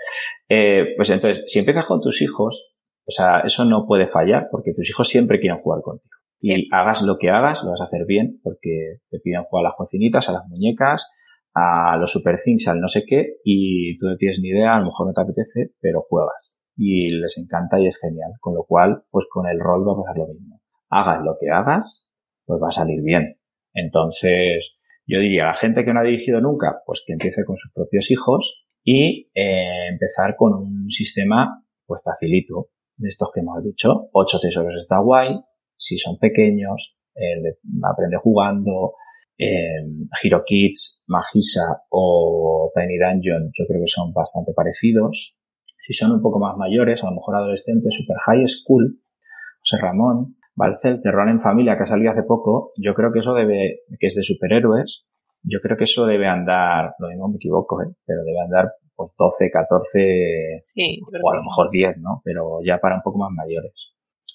Eh, 0.47 0.93
pues 0.95 1.09
entonces, 1.09 1.43
si 1.47 1.59
empiezas 1.59 1.85
con 1.85 2.01
tus 2.01 2.21
hijos, 2.21 2.73
o 3.05 3.11
sea, 3.11 3.41
eso 3.41 3.65
no 3.65 3.85
puede 3.87 4.07
fallar 4.07 4.47
porque 4.51 4.73
tus 4.73 4.89
hijos 4.89 5.07
siempre 5.07 5.39
quieren 5.39 5.57
jugar 5.57 5.81
contigo. 5.81 6.15
Y 6.41 6.47
Bien. 6.55 6.61
hagas 6.71 7.01
lo 7.01 7.17
que 7.17 7.29
hagas, 7.29 7.63
lo 7.63 7.71
vas 7.71 7.81
a 7.81 7.85
hacer 7.85 8.05
bien 8.07 8.39
porque 8.43 8.99
te 9.09 9.19
piden 9.19 9.43
jugar 9.43 9.65
a 9.65 9.69
las 9.69 9.75
cocinitas, 9.75 10.29
a 10.29 10.33
las 10.33 10.47
muñecas, 10.47 11.05
a 11.53 11.97
los 11.97 12.11
super 12.11 12.35
things, 12.41 12.67
al 12.67 12.79
no 12.79 12.87
sé 12.87 13.03
qué, 13.05 13.37
y 13.43 13.97
tú 13.97 14.07
no 14.07 14.15
tienes 14.15 14.39
ni 14.39 14.49
idea, 14.49 14.75
a 14.75 14.79
lo 14.79 14.85
mejor 14.85 15.07
no 15.07 15.13
te 15.13 15.21
apetece, 15.21 15.73
pero 15.81 15.99
juegas. 15.99 16.55
Y 16.77 17.09
les 17.11 17.37
encanta 17.37 17.79
y 17.79 17.87
es 17.87 17.99
genial. 17.99 18.31
Con 18.39 18.55
lo 18.55 18.63
cual, 18.63 19.03
pues 19.09 19.27
con 19.29 19.47
el 19.47 19.59
rol 19.59 19.85
va 19.85 19.93
a 19.93 20.03
pasar 20.03 20.17
lo 20.17 20.27
mismo. 20.27 20.61
Hagas 20.89 21.21
lo 21.23 21.35
que 21.39 21.49
hagas, 21.49 22.09
pues 22.45 22.61
va 22.61 22.69
a 22.69 22.71
salir 22.71 23.01
bien. 23.03 23.37
Entonces, 23.73 24.78
yo 25.10 25.19
diría 25.19 25.45
la 25.45 25.54
gente 25.54 25.84
que 25.84 25.93
no 25.93 26.02
ha 26.02 26.04
dirigido 26.04 26.39
nunca, 26.39 26.82
pues 26.86 27.04
que 27.06 27.13
empiece 27.13 27.43
con 27.45 27.58
sus 27.58 27.74
propios 27.74 28.12
hijos 28.12 28.63
y 28.84 29.30
eh, 29.34 29.88
empezar 29.89 30.36
con 30.38 30.54
un 30.54 30.89
sistema 30.89 31.63
pues 31.86 32.02
facilito 32.04 32.69
de 32.98 33.10
estos 33.10 33.30
que 33.34 33.39
hemos 33.39 33.63
dicho. 33.63 34.10
Ocho 34.13 34.39
tesoros 34.39 34.76
está 34.76 35.00
guay, 35.00 35.39
si 35.76 35.98
son 35.98 36.17
pequeños, 36.19 36.95
de 37.15 37.58
aprende 37.84 38.17
jugando, 38.17 38.93
eh, 39.38 39.82
Hero 40.22 40.43
Kids, 40.45 41.04
Magisa 41.08 41.84
o 41.89 42.72
Tiny 42.76 42.98
Dungeon 42.98 43.50
yo 43.54 43.65
creo 43.65 43.82
que 43.82 43.88
son 43.88 44.13
bastante 44.13 44.54
parecidos. 44.54 45.36
Si 45.80 45.93
son 45.93 46.12
un 46.12 46.22
poco 46.22 46.39
más 46.39 46.58
mayores, 46.58 47.04
a 47.04 47.08
lo 47.08 47.15
mejor 47.15 47.38
adolescentes, 47.38 47.95
Super 47.95 48.17
High 48.26 48.48
School, 48.48 49.02
José 49.62 49.82
Ramón, 49.82 50.36
Balcells 50.60 51.04
de 51.04 51.12
Run 51.12 51.30
en 51.30 51.39
Familia 51.39 51.78
que 51.78 51.84
ha 51.84 51.88
salido 51.88 52.12
hace 52.12 52.24
poco, 52.24 52.74
yo 52.76 52.93
creo 52.93 53.12
que 53.13 53.19
eso 53.19 53.34
debe, 53.34 53.80
que 53.98 54.08
es 54.08 54.15
de 54.15 54.24
superhéroes, 54.24 55.06
yo 55.41 55.60
creo 55.62 55.78
que 55.78 55.86
eso 55.86 56.06
debe 56.06 56.28
andar, 56.28 56.95
lo 57.00 57.08
mismo 57.08 57.30
me 57.30 57.38
equivoco, 57.38 57.82
¿eh? 57.82 57.88
pero 58.06 58.24
debe 58.26 58.41
andar 58.41 58.74
por 58.93 59.12
12, 59.17 59.50
14 59.50 60.62
Sí, 60.65 61.00
yo 61.00 61.06
creo 61.08 61.22
o 61.24 61.32
a 61.32 61.36
lo 61.36 61.43
mejor 61.43 61.69
10, 61.72 61.98
¿no? 62.00 62.22
Pero 62.26 62.60
ya 62.65 62.80
para 62.80 62.98
un 62.98 63.02
poco 63.02 63.19
más 63.19 63.32
mayores. 63.32 63.72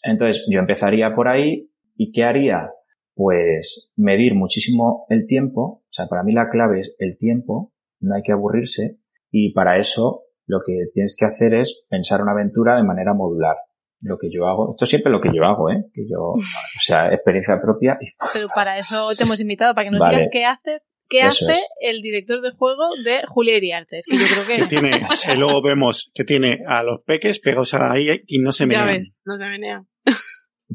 Entonces, 0.02 0.46
yo 0.50 0.60
empezaría 0.60 1.14
por 1.14 1.28
ahí 1.28 1.70
y 1.96 2.10
¿qué 2.10 2.24
haría? 2.24 2.70
Pues 3.14 3.92
medir 3.96 4.34
muchísimo 4.34 5.04
el 5.10 5.26
tiempo. 5.26 5.82
O 5.82 5.92
sea, 5.92 6.06
para 6.06 6.22
mí 6.22 6.32
la 6.32 6.48
clave 6.48 6.80
es 6.80 6.96
el 6.98 7.18
tiempo, 7.18 7.72
no 8.00 8.14
hay 8.14 8.22
que 8.22 8.32
aburrirse 8.32 8.98
y 9.30 9.52
para 9.52 9.78
eso 9.78 10.22
lo 10.46 10.60
que 10.66 10.86
tienes 10.94 11.16
que 11.18 11.26
hacer 11.26 11.54
es 11.54 11.84
pensar 11.90 12.22
una 12.22 12.32
aventura 12.32 12.76
de 12.76 12.84
manera 12.84 13.12
modular. 13.12 13.56
Lo 14.04 14.18
que 14.18 14.28
yo 14.30 14.46
hago, 14.46 14.70
esto 14.72 14.84
es 14.84 14.90
siempre 14.90 15.10
lo 15.10 15.20
que 15.20 15.30
yo 15.34 15.42
hago, 15.44 15.70
¿eh? 15.70 15.84
Que 15.92 16.02
yo, 16.08 16.20
o 16.36 16.80
sea, 16.80 17.08
experiencia 17.08 17.56
propia 17.62 17.96
y 18.00 18.06
Pero 18.32 18.46
para 18.54 18.76
eso 18.78 19.08
te 19.16 19.24
hemos 19.24 19.40
invitado, 19.40 19.74
para 19.74 19.86
que 19.86 19.90
nos 19.90 20.00
Vale. 20.00 20.16
digas 20.16 20.30
qué 20.32 20.44
haces, 20.44 20.82
qué 21.08 21.20
Eso 21.20 21.46
hace 21.48 21.52
es. 21.52 21.68
el 21.80 22.02
director 22.02 22.40
de 22.42 22.50
juego 22.52 22.82
de 23.04 23.22
Julia 23.28 23.56
Iriarte. 23.56 23.98
que 24.08 24.16
yo 24.18 24.24
creo 24.26 24.46
Que 24.46 24.62
que 24.62 24.68
tiene, 24.68 24.90
que 25.26 25.36
luego 25.36 25.62
vemos 25.62 26.10
que 26.14 26.24
tiene 26.24 26.58
a 26.66 26.82
los 26.82 27.00
peques 27.06 27.40
pegados 27.40 27.72
ahí 27.74 28.08
y 28.26 28.38
no 28.40 28.52
se 28.52 28.64
Ya 28.64 28.80
menean. 28.80 28.98
ves, 29.00 29.20
no 29.24 29.34
se 29.34 29.44
menea. 29.44 29.82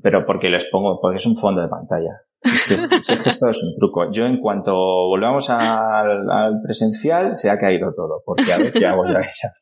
pero 0.01 0.25
porque 0.25 0.49
les 0.49 0.65
pongo, 0.65 0.99
porque 1.01 1.17
es 1.17 1.25
un 1.25 1.35
fondo 1.37 1.61
de 1.61 1.67
pantalla. 1.67 2.21
Es 2.41 2.65
que, 2.67 2.73
es- 2.75 3.09
es 3.09 3.21
que 3.23 3.29
esto 3.29 3.49
es 3.49 3.61
un 3.63 3.73
truco. 3.79 4.11
Yo 4.13 4.23
en 4.25 4.39
cuanto 4.39 4.71
volvamos 4.73 5.49
al, 5.49 6.29
al 6.31 6.61
presencial, 6.63 7.35
se 7.35 7.49
ha 7.49 7.57
caído 7.59 7.93
todo, 7.93 8.21
porque 8.25 8.51
a 8.53 8.57
ver 8.57 8.71
qué 8.71 8.85
hago 8.87 9.05
yo 9.05 9.17
a 9.17 9.21
ella. 9.21 9.53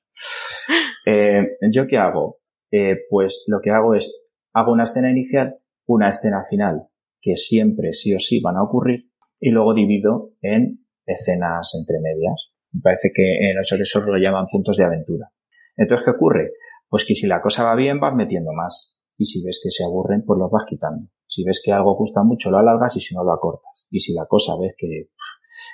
Eh, 1.06 1.42
¿Yo 1.72 1.88
qué 1.88 1.98
hago? 1.98 2.38
Eh, 2.72 2.98
pues 3.10 3.44
lo 3.48 3.60
que 3.62 3.72
hago 3.72 3.96
es, 3.96 4.24
hago 4.54 4.72
una 4.72 4.84
escena 4.84 5.10
inicial, 5.10 5.58
una 5.86 6.10
escena 6.10 6.44
final, 6.44 6.88
que 7.22 7.36
siempre 7.36 7.94
sí 7.94 8.14
o 8.14 8.20
sí 8.20 8.42
van 8.42 8.58
a 8.58 8.64
ocurrir, 8.64 9.10
y 9.40 9.52
luego 9.52 9.74
divido 9.74 10.32
en 10.42 10.86
escenas 11.06 11.74
entre 11.80 12.00
medias. 12.00 12.54
Me 12.72 12.82
parece 12.82 13.10
que 13.14 13.50
en 13.50 13.56
los 13.56 13.72
esos 13.72 14.06
lo 14.06 14.18
llaman 14.18 14.48
puntos 14.52 14.78
de 14.78 14.86
aventura. 14.86 15.32
Entonces, 15.76 16.06
¿qué 16.06 16.12
ocurre? 16.12 16.52
Pues 16.90 17.06
que 17.08 17.16
si 17.16 17.28
la 17.28 17.42
cosa 17.42 17.64
va 17.64 17.76
bien, 17.76 18.00
vas 18.00 18.16
metiendo 18.16 18.52
más. 18.54 18.98
Y 19.18 19.26
si 19.26 19.44
ves 19.44 19.60
que 19.64 19.72
se 19.72 19.84
aburren, 19.84 20.24
pues 20.26 20.40
los 20.40 20.52
vas 20.52 20.66
quitando. 20.66 21.10
Si 21.26 21.44
ves 21.44 21.62
que 21.64 21.72
algo 21.72 21.96
gusta 21.96 22.24
mucho, 22.24 22.52
lo 22.52 22.58
alargas 22.58 22.96
y 22.98 23.00
si 23.00 23.16
no, 23.16 23.24
lo 23.24 23.32
acortas. 23.32 23.88
Y 23.90 24.00
si 24.00 24.14
la 24.14 24.26
cosa 24.26 24.54
ves 24.60 24.76
que, 24.78 25.10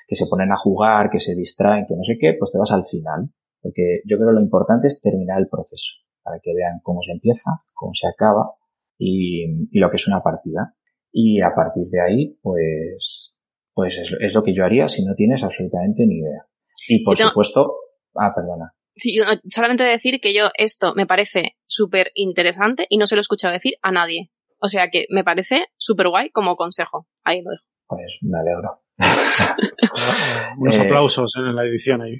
que 0.07 0.15
se 0.15 0.27
ponen 0.27 0.51
a 0.51 0.57
jugar, 0.57 1.09
que 1.09 1.19
se 1.19 1.35
distraen, 1.35 1.85
que 1.87 1.95
no 1.95 2.03
sé 2.03 2.17
qué, 2.19 2.35
pues 2.37 2.51
te 2.51 2.57
vas 2.57 2.71
al 2.71 2.85
final. 2.85 3.29
Porque 3.61 4.01
yo 4.05 4.17
creo 4.17 4.29
que 4.29 4.35
lo 4.35 4.41
importante 4.41 4.87
es 4.87 5.01
terminar 5.01 5.39
el 5.39 5.47
proceso, 5.47 5.99
para 6.23 6.39
que 6.41 6.53
vean 6.55 6.79
cómo 6.83 7.01
se 7.01 7.11
empieza, 7.11 7.51
cómo 7.73 7.91
se 7.93 8.07
acaba 8.07 8.51
y, 8.97 9.43
y 9.71 9.79
lo 9.79 9.89
que 9.89 9.97
es 9.97 10.07
una 10.07 10.21
partida. 10.21 10.75
Y 11.11 11.41
a 11.41 11.53
partir 11.55 11.83
de 11.89 12.01
ahí, 12.01 12.37
pues, 12.41 13.35
pues 13.73 13.97
es, 13.99 14.15
es 14.19 14.33
lo 14.33 14.43
que 14.43 14.55
yo 14.55 14.63
haría 14.65 14.87
si 14.87 15.05
no 15.05 15.13
tienes 15.15 15.43
absolutamente 15.43 16.05
ni 16.07 16.19
idea. 16.19 16.45
Y 16.87 17.03
por 17.03 17.15
supuesto, 17.29 17.73
ah, 18.15 18.33
perdona. 18.35 18.73
Sí, 18.95 19.17
no- 19.17 19.39
solamente 19.49 19.83
decir 19.83 20.19
que 20.21 20.33
yo 20.33 20.49
esto 20.55 20.93
me 20.95 21.05
parece 21.07 21.55
súper 21.65 22.11
interesante 22.15 22.85
y 22.89 22.97
no 22.97 23.05
se 23.07 23.15
lo 23.15 23.19
he 23.19 23.21
escuchado 23.21 23.53
decir 23.53 23.73
a 23.81 23.91
nadie. 23.91 24.31
O 24.59 24.69
sea 24.69 24.89
que 24.91 25.05
me 25.09 25.23
parece 25.23 25.65
súper 25.77 26.07
guay 26.09 26.29
como 26.29 26.55
consejo. 26.55 27.07
Ahí 27.23 27.41
lo 27.41 27.51
dejo. 27.51 27.63
Pues 27.95 28.17
me 28.21 28.39
alegro. 28.39 28.79
Unos 30.57 30.77
Eh, 30.77 30.81
aplausos 30.81 31.31
en 31.37 31.55
la 31.55 31.63
edición 31.65 32.01
ahí. 32.01 32.15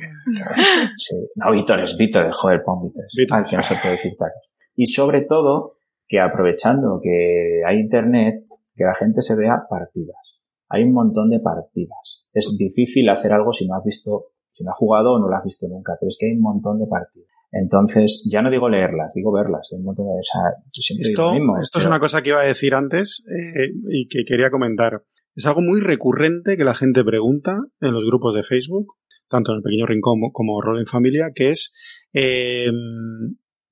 Sí. 0.98 1.16
No, 1.36 1.52
Vítores, 1.52 1.96
Vítores, 1.98 2.36
joder, 2.36 2.62
pon 2.64 2.84
Vítores. 2.84 3.16
Que 3.50 3.56
no 3.56 3.62
se 3.64 3.76
puede 3.76 3.92
decir 3.96 4.14
tacos. 4.18 4.50
Y 4.76 4.88
sobre 4.88 5.22
todo, 5.22 5.78
que 6.08 6.20
aprovechando 6.20 7.00
que 7.02 7.62
hay 7.66 7.78
internet, 7.80 8.44
que 8.76 8.84
la 8.84 8.96
gente 8.96 9.22
se 9.22 9.36
vea 9.36 9.64
partidas. 9.70 10.44
Hay 10.70 10.84
un 10.84 10.94
montón 10.94 11.30
de 11.30 11.40
partidas. 11.40 12.30
Es 12.34 12.56
difícil 12.58 13.08
hacer 13.10 13.32
algo 13.34 13.54
si 13.54 13.68
no 13.68 13.76
has 13.76 13.84
visto, 13.84 14.26
si 14.52 14.64
no 14.64 14.72
has 14.72 14.78
jugado 14.78 15.14
o 15.14 15.20
no 15.20 15.28
lo 15.30 15.36
has 15.36 15.44
visto 15.44 15.68
nunca, 15.68 15.94
pero 16.00 16.08
es 16.08 16.18
que 16.20 16.26
hay 16.28 16.34
un 16.34 16.42
montón 16.42 16.80
de 16.80 16.88
partidas. 16.88 17.30
Entonces, 17.52 18.28
ya 18.32 18.42
no 18.42 18.50
digo 18.50 18.68
leerlas, 18.68 19.14
digo 19.14 19.32
verlas. 19.32 19.70
Hay 19.72 19.78
un 19.80 19.86
montón 19.86 20.08
de, 20.08 20.14
o 20.14 20.22
sea, 20.24 20.42
yo 20.74 20.82
siempre 20.82 21.08
digo 21.08 21.22
Esto, 21.22 21.34
lo 21.34 21.40
mismo. 21.40 21.62
esto 21.62 21.78
es 21.78 21.86
una 21.86 22.00
cosa 22.00 22.24
que 22.24 22.30
iba 22.30 22.42
a 22.42 22.46
decir 22.46 22.74
antes 22.74 23.24
eh, 23.30 23.70
y 23.92 24.08
que 24.08 24.26
quería 24.26 24.50
comentar. 24.50 25.04
Es 25.36 25.46
algo 25.46 25.62
muy 25.62 25.82
recurrente 25.82 26.58
que 26.58 26.64
la 26.64 26.76
gente 26.76 27.04
pregunta 27.04 27.58
en 27.82 27.94
los 27.94 28.04
grupos 28.06 28.36
de 28.36 28.44
Facebook, 28.44 28.96
tanto 29.28 29.52
en 29.52 29.58
el 29.58 29.64
pequeño 29.64 29.86
rincón 29.86 30.20
como, 30.20 30.32
como 30.32 30.62
Rol 30.62 30.80
en 30.80 30.86
Familia, 30.86 31.32
que 31.34 31.50
es 31.50 31.74
eh, 32.14 32.72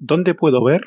¿dónde 0.02 0.34
puedo 0.34 0.64
ver 0.64 0.82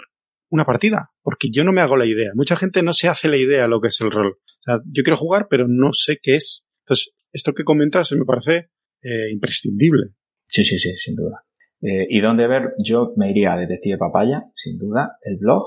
una 0.51 0.65
partida? 0.65 1.11
Porque 1.23 1.49
yo 1.51 1.65
no 1.65 1.73
me 1.73 1.81
hago 1.81 1.97
la 1.97 2.07
idea. 2.07 2.33
Mucha 2.35 2.57
gente 2.57 2.83
no 2.83 2.93
se 2.93 3.09
hace 3.09 3.29
la 3.29 3.37
idea 3.37 3.63
de 3.63 3.69
lo 3.69 3.81
que 3.81 3.89
es 3.89 4.01
el 4.01 4.11
rol. 4.11 4.33
O 4.37 4.63
sea, 4.63 4.81
yo 4.87 5.03
quiero 5.03 5.17
jugar, 5.17 5.47
pero 5.49 5.67
no 5.69 5.93
sé 5.93 6.19
qué 6.21 6.37
es. 6.37 6.67
Entonces, 6.85 7.15
esto 7.33 7.53
que 7.55 7.65
comentas 7.65 8.13
me 8.13 8.25
parece 8.25 8.71
eh, 9.03 9.31
imprescindible. 9.33 10.11
Sí, 10.45 10.65
sí, 10.65 10.79
sí, 10.79 10.97
sin 10.97 11.15
duda. 11.15 11.45
Eh, 11.81 12.07
¿Y 12.09 12.21
dónde 12.21 12.47
ver? 12.49 12.75
Yo 12.79 13.13
me 13.17 13.31
iría 13.31 13.53
a 13.53 13.59
Detective 13.59 13.99
Papaya, 13.99 14.45
sin 14.57 14.79
duda, 14.79 15.19
el 15.23 15.37
blog 15.39 15.65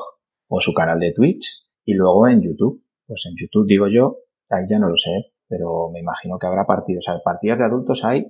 o 0.48 0.60
su 0.60 0.74
canal 0.74 1.00
de 1.00 1.14
Twitch 1.14 1.66
y 1.86 1.94
luego 1.94 2.28
en 2.28 2.42
YouTube. 2.42 2.84
Pues 3.06 3.24
en 3.30 3.36
YouTube 3.38 3.68
digo 3.68 3.88
yo, 3.88 4.18
ahí 4.50 4.66
ya 4.70 4.80
no 4.80 4.90
lo 4.90 4.96
sé, 4.96 5.34
pero 5.48 5.90
me 5.92 6.00
imagino 6.00 6.38
que 6.40 6.48
habrá 6.48 6.66
partidos. 6.66 7.08
O 7.08 7.12
sea, 7.12 7.22
partidas 7.24 7.60
de 7.60 7.66
adultos 7.66 8.04
hay 8.06 8.26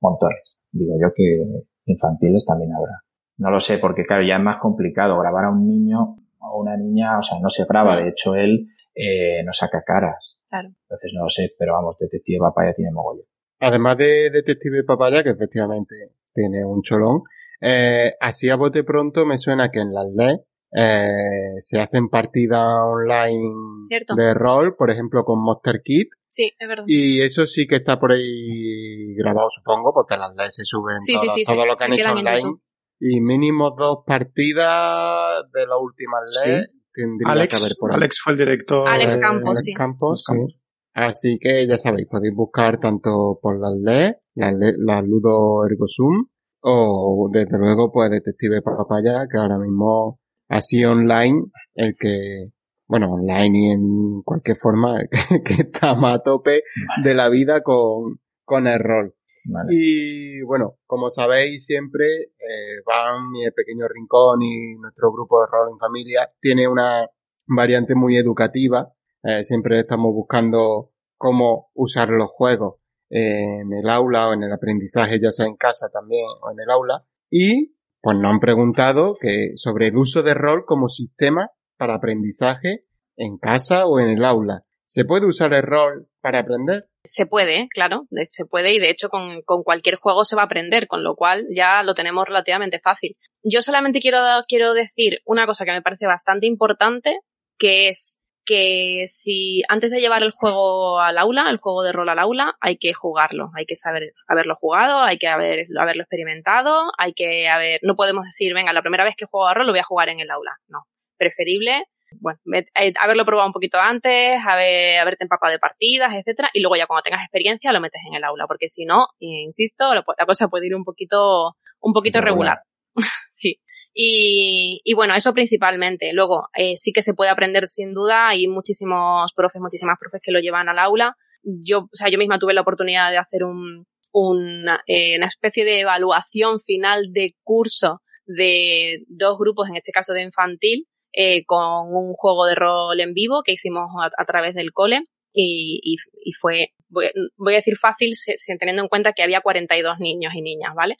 montones. 0.00 0.58
Digo 0.70 0.94
yo 1.00 1.08
que 1.14 1.44
infantiles 1.86 2.44
también 2.44 2.72
habrá. 2.74 3.02
No 3.38 3.50
lo 3.50 3.60
sé, 3.60 3.78
porque 3.78 4.02
claro, 4.02 4.26
ya 4.26 4.36
es 4.36 4.42
más 4.42 4.60
complicado 4.60 5.18
grabar 5.18 5.46
a 5.46 5.50
un 5.50 5.66
niño 5.66 6.16
o 6.40 6.60
una 6.60 6.76
niña, 6.76 7.18
o 7.18 7.22
sea, 7.22 7.38
no 7.40 7.48
se 7.48 7.64
graba. 7.64 7.96
De 7.96 8.08
hecho, 8.08 8.34
él 8.34 8.68
eh, 8.94 9.42
no 9.44 9.52
saca 9.52 9.82
caras. 9.84 10.38
Claro. 10.48 10.70
Entonces 10.82 11.12
no 11.14 11.22
lo 11.22 11.28
sé, 11.28 11.54
pero 11.58 11.74
vamos, 11.74 11.96
Detective 11.98 12.38
Papaya 12.40 12.74
tiene 12.74 12.90
mogollón. 12.90 13.26
Además 13.60 13.98
de 13.98 14.30
Detective 14.30 14.84
Papaya, 14.84 15.22
que 15.22 15.30
efectivamente 15.30 15.94
tiene 16.34 16.64
un 16.64 16.82
cholón, 16.82 17.22
eh, 17.60 18.12
así 18.20 18.48
a 18.50 18.56
bote 18.56 18.84
pronto 18.84 19.26
me 19.26 19.38
suena 19.38 19.70
que 19.70 19.80
en 19.80 19.92
las 19.92 20.06
LED 20.14 20.40
eh, 20.72 21.54
se 21.60 21.80
hacen 21.80 22.08
partidas 22.08 22.66
online 22.66 23.86
Cierto. 23.88 24.14
de 24.14 24.34
rol, 24.34 24.74
por 24.76 24.90
ejemplo 24.90 25.24
con 25.24 25.42
Monster 25.42 25.80
Kit, 25.82 26.08
Sí, 26.28 26.52
es 26.58 26.68
verdad. 26.68 26.84
y 26.86 27.20
eso 27.22 27.46
sí 27.46 27.66
que 27.66 27.76
está 27.76 27.98
por 27.98 28.12
ahí 28.12 29.14
grabado, 29.16 29.48
supongo, 29.50 29.92
porque 29.94 30.16
las 30.16 30.34
LED 30.36 30.50
se 30.50 30.64
suben 30.64 31.00
Sí, 31.00 31.14
todo, 31.14 31.22
sí, 31.22 31.28
sí, 31.36 31.42
todo 31.44 31.62
sí, 31.62 31.68
lo 31.68 31.74
que 31.74 31.84
han 31.84 31.92
hecho 31.94 32.12
online. 32.12 32.54
Y 33.00 33.20
mínimo 33.20 33.70
dos 33.78 33.98
partidas 34.06 35.44
de 35.52 35.66
las 35.66 35.78
últimas 35.80 36.20
LED 36.44 36.64
tendría 36.92 37.26
que 37.26 37.56
haber 37.56 37.66
Alex, 37.66 37.76
por 37.78 37.90
ahí. 37.92 37.96
Alex 37.96 38.20
fue 38.22 38.32
el 38.32 38.38
director. 38.38 38.88
Alex 38.88 39.14
de- 39.14 39.20
Campos, 39.20 39.48
Alex 39.48 39.62
sí. 39.64 39.72
Campos, 39.72 40.24
sí. 40.26 40.32
Campos. 40.32 40.58
Así 40.94 41.38
que 41.40 41.66
ya 41.68 41.78
sabéis, 41.78 42.08
podéis 42.10 42.34
buscar 42.34 42.80
tanto 42.80 43.38
por 43.40 43.60
las 43.60 43.72
LED, 43.80 44.14
las 44.34 44.52
las 44.78 45.04
Ludo 45.06 45.64
Ergo 45.64 45.86
Zoom, 45.86 46.26
o 46.60 47.28
desde 47.32 47.56
luego 47.56 47.92
pues 47.92 48.10
Detective 48.10 48.62
Papaya, 48.62 49.26
que 49.30 49.38
ahora 49.38 49.58
mismo 49.58 50.18
así 50.48 50.84
online, 50.84 51.44
el 51.74 51.96
que, 51.98 52.50
bueno, 52.86 53.12
online 53.12 53.58
y 53.58 53.70
en 53.72 54.22
cualquier 54.22 54.56
forma, 54.56 55.00
el 55.00 55.08
que, 55.10 55.42
que 55.42 55.62
está 55.62 55.94
más 55.94 56.16
a 56.18 56.22
tope 56.22 56.62
de 57.04 57.14
la 57.14 57.28
vida 57.28 57.62
con, 57.62 58.20
con 58.44 58.66
el 58.66 58.78
rol. 58.78 59.14
Vale. 59.44 59.68
Y 59.70 60.42
bueno, 60.42 60.76
como 60.86 61.10
sabéis 61.10 61.64
siempre, 61.64 62.04
eh, 62.38 62.82
Van 62.84 63.34
y 63.34 63.44
el 63.44 63.52
pequeño 63.52 63.86
rincón 63.88 64.42
y 64.42 64.74
nuestro 64.74 65.10
grupo 65.10 65.40
de 65.40 65.46
rol 65.50 65.70
en 65.72 65.78
familia 65.78 66.30
tiene 66.40 66.68
una 66.68 67.08
variante 67.46 67.94
muy 67.94 68.16
educativa. 68.16 68.92
Eh, 69.22 69.44
siempre 69.44 69.80
estamos 69.80 70.12
buscando 70.12 70.92
cómo 71.16 71.70
usar 71.74 72.10
los 72.10 72.30
juegos 72.30 72.76
en 73.10 73.72
el 73.72 73.88
aula 73.88 74.28
o 74.28 74.34
en 74.34 74.42
el 74.42 74.52
aprendizaje, 74.52 75.18
ya 75.20 75.30
sea 75.30 75.46
en 75.46 75.56
casa 75.56 75.88
también 75.90 76.26
o 76.42 76.50
en 76.50 76.60
el 76.60 76.70
aula. 76.70 77.04
Y 77.30 77.74
pues 78.00 78.16
nos 78.18 78.32
han 78.32 78.40
preguntado 78.40 79.14
que 79.20 79.52
sobre 79.56 79.88
el 79.88 79.96
uso 79.96 80.22
de 80.22 80.34
rol 80.34 80.64
como 80.66 80.88
sistema 80.88 81.50
para 81.76 81.96
aprendizaje 81.96 82.84
en 83.16 83.38
casa 83.38 83.86
o 83.86 84.00
en 84.00 84.10
el 84.10 84.24
aula. 84.24 84.62
¿Se 84.84 85.04
puede 85.04 85.26
usar 85.26 85.52
el 85.52 85.62
rol 85.62 86.08
para 86.20 86.40
aprender? 86.40 86.88
Se 87.04 87.26
puede, 87.26 87.68
claro, 87.68 88.06
se 88.24 88.46
puede 88.46 88.72
y 88.72 88.78
de 88.78 88.90
hecho 88.90 89.08
con, 89.10 89.42
con 89.42 89.62
cualquier 89.62 89.96
juego 89.96 90.24
se 90.24 90.34
va 90.34 90.42
a 90.42 90.44
aprender, 90.46 90.86
con 90.86 91.02
lo 91.02 91.14
cual 91.14 91.46
ya 91.54 91.82
lo 91.82 91.94
tenemos 91.94 92.26
relativamente 92.26 92.80
fácil. 92.80 93.16
Yo 93.42 93.60
solamente 93.60 94.00
quiero, 94.00 94.18
quiero 94.46 94.72
decir 94.72 95.20
una 95.24 95.46
cosa 95.46 95.64
que 95.64 95.72
me 95.72 95.82
parece 95.82 96.06
bastante 96.06 96.46
importante, 96.46 97.20
que 97.58 97.88
es 97.88 98.17
que 98.48 99.04
si 99.06 99.60
antes 99.68 99.90
de 99.90 100.00
llevar 100.00 100.22
el 100.22 100.30
juego 100.30 101.00
al 101.00 101.18
aula, 101.18 101.50
el 101.50 101.58
juego 101.58 101.82
de 101.82 101.92
rol 101.92 102.08
al 102.08 102.18
aula, 102.18 102.56
hay 102.60 102.78
que 102.78 102.94
jugarlo, 102.94 103.50
hay 103.54 103.66
que 103.66 103.76
saber 103.76 104.14
haberlo 104.26 104.56
jugado, 104.56 105.02
hay 105.02 105.18
que 105.18 105.28
haber, 105.28 105.66
haberlo 105.78 106.02
experimentado, 106.02 106.90
hay 106.96 107.12
que 107.12 107.48
haber, 107.48 107.80
no 107.82 107.94
podemos 107.94 108.24
decir, 108.24 108.54
venga, 108.54 108.72
la 108.72 108.80
primera 108.80 109.04
vez 109.04 109.16
que 109.16 109.26
juego 109.26 109.48
a 109.48 109.54
rol 109.54 109.66
lo 109.66 109.72
voy 109.72 109.80
a 109.80 109.84
jugar 109.84 110.08
en 110.08 110.20
el 110.20 110.30
aula, 110.30 110.56
no, 110.68 110.84
preferible 111.18 111.84
bueno, 112.20 112.38
eh, 112.54 112.94
haberlo 113.00 113.24
probado 113.24 113.48
un 113.48 113.52
poquito 113.52 113.78
antes, 113.78 114.40
haber, 114.46 114.98
haberte 114.98 115.24
empapado 115.24 115.52
de 115.52 115.58
partidas, 115.58 116.14
etcétera, 116.14 116.48
y 116.54 116.60
luego 116.60 116.76
ya 116.76 116.86
cuando 116.86 117.02
tengas 117.02 117.22
experiencia 117.22 117.72
lo 117.72 117.80
metes 117.80 118.00
en 118.06 118.14
el 118.14 118.24
aula, 118.24 118.46
porque 118.46 118.68
si 118.68 118.86
no, 118.86 119.08
insisto, 119.18 119.94
la, 119.94 120.02
cosa 120.26 120.48
puede 120.48 120.66
ir 120.66 120.74
un 120.74 120.84
poquito, 120.84 121.56
un 121.80 121.92
poquito 121.92 122.18
Irregular. 122.18 122.62
regular. 122.94 123.12
sí. 123.28 123.60
Y, 124.00 124.80
y 124.84 124.94
bueno, 124.94 125.16
eso 125.16 125.34
principalmente. 125.34 126.12
Luego, 126.12 126.50
eh, 126.54 126.76
sí 126.76 126.92
que 126.92 127.02
se 127.02 127.14
puede 127.14 127.32
aprender 127.32 127.66
sin 127.66 127.92
duda, 127.92 128.28
hay 128.28 128.46
muchísimos 128.46 129.32
profes, 129.34 129.60
muchísimas 129.60 129.98
profes 129.98 130.20
que 130.22 130.30
lo 130.30 130.38
llevan 130.38 130.68
al 130.68 130.78
aula. 130.78 131.16
Yo, 131.42 131.80
o 131.80 131.88
sea, 131.96 132.08
yo 132.08 132.16
misma 132.16 132.38
tuve 132.38 132.54
la 132.54 132.60
oportunidad 132.60 133.10
de 133.10 133.18
hacer 133.18 133.42
un, 133.42 133.86
una, 134.12 134.84
eh, 134.86 135.16
una 135.16 135.26
especie 135.26 135.64
de 135.64 135.80
evaluación 135.80 136.60
final 136.60 137.12
de 137.12 137.34
curso 137.42 138.00
de 138.24 139.02
dos 139.08 139.36
grupos, 139.36 139.68
en 139.68 139.74
este 139.74 139.90
caso 139.90 140.12
de 140.12 140.22
infantil, 140.22 140.86
eh, 141.12 141.44
con 141.44 141.88
un 141.92 142.12
juego 142.12 142.46
de 142.46 142.54
rol 142.54 143.00
en 143.00 143.14
vivo 143.14 143.42
que 143.44 143.54
hicimos 143.54 143.90
a, 144.00 144.10
a 144.16 144.24
través 144.26 144.54
del 144.54 144.70
cole 144.72 145.06
y, 145.32 145.80
y, 145.82 145.96
y 146.24 146.32
fue, 146.32 146.72
voy, 146.88 147.06
voy, 147.36 147.54
a 147.54 147.56
decir 147.58 147.76
fácil, 147.76 148.14
se, 148.14 148.34
teniendo 148.58 148.82
en 148.82 148.88
cuenta 148.88 149.12
que 149.12 149.22
había 149.22 149.40
42 149.40 149.98
niños 150.00 150.32
y 150.34 150.42
niñas, 150.42 150.74
¿vale? 150.74 150.96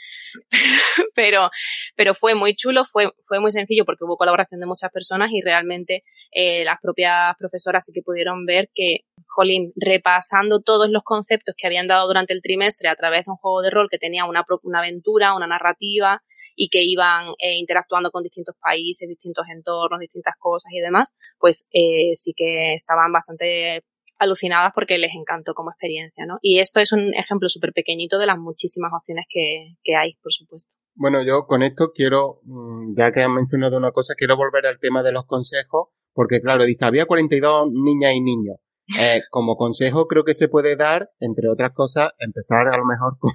pero, 1.14 1.50
pero 1.96 2.14
fue 2.14 2.34
muy 2.34 2.54
chulo, 2.54 2.84
fue, 2.84 3.10
fue 3.26 3.40
muy 3.40 3.50
sencillo 3.50 3.84
porque 3.84 4.04
hubo 4.04 4.16
colaboración 4.16 4.60
de 4.60 4.66
muchas 4.66 4.90
personas 4.92 5.30
y 5.32 5.40
realmente 5.42 6.04
eh, 6.32 6.64
las 6.64 6.80
propias 6.80 7.36
profesoras 7.38 7.84
sí 7.84 7.92
que 7.92 8.02
pudieron 8.02 8.44
ver 8.44 8.70
que, 8.74 9.00
jolín, 9.26 9.72
repasando 9.76 10.60
todos 10.60 10.88
los 10.90 11.02
conceptos 11.04 11.54
que 11.56 11.66
habían 11.66 11.88
dado 11.88 12.06
durante 12.06 12.32
el 12.32 12.42
trimestre 12.42 12.88
a 12.88 12.96
través 12.96 13.24
de 13.24 13.32
un 13.32 13.36
juego 13.36 13.62
de 13.62 13.70
rol 13.70 13.88
que 13.90 13.98
tenía 13.98 14.24
una, 14.24 14.44
una 14.62 14.78
aventura, 14.80 15.34
una 15.34 15.46
narrativa, 15.46 16.22
y 16.60 16.70
que 16.70 16.82
iban 16.82 17.28
eh, 17.38 17.56
interactuando 17.56 18.10
con 18.10 18.24
distintos 18.24 18.56
países, 18.60 19.08
distintos 19.08 19.46
entornos, 19.48 20.00
distintas 20.00 20.34
cosas 20.40 20.72
y 20.72 20.80
demás, 20.80 21.16
pues 21.38 21.68
eh, 21.72 22.10
sí 22.14 22.32
que 22.36 22.74
estaban 22.74 23.12
bastante 23.12 23.84
alucinadas 24.18 24.72
porque 24.74 24.98
les 24.98 25.12
encantó 25.14 25.54
como 25.54 25.70
experiencia, 25.70 26.24
¿no? 26.26 26.38
Y 26.42 26.60
esto 26.60 26.80
es 26.80 26.92
un 26.92 27.14
ejemplo 27.14 27.48
súper 27.48 27.72
pequeñito 27.72 28.18
de 28.18 28.26
las 28.26 28.38
muchísimas 28.38 28.92
opciones 28.92 29.26
que, 29.28 29.76
que, 29.82 29.96
hay, 29.96 30.14
por 30.22 30.32
supuesto. 30.32 30.70
Bueno, 30.94 31.24
yo 31.24 31.46
con 31.46 31.62
esto 31.62 31.92
quiero, 31.94 32.40
mm, 32.44 32.96
ya 32.96 33.12
que 33.12 33.22
han 33.22 33.34
mencionado 33.34 33.76
una 33.76 33.92
cosa, 33.92 34.14
quiero 34.16 34.36
volver 34.36 34.66
al 34.66 34.78
tema 34.80 35.02
de 35.02 35.12
los 35.12 35.26
consejos, 35.26 35.88
porque 36.12 36.40
claro, 36.40 36.64
dice, 36.64 36.84
había 36.84 37.06
42 37.06 37.70
niñas 37.72 38.12
y 38.14 38.20
niños. 38.20 38.56
Eh, 38.98 39.20
como 39.28 39.56
consejo 39.56 40.06
creo 40.06 40.24
que 40.24 40.32
se 40.32 40.48
puede 40.48 40.74
dar, 40.74 41.10
entre 41.20 41.46
otras 41.52 41.74
cosas, 41.74 42.12
empezar 42.18 42.68
a 42.68 42.78
lo 42.78 42.86
mejor 42.86 43.18
con, 43.18 43.32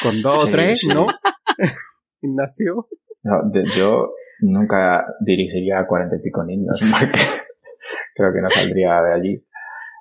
con 0.00 0.22
dos 0.22 0.44
sí, 0.44 0.48
o 0.48 0.52
tres, 0.52 0.78
sí. 0.78 0.88
¿no? 0.88 1.06
Ignacio. 2.22 2.86
No, 3.24 3.50
de, 3.50 3.64
yo 3.76 4.12
nunca 4.40 5.04
dirigiría 5.20 5.80
a 5.80 5.86
cuarenta 5.86 6.16
y 6.16 6.22
pico 6.22 6.44
niños, 6.44 6.80
porque 7.00 7.18
creo 8.14 8.32
que 8.32 8.40
no 8.40 8.50
saldría 8.50 9.02
de 9.02 9.14
allí. 9.14 9.45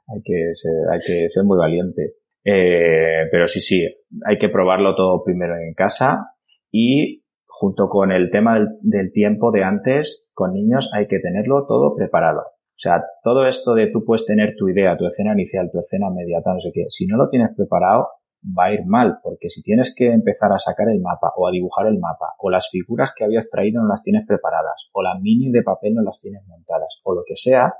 Hay 0.07 0.21
que 0.23 0.53
ser, 0.53 0.73
hay 0.91 0.99
que 1.05 1.29
ser 1.29 1.43
muy 1.43 1.57
valiente. 1.57 2.15
Eh, 2.43 3.27
pero 3.31 3.47
sí, 3.47 3.59
sí, 3.59 3.83
hay 4.25 4.37
que 4.37 4.49
probarlo 4.49 4.95
todo 4.95 5.23
primero 5.23 5.55
en 5.55 5.73
casa 5.73 6.35
y 6.71 7.23
junto 7.47 7.87
con 7.87 8.11
el 8.11 8.29
tema 8.29 8.59
del, 8.81 9.11
tiempo 9.11 9.51
de 9.51 9.63
antes, 9.63 10.27
con 10.33 10.53
niños 10.53 10.91
hay 10.93 11.07
que 11.07 11.19
tenerlo 11.19 11.65
todo 11.67 11.95
preparado. 11.95 12.41
O 12.41 12.77
sea, 12.77 13.03
todo 13.23 13.47
esto 13.47 13.73
de 13.73 13.87
tú 13.87 14.03
puedes 14.05 14.25
tener 14.25 14.55
tu 14.57 14.67
idea, 14.67 14.97
tu 14.97 15.07
escena 15.07 15.33
inicial, 15.33 15.69
tu 15.71 15.79
escena 15.79 16.07
inmediata, 16.09 16.53
no 16.53 16.59
sé 16.59 16.71
qué, 16.73 16.85
si 16.89 17.07
no 17.07 17.17
lo 17.17 17.29
tienes 17.29 17.49
preparado, 17.55 18.09
va 18.43 18.65
a 18.65 18.73
ir 18.73 18.85
mal, 18.85 19.19
porque 19.23 19.49
si 19.49 19.63
tienes 19.63 19.95
que 19.95 20.11
empezar 20.11 20.51
a 20.51 20.59
sacar 20.59 20.89
el 20.89 20.99
mapa 20.99 21.31
o 21.37 21.47
a 21.47 21.51
dibujar 21.51 21.87
el 21.87 21.97
mapa, 21.97 22.33
o 22.39 22.49
las 22.49 22.69
figuras 22.69 23.13
que 23.15 23.23
habías 23.23 23.49
traído 23.49 23.81
no 23.81 23.87
las 23.87 24.03
tienes 24.03 24.27
preparadas, 24.27 24.89
o 24.91 25.01
las 25.01 25.19
mini 25.21 25.51
de 25.51 25.63
papel 25.63 25.93
no 25.95 26.03
las 26.03 26.19
tienes 26.19 26.45
montadas, 26.45 26.99
o 27.03 27.15
lo 27.15 27.23
que 27.25 27.35
sea, 27.35 27.73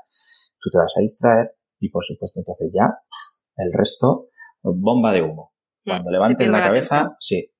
tú 0.58 0.70
te 0.70 0.78
vas 0.78 0.94
a 0.96 1.02
distraer 1.02 1.52
y 1.80 1.90
por 1.90 2.04
supuesto 2.04 2.40
entonces 2.40 2.70
ya 2.72 2.98
el 3.56 3.72
resto, 3.72 4.28
bomba 4.62 5.12
de 5.12 5.22
humo. 5.22 5.52
Cuando 5.84 6.10
levantes 6.10 6.48
la 6.48 6.60
cabeza, 6.60 6.96
la 6.96 7.16
sí. 7.20 7.52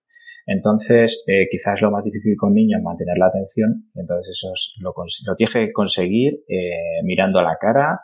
Entonces, 0.46 1.24
eh, 1.26 1.48
quizás 1.50 1.80
lo 1.82 1.90
más 1.90 2.04
difícil 2.04 2.36
con 2.36 2.54
niños 2.54 2.80
mantener 2.82 3.18
la 3.18 3.26
atención, 3.26 3.90
entonces 3.94 4.30
eso 4.30 4.52
es, 4.52 4.74
lo, 4.80 4.94
lo 5.26 5.36
tienes 5.36 5.52
que 5.52 5.72
conseguir 5.72 6.44
eh, 6.48 7.02
mirando 7.02 7.40
a 7.40 7.42
la 7.42 7.56
cara, 7.60 8.00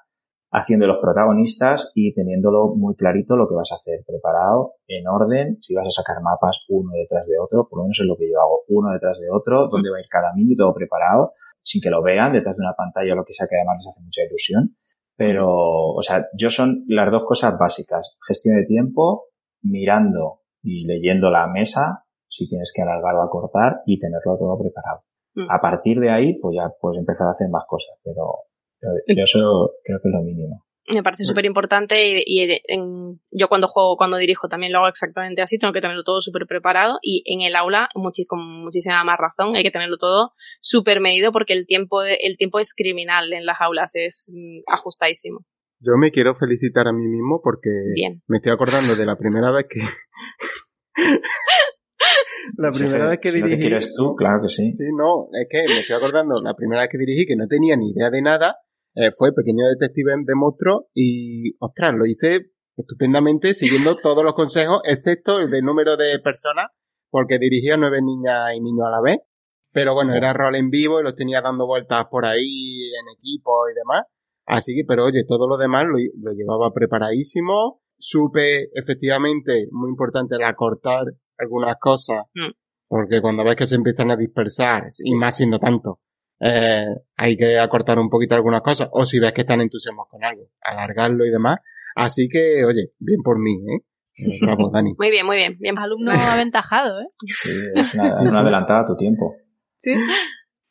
haciendo 0.50 0.86
los 0.86 0.98
protagonistas 1.00 1.92
y 1.94 2.12
teniéndolo 2.14 2.74
muy 2.74 2.96
clarito 2.96 3.36
lo 3.36 3.48
que 3.48 3.54
vas 3.54 3.70
a 3.72 3.76
hacer, 3.76 4.04
preparado, 4.06 4.74
en 4.88 5.06
orden, 5.06 5.58
si 5.62 5.74
vas 5.74 5.86
a 5.86 6.02
sacar 6.02 6.20
mapas 6.20 6.64
uno 6.68 6.92
detrás 6.94 7.26
de 7.26 7.38
otro, 7.38 7.68
por 7.68 7.78
lo 7.78 7.84
menos 7.84 7.98
es 8.00 8.06
lo 8.06 8.16
que 8.16 8.28
yo 8.28 8.40
hago, 8.40 8.64
uno 8.68 8.92
detrás 8.92 9.20
de 9.20 9.30
otro, 9.30 9.68
donde 9.68 9.90
va 9.90 9.98
a 9.98 10.00
ir 10.00 10.08
cada 10.10 10.32
mini, 10.34 10.56
todo 10.56 10.74
preparado, 10.74 11.32
sin 11.62 11.80
que 11.80 11.90
lo 11.90 12.02
vean, 12.02 12.32
detrás 12.32 12.56
de 12.56 12.64
una 12.66 12.74
pantalla 12.74 13.12
o 13.12 13.16
lo 13.16 13.24
que 13.24 13.32
sea, 13.32 13.46
que 13.48 13.56
además 13.56 13.78
les 13.78 13.88
hace 13.88 14.00
mucha 14.02 14.22
ilusión. 14.24 14.76
Pero, 15.16 15.48
o 15.48 16.02
sea, 16.02 16.26
yo 16.36 16.50
son 16.50 16.84
las 16.88 17.10
dos 17.10 17.24
cosas 17.26 17.56
básicas, 17.58 18.16
gestión 18.26 18.56
de 18.56 18.66
tiempo, 18.66 19.26
mirando 19.62 20.40
y 20.62 20.86
leyendo 20.86 21.30
la 21.30 21.46
mesa, 21.46 22.04
si 22.28 22.48
tienes 22.48 22.72
que 22.74 22.82
alargar 22.82 23.14
o 23.16 23.22
acortar, 23.22 23.82
y 23.86 23.98
tenerlo 23.98 24.38
todo 24.38 24.58
preparado. 24.58 25.02
Mm. 25.34 25.50
A 25.50 25.60
partir 25.60 26.00
de 26.00 26.10
ahí, 26.10 26.38
pues 26.40 26.56
ya 26.56 26.70
puedes 26.80 26.98
empezar 26.98 27.28
a 27.28 27.32
hacer 27.32 27.48
más 27.48 27.64
cosas, 27.66 27.96
pero 28.02 28.44
yo 28.80 29.24
eso 29.24 29.70
creo 29.84 30.00
que 30.02 30.08
es 30.08 30.14
lo 30.14 30.22
mínimo. 30.22 30.64
Me 30.88 31.02
parece 31.02 31.22
súper 31.22 31.44
importante 31.44 32.08
y, 32.08 32.22
y 32.26 32.60
en, 32.66 33.20
yo 33.30 33.48
cuando 33.48 33.68
juego, 33.68 33.96
cuando 33.96 34.16
dirijo 34.16 34.48
también 34.48 34.72
lo 34.72 34.78
hago 34.78 34.88
exactamente 34.88 35.40
así, 35.40 35.58
tengo 35.58 35.72
que 35.72 35.80
tenerlo 35.80 36.02
todo 36.02 36.20
súper 36.20 36.46
preparado 36.46 36.98
y 37.02 37.22
en 37.26 37.42
el 37.42 37.54
aula 37.54 37.88
con 38.26 38.40
muchísima 38.64 39.04
más 39.04 39.18
razón 39.18 39.54
hay 39.54 39.62
que 39.62 39.70
tenerlo 39.70 39.96
todo 39.96 40.32
súper 40.60 41.00
medido 41.00 41.30
porque 41.30 41.52
el 41.52 41.66
tiempo, 41.66 42.02
el 42.02 42.36
tiempo 42.36 42.58
es 42.58 42.74
criminal 42.74 43.32
en 43.32 43.46
las 43.46 43.60
aulas, 43.60 43.92
es 43.94 44.32
mm, 44.34 44.62
ajustadísimo. 44.66 45.44
Yo 45.84 45.96
me 45.98 46.10
quiero 46.12 46.34
felicitar 46.36 46.86
a 46.86 46.92
mí 46.92 47.06
mismo 47.06 47.40
porque 47.42 47.70
Bien. 47.94 48.22
me 48.28 48.38
estoy 48.38 48.52
acordando 48.52 48.94
de 48.94 49.06
la 49.06 49.16
primera 49.16 49.50
vez 49.50 49.66
que... 49.68 49.80
la 52.56 52.70
primera 52.70 53.08
vez 53.08 53.18
que 53.20 53.30
si 53.30 53.40
no 53.40 53.46
te 53.46 53.50
dirigí... 53.50 53.68
quieres 53.68 53.94
tú, 53.96 54.14
claro 54.14 54.42
que 54.42 54.48
sí. 54.48 54.70
Sí, 54.70 54.84
no, 54.96 55.28
es 55.32 55.48
que 55.50 55.64
me 55.66 55.80
estoy 55.80 55.96
acordando, 55.96 56.40
la 56.42 56.54
primera 56.54 56.82
vez 56.82 56.90
que 56.90 56.98
dirigí, 56.98 57.26
que 57.26 57.36
no 57.36 57.48
tenía 57.48 57.76
ni 57.76 57.90
idea 57.90 58.10
de 58.10 58.22
nada, 58.22 58.56
eh, 58.94 59.10
fue 59.16 59.32
Pequeño 59.32 59.68
Detective 59.68 60.12
de 60.24 60.34
Monstruos 60.34 60.84
y, 60.94 61.56
ostras, 61.58 61.94
lo 61.94 62.06
hice 62.06 62.52
estupendamente 62.76 63.54
siguiendo 63.54 63.96
todos 64.02 64.24
los 64.24 64.34
consejos, 64.34 64.80
excepto 64.84 65.40
el 65.40 65.50
de 65.50 65.62
número 65.62 65.96
de 65.96 66.18
personas, 66.20 66.70
porque 67.10 67.38
dirigía 67.38 67.76
nueve 67.76 68.00
niñas 68.02 68.50
y 68.54 68.60
niños 68.60 68.86
a 68.86 68.90
la 68.90 69.00
vez. 69.00 69.20
Pero 69.72 69.94
bueno, 69.94 70.14
era 70.14 70.34
rol 70.34 70.54
en 70.56 70.68
vivo 70.68 71.00
y 71.00 71.02
los 71.02 71.16
tenía 71.16 71.40
dando 71.40 71.66
vueltas 71.66 72.04
por 72.10 72.26
ahí 72.26 72.90
en 73.00 73.08
equipo 73.16 73.68
y 73.70 73.74
demás. 73.74 74.04
Así 74.44 74.74
que, 74.74 74.84
pero 74.86 75.06
oye, 75.06 75.24
todo 75.26 75.48
lo 75.48 75.56
demás 75.56 75.84
lo, 75.86 75.96
lo 76.20 76.32
llevaba 76.32 76.74
preparadísimo. 76.74 77.80
Supe, 77.98 78.68
efectivamente, 78.74 79.68
muy 79.70 79.88
importante, 79.88 80.36
el 80.36 80.44
acortar 80.44 81.04
algunas 81.38 81.76
cosas. 81.80 82.24
Mm. 82.34 82.50
Porque 82.86 83.22
cuando 83.22 83.44
ves 83.44 83.56
que 83.56 83.66
se 83.66 83.76
empiezan 83.76 84.10
a 84.10 84.16
dispersar, 84.16 84.88
y 84.98 85.14
más 85.14 85.36
siendo 85.38 85.58
tanto, 85.58 86.00
eh, 86.42 86.86
hay 87.16 87.36
que 87.36 87.58
acortar 87.58 87.98
un 87.98 88.10
poquito 88.10 88.34
algunas 88.34 88.62
cosas. 88.62 88.88
O 88.92 89.06
si 89.06 89.20
ves 89.20 89.32
que 89.32 89.42
están 89.42 89.60
entusiasmados 89.60 90.10
con 90.10 90.24
algo, 90.24 90.48
alargarlo 90.60 91.24
y 91.24 91.30
demás. 91.30 91.60
Así 91.94 92.28
que, 92.28 92.64
oye, 92.64 92.92
bien 92.98 93.22
por 93.22 93.38
mí, 93.38 93.52
¿eh? 93.52 93.84
Eh, 94.16 94.38
Bravo, 94.42 94.70
Dani. 94.70 94.94
Muy 94.98 95.10
bien, 95.10 95.24
muy 95.24 95.36
bien. 95.36 95.56
bien. 95.58 95.78
Alumno 95.78 96.10
aventajado, 96.12 97.00
¿eh? 97.00 97.06
Sí, 97.26 97.50
es 97.74 97.94
una, 97.94 98.20
una 98.20 98.40
adelantada 98.40 98.80
a 98.80 98.86
tu 98.86 98.96
tiempo. 98.96 99.36
Sí. 99.76 99.94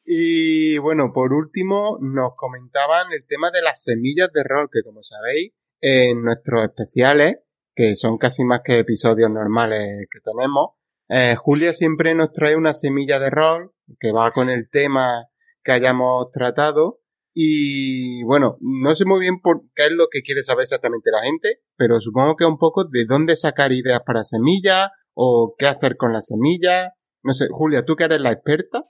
Y 0.04 0.78
bueno, 0.80 1.12
por 1.14 1.32
último, 1.32 1.98
nos 2.02 2.36
comentaban 2.36 3.14
el 3.14 3.26
tema 3.28 3.50
de 3.52 3.62
las 3.62 3.84
semillas 3.84 4.32
de 4.34 4.44
rol, 4.44 4.68
que 4.72 4.84
como 4.84 5.04
sabéis, 5.04 5.54
en 5.80 6.24
nuestros 6.24 6.66
especiales, 6.66 7.38
que 7.74 7.96
son 7.96 8.18
casi 8.18 8.44
más 8.44 8.62
que 8.64 8.80
episodios 8.80 9.32
normales 9.32 10.08
que 10.12 10.20
tenemos, 10.20 10.72
eh, 11.08 11.36
Julia 11.36 11.74
siempre 11.74 12.16
nos 12.16 12.32
trae 12.32 12.56
una 12.56 12.74
semilla 12.74 13.20
de 13.20 13.30
rol 13.30 13.74
que 14.00 14.12
va 14.12 14.32
con 14.32 14.50
el 14.50 14.70
tema 14.70 15.28
que 15.64 15.72
hayamos 15.72 16.32
tratado. 16.32 17.00
Y 17.34 18.24
bueno, 18.24 18.58
no 18.60 18.94
sé 18.94 19.06
muy 19.06 19.20
bien 19.22 19.40
por 19.42 19.62
qué 19.74 19.86
es 19.86 19.92
lo 19.92 20.08
que 20.12 20.22
quiere 20.22 20.42
saber 20.44 20.64
exactamente 20.64 21.10
la 21.12 21.24
gente, 21.24 21.60
pero 21.78 22.00
supongo 22.02 22.36
que 22.36 22.44
un 22.46 22.58
poco 22.58 22.84
de 22.84 23.06
dónde 23.06 23.36
sacar 23.38 23.72
ideas 23.72 24.02
para 24.06 24.24
semillas 24.24 24.90
o 25.14 25.56
qué 25.58 25.68
hacer 25.68 25.96
con 25.96 26.12
las 26.14 26.28
semillas. 26.28 26.92
No 27.24 27.34
sé, 27.34 27.48
Julia, 27.50 27.86
tú 27.86 27.96
que 27.96 28.04
eres 28.06 28.20
la 28.22 28.32
experta, 28.32 28.84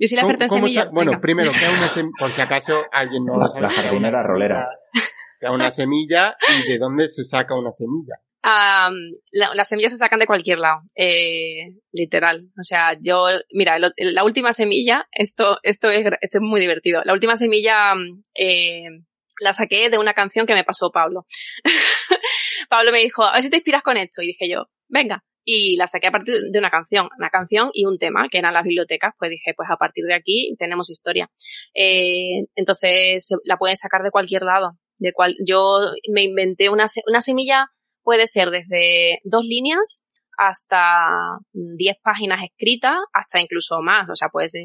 Yo 0.00 0.06
soy 0.06 0.14
la 0.16 0.22
¿Cómo- 0.22 0.30
experta 0.32 0.44
en 0.44 0.48
cómo 0.60 0.68
semillas. 0.68 0.92
Bueno, 0.92 1.10
Venga. 1.10 1.20
primero, 1.20 1.50
¿qué 1.50 1.64
es 1.66 1.78
una 1.78 1.88
semilla? 1.88 2.12
Por 2.20 2.28
si 2.30 2.40
acaso 2.40 2.82
alguien 2.92 3.24
no 3.24 3.34
lo 3.34 3.40
La- 3.40 3.48
sabe. 3.48 3.60
la 3.62 3.68
¿qué 3.68 3.74
es 3.74 3.80
una 3.80 3.88
jardinera 3.88 4.22
rolera. 4.22 4.64
¿Qué 5.40 5.46
es 5.46 5.52
una 5.52 5.70
semilla 5.72 6.36
y 6.64 6.70
de 6.70 6.78
dónde 6.78 7.08
se 7.08 7.24
saca 7.24 7.56
una 7.58 7.72
semilla? 7.72 8.14
La- 8.42 8.90
las 9.54 9.68
semillas 9.68 9.92
se 9.92 9.98
sacan 9.98 10.20
de 10.20 10.26
cualquier 10.26 10.58
lado, 10.58 10.82
eh, 10.94 11.74
literal. 11.92 12.46
O 12.58 12.62
sea, 12.62 12.96
yo, 13.00 13.26
mira, 13.52 13.76
el- 13.76 14.14
la 14.14 14.24
última 14.24 14.52
semilla, 14.52 15.06
esto, 15.12 15.58
esto 15.62 15.90
es, 15.90 16.06
esto 16.20 16.38
es 16.38 16.42
muy 16.42 16.60
divertido. 16.60 17.02
La 17.04 17.12
última 17.12 17.36
semilla, 17.36 17.94
eh, 18.34 18.84
la 19.40 19.52
saqué 19.52 19.90
de 19.90 19.98
una 19.98 20.14
canción 20.14 20.46
que 20.46 20.54
me 20.54 20.64
pasó 20.64 20.90
Pablo. 20.90 21.26
Pablo 22.68 22.92
me 22.92 22.98
dijo, 23.00 23.24
a 23.24 23.32
ver 23.32 23.42
si 23.42 23.50
te 23.50 23.56
inspiras 23.56 23.82
con 23.82 23.96
esto. 23.96 24.22
Y 24.22 24.28
dije 24.28 24.48
yo, 24.48 24.66
venga. 24.88 25.24
Y 25.44 25.76
la 25.76 25.86
saqué 25.86 26.08
a 26.08 26.10
partir 26.12 26.34
de 26.52 26.58
una 26.58 26.70
canción, 26.70 27.08
una 27.18 27.30
canción 27.30 27.70
y 27.72 27.86
un 27.86 27.98
tema, 27.98 28.28
que 28.30 28.38
eran 28.38 28.52
las 28.52 28.64
bibliotecas. 28.64 29.14
Pues 29.18 29.30
dije, 29.30 29.54
pues 29.56 29.68
a 29.70 29.76
partir 29.76 30.04
de 30.04 30.14
aquí 30.14 30.54
tenemos 30.58 30.90
historia. 30.90 31.30
Eh, 31.74 32.44
entonces, 32.54 33.30
la 33.44 33.56
pueden 33.56 33.76
sacar 33.76 34.02
de 34.02 34.10
cualquier 34.10 34.42
lado. 34.42 34.72
De 34.98 35.12
cual, 35.12 35.36
yo 35.46 35.78
me 36.12 36.22
inventé 36.24 36.68
una, 36.68 36.84
una 37.06 37.20
semilla 37.20 37.70
puede 38.08 38.26
ser 38.26 38.48
desde 38.48 39.20
dos 39.24 39.44
líneas 39.44 40.06
hasta 40.38 41.36
10 41.52 41.96
páginas 42.02 42.40
escritas, 42.42 42.94
hasta 43.12 43.38
incluso 43.38 43.82
más. 43.82 44.08
O 44.08 44.14
sea, 44.14 44.30
puede 44.30 44.48
ser, 44.48 44.62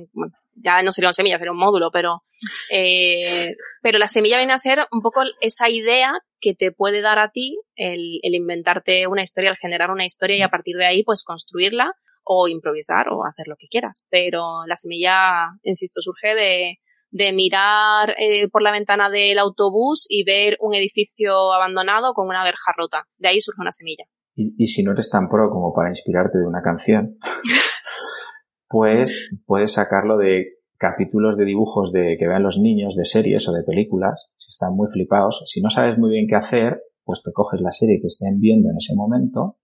ya 0.56 0.82
no 0.82 0.94
sería 0.94 1.10
una 1.10 1.14
semilla, 1.14 1.38
sería 1.38 1.52
un 1.52 1.58
módulo, 1.58 1.92
pero, 1.92 2.24
eh, 2.72 3.54
pero 3.82 3.98
la 3.98 4.08
semilla 4.08 4.38
viene 4.38 4.54
a 4.54 4.58
ser 4.58 4.88
un 4.94 5.02
poco 5.02 5.24
esa 5.42 5.70
idea 5.70 6.14
que 6.40 6.56
te 6.56 6.72
puede 6.72 7.02
dar 7.02 7.20
a 7.20 7.32
ti 7.32 7.60
el, 7.76 8.20
el 8.22 8.34
inventarte 8.34 9.08
una 9.08 9.24
historia, 9.24 9.50
el 9.50 9.58
generar 9.58 9.92
una 9.92 10.06
historia 10.06 10.38
y 10.38 10.42
a 10.42 10.50
partir 10.50 10.78
de 10.78 10.86
ahí, 10.86 11.04
pues 11.04 11.26
construirla 11.26 11.92
o 12.24 12.48
improvisar 12.48 13.10
o 13.10 13.26
hacer 13.26 13.50
lo 13.50 13.58
que 13.58 13.68
quieras. 13.68 14.08
Pero 14.10 14.66
la 14.68 14.78
semilla, 14.78 15.50
insisto, 15.64 16.02
surge 16.02 16.34
de, 16.34 16.78
de 17.14 17.32
mirar 17.32 18.16
eh, 18.18 18.50
por 18.50 18.64
la 18.64 18.72
ventana 18.72 19.10
del 19.10 19.38
autobús 19.38 20.08
y 20.10 20.24
ver 20.26 20.58
un 20.60 20.74
edificio 20.74 21.54
abandonado 21.54 22.14
con 22.14 22.28
una 22.28 22.44
verja 22.44 22.74
rota. 22.76 23.06
De 23.18 23.30
ahí 23.30 23.40
surge 23.40 23.62
una 23.62 23.72
semilla. 23.72 24.06
Y, 24.36 24.56
y 24.58 24.68
si 24.68 24.84
no 24.84 24.94
eres 24.94 25.12
tan 25.12 25.30
pro 25.30 25.52
como 25.52 25.74
para 25.74 25.90
inspirarte 25.90 26.40
de 26.40 26.48
una 26.48 26.64
canción, 26.64 27.18
pues 28.68 29.30
puedes 29.46 29.74
sacarlo 29.74 30.18
de 30.18 30.56
capítulos 30.78 31.38
de 31.38 31.46
dibujos 31.46 31.92
de 31.92 32.18
que 32.18 32.28
vean 32.28 32.42
los 32.42 32.58
niños 32.58 32.96
de 32.96 33.06
series 33.06 33.48
o 33.48 33.54
de 33.54 33.64
películas, 33.64 34.30
si 34.38 34.50
están 34.50 34.76
muy 34.76 34.88
flipados. 34.92 35.44
Si 35.46 35.62
no 35.62 35.70
sabes 35.70 36.00
muy 36.00 36.10
bien 36.10 36.26
qué 36.28 36.36
hacer, 36.36 36.82
pues 37.04 37.22
te 37.24 37.32
coges 37.32 37.62
la 37.62 37.72
serie 37.72 38.00
que 38.02 38.08
estén 38.08 38.40
viendo 38.40 38.70
en 38.70 38.76
ese 38.76 38.94
momento, 38.96 39.58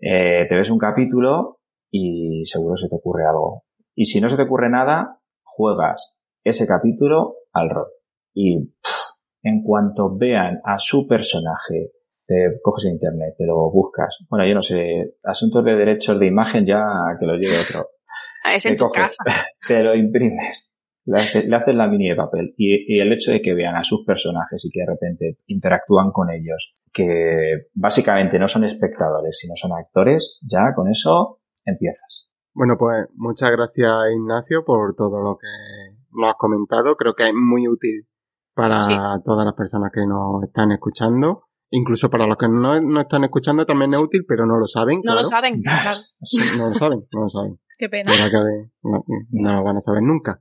eh, 0.00 0.46
te 0.48 0.56
ves 0.56 0.70
un 0.70 0.78
capítulo 0.78 1.58
y 1.90 2.44
seguro 2.46 2.76
se 2.78 2.88
te 2.88 2.96
ocurre 2.96 3.26
algo. 3.26 3.64
Y 3.94 4.06
si 4.06 4.22
no 4.22 4.28
se 4.30 4.36
te 4.36 4.42
ocurre 4.42 4.70
nada, 4.70 5.20
juegas 5.42 6.16
ese 6.44 6.66
capítulo 6.66 7.36
al 7.52 7.70
rol. 7.70 7.88
Y 8.34 8.66
pff, 8.66 9.04
en 9.42 9.62
cuanto 9.62 10.16
vean 10.16 10.60
a 10.64 10.78
su 10.78 11.06
personaje 11.08 11.92
te 12.26 12.58
coges 12.62 12.86
en 12.86 12.92
internet, 12.92 13.34
te 13.36 13.44
lo 13.46 13.70
buscas. 13.70 14.16
Bueno, 14.30 14.46
yo 14.46 14.54
no 14.54 14.62
sé, 14.62 14.92
asuntos 15.24 15.64
de 15.64 15.74
derechos 15.74 16.18
de 16.18 16.26
imagen 16.26 16.64
ya 16.66 16.82
que 17.18 17.26
lo 17.26 17.36
lleve 17.36 17.58
otro. 17.60 17.88
Es 18.54 18.62
Te 18.62 18.70
en 18.70 18.76
tu 18.76 18.84
coges, 18.84 19.16
casa. 19.16 19.46
te 19.66 19.82
lo 19.82 19.94
imprimes, 19.94 20.74
le 21.06 21.18
haces, 21.18 21.44
le 21.46 21.56
haces 21.56 21.74
la 21.74 21.86
mini 21.88 22.10
de 22.10 22.14
papel 22.14 22.54
y, 22.58 22.94
y 22.94 23.00
el 23.00 23.10
hecho 23.10 23.32
de 23.32 23.40
que 23.40 23.54
vean 23.54 23.74
a 23.74 23.84
sus 23.84 24.04
personajes 24.04 24.62
y 24.66 24.70
que 24.70 24.80
de 24.80 24.86
repente 24.86 25.38
interactúan 25.46 26.12
con 26.12 26.30
ellos, 26.30 26.74
que 26.92 27.68
básicamente 27.72 28.38
no 28.38 28.46
son 28.46 28.64
espectadores, 28.64 29.38
sino 29.38 29.54
son 29.56 29.72
actores, 29.72 30.38
ya 30.42 30.74
con 30.74 30.90
eso 30.90 31.40
empiezas. 31.64 32.28
Bueno, 32.52 32.76
pues 32.78 33.08
muchas 33.14 33.50
gracias 33.50 33.90
Ignacio 34.14 34.62
por 34.64 34.94
todo 34.94 35.20
lo 35.20 35.38
que 35.38 35.93
nos 36.14 36.30
has 36.30 36.36
comentado. 36.36 36.96
Creo 36.96 37.14
que 37.14 37.28
es 37.28 37.34
muy 37.34 37.68
útil 37.68 38.06
para 38.54 38.82
Sí. 38.84 38.94
todas 39.24 39.44
las 39.44 39.54
personas 39.54 39.90
que 39.92 40.06
nos 40.06 40.42
están 40.44 40.72
escuchando. 40.72 41.44
Incluso 41.70 42.08
para 42.08 42.26
los 42.26 42.36
que 42.36 42.48
no 42.48 42.80
nos 42.80 43.02
están 43.02 43.24
escuchando 43.24 43.66
también 43.66 43.92
es 43.94 44.00
útil, 44.00 44.24
pero 44.28 44.46
no 44.46 44.56
lo 44.58 44.66
saben. 44.66 45.00
No 45.04 45.14
lo 45.14 45.24
saben. 45.24 45.60
Claro. 45.62 45.90
No 46.58 46.68
lo 46.70 46.74
saben, 46.74 47.06
no 47.12 47.22
lo 47.22 47.28
saben. 47.28 47.58
Qué 47.78 47.88
pena. 47.88 48.12
Verá 48.12 48.30
que 48.30 48.36
de- 48.36 48.70
no, 48.84 49.04
no 49.30 49.52
lo 49.56 49.64
van 49.64 49.76
a 49.76 49.80
saber 49.80 50.02
nunca. 50.02 50.40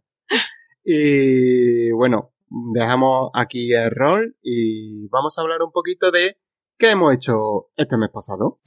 Y 0.84 1.91
bueno, 1.91 2.32
dejamos 2.74 3.32
aquí 3.34 3.74
el 3.74 3.89
rol 3.89 4.36
y 4.43 5.07
vamos 5.07 5.38
a 5.38 5.41
hablar 5.41 5.61
un 5.63 5.71
poquito 5.71 6.11
de 6.11 6.38
qué 6.78 6.91
hemos 6.91 7.13
hecho 7.13 7.67
este 7.78 7.97
mes 7.97 8.09
pasado. 8.13 8.59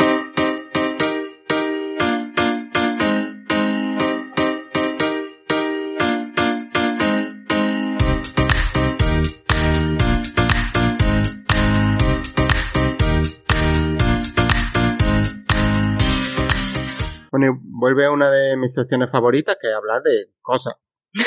Bueno, 17.36 17.52
y 17.52 17.68
vuelve 17.78 18.06
a 18.06 18.10
una 18.10 18.30
de 18.30 18.56
mis 18.56 18.72
secciones 18.72 19.10
favoritas, 19.10 19.58
que 19.60 19.68
es 19.68 19.74
hablar 19.74 20.02
de 20.02 20.30
cosas. 20.40 20.74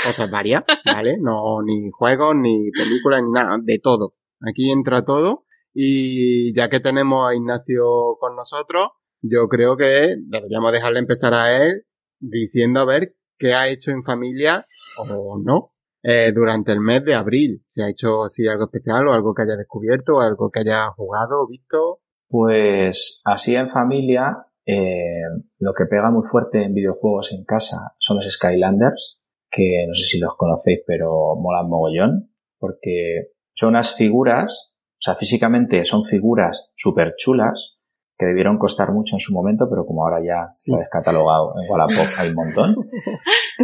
Cosas 0.04 0.30
varias, 0.32 0.64
¿vale? 0.86 1.18
No, 1.20 1.62
ni 1.62 1.92
juegos, 1.92 2.36
ni 2.36 2.72
películas, 2.72 3.22
ni 3.24 3.32
nada, 3.32 3.58
de 3.62 3.78
todo. 3.78 4.16
Aquí 4.42 4.72
entra 4.72 5.06
todo. 5.06 5.46
Y 5.72 6.52
ya 6.56 6.68
que 6.68 6.80
tenemos 6.80 7.30
a 7.30 7.36
Ignacio 7.36 8.18
con 8.20 8.36
nosotros, 8.36 8.90
yo 9.22 9.48
creo 9.48 9.78
que 9.78 10.16
deberíamos 10.18 10.72
dejarle 10.72 10.98
empezar 10.98 11.36
a 11.36 11.64
él 11.64 11.84
diciendo 12.20 12.80
a 12.80 12.86
ver 12.86 13.14
qué 13.38 13.54
ha 13.54 13.68
hecho 13.68 13.92
en 13.92 14.02
familia 14.02 14.66
o 14.98 15.38
no 15.40 15.74
eh, 16.02 16.32
durante 16.34 16.72
el 16.72 16.80
mes 16.80 17.06
de 17.06 17.14
abril. 17.14 17.62
Si 17.68 17.84
ha 17.84 17.90
hecho 17.90 18.24
así 18.24 18.48
algo 18.48 18.66
especial 18.66 19.08
o 19.08 19.14
algo 19.14 19.36
que 19.36 19.44
haya 19.44 19.56
descubierto 19.56 20.16
o 20.16 20.22
algo 20.22 20.50
que 20.50 20.62
haya 20.62 20.90
jugado, 20.90 21.46
visto. 21.48 22.00
Pues 22.28 23.22
así 23.26 23.56
en 23.56 23.70
familia, 23.70 24.46
eh, 24.66 25.24
lo 25.60 25.74
que 25.74 25.86
pega 25.86 26.12
muy 26.12 26.28
fuerte 26.30 26.64
en 26.64 26.74
videojuegos 26.74 27.32
en 27.32 27.44
casa 27.46 27.94
son 27.98 28.18
los 28.18 28.28
Skylanders, 28.32 29.20
que 29.52 29.86
no 29.88 29.94
sé 29.96 30.04
si 30.04 30.20
los 30.20 30.36
conocéis, 30.38 30.82
pero 30.86 31.36
molan 31.38 31.68
mogollón, 31.70 32.32
porque 32.60 33.30
son 33.56 33.70
unas 33.70 33.96
figuras, 33.96 34.74
o 34.94 35.02
sea, 35.02 35.16
físicamente 35.16 35.84
son 35.86 36.04
figuras 36.06 36.72
súper 36.76 37.14
chulas, 37.18 37.76
que 38.18 38.26
debieron 38.26 38.58
costar 38.58 38.92
mucho 38.92 39.16
en 39.16 39.20
su 39.20 39.34
momento, 39.34 39.68
pero 39.70 39.86
como 39.86 40.04
ahora 40.04 40.20
ya 40.22 40.52
Sí. 40.56 40.72
se 40.72 40.76
ha 40.78 40.80
descatalogado 40.82 41.54
en 41.58 41.72
Wallapop 41.72 42.06
hay 42.18 42.30
un 42.30 42.36
montón. 42.36 42.76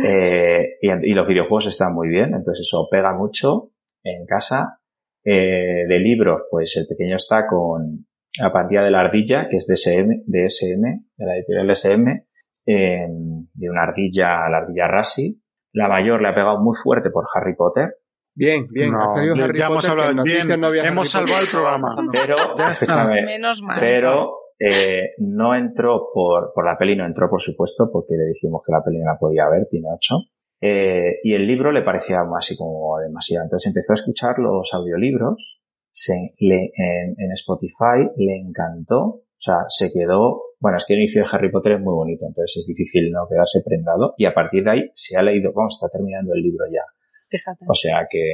Eh, 0.03 0.77
y, 0.81 0.89
y 1.11 1.13
los 1.13 1.27
videojuegos 1.27 1.67
están 1.67 1.93
muy 1.93 2.09
bien, 2.09 2.33
entonces 2.33 2.61
eso 2.67 2.87
pega 2.91 3.13
mucho 3.13 3.71
en 4.03 4.25
casa. 4.25 4.79
Eh, 5.23 5.85
de 5.87 5.99
libros, 5.99 6.41
pues 6.51 6.75
el 6.77 6.85
pequeño 6.87 7.15
está 7.15 7.47
con 7.47 8.05
La 8.41 8.51
partida 8.51 8.83
de 8.83 8.91
la 8.91 9.01
ardilla, 9.01 9.47
que 9.49 9.57
es 9.57 9.67
de 9.67 9.75
SM, 9.75 10.23
de 10.25 10.45
SM, 10.45 10.81
de 11.17 11.25
la 11.25 11.35
editorial 11.37 11.69
SM, 11.71 12.27
eh, 12.67 13.07
de 13.53 13.69
una 13.69 13.83
ardilla, 13.83 14.49
la 14.49 14.57
ardilla 14.57 14.87
Rassi. 14.87 15.41
La 15.73 15.87
mayor 15.87 16.21
le 16.21 16.29
ha 16.29 16.35
pegado 16.35 16.59
muy 16.61 16.75
fuerte 16.81 17.09
por 17.09 17.25
Harry 17.33 17.55
Potter, 17.55 17.95
Bien, 18.37 18.67
bien, 18.69 18.91
No, 18.91 19.01
ha 19.01 19.07
salido 19.07 19.33
ya 19.35 19.45
Harry 19.45 19.61
hemos 19.61 19.75
Potter, 19.75 19.91
hablado 19.91 20.09
en 20.11 20.17
noticias 20.17 20.45
bien, 20.47 20.59
no 20.59 20.67
había 20.67 20.83
hemos 20.85 21.09
salvado 21.09 21.41
el 21.41 21.47
programa. 21.47 21.87
pero, 22.11 22.35
Ya 22.57 22.71
escúchame, 22.71 23.21
Menos 23.25 23.61
mal. 23.61 23.77
pero 23.79 24.33
eh, 24.59 25.11
no 25.19 25.55
entró 25.55 26.09
por, 26.13 26.51
por 26.53 26.65
la 26.65 26.77
peli, 26.77 26.97
no 26.97 27.05
entró 27.05 27.29
por 27.29 27.41
supuesto, 27.41 27.89
porque 27.91 28.15
le 28.17 28.25
dijimos 28.25 28.61
que 28.65 28.73
la 28.73 28.83
peli 28.83 28.99
no 28.99 29.05
la 29.13 29.17
podía 29.17 29.47
ver, 29.49 29.67
tiene 29.69 29.87
ocho. 29.89 30.15
Eh, 30.61 31.19
y 31.23 31.33
el 31.33 31.47
libro 31.47 31.71
le 31.71 31.81
parecía 31.83 32.17
así 32.37 32.57
como 32.57 32.99
demasiado. 32.99 33.45
Entonces 33.45 33.67
empezó 33.67 33.93
a 33.93 33.99
escuchar 33.99 34.35
los 34.39 34.73
audiolibros, 34.73 35.61
se, 35.97 36.33
le, 36.39 36.71
en, 36.75 37.15
en 37.17 37.31
Spotify 37.31 38.03
le 38.17 38.35
encantó, 38.35 38.99
o 39.01 39.23
sea, 39.37 39.59
se 39.69 39.93
quedó, 39.93 40.41
bueno, 40.59 40.75
es 40.75 40.85
que 40.85 40.93
el 40.93 40.99
inicio 40.99 41.21
de 41.23 41.29
Harry 41.31 41.49
Potter 41.49 41.73
es 41.73 41.79
muy 41.79 41.93
bonito, 41.93 42.25
entonces 42.27 42.57
es 42.57 42.67
difícil 42.67 43.09
no 43.11 43.25
quedarse 43.29 43.61
prendado, 43.65 44.13
y 44.17 44.25
a 44.25 44.33
partir 44.33 44.65
de 44.65 44.71
ahí 44.71 44.81
se 44.93 45.15
ha 45.17 45.21
leído, 45.21 45.53
vamos, 45.53 45.75
está 45.81 45.87
terminando 45.89 46.33
el 46.33 46.41
libro 46.41 46.65
ya. 46.69 46.81
Fíjate. 47.29 47.63
O 47.65 47.73
sea 47.73 48.07
que, 48.09 48.25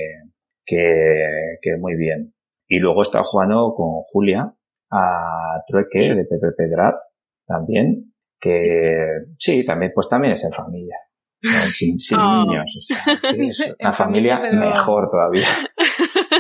que, 0.66 1.30
que 1.62 1.72
muy 1.80 1.96
bien. 1.96 2.34
Y 2.68 2.80
luego 2.80 3.04
está 3.04 3.22
jugando 3.22 3.76
con 3.76 4.02
Julia 4.12 4.52
a 4.92 5.62
Trueque 5.68 6.16
de 6.16 6.26
PPP 6.26 6.68
Draft 6.72 6.98
también, 7.46 8.12
que 8.40 9.06
sí, 9.38 9.64
también, 9.64 9.92
pues 9.94 10.10
también 10.10 10.34
es 10.34 10.44
en 10.46 10.52
familia. 10.52 10.96
Sin, 11.70 12.00
sin 12.00 12.18
Oh. 12.22 12.46
niños. 12.46 12.76
O 12.76 12.80
sea, 12.80 12.98
es 13.38 13.76
una 13.80 13.94
familia, 13.94 14.38
familia, 14.38 14.40
pero- 14.42 14.60
mejor 14.72 15.12
todavía. 15.12 15.48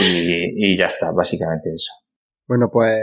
Y, 0.00 0.72
y 0.72 0.78
ya 0.78 0.86
está, 0.86 1.12
básicamente 1.16 1.70
eso. 1.74 1.92
Bueno, 2.46 2.68
pues, 2.72 2.98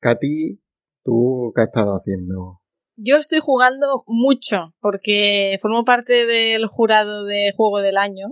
Katy, 0.00 0.60
¿tú 1.04 1.52
qué 1.54 1.62
has 1.62 1.68
estado 1.68 1.92
haciendo? 1.94 2.60
Yo 2.96 3.16
estoy 3.16 3.40
jugando 3.40 4.04
mucho 4.06 4.74
porque 4.80 5.58
formo 5.62 5.84
parte 5.84 6.26
del 6.26 6.66
jurado 6.66 7.24
de 7.24 7.52
juego 7.56 7.78
del 7.80 7.96
año. 7.96 8.28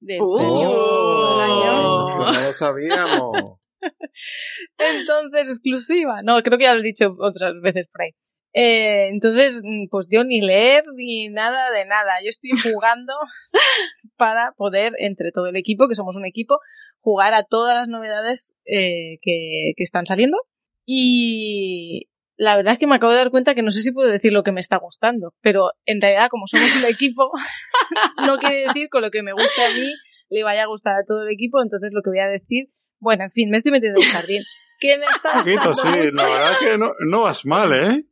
Del 0.00 0.20
Uh. 0.20 0.36
Juego 0.36 1.38
del 1.38 1.50
año. 1.50 2.06
que 2.06 2.38
no 2.38 2.46
lo 2.46 2.52
sabíamos. 2.52 3.58
Entonces, 4.78 5.48
exclusiva. 5.48 6.22
No, 6.22 6.42
creo 6.42 6.58
que 6.58 6.64
ya 6.64 6.74
lo 6.74 6.80
he 6.80 6.84
dicho 6.84 7.14
otras 7.18 7.54
veces 7.62 7.88
por 7.88 8.02
ahí. 8.02 8.10
Eh, 8.54 9.08
entonces, 9.08 9.62
pues 9.90 10.08
yo 10.10 10.24
ni 10.24 10.40
leer 10.42 10.84
ni 10.94 11.28
nada 11.30 11.70
de 11.70 11.86
nada. 11.86 12.12
Yo 12.22 12.28
estoy 12.28 12.50
jugando 12.50 13.14
para 14.16 14.52
poder, 14.56 14.92
entre 14.98 15.32
todo 15.32 15.46
el 15.46 15.56
equipo, 15.56 15.88
que 15.88 15.94
somos 15.94 16.16
un 16.16 16.26
equipo, 16.26 16.58
jugar 17.02 17.34
a 17.34 17.44
todas 17.44 17.76
las 17.76 17.88
novedades 17.88 18.56
eh, 18.64 19.18
que, 19.20 19.72
que 19.76 19.84
están 19.84 20.06
saliendo. 20.06 20.38
Y 20.86 22.08
la 22.36 22.56
verdad 22.56 22.72
es 22.72 22.78
que 22.78 22.86
me 22.86 22.96
acabo 22.96 23.12
de 23.12 23.18
dar 23.18 23.30
cuenta 23.30 23.54
que 23.54 23.62
no 23.62 23.70
sé 23.70 23.82
si 23.82 23.92
puedo 23.92 24.08
decir 24.08 24.32
lo 24.32 24.42
que 24.42 24.52
me 24.52 24.60
está 24.60 24.78
gustando, 24.78 25.34
pero 25.42 25.70
en 25.84 26.00
realidad, 26.00 26.28
como 26.30 26.46
somos 26.46 26.74
un 26.76 26.84
equipo, 26.90 27.30
no 28.26 28.38
quiere 28.38 28.66
decir 28.66 28.88
con 28.88 29.02
lo 29.02 29.10
que 29.10 29.22
me 29.22 29.32
gusta 29.32 29.66
a 29.66 29.74
mí 29.74 29.92
le 30.30 30.44
vaya 30.44 30.62
a 30.62 30.66
gustar 30.66 30.94
a 30.94 31.04
todo 31.06 31.22
el 31.22 31.32
equipo. 31.32 31.62
Entonces, 31.62 31.92
lo 31.92 32.02
que 32.02 32.10
voy 32.10 32.20
a 32.20 32.26
decir, 32.26 32.68
bueno, 33.00 33.24
en 33.24 33.30
fin, 33.30 33.50
me 33.50 33.58
estoy 33.58 33.72
metiendo 33.72 34.00
en 34.00 34.06
el 34.06 34.12
jardín. 34.12 34.42
Que 34.82 34.98
me 34.98 35.06
está 35.06 35.30
Un 35.34 35.38
poquito, 35.38 35.74
sí. 35.76 36.10
La 36.12 36.24
verdad 36.24 36.58
que 36.58 36.76
no, 36.76 36.92
no 37.06 37.22
vas 37.22 37.46
mal, 37.46 37.72
¿eh? 37.72 38.04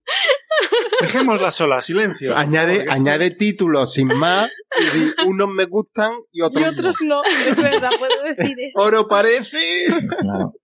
Dejémosla 1.00 1.50
sola, 1.50 1.80
silencio. 1.80 2.36
Añade, 2.36 2.86
añade 2.88 3.32
títulos 3.32 3.92
sin 3.92 4.06
más, 4.06 4.48
y 4.78 4.98
di, 4.98 5.12
unos 5.26 5.48
me 5.48 5.64
gustan 5.64 6.12
y 6.30 6.42
otros, 6.42 6.62
Y 6.64 6.68
otros 6.68 6.96
no, 7.02 7.24
es 7.24 7.56
verdad, 7.56 7.90
puedo 7.98 8.22
decir 8.22 8.56
eso. 8.60 8.78
no. 8.78 8.84
Oro 8.84 9.08
parece. 9.08 9.58
No, 10.22 10.54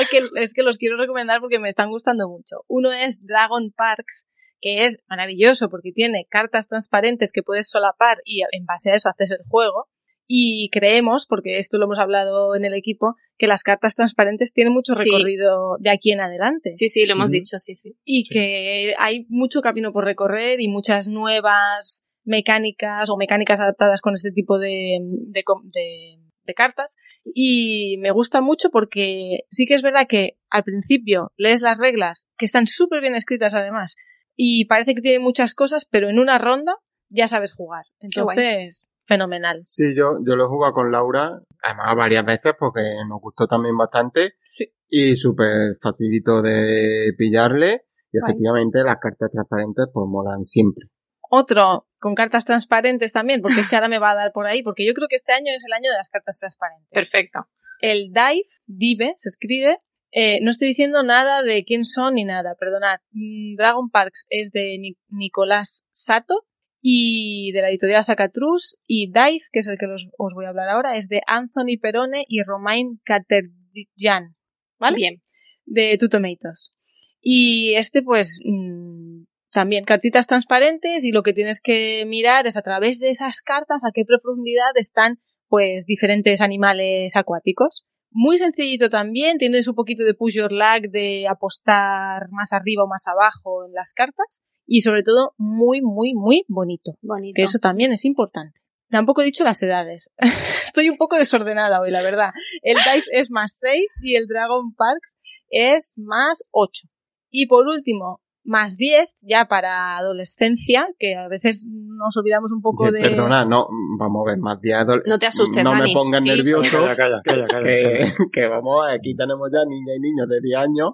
es 0.00 0.08
que, 0.10 0.22
es 0.36 0.54
que 0.54 0.62
los 0.62 0.78
quiero 0.78 0.96
recomendar 0.96 1.40
porque 1.40 1.58
me 1.58 1.70
están 1.70 1.90
gustando 1.90 2.28
mucho. 2.28 2.64
Uno 2.68 2.92
es 2.92 3.26
Dragon 3.26 3.72
Parks, 3.76 4.28
que 4.60 4.84
es 4.84 5.02
maravilloso 5.08 5.68
porque 5.70 5.90
tiene 5.92 6.28
cartas 6.30 6.68
transparentes 6.68 7.32
que 7.32 7.42
puedes 7.42 7.68
solapar 7.68 8.18
y 8.24 8.42
en 8.42 8.64
base 8.64 8.92
a 8.92 8.94
eso 8.94 9.08
haces 9.08 9.32
el 9.32 9.44
juego. 9.48 9.88
Y 10.28 10.70
creemos, 10.70 11.26
porque 11.28 11.58
esto 11.58 11.78
lo 11.78 11.84
hemos 11.84 11.98
hablado 11.98 12.54
en 12.56 12.64
el 12.64 12.74
equipo, 12.74 13.14
que 13.38 13.46
las 13.46 13.62
cartas 13.62 13.94
transparentes 13.94 14.52
tienen 14.52 14.72
mucho 14.72 14.94
Sí. 14.94 15.08
recorrido 15.10 15.76
de 15.78 15.90
aquí 15.90 16.10
en 16.12 16.20
adelante. 16.20 16.72
Sí, 16.74 16.88
sí, 16.88 17.06
lo 17.06 17.12
hemos 17.14 17.30
dicho, 17.30 17.58
sí, 17.58 17.74
sí. 17.76 17.94
y 18.04 18.24
que 18.28 18.94
hay 18.98 19.26
mucho 19.28 19.60
camino 19.60 19.92
por 19.92 20.04
recorrer 20.04 20.60
y 20.60 20.68
muchas 20.68 21.06
nuevas 21.08 22.04
mecánicas 22.24 23.08
o 23.08 23.16
mecánicas 23.16 23.60
adaptadas 23.60 24.00
con 24.00 24.14
este 24.14 24.32
tipo 24.32 24.58
de, 24.58 24.98
de, 25.00 25.44
de- 25.64 26.18
de 26.44 26.54
cartas. 26.54 26.96
Y 27.34 27.96
me 27.98 28.10
gusta 28.12 28.40
mucho 28.40 28.70
porque 28.70 29.40
sí 29.50 29.66
que 29.66 29.74
es 29.74 29.82
verdad 29.82 30.06
que 30.08 30.38
al 30.50 30.62
principio 30.64 31.32
lees 31.36 31.60
las 31.62 31.76
reglas, 31.78 32.28
que 32.38 32.44
están 32.44 32.66
súper 32.66 33.00
bien 33.00 33.14
escritas 33.16 33.54
además, 33.54 33.96
y 34.36 34.64
parece 34.66 34.94
que 34.94 35.00
tiene 35.02 35.18
muchas 35.18 35.54
cosas, 35.54 35.86
pero 35.90 36.08
en 36.08 36.18
una 36.18 36.38
ronda 36.38 36.76
ya 37.08 37.26
sabes 37.28 37.52
jugar. 37.52 37.84
Entonces, 38.00 38.88
fenomenal. 39.06 39.62
Sí, 39.64 39.84
yo, 39.96 40.18
yo 40.26 40.36
lo 40.36 40.44
he 40.44 40.48
jugado 40.48 40.72
con 40.74 40.90
Laura, 40.92 41.40
además 41.62 41.96
varias 41.96 42.24
veces 42.24 42.54
porque 42.58 42.80
nos 43.08 43.20
gustó 43.20 43.46
también 43.46 43.76
bastante. 43.76 44.34
Sí. 44.46 44.66
Y 44.88 45.16
súper 45.16 45.76
facilito 45.82 46.42
de 46.42 47.12
pillarle. 47.16 47.82
Y 48.12 48.20
Guay. 48.20 48.30
efectivamente 48.30 48.82
las 48.84 48.98
cartas 48.98 49.30
transparentes 49.32 49.86
pues 49.92 50.06
molan 50.08 50.44
siempre. 50.44 50.86
Otro 51.28 51.86
con 51.98 52.14
cartas 52.14 52.44
transparentes 52.44 53.12
también, 53.12 53.42
porque 53.42 53.60
es 53.60 53.68
que 53.68 53.74
ahora 53.76 53.88
me 53.88 53.98
va 53.98 54.12
a 54.12 54.14
dar 54.14 54.32
por 54.32 54.46
ahí, 54.46 54.62
porque 54.62 54.86
yo 54.86 54.94
creo 54.94 55.08
que 55.08 55.16
este 55.16 55.32
año 55.32 55.52
es 55.54 55.64
el 55.66 55.72
año 55.72 55.90
de 55.90 55.96
las 55.98 56.08
cartas 56.08 56.38
transparentes. 56.38 56.88
Perfecto. 56.92 57.40
El 57.80 58.12
Dive, 58.12 58.44
Dive, 58.66 59.12
se 59.16 59.28
escribe. 59.28 59.78
Eh, 60.12 60.38
no 60.40 60.50
estoy 60.50 60.68
diciendo 60.68 61.02
nada 61.02 61.42
de 61.42 61.64
quién 61.64 61.84
son 61.84 62.14
ni 62.14 62.24
nada, 62.24 62.54
perdonad. 62.58 63.00
Mm, 63.10 63.56
Dragon 63.56 63.90
Parks 63.90 64.26
es 64.30 64.50
de 64.52 64.78
Ni- 64.78 64.96
Nicolás 65.08 65.84
Sato 65.90 66.46
y 66.88 67.50
de 67.50 67.62
la 67.62 67.70
editorial 67.70 68.04
Zacatrus 68.04 68.76
y 68.86 69.08
Dive, 69.10 69.40
que 69.50 69.58
es 69.58 69.66
el 69.66 69.76
que 69.76 69.88
los- 69.88 70.06
os 70.18 70.32
voy 70.34 70.44
a 70.44 70.50
hablar 70.50 70.68
ahora, 70.68 70.96
es 70.96 71.08
de 71.08 71.20
Anthony 71.26 71.80
Perone 71.82 72.24
y 72.28 72.44
Romain 72.44 73.00
Caterdian, 73.04 74.36
¿vale? 74.78 74.96
Bien. 74.96 75.22
de 75.64 75.98
Two 75.98 76.08
Tomatoes. 76.08 76.72
Y 77.20 77.74
este, 77.74 78.00
pues, 78.04 78.40
mm, 78.44 79.24
también 79.50 79.84
cartitas 79.84 80.28
transparentes 80.28 81.04
y 81.04 81.10
lo 81.10 81.24
que 81.24 81.32
tienes 81.32 81.60
que 81.60 82.04
mirar 82.06 82.46
es 82.46 82.56
a 82.56 82.62
través 82.62 83.00
de 83.00 83.10
esas 83.10 83.40
cartas 83.40 83.82
a 83.84 83.90
qué 83.92 84.04
profundidad 84.04 84.70
están, 84.76 85.16
pues, 85.48 85.86
diferentes 85.86 86.40
animales 86.40 87.16
acuáticos. 87.16 87.84
Muy 88.18 88.38
sencillito 88.38 88.88
también, 88.88 89.36
tienes 89.36 89.68
un 89.68 89.74
poquito 89.74 90.02
de 90.02 90.14
push 90.14 90.36
your 90.36 90.50
luck, 90.50 90.90
de 90.90 91.26
apostar 91.28 92.30
más 92.30 92.54
arriba 92.54 92.84
o 92.84 92.88
más 92.88 93.06
abajo 93.06 93.66
en 93.66 93.74
las 93.74 93.92
cartas. 93.92 94.42
Y 94.66 94.80
sobre 94.80 95.02
todo, 95.02 95.34
muy, 95.36 95.82
muy, 95.82 96.14
muy 96.14 96.42
bonito. 96.48 96.92
Bonito. 97.02 97.34
Que 97.36 97.42
eso 97.42 97.58
también 97.58 97.92
es 97.92 98.06
importante. 98.06 98.58
Tampoco 98.88 99.20
he 99.20 99.26
dicho 99.26 99.44
las 99.44 99.62
edades. 99.62 100.10
Estoy 100.64 100.88
un 100.88 100.96
poco 100.96 101.16
desordenada 101.16 101.78
hoy, 101.78 101.90
la 101.90 102.00
verdad. 102.00 102.30
El 102.62 102.78
Dive 102.78 103.04
es 103.12 103.30
más 103.30 103.58
6 103.60 103.98
y 104.00 104.16
el 104.16 104.26
Dragon 104.26 104.72
Parks 104.74 105.18
es 105.50 105.92
más 105.98 106.42
8. 106.52 106.88
Y 107.30 107.48
por 107.48 107.66
último, 107.68 108.22
más 108.46 108.76
10 108.76 109.08
ya 109.20 109.46
para 109.46 109.98
adolescencia, 109.98 110.86
que 110.98 111.14
a 111.16 111.28
veces 111.28 111.66
nos 111.70 112.16
olvidamos 112.16 112.50
un 112.52 112.62
poco 112.62 112.90
de... 112.90 113.00
Perdona, 113.00 113.44
no, 113.44 113.66
vamos 113.98 114.26
a 114.26 114.30
ver, 114.32 114.38
más 114.40 114.60
de 114.60 114.70
adol- 114.70 115.02
No 115.06 115.18
te 115.18 115.26
asustes, 115.26 115.62
No 115.64 115.72
me 115.72 115.80
Dani. 115.80 115.94
pongas 115.94 116.22
Sí. 116.22 116.28
nervioso. 116.28 116.78
Calla, 116.82 116.96
calla, 116.96 117.22
calla, 117.24 117.46
calla. 117.46 117.64
que, 117.66 118.06
que 118.32 118.46
vamos, 118.48 118.86
aquí 118.90 119.14
tenemos 119.16 119.50
ya 119.52 119.64
niñas 119.68 119.96
y 119.96 120.00
niños 120.00 120.28
de 120.28 120.40
10 120.40 120.58
años. 120.58 120.90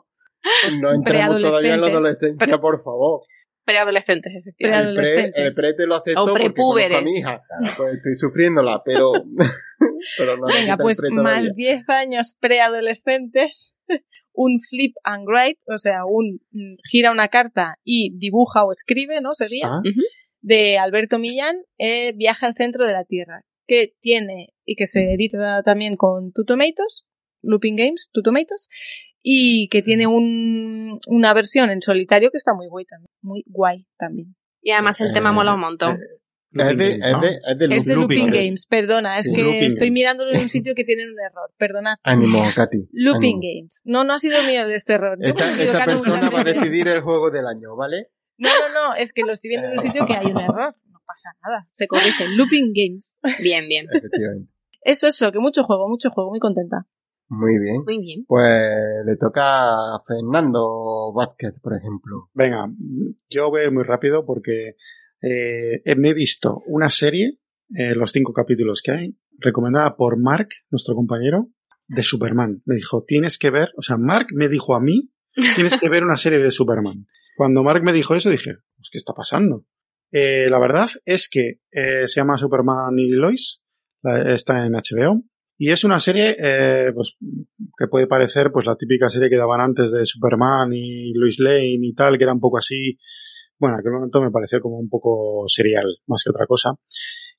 No 0.80 0.92
entremos 0.92 1.40
todavía 1.42 1.74
en 1.74 1.80
la 1.82 1.86
adolescencia, 1.88 2.58
por 2.58 2.82
favor. 2.82 3.20
Preadolescentes, 3.64 4.32
efectivamente. 4.34 4.88
El 4.90 4.94
pre, 4.96 5.02
Preadolescentes. 5.04 5.44
el 5.46 5.54
pre 5.54 5.74
te 5.74 5.86
lo 5.86 5.94
acepto 5.94 6.22
O 6.24 6.26
porque 6.26 6.42
a 6.46 6.48
mi 6.48 6.52
prepúberes. 6.54 7.16
hija. 7.16 7.42
Pues 7.76 7.94
estoy 7.94 8.16
sufriéndola, 8.16 8.82
pero, 8.84 9.12
pero 10.18 10.36
no 10.36 10.46
Venga, 10.46 10.76
pues 10.78 10.98
pre 11.00 11.10
más 11.10 11.44
todavía. 11.44 11.52
10 11.54 11.88
años 11.90 12.36
preadolescentes, 12.40 13.72
un 14.34 14.60
flip 14.68 14.94
and 15.04 15.26
write, 15.28 15.60
o 15.66 15.78
sea, 15.78 16.04
un 16.06 16.40
mm, 16.50 16.76
gira 16.90 17.10
una 17.10 17.28
carta 17.28 17.78
y 17.84 18.16
dibuja 18.18 18.64
o 18.64 18.72
escribe, 18.72 19.20
¿no? 19.20 19.34
Sería. 19.34 19.66
Ah, 19.68 19.82
de 20.42 20.76
Alberto 20.76 21.18
Millán, 21.18 21.56
eh, 21.78 22.12
Viaje 22.14 22.46
al 22.46 22.54
centro 22.54 22.84
de 22.84 22.92
la 22.92 23.04
Tierra, 23.04 23.44
que 23.66 23.94
tiene 24.00 24.52
y 24.66 24.74
que 24.74 24.86
se 24.86 25.14
edita 25.14 25.62
también 25.62 25.96
con 25.96 26.32
Two 26.32 26.44
Tomatoes, 26.44 27.04
Looping 27.42 27.76
Games, 27.76 28.10
Two 28.12 28.22
Tomatoes, 28.22 28.68
y 29.22 29.68
que 29.68 29.82
tiene 29.82 30.08
un, 30.08 30.98
una 31.06 31.32
versión 31.32 31.70
en 31.70 31.80
solitario 31.80 32.30
que 32.30 32.36
está 32.36 32.54
muy 32.54 32.66
guay 32.66 32.84
también, 32.84 33.10
muy 33.22 33.44
guay 33.46 33.86
también. 33.96 34.34
Y 34.60 34.72
además 34.72 35.00
el 35.00 35.12
tema 35.12 35.30
Eh, 35.30 35.32
mola 35.32 35.54
un 35.54 35.60
montón. 35.60 35.98
Es 36.54 36.76
de, 36.76 36.92
es 36.94 36.98
de, 37.20 37.38
es 37.52 37.58
de 37.58 37.76
Es 37.76 37.84
de 37.84 37.94
loop- 37.94 38.00
Looping, 38.02 38.18
Looping 38.26 38.30
Games, 38.30 38.66
perdona, 38.66 39.18
es 39.18 39.26
Sí, 39.26 39.32
que 39.32 39.42
Looping 39.42 39.62
estoy 39.62 39.88
Games. 39.88 39.92
mirándolo 39.92 40.32
en 40.32 40.42
un 40.42 40.48
sitio 40.48 40.74
que 40.74 40.84
tienen 40.84 41.08
un 41.10 41.20
error, 41.20 41.50
perdonad. 41.56 41.96
Ánimo, 42.04 42.42
Katy. 42.54 42.88
Looping 42.92 43.36
ánimo. 43.38 43.40
Games. 43.60 43.82
No, 43.84 44.04
no 44.04 44.14
ha 44.14 44.18
sido 44.18 44.42
mío 44.42 44.66
de 44.66 44.74
este 44.74 44.94
error. 44.94 45.18
Esta, 45.20 45.84
persona 45.84 46.30
va 46.30 46.40
a 46.40 46.44
decidir 46.44 46.88
el 46.88 47.00
juego 47.02 47.30
del 47.30 47.46
año, 47.46 47.74
¿vale? 47.76 48.08
No, 48.38 48.48
no, 48.48 48.68
no, 48.90 48.94
es 48.96 49.12
que 49.12 49.22
lo 49.22 49.32
estoy 49.32 49.50
viendo 49.50 49.68
en 49.68 49.74
un 49.74 49.80
sitio 49.80 50.04
que 50.06 50.14
hay 50.14 50.26
un 50.26 50.38
error. 50.40 50.74
No 50.90 50.98
pasa 51.06 51.30
nada, 51.42 51.68
se 51.72 51.86
corrige. 51.86 52.26
Looping 52.28 52.72
Games. 52.74 53.18
Bien, 53.42 53.68
bien. 53.68 53.86
Efectivamente. 53.92 54.50
Eso, 54.82 55.06
eso, 55.06 55.30
que 55.30 55.38
mucho 55.38 55.62
juego, 55.64 55.88
mucho 55.88 56.10
juego, 56.10 56.30
muy 56.30 56.40
contenta. 56.40 56.86
Muy 57.28 57.58
bien. 57.58 57.82
Muy 57.84 57.98
bien. 57.98 58.24
Pues 58.26 58.60
le 59.06 59.16
toca 59.16 59.94
a 59.94 60.00
Fernando 60.06 61.12
Vázquez, 61.14 61.54
por 61.62 61.74
ejemplo. 61.76 62.28
Venga, 62.34 62.68
yo 63.30 63.48
voy 63.48 63.60
a 63.60 63.64
ir 63.64 63.70
muy 63.72 63.84
rápido 63.84 64.26
porque 64.26 64.74
eh, 65.22 65.82
me 65.96 66.10
he 66.10 66.14
visto 66.14 66.62
una 66.66 66.88
serie, 66.90 67.38
eh, 67.74 67.94
los 67.94 68.12
cinco 68.12 68.32
capítulos 68.32 68.82
que 68.82 68.92
hay, 68.92 69.16
recomendada 69.38 69.96
por 69.96 70.18
Mark, 70.20 70.48
nuestro 70.70 70.94
compañero, 70.94 71.48
de 71.88 72.02
Superman. 72.02 72.62
Me 72.64 72.76
dijo, 72.76 73.04
tienes 73.06 73.38
que 73.38 73.50
ver, 73.50 73.70
o 73.76 73.82
sea, 73.82 73.96
Mark 73.98 74.28
me 74.34 74.48
dijo 74.48 74.74
a 74.74 74.80
mí, 74.80 75.10
tienes 75.54 75.76
que 75.76 75.88
ver 75.88 76.04
una 76.04 76.16
serie 76.16 76.38
de 76.38 76.50
Superman. 76.50 77.06
Cuando 77.36 77.62
Mark 77.62 77.82
me 77.82 77.92
dijo 77.92 78.14
eso, 78.14 78.30
dije, 78.30 78.56
pues, 78.76 78.88
¿qué 78.90 78.98
está 78.98 79.12
pasando? 79.14 79.64
Eh, 80.10 80.48
la 80.50 80.58
verdad 80.58 80.86
es 81.06 81.28
que 81.30 81.60
eh, 81.70 82.06
se 82.06 82.20
llama 82.20 82.36
Superman 82.36 82.98
y 82.98 83.08
Lois, 83.10 83.60
la- 84.02 84.34
está 84.34 84.66
en 84.66 84.74
HBO, 84.74 85.22
y 85.58 85.70
es 85.70 85.84
una 85.84 86.00
serie 86.00 86.36
eh, 86.38 86.92
pues, 86.94 87.16
que 87.78 87.86
puede 87.86 88.06
parecer 88.06 88.50
pues 88.52 88.66
la 88.66 88.76
típica 88.76 89.08
serie 89.08 89.30
que 89.30 89.36
daban 89.36 89.60
antes 89.60 89.90
de 89.92 90.04
Superman 90.04 90.72
y 90.72 91.12
Lois 91.14 91.38
Lane 91.38 91.78
y 91.80 91.94
tal, 91.94 92.18
que 92.18 92.24
era 92.24 92.32
un 92.32 92.40
poco 92.40 92.58
así, 92.58 92.98
bueno, 93.62 93.76
en 93.76 93.80
aquel 93.80 93.92
momento 93.92 94.20
me 94.20 94.32
pareció 94.32 94.60
como 94.60 94.76
un 94.76 94.88
poco 94.88 95.44
serial, 95.46 95.84
más 96.08 96.24
que 96.24 96.30
otra 96.30 96.46
cosa. 96.48 96.70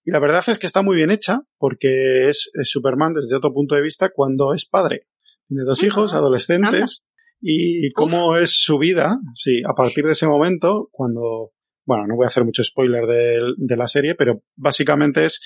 Y 0.05 0.11
la 0.11 0.21
verdad 0.21 0.41
es 0.47 0.57
que 0.57 0.67
está 0.67 0.81
muy 0.81 0.95
bien 0.95 1.11
hecha, 1.11 1.41
porque 1.57 2.29
es, 2.29 2.49
es 2.53 2.69
Superman 2.69 3.13
desde 3.13 3.35
otro 3.35 3.53
punto 3.53 3.75
de 3.75 3.81
vista 3.81 4.09
cuando 4.09 4.53
es 4.53 4.65
padre. 4.65 5.07
Tiene 5.49 5.65
dos 5.65 5.83
hijos, 5.83 6.13
adolescentes, 6.13 7.03
y 7.41 7.91
cómo 7.91 8.37
es 8.37 8.63
su 8.63 8.77
vida, 8.77 9.19
sí, 9.33 9.63
a 9.69 9.73
partir 9.73 10.05
de 10.05 10.13
ese 10.13 10.25
momento, 10.25 10.87
cuando, 10.93 11.51
bueno, 11.85 12.07
no 12.07 12.15
voy 12.15 12.23
a 12.23 12.29
hacer 12.29 12.45
mucho 12.45 12.63
spoiler 12.63 13.05
de, 13.05 13.41
de 13.57 13.75
la 13.75 13.87
serie, 13.87 14.15
pero 14.15 14.43
básicamente 14.55 15.25
es, 15.25 15.41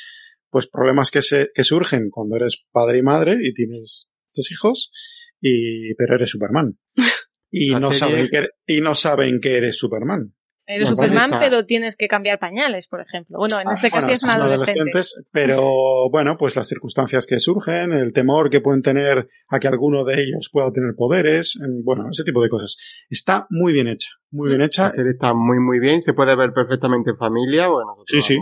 pues, 0.52 0.68
problemas 0.68 1.10
que 1.10 1.24
se, 1.24 1.50
que 1.56 1.64
surgen 1.64 2.12
cuando 2.12 2.36
eres 2.36 2.64
padre 2.72 3.00
y 3.00 3.02
madre 3.02 3.38
y 3.42 3.52
tienes 3.52 4.12
dos 4.36 4.52
hijos, 4.52 4.92
y, 5.42 5.96
pero 5.96 6.18
eres 6.18 6.30
Superman. 6.30 6.78
Y 7.50 7.70
no, 7.70 7.94
saben 7.94 8.28
que, 8.30 8.50
y 8.66 8.82
no 8.82 8.94
saben 8.94 9.40
que 9.40 9.56
eres 9.56 9.78
Superman. 9.78 10.34
Eres 10.70 10.90
Nos 10.90 10.98
Superman, 10.98 11.32
pero 11.40 11.66
tienes 11.66 11.96
que 11.96 12.08
cambiar 12.10 12.40
pañales, 12.40 12.88
por 12.88 13.00
ejemplo. 13.02 13.38
Bueno, 13.38 13.60
en 13.62 13.70
Ah, 13.70 13.72
este 13.72 13.90
caso 13.90 14.02
bueno, 14.08 14.16
es 14.16 14.24
un 14.24 14.30
adolescente. 14.32 14.72
adolescentes, 14.82 15.24
pero 15.32 16.10
bueno, 16.12 16.36
pues 16.38 16.56
las 16.58 16.68
circunstancias 16.68 17.26
que 17.26 17.40
surgen, 17.40 17.94
el 17.94 18.12
temor 18.12 18.50
que 18.50 18.60
pueden 18.60 18.82
tener 18.82 19.30
a 19.48 19.60
que 19.60 19.68
alguno 19.70 20.04
de 20.04 20.22
ellos 20.22 20.50
pueda 20.52 20.70
tener 20.74 20.94
poderes, 20.96 21.58
en- 21.64 21.84
bueno, 21.86 22.08
ese 22.12 22.24
tipo 22.26 22.42
de 22.44 22.50
cosas. 22.50 22.78
Está 23.10 23.48
muy 23.50 23.72
bien 23.72 23.88
hecha, 23.88 24.10
muy 24.30 24.50
bien 24.50 24.62
hecha. 24.62 24.84
La 24.84 24.90
serie 24.92 25.12
está 25.14 25.34
muy, 25.34 25.58
muy 25.60 25.80
bien. 25.80 26.02
Se 26.02 26.14
puede 26.14 26.36
ver 26.36 26.52
perfectamente 26.52 27.12
en 27.12 27.18
familia. 27.18 27.70
Bueno, 27.70 27.96
Sí, 28.06 28.20
sí. 28.22 28.38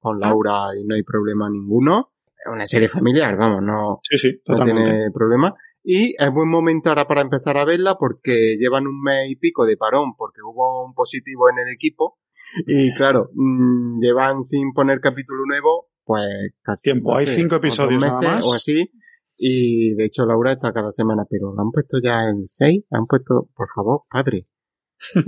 con 0.00 0.18
Laura 0.20 0.70
y 0.76 0.84
no 0.84 0.94
hay 0.96 1.02
problema 1.04 1.48
ninguno. 1.48 2.10
Es 2.26 2.52
una 2.52 2.64
serie 2.66 2.88
familiar, 2.88 3.36
vamos, 3.36 3.62
no, 3.62 3.98
Sí, 4.02 4.16
sí, 4.18 4.40
no 4.46 4.54
totalmente. 4.56 4.82
tiene 4.90 5.10
problema. 5.12 5.54
Y 5.82 6.14
es 6.18 6.30
buen 6.32 6.48
momento 6.48 6.88
ahora 6.90 7.06
para 7.06 7.20
empezar 7.22 7.56
a 7.56 7.64
verla 7.64 7.96
porque 7.98 8.56
llevan 8.58 8.86
un 8.86 9.00
mes 9.00 9.30
y 9.30 9.36
pico 9.36 9.64
de 9.64 9.76
parón 9.76 10.14
porque 10.16 10.40
hubo 10.42 10.84
un 10.84 10.92
positivo 10.94 11.48
en 11.50 11.58
el 11.60 11.68
equipo. 11.72 12.18
Y 12.66 12.94
claro, 12.94 13.30
mm, 13.34 14.00
llevan 14.00 14.42
sin 14.42 14.72
poner 14.72 15.00
capítulo 15.00 15.44
nuevo, 15.46 15.88
pues 16.04 16.52
casi 16.62 16.82
Tiempo. 16.84 17.14
Hay 17.16 17.26
cinco 17.26 17.56
episodios 17.56 18.00
nada 18.00 18.20
más. 18.20 18.46
o 18.46 18.54
así. 18.54 18.90
Y 19.36 19.94
de 19.94 20.06
hecho 20.06 20.24
Laura 20.26 20.52
está 20.52 20.72
cada 20.72 20.90
semana, 20.90 21.24
pero 21.30 21.54
¿lo 21.54 21.60
han 21.62 21.70
puesto 21.70 21.98
ya 22.02 22.28
el 22.28 22.44
6? 22.48 22.86
¿Han 22.90 23.06
puesto, 23.06 23.48
por 23.54 23.68
favor, 23.74 24.02
padre? 24.10 24.48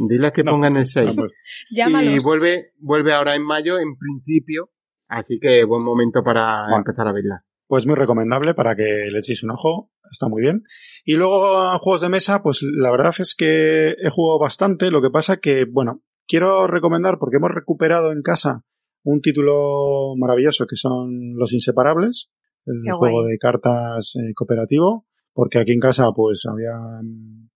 Dile 0.08 0.32
que 0.32 0.42
No, 0.44 0.52
pongan 0.52 0.76
el 0.78 0.86
6. 0.86 1.06
No, 1.08 1.14
pues, 1.14 1.32
Llámalos. 1.70 2.12
Y 2.14 2.18
vuelve, 2.24 2.72
vuelve 2.78 3.12
ahora 3.12 3.36
en 3.36 3.44
mayo, 3.44 3.78
en 3.78 3.96
principio. 3.96 4.70
Así 5.06 5.38
que 5.40 5.64
buen 5.64 5.84
momento 5.84 6.22
para 6.24 6.62
Bueno. 6.62 6.78
empezar 6.78 7.06
a 7.06 7.12
verla. 7.12 7.44
Pues 7.70 7.86
muy 7.86 7.94
recomendable 7.94 8.52
para 8.52 8.74
que 8.74 8.82
le 9.12 9.20
echéis 9.20 9.44
un 9.44 9.52
ojo. 9.52 9.92
Está 10.10 10.26
muy 10.26 10.42
bien. 10.42 10.64
Y 11.04 11.14
luego 11.14 11.78
juegos 11.78 12.00
de 12.00 12.08
mesa, 12.08 12.42
pues 12.42 12.64
la 12.64 12.90
verdad 12.90 13.12
es 13.20 13.36
que 13.38 13.90
he 13.90 14.10
jugado 14.10 14.40
bastante. 14.40 14.90
Lo 14.90 15.00
que 15.00 15.10
pasa 15.10 15.36
que, 15.36 15.66
bueno, 15.70 16.02
quiero 16.26 16.66
recomendar 16.66 17.18
porque 17.20 17.36
hemos 17.36 17.52
recuperado 17.54 18.10
en 18.10 18.22
casa 18.22 18.64
un 19.04 19.20
título 19.20 20.16
maravilloso 20.16 20.66
que 20.66 20.74
son 20.74 21.36
Los 21.36 21.52
Inseparables, 21.52 22.32
el 22.66 22.80
Qué 22.84 22.90
juego 22.90 23.20
guay. 23.20 23.30
de 23.30 23.38
cartas 23.38 24.16
eh, 24.16 24.34
cooperativo, 24.34 25.06
porque 25.32 25.60
aquí 25.60 25.70
en 25.70 25.78
casa 25.78 26.08
pues 26.12 26.42
había, 26.50 26.72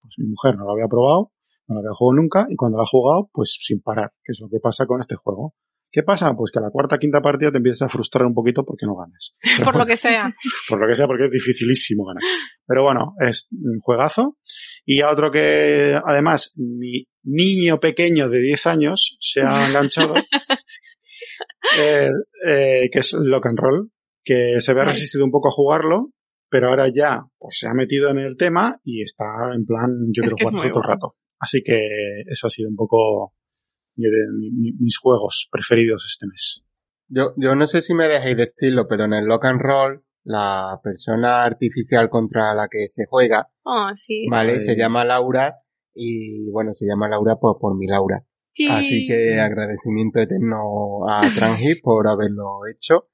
pues 0.00 0.14
mi 0.18 0.28
mujer 0.28 0.54
no 0.56 0.64
lo 0.64 0.74
había 0.74 0.86
probado, 0.86 1.32
no 1.66 1.74
lo 1.74 1.80
había 1.80 1.96
jugado 1.98 2.22
nunca 2.22 2.46
y 2.48 2.54
cuando 2.54 2.78
lo 2.78 2.84
ha 2.84 2.88
jugado 2.88 3.30
pues 3.32 3.58
sin 3.60 3.82
parar, 3.82 4.12
que 4.22 4.30
es 4.30 4.38
lo 4.40 4.48
que 4.48 4.60
pasa 4.60 4.86
con 4.86 5.00
este 5.00 5.16
juego. 5.16 5.54
¿Qué 5.94 6.02
pasa? 6.02 6.34
Pues 6.36 6.50
que 6.50 6.58
a 6.58 6.62
la 6.62 6.70
cuarta 6.70 6.98
quinta 6.98 7.20
partida 7.20 7.52
te 7.52 7.58
empiezas 7.58 7.82
a 7.82 7.88
frustrar 7.88 8.26
un 8.26 8.34
poquito 8.34 8.64
porque 8.64 8.84
no 8.84 8.96
ganas. 8.96 9.32
Por 9.64 9.76
lo 9.76 9.86
que 9.86 9.96
sea. 9.96 10.34
Por 10.68 10.80
lo 10.80 10.88
que 10.88 10.96
sea, 10.96 11.06
porque 11.06 11.26
es 11.26 11.30
dificilísimo 11.30 12.04
ganar. 12.04 12.20
Pero 12.66 12.82
bueno, 12.82 13.14
es 13.20 13.46
un 13.52 13.78
juegazo. 13.78 14.36
Y 14.84 15.02
a 15.02 15.10
otro 15.12 15.30
que, 15.30 15.96
además, 16.04 16.52
mi 16.56 17.06
niño 17.22 17.78
pequeño 17.78 18.28
de 18.28 18.40
10 18.40 18.66
años 18.66 19.16
se 19.20 19.42
ha 19.42 19.68
enganchado, 19.68 20.14
eh, 21.78 22.10
eh, 22.44 22.90
que 22.90 22.98
es 22.98 23.12
Lock 23.12 23.46
and 23.46 23.58
Roll, 23.60 23.90
que 24.24 24.56
se 24.58 24.72
había 24.72 24.86
resistido 24.86 25.24
un 25.24 25.30
poco 25.30 25.46
a 25.46 25.52
jugarlo, 25.52 26.10
pero 26.50 26.70
ahora 26.70 26.88
ya 26.92 27.22
pues 27.38 27.58
se 27.60 27.68
ha 27.68 27.72
metido 27.72 28.10
en 28.10 28.18
el 28.18 28.36
tema 28.36 28.80
y 28.82 29.02
está 29.02 29.24
en 29.54 29.64
plan, 29.64 29.90
yo 30.12 30.24
Es 30.24 30.34
quiero 30.34 30.50
jugar 30.50 30.72
todo 30.72 30.82
el 30.82 30.88
rato. 30.88 31.14
Así 31.38 31.62
que 31.64 31.78
eso 32.26 32.48
ha 32.48 32.50
sido 32.50 32.68
un 32.68 32.76
poco 32.76 33.32
mi- 33.96 34.04
de- 34.10 34.32
mi- 34.38 34.50
mi- 34.50 34.72
mis 34.80 34.98
juegos 34.98 35.48
preferidos 35.50 36.06
este 36.10 36.26
mes. 36.26 36.64
Yo, 37.08 37.34
yo 37.36 37.54
no 37.54 37.66
sé 37.66 37.82
si 37.82 37.94
me 37.94 38.08
dejéis 38.08 38.36
decirlo, 38.36 38.86
pero 38.88 39.04
en 39.04 39.12
el 39.12 39.26
Lock 39.26 39.44
and 39.44 39.60
Roll, 39.60 40.04
la 40.24 40.80
persona 40.82 41.42
artificial 41.44 42.08
contra 42.08 42.54
la 42.54 42.68
que 42.70 42.88
se 42.88 43.04
juega, 43.06 43.48
Oh, 43.64 43.90
sí. 43.94 44.26
¿vale? 44.30 44.52
Ay. 44.52 44.60
Se 44.60 44.76
llama 44.76 45.04
Laura 45.04 45.56
y 45.94 46.50
bueno, 46.50 46.72
se 46.74 46.86
llama 46.86 47.08
Laura 47.08 47.36
por, 47.36 47.58
por 47.58 47.76
mi 47.76 47.86
Laura. 47.86 48.24
Sí. 48.52 48.68
Así 48.70 49.06
que 49.06 49.38
agradecimiento 49.40 50.20
eterno 50.20 51.06
a 51.08 51.20
Transit 51.34 51.82
por 51.82 52.08
haberlo 52.08 52.60
hecho. 52.72 53.08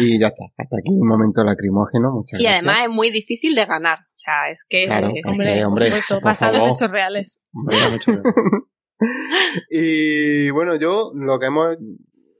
Y 0.00 0.18
ya 0.18 0.28
está, 0.28 0.44
hasta 0.58 0.76
aquí 0.78 0.90
un 0.90 1.06
momento 1.06 1.44
lacrimógeno, 1.44 2.10
muchas 2.10 2.40
Y 2.40 2.42
gracias. 2.42 2.64
además 2.64 2.88
es 2.88 2.94
muy 2.96 3.10
difícil 3.12 3.54
de 3.54 3.66
ganar. 3.66 3.98
O 4.00 4.16
sea, 4.18 4.50
es 4.50 4.66
que 4.68 4.86
Claro, 4.86 5.10
es- 5.14 5.30
hombre, 5.30 5.64
Hombre, 5.64 5.86
hombre, 5.86 6.00
por 6.08 6.22
basado 6.24 6.56
en 6.56 6.64
hechos 6.70 6.90
reales. 6.90 7.38
Hombre. 7.52 7.76
Y 9.70 10.50
bueno, 10.50 10.76
yo 10.76 11.12
lo 11.14 11.38
que 11.38 11.46
hemos 11.46 11.76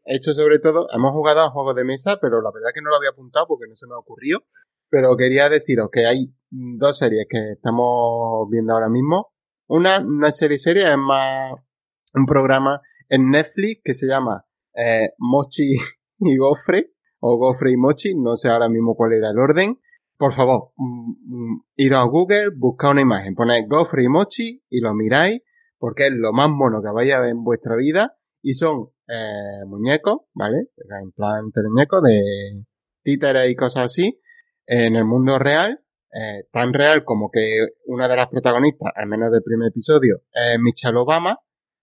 hecho 0.04 0.32
sobre 0.34 0.58
todo, 0.58 0.86
hemos 0.94 1.12
jugado 1.12 1.40
a 1.40 1.50
juegos 1.50 1.74
de 1.76 1.84
mesa, 1.84 2.18
pero 2.20 2.40
la 2.40 2.50
verdad 2.52 2.70
que 2.74 2.80
no 2.80 2.90
lo 2.90 2.96
había 2.96 3.10
apuntado 3.10 3.46
porque 3.48 3.68
no 3.68 3.74
se 3.74 3.86
me 3.86 3.94
ocurrió. 3.94 4.40
Pero 4.88 5.16
quería 5.16 5.48
deciros 5.48 5.90
que 5.90 6.06
hay 6.06 6.32
dos 6.50 6.98
series 6.98 7.26
que 7.28 7.52
estamos 7.52 8.48
viendo 8.50 8.72
ahora 8.72 8.88
mismo. 8.88 9.32
Una, 9.66 10.04
es 10.28 10.36
serie 10.36 10.58
serie, 10.58 10.88
es 10.88 10.96
más 10.96 11.54
un 12.14 12.24
programa 12.24 12.80
en 13.08 13.30
Netflix 13.30 13.82
que 13.84 13.94
se 13.94 14.06
llama 14.06 14.44
eh, 14.74 15.10
Mochi 15.18 15.74
y 16.20 16.36
Gofre, 16.36 16.92
o 17.18 17.36
Gofre 17.36 17.72
y 17.72 17.76
Mochi, 17.76 18.14
no 18.14 18.36
sé 18.36 18.48
ahora 18.48 18.68
mismo 18.68 18.94
cuál 18.94 19.14
era 19.14 19.30
el 19.30 19.38
orden. 19.38 19.80
Por 20.16 20.34
favor, 20.34 20.70
mm, 20.76 21.10
mm, 21.26 21.64
ir 21.76 21.94
a 21.94 22.04
Google, 22.04 22.50
busca 22.56 22.90
una 22.90 23.02
imagen, 23.02 23.34
poned 23.34 23.66
Gofre 23.68 24.04
y 24.04 24.08
Mochi 24.08 24.62
y 24.70 24.80
lo 24.80 24.94
miráis 24.94 25.42
porque 25.78 26.06
es 26.06 26.12
lo 26.12 26.32
más 26.32 26.50
mono 26.50 26.82
que 26.82 26.90
vaya 26.90 27.16
a 27.16 27.20
ver 27.20 27.30
en 27.30 27.44
vuestra 27.44 27.76
vida 27.76 28.16
y 28.42 28.54
son 28.54 28.88
eh, 29.08 29.64
muñecos, 29.66 30.22
¿vale? 30.34 30.68
En 30.76 31.12
plan 31.12 31.50
teleñecos 31.52 32.02
de 32.02 32.64
títeres 33.02 33.50
y 33.50 33.54
cosas 33.54 33.86
así 33.86 34.20
en 34.66 34.96
el 34.96 35.04
mundo 35.04 35.38
real, 35.38 35.80
eh, 36.12 36.44
tan 36.52 36.72
real 36.72 37.04
como 37.04 37.30
que 37.30 37.66
una 37.86 38.08
de 38.08 38.16
las 38.16 38.28
protagonistas, 38.28 38.92
al 38.94 39.06
menos 39.06 39.30
del 39.30 39.42
primer 39.42 39.68
episodio, 39.68 40.22
es 40.32 40.58
Michelle 40.60 40.98
Obama 40.98 41.38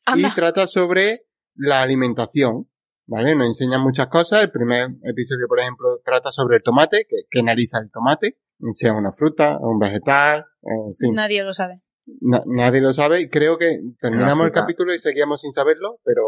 Anda. 0.05 0.29
y 0.29 0.35
trata 0.35 0.67
sobre 0.67 1.25
la 1.55 1.81
alimentación, 1.81 2.69
¿vale? 3.05 3.35
Nos 3.35 3.47
enseña 3.47 3.79
muchas 3.79 4.07
cosas. 4.07 4.43
El 4.43 4.51
primer 4.51 4.89
episodio, 5.03 5.47
por 5.47 5.59
ejemplo, 5.59 5.99
trata 6.03 6.31
sobre 6.31 6.57
el 6.57 6.63
tomate, 6.63 7.05
que, 7.07 7.23
que 7.29 7.39
analiza 7.39 7.79
el 7.79 7.89
tomate, 7.91 8.37
sea 8.73 8.93
una 8.93 9.11
fruta, 9.11 9.57
un 9.59 9.79
vegetal, 9.79 10.45
en 10.61 10.95
fin. 10.95 11.13
Nadie 11.13 11.43
lo 11.43 11.53
sabe. 11.53 11.81
Na- 12.21 12.43
nadie 12.45 12.81
lo 12.81 12.93
sabe 12.93 13.21
y 13.21 13.29
creo 13.29 13.57
que 13.57 13.79
terminamos 13.99 14.45
el 14.45 14.51
fruta. 14.51 14.61
capítulo 14.61 14.93
y 14.93 14.99
seguíamos 14.99 15.41
sin 15.41 15.51
saberlo, 15.53 15.99
pero 16.03 16.21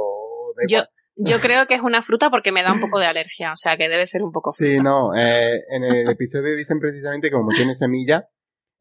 Yo, 0.70 0.80
yo 1.16 1.38
creo 1.42 1.68
que 1.68 1.76
es 1.76 1.82
una 1.82 2.02
fruta 2.02 2.30
porque 2.30 2.52
me 2.52 2.64
da 2.64 2.74
un 2.74 2.80
poco 2.80 3.00
de 3.00 3.08
alergia. 3.08 3.52
O 3.52 3.56
sea, 3.56 3.76
que 3.78 3.90
debe 3.90 4.08
ser 4.08 4.24
un 4.24 4.32
poco. 4.32 4.52
Sí, 4.52 4.78
no, 4.80 5.14
eh, 5.16 5.64
en 5.70 5.84
el 5.84 6.10
episodio 6.10 6.56
dicen 6.56 6.80
precisamente 6.80 7.30
que 7.30 7.34
como 7.36 7.52
tiene 7.52 7.76
semilla, 7.76 8.28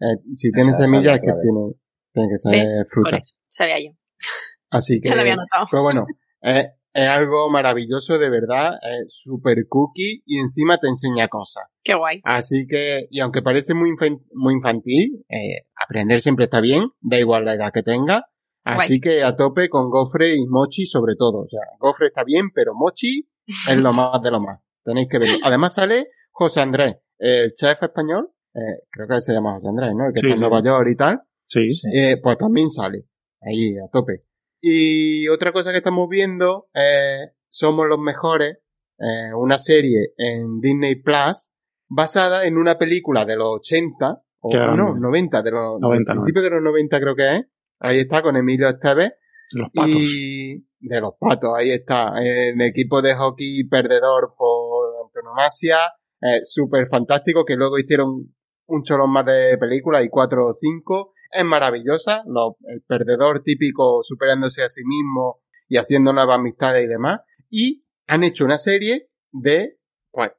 eh, 0.00 0.18
si 0.34 0.50
tiene 0.52 0.70
esa 0.70 0.84
semilla 0.84 1.14
es 1.14 1.20
que 1.20 1.26
tiene, 1.42 1.72
tiene 2.12 2.28
que 2.28 2.38
ser 2.38 2.86
fruta. 2.90 3.16
eso, 3.16 3.36
sabía 3.48 3.76
yo. 3.80 3.90
Así 4.70 5.00
que, 5.00 5.08
Ya 5.10 5.14
lo 5.16 5.20
había 5.22 5.36
notado. 5.36 5.66
pues 5.70 5.82
bueno, 5.82 6.06
eh, 6.42 6.70
es 6.94 7.08
algo 7.08 7.50
maravilloso 7.50 8.18
de 8.18 8.30
verdad, 8.30 8.72
es 8.82 9.08
super 9.22 9.66
cookie 9.68 10.22
y 10.24 10.38
encima 10.38 10.78
te 10.78 10.86
enseña 10.88 11.28
cosas. 11.28 11.64
Qué 11.82 11.94
guay. 11.94 12.20
Así 12.24 12.66
que, 12.66 13.08
y 13.10 13.20
aunque 13.20 13.42
parece 13.42 13.74
muy, 13.74 13.90
infan- 13.90 14.22
muy 14.32 14.54
infantil, 14.54 15.24
eh, 15.28 15.66
aprender 15.84 16.20
siempre 16.22 16.44
está 16.46 16.60
bien, 16.60 16.88
da 17.00 17.18
igual 17.18 17.44
la 17.44 17.54
edad 17.54 17.72
que 17.72 17.82
tenga. 17.82 18.26
Así 18.66 18.98
que 19.00 19.22
a 19.22 19.36
tope 19.36 19.68
con 19.68 19.90
Gofre 19.90 20.34
y 20.36 20.46
Mochi 20.46 20.86
sobre 20.86 21.16
todo. 21.18 21.40
O 21.42 21.48
sea, 21.48 21.60
Gofre 21.78 22.06
está 22.06 22.24
bien, 22.24 22.50
pero 22.54 22.72
Mochi 22.74 23.28
es 23.46 23.76
lo 23.76 23.92
más 23.92 24.22
de 24.22 24.30
lo 24.30 24.40
más. 24.40 24.60
Tenéis 24.82 25.08
que 25.10 25.18
verlo. 25.18 25.34
Además 25.42 25.74
sale 25.74 26.06
José 26.30 26.60
Andrés, 26.62 26.96
el 27.18 27.52
chef 27.54 27.82
español, 27.82 28.30
eh, 28.54 28.84
creo 28.90 29.06
que 29.06 29.20
se 29.20 29.34
llama 29.34 29.52
José 29.54 29.68
Andrés, 29.68 29.92
¿no? 29.94 30.06
El 30.06 30.14
que 30.14 30.20
Sí, 30.20 30.26
está 30.28 30.34
en 30.34 30.38
sí. 30.38 30.40
Nueva 30.48 30.62
York 30.64 30.88
y 30.92 30.96
tal, 30.96 31.20
Sí. 31.46 31.74
Sí. 31.74 31.88
eh, 31.94 32.16
pues 32.22 32.38
también 32.38 32.70
sale 32.70 33.04
ahí 33.42 33.76
a 33.76 33.88
tope. 33.92 34.22
Y 34.66 35.28
otra 35.28 35.52
cosa 35.52 35.72
que 35.72 35.76
estamos 35.76 36.08
viendo 36.08 36.68
es 36.72 37.32
Somos 37.50 37.86
los 37.86 37.98
Mejores, 37.98 38.60
eh, 38.98 39.34
una 39.36 39.58
serie 39.58 40.14
en 40.16 40.58
Disney 40.60 41.02
Plus 41.02 41.50
basada 41.86 42.46
en 42.46 42.56
una 42.56 42.78
película 42.78 43.26
de 43.26 43.36
los 43.36 43.56
80, 43.56 44.22
o 44.40 44.48
Qué 44.48 44.56
grande. 44.56 44.82
no, 44.82 44.94
90, 44.94 45.42
de 45.42 45.50
los 45.50 45.80
90, 45.80 46.12
del 46.12 46.22
principio 46.22 46.42
de 46.42 46.50
los 46.50 46.62
90 46.62 46.98
creo 46.98 47.14
que 47.14 47.36
es. 47.36 47.46
Ahí 47.80 48.00
está 48.00 48.22
con 48.22 48.36
Emilio 48.36 48.70
Esteves 48.70 49.12
Los 49.52 49.68
patos. 49.70 49.96
y 49.96 50.64
de 50.80 51.00
los 51.02 51.12
patos, 51.20 51.50
ahí 51.58 51.70
está. 51.70 52.14
El 52.18 52.58
equipo 52.62 53.02
de 53.02 53.14
hockey 53.14 53.64
perdedor 53.68 54.34
por 54.34 55.04
antonomasia, 55.04 55.92
eh, 56.22 56.40
súper 56.44 56.86
fantástico, 56.88 57.44
que 57.44 57.56
luego 57.56 57.78
hicieron 57.78 58.34
un 58.66 58.82
cholón 58.82 59.10
más 59.10 59.26
de 59.26 59.58
películas 59.58 60.02
y 60.06 60.08
cuatro 60.08 60.46
o 60.48 60.54
cinco. 60.54 61.12
Es 61.34 61.44
maravillosa, 61.44 62.22
lo- 62.26 62.56
el 62.68 62.82
perdedor 62.82 63.42
típico 63.42 64.02
superándose 64.04 64.62
a 64.62 64.68
sí 64.68 64.82
mismo 64.84 65.40
y 65.68 65.76
haciendo 65.78 66.12
nuevas 66.12 66.38
amistades 66.38 66.84
y 66.84 66.88
demás. 66.88 67.20
Y 67.50 67.84
han 68.06 68.22
hecho 68.22 68.44
una 68.44 68.58
serie 68.58 69.08
de, 69.32 69.78
pues, 70.10 70.30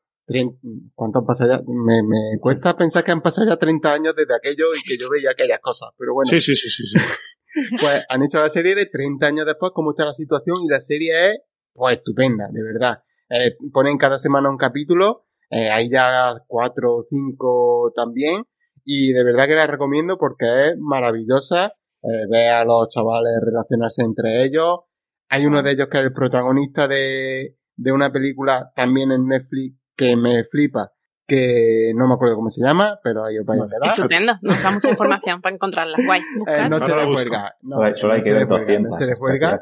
¿cuánto 0.95 1.19
han 1.19 1.25
pasado 1.25 1.49
ya? 1.51 1.61
Me, 1.67 2.01
me 2.03 2.39
cuesta 2.39 2.75
pensar 2.77 3.03
que 3.03 3.11
han 3.11 3.21
pasado 3.21 3.47
ya 3.47 3.57
30 3.57 3.93
años 3.93 4.15
desde 4.15 4.35
aquello 4.35 4.73
y 4.73 4.81
que 4.87 4.97
yo 4.97 5.09
veía 5.09 5.31
aquellas 5.31 5.59
cosas, 5.61 5.89
pero 5.97 6.13
bueno. 6.13 6.29
Sí, 6.29 6.39
sí, 6.39 6.55
sí, 6.55 6.69
sí, 6.69 6.83
sí. 6.87 6.97
Pues 7.79 8.03
han 8.09 8.21
hecho 8.21 8.39
la 8.39 8.49
serie 8.49 8.75
de 8.75 8.85
30 8.87 9.27
años 9.27 9.45
después, 9.45 9.71
cómo 9.73 9.91
está 9.91 10.03
la 10.03 10.13
situación, 10.13 10.57
y 10.65 10.67
la 10.67 10.81
serie 10.81 11.29
es, 11.31 11.39
pues, 11.73 11.97
estupenda, 11.97 12.49
de 12.51 12.61
verdad. 12.61 13.01
Eh, 13.29 13.55
ponen 13.71 13.97
cada 13.97 14.17
semana 14.17 14.49
un 14.49 14.57
capítulo, 14.57 15.25
eh, 15.49 15.69
hay 15.69 15.89
ya 15.89 16.33
cuatro 16.47 16.97
o 16.97 17.03
cinco 17.03 17.93
también, 17.95 18.43
y 18.85 19.11
de 19.11 19.23
verdad 19.23 19.47
que 19.47 19.55
la 19.55 19.67
recomiendo 19.67 20.17
porque 20.17 20.45
es 20.69 20.77
maravillosa. 20.79 21.73
Eh, 22.03 22.27
ve 22.29 22.49
a 22.49 22.63
los 22.63 22.87
chavales 22.89 23.33
relacionarse 23.43 24.03
entre 24.03 24.43
ellos. 24.43 24.81
Hay 25.29 25.45
uno 25.47 25.63
de 25.63 25.71
ellos 25.71 25.87
que 25.89 25.97
es 25.97 26.03
el 26.05 26.13
protagonista 26.13 26.87
de, 26.87 27.55
de 27.75 27.91
una 27.91 28.11
película 28.11 28.71
también 28.75 29.11
en 29.11 29.25
Netflix 29.27 29.75
que 29.97 30.15
me 30.15 30.43
flipa, 30.43 30.91
que 31.27 31.91
no 31.95 32.07
me 32.07 32.13
acuerdo 32.13 32.35
cómo 32.35 32.51
se 32.51 32.61
llama, 32.63 32.99
pero 33.03 33.25
ahí 33.25 33.39
os 33.39 33.45
vais 33.45 33.59
a 33.61 33.65
quedar. 33.67 33.95
Estupendo. 33.95 34.33
Nos 34.43 34.61
da 34.61 34.71
mucha 34.71 34.89
información 34.91 35.41
para 35.41 35.55
encontrarla. 35.55 35.97
Guay. 36.05 36.21
Eh, 36.47 36.69
noche 36.69 36.93
de 36.95 37.05
juerga. 37.05 37.55
No, 37.63 37.77
Solo 37.95 38.13
hay- 38.13 38.21
que 38.21 38.29
Noche 38.29 38.33
ver 38.33 38.39
de 38.41 38.45
juerga, 38.45 38.65
200. 38.65 38.91
Noche 38.91 39.05
de 39.07 39.15
juerga. 39.15 39.59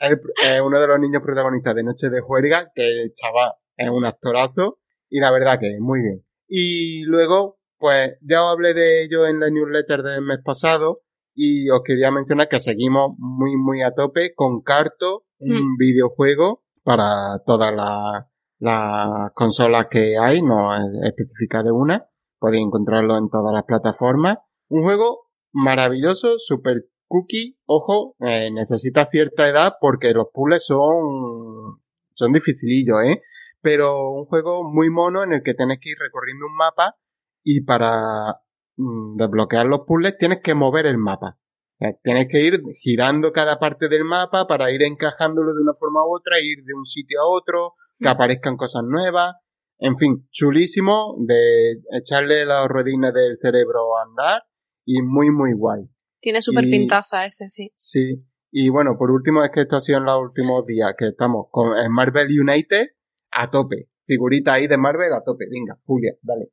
eh, 0.00 0.60
uno 0.60 0.80
de 0.80 0.86
los 0.88 0.98
niños 0.98 1.22
protagonistas 1.22 1.74
de 1.76 1.82
Noche 1.84 2.08
de 2.10 2.20
Juerga, 2.20 2.70
que 2.74 2.86
el 3.02 3.12
chaval 3.14 3.52
es 3.76 3.88
un 3.88 4.04
actorazo, 4.04 4.78
y 5.08 5.20
la 5.20 5.30
verdad 5.30 5.58
que 5.60 5.76
muy 5.80 6.02
bien. 6.02 6.24
Y 6.48 7.02
luego, 7.04 7.57
pues 7.78 8.18
ya 8.20 8.44
os 8.44 8.52
hablé 8.52 8.74
de 8.74 9.04
ello 9.04 9.26
en 9.26 9.40
la 9.40 9.50
newsletter 9.50 10.02
del 10.02 10.22
mes 10.22 10.40
pasado, 10.44 11.02
y 11.34 11.70
os 11.70 11.82
quería 11.84 12.10
mencionar 12.10 12.48
que 12.48 12.58
seguimos 12.58 13.12
muy, 13.18 13.56
muy 13.56 13.82
a 13.82 13.92
tope 13.92 14.34
con 14.34 14.60
Carto, 14.62 15.24
un 15.38 15.76
videojuego 15.76 16.64
para 16.82 17.40
todas 17.46 17.72
las, 17.72 18.26
las 18.58 19.32
consolas 19.34 19.86
que 19.88 20.18
hay, 20.18 20.42
no 20.42 20.74
es 20.74 20.82
específica 21.04 21.62
de 21.62 21.70
una, 21.70 22.08
podéis 22.40 22.64
encontrarlo 22.64 23.16
en 23.16 23.28
todas 23.30 23.54
las 23.54 23.64
plataformas. 23.64 24.38
Un 24.68 24.82
juego 24.82 25.28
maravilloso, 25.52 26.38
super 26.38 26.86
cookie, 27.06 27.56
ojo, 27.66 28.16
eh, 28.20 28.50
necesita 28.50 29.06
cierta 29.06 29.48
edad 29.48 29.74
porque 29.80 30.12
los 30.12 30.26
puzzles 30.32 30.64
son, 30.66 31.80
son 32.14 32.32
dificilillos, 32.32 32.98
¿eh? 33.04 33.22
Pero 33.60 34.10
un 34.10 34.26
juego 34.26 34.64
muy 34.64 34.90
mono 34.90 35.22
en 35.22 35.32
el 35.32 35.42
que 35.42 35.54
tienes 35.54 35.78
que 35.80 35.90
ir 35.90 35.98
recorriendo 35.98 36.46
un 36.46 36.56
mapa 36.56 36.96
y 37.42 37.62
para 37.62 38.40
mm, 38.76 39.16
desbloquear 39.16 39.66
los 39.66 39.80
puzzles 39.86 40.18
tienes 40.18 40.40
que 40.42 40.54
mover 40.54 40.86
el 40.86 40.98
mapa. 40.98 41.38
O 41.38 41.78
sea, 41.78 41.92
tienes 42.02 42.28
que 42.28 42.40
ir 42.40 42.60
girando 42.80 43.32
cada 43.32 43.58
parte 43.58 43.88
del 43.88 44.04
mapa 44.04 44.46
para 44.46 44.70
ir 44.72 44.82
encajándolo 44.82 45.54
de 45.54 45.62
una 45.62 45.74
forma 45.74 46.04
u 46.04 46.16
otra, 46.16 46.40
ir 46.40 46.64
de 46.64 46.74
un 46.74 46.84
sitio 46.84 47.20
a 47.20 47.26
otro, 47.26 47.74
que 47.98 48.08
aparezcan 48.08 48.56
cosas 48.56 48.82
nuevas. 48.84 49.36
En 49.78 49.96
fin, 49.96 50.26
chulísimo 50.30 51.16
de 51.20 51.80
echarle 51.96 52.44
las 52.44 52.66
ruedinas 52.68 53.14
del 53.14 53.36
cerebro 53.36 53.96
a 53.96 54.02
andar 54.02 54.42
y 54.84 55.02
muy, 55.02 55.30
muy 55.30 55.52
guay. 55.52 55.88
Tiene 56.20 56.42
súper 56.42 56.64
pintaza 56.64 57.24
ese, 57.24 57.48
sí. 57.48 57.70
Sí. 57.76 58.24
Y 58.50 58.70
bueno, 58.70 58.96
por 58.98 59.10
último, 59.10 59.44
es 59.44 59.50
que 59.52 59.60
esto 59.62 59.76
ha 59.76 59.80
sido 59.80 59.98
en 59.98 60.06
los 60.06 60.20
últimos 60.20 60.66
días 60.66 60.94
que 60.98 61.08
estamos 61.08 61.46
con 61.50 61.76
el 61.76 61.90
Marvel 61.90 62.28
United 62.28 62.88
a 63.30 63.50
tope. 63.50 63.88
Figurita 64.04 64.54
ahí 64.54 64.66
de 64.66 64.78
Marvel 64.78 65.12
a 65.12 65.22
tope. 65.22 65.44
Venga, 65.50 65.78
Julia, 65.84 66.14
dale. 66.22 66.50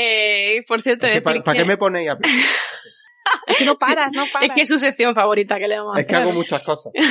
Eh, 0.00 0.64
por 0.68 0.82
cierto, 0.82 1.06
Es 1.06 1.14
que, 1.14 1.20
¿Para 1.22 1.42
que- 1.42 1.58
qué 1.58 1.64
me 1.64 1.76
ponéis 1.76 2.10
a... 2.10 2.18
Es 3.46 3.58
que 3.58 3.64
no 3.64 3.76
paras, 3.78 4.12
no 4.14 4.24
paras. 4.32 4.48
es 4.50 4.54
que 4.54 4.62
es 4.62 4.68
su 4.68 4.78
sección 4.78 5.14
favorita 5.14 5.58
que 5.58 5.68
le 5.68 5.78
vamos 5.78 5.96
a 5.96 6.00
Es 6.00 6.06
que 6.06 6.14
hacer. 6.14 6.26
hago 6.28 6.32
muchas 6.36 6.62
cosas. 6.62 6.92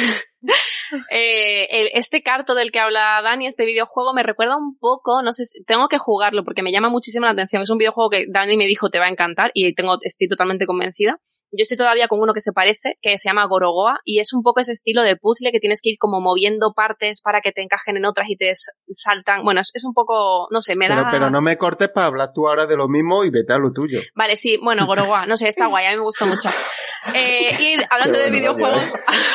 Eh, 1.12 1.68
el- 1.70 1.90
este 1.96 2.22
carto 2.22 2.56
del 2.56 2.72
que 2.72 2.80
habla 2.80 3.20
Dani, 3.22 3.46
este 3.46 3.66
videojuego, 3.66 4.14
me 4.14 4.24
recuerda 4.24 4.56
un 4.56 4.78
poco, 4.80 5.22
no 5.22 5.34
sé, 5.34 5.44
si- 5.44 5.62
tengo 5.66 5.90
que 5.90 5.98
jugarlo 5.98 6.46
porque 6.46 6.62
me 6.64 6.72
llama 6.72 6.88
muchísimo 6.90 7.26
la 7.26 7.34
atención. 7.34 7.62
Es 7.62 7.70
un 7.70 7.78
videojuego 7.78 8.10
que 8.10 8.26
Dani 8.30 8.56
me 8.56 8.68
dijo 8.68 8.90
te 8.90 8.98
va 8.98 9.06
a 9.08 9.10
encantar 9.10 9.52
y 9.54 9.74
tengo, 9.76 9.98
estoy 10.02 10.30
totalmente 10.30 10.66
convencida. 10.66 11.18
Yo 11.52 11.62
estoy 11.62 11.78
todavía 11.78 12.08
con 12.08 12.20
uno 12.20 12.34
que 12.34 12.42
se 12.42 12.52
parece, 12.52 12.96
que 13.02 13.18
se 13.18 13.30
llama 13.30 13.46
Gorogoa, 13.48 14.00
y 14.04 14.20
es 14.20 14.34
un 14.34 14.44
poco 14.44 14.60
ese 14.60 14.74
estilo 14.74 15.02
de 15.04 15.16
puzzle 15.16 15.52
que 15.52 15.60
tienes 15.60 15.82
que 15.82 15.92
ir 15.92 15.98
como 15.98 16.20
moviendo 16.20 16.74
partes 16.76 17.22
para 17.22 17.40
que 17.42 17.52
te 17.52 17.62
encajen 17.64 17.96
en 17.98 18.06
otras 18.06 18.28
y 18.30 18.36
te 18.36 18.50
s- 18.50 18.72
saltan. 18.92 19.44
Bueno, 19.44 19.62
es, 19.62 19.72
es 19.74 19.86
un 19.86 19.94
poco, 19.94 20.48
no 20.52 20.62
sé, 20.62 20.76
me 20.76 20.90
da... 20.90 20.96
Pero, 20.96 21.08
pero 21.12 21.30
no 21.30 21.42
me 21.42 21.58
cortes 21.58 21.90
para 21.90 22.08
hablar 22.08 22.32
tú 22.34 22.48
ahora 22.48 22.66
de 22.66 22.76
lo 22.76 22.88
mismo 22.90 23.24
y 23.24 23.30
vete 23.30 23.54
a 23.54 23.58
lo 23.58 23.72
tuyo. 23.72 24.02
Vale, 24.16 24.36
sí, 24.36 24.58
bueno, 24.62 24.86
Gorogoa, 24.86 25.26
no 25.26 25.38
sé, 25.38 25.48
está 25.48 25.68
guay, 25.68 25.86
a 25.86 25.92
mí 25.92 25.96
me 25.98 26.04
gusta 26.04 26.26
mucho. 26.28 26.50
Eh, 27.16 27.50
y 27.60 27.76
hablando 27.90 28.18
de 28.20 28.30
videojuegos, 28.30 28.84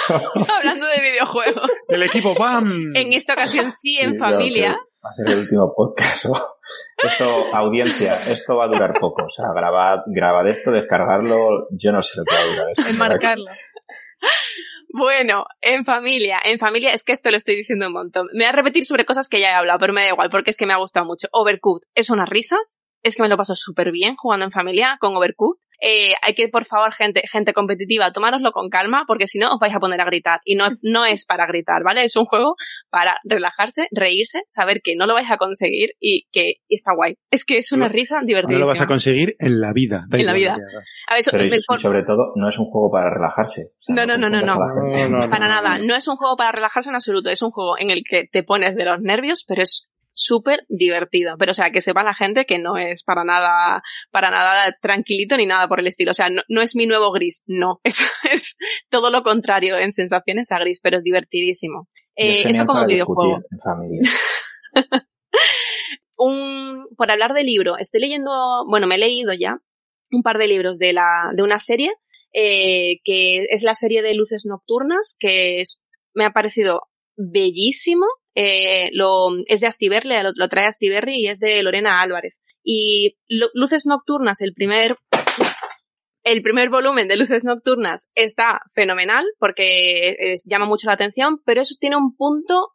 hablando 0.59 0.87
de 0.87 1.01
videojuegos, 1.01 1.71
El 1.89 2.03
equipo 2.03 2.35
BAM. 2.35 2.95
en 2.95 3.13
esta 3.15 3.33
ocasión 3.33 3.71
sí, 3.73 3.99
en 3.99 4.13
Sí, 4.13 4.19
familia. 4.19 4.77
Va 5.05 5.11
a 5.11 5.15
ser 5.15 5.29
el 5.29 5.39
último 5.39 5.75
podcast. 5.75 6.27
Esto, 7.03 7.53
audiencia, 7.53 8.15
esto 8.31 8.57
va 8.57 8.67
a 8.67 8.69
durar 8.69 8.93
poco. 8.93 9.25
O 9.25 9.29
sea, 9.29 9.47
grabad, 9.53 10.05
grabad 10.07 10.47
esto, 10.47 10.71
descargarlo. 10.71 11.67
Yo 11.73 11.91
no 11.91 12.01
sé 12.01 12.17
lo 12.17 12.25
que 12.25 12.33
va 12.33 12.41
a 12.41 12.47
durar 12.47 12.71
esto. 12.71 12.89
Enmarcarlo. 12.89 13.51
Bueno, 14.95 15.47
en 15.63 15.85
familia, 15.85 16.39
en 16.45 16.59
familia, 16.59 16.93
es 16.93 17.03
que 17.03 17.13
esto 17.13 17.31
lo 17.31 17.39
estoy 17.39 17.57
diciendo 17.57 17.87
un 17.87 17.95
montón. 17.95 18.29
Me 18.35 18.45
voy 18.45 18.51
a 18.51 18.53
repetir 18.53 18.85
sobre 18.85 19.07
cosas 19.07 19.29
que 19.29 19.41
ya 19.41 19.49
he 19.49 19.55
hablado, 19.55 19.79
pero 19.81 19.93
me 19.93 20.03
da 20.03 20.11
igual 20.11 20.29
porque 20.31 20.51
es 20.51 20.59
que 20.59 20.67
me 20.67 20.75
ha 20.75 20.79
gustado 20.79 21.07
mucho. 21.07 21.29
Overcooked 21.33 21.89
es 21.95 22.11
unas 22.11 22.29
risas, 22.29 22.79
es 23.03 23.17
que 23.17 23.23
me 23.23 23.29
lo 23.29 23.39
paso 23.39 23.55
súper 23.55 23.91
bien 23.91 24.17
jugando 24.17 24.45
en 24.45 24.53
familia 24.53 24.99
con 25.01 25.17
Overcooked. 25.17 25.61
Eh, 25.85 26.15
hay 26.23 26.35
que, 26.35 26.49
por 26.49 26.65
favor, 26.65 26.95
gente, 26.95 27.23
gente 27.31 27.53
competitiva, 27.53 28.13
tomároslo 28.13 28.53
con 28.53 28.69
calma 28.71 29.03
porque 29.07 29.27
si 29.27 29.39
no 29.41 29.53
os 29.53 29.59
vais 29.59 29.75
a 29.75 29.81
poner 29.81 30.01
a 30.01 30.05
gritar. 30.05 30.41
Y 30.45 30.55
no, 30.55 30.69
no 30.83 31.05
es 31.05 31.27
para 31.27 31.45
gritar, 31.47 31.83
¿vale? 31.85 32.05
Es 32.05 32.15
un 32.15 32.25
juego 32.25 32.55
para 32.89 33.17
relajarse, 33.25 33.89
reírse, 33.91 34.43
saber 34.47 34.81
que 34.85 34.95
no 34.97 35.07
lo 35.07 35.15
vais 35.15 35.29
a 35.31 35.39
conseguir 35.39 35.91
y 36.01 36.29
que 36.31 36.55
y 36.69 36.75
está 36.77 36.93
guay. 36.95 37.17
Es 37.33 37.45
que 37.45 37.59
es 37.59 37.73
una 37.73 37.87
No- 37.89 37.93
risa 37.93 38.21
No 38.21 38.27
divertidísima. 38.27 38.65
lo 38.65 38.69
vas 38.71 38.81
a 38.81 38.87
conseguir 38.87 39.35
en 39.41 39.61
la 39.61 39.73
vida. 39.73 40.05
Da 40.09 40.19
En 40.19 40.27
la 40.27 40.33
vida. 40.35 40.53
lo 40.53 40.59
que 40.59 40.65
hagas. 40.77 40.95
A 41.09 41.15
ver, 41.15 41.23
so- 41.25 41.31
Pero 41.33 41.45
y, 41.47 41.79
sobre 41.79 42.03
todo, 42.05 42.33
no 42.37 42.49
es 42.49 42.59
un 42.59 42.67
juego 42.67 42.91
para 42.93 43.11
relajarse. 43.13 43.63
O 43.81 43.83
sea, 43.83 43.95
No, 43.97 44.07
no, 44.07 44.17
no, 44.17 44.31
no, 44.31 44.41
no. 44.41 44.55
No, 44.55 45.09
no, 45.19 45.31
Para 45.31 45.49
no, 45.49 45.55
nada, 45.55 45.79
no. 45.79 45.85
no 45.87 45.95
es 45.97 46.07
un 46.07 46.17
juego 46.17 46.37
para 46.37 46.53
relajarse 46.53 46.91
en 46.91 46.95
absoluto, 46.95 47.29
es 47.29 47.43
un 47.43 47.51
juego 47.51 47.77
en 47.79 47.91
el 47.91 48.03
que 48.09 48.29
te 48.31 48.45
pones 48.45 48.77
de 48.77 48.85
los 48.85 49.01
nervios, 49.01 49.45
pero 49.49 49.63
es 49.63 49.89
súper 50.15 50.65
divertido. 50.69 51.37
Pero 51.39 51.53
o 51.53 51.55
sea, 51.55 51.71
que 51.71 51.81
sepa 51.81 52.03
la 52.03 52.15
gente 52.15 52.45
que 52.45 52.59
no 52.59 52.77
es 52.77 53.03
para 53.03 53.25
nada, 53.25 53.83
para 54.11 54.31
nada 54.31 54.77
tranquilito 54.81 55.37
ni 55.37 55.47
nada 55.47 55.69
por 55.69 55.81
el 55.81 55.87
estilo. 55.87 56.11
O 56.11 56.15
sea, 56.15 56.29
no, 56.29 56.43
no 56.49 56.63
es 56.63 56.77
mi 56.77 56.87
nuevo 56.87 57.13
gris, 57.13 57.45
no. 57.47 57.81
Es, 57.85 58.01
es 58.31 58.57
todo 58.91 59.11
lo 59.11 59.23
contrario 59.23 59.77
en 59.79 59.93
sensaciones 59.93 60.53
a 60.53 60.59
gris, 60.59 60.81
pero 60.83 60.99
es 60.99 61.05
divertidísimo. 61.05 61.89
Eh, 62.17 62.45
eso 62.47 62.67
como 62.67 62.87
videojuego. 62.87 63.41
un, 66.19 66.87
por 66.97 67.11
hablar 67.11 67.33
de 67.33 67.43
libro, 67.43 67.77
estoy 67.79 68.01
leyendo, 68.01 68.31
bueno, 68.69 68.87
me 68.87 68.97
he 68.97 68.99
leído 68.99 69.33
ya 69.33 69.59
un 70.11 70.23
par 70.23 70.39
de 70.39 70.47
libros 70.47 70.79
de 70.79 70.93
la, 70.93 71.31
de 71.35 71.43
una 71.43 71.59
serie, 71.59 71.93
eh, 72.33 73.01
que 73.05 73.45
es 73.49 73.63
la 73.63 73.75
serie 73.75 74.03
de 74.03 74.15
Luces 74.15 74.45
Nocturnas, 74.47 75.17
que 75.19 75.61
es, 75.61 75.83
me 76.15 76.25
ha 76.25 76.31
parecido 76.31 76.83
bellísimo, 77.17 78.07
eh, 78.35 78.91
lo, 78.93 79.29
es 79.47 79.61
de 79.61 79.67
Astiberri, 79.67 80.09
lo, 80.23 80.31
lo 80.35 80.49
trae 80.49 80.67
Astiberri 80.67 81.21
y 81.21 81.29
es 81.29 81.39
de 81.39 81.63
Lorena 81.63 82.01
Álvarez. 82.01 82.35
Y 82.65 83.17
Lu- 83.29 83.51
Luces 83.55 83.87
Nocturnas, 83.87 84.41
el 84.41 84.55
primer, 84.55 84.97
el 86.25 86.43
primer 86.43 86.71
volumen 86.71 87.09
de 87.09 87.17
Luces 87.17 87.45
Nocturnas 87.45 88.11
está 88.15 88.61
fenomenal 88.75 89.25
porque 89.39 90.11
eh, 90.11 90.35
llama 90.45 90.67
mucho 90.67 90.87
la 90.87 90.95
atención, 90.95 91.41
pero 91.45 91.61
eso 91.61 91.75
tiene 91.81 91.97
un 91.97 92.15
punto 92.17 92.69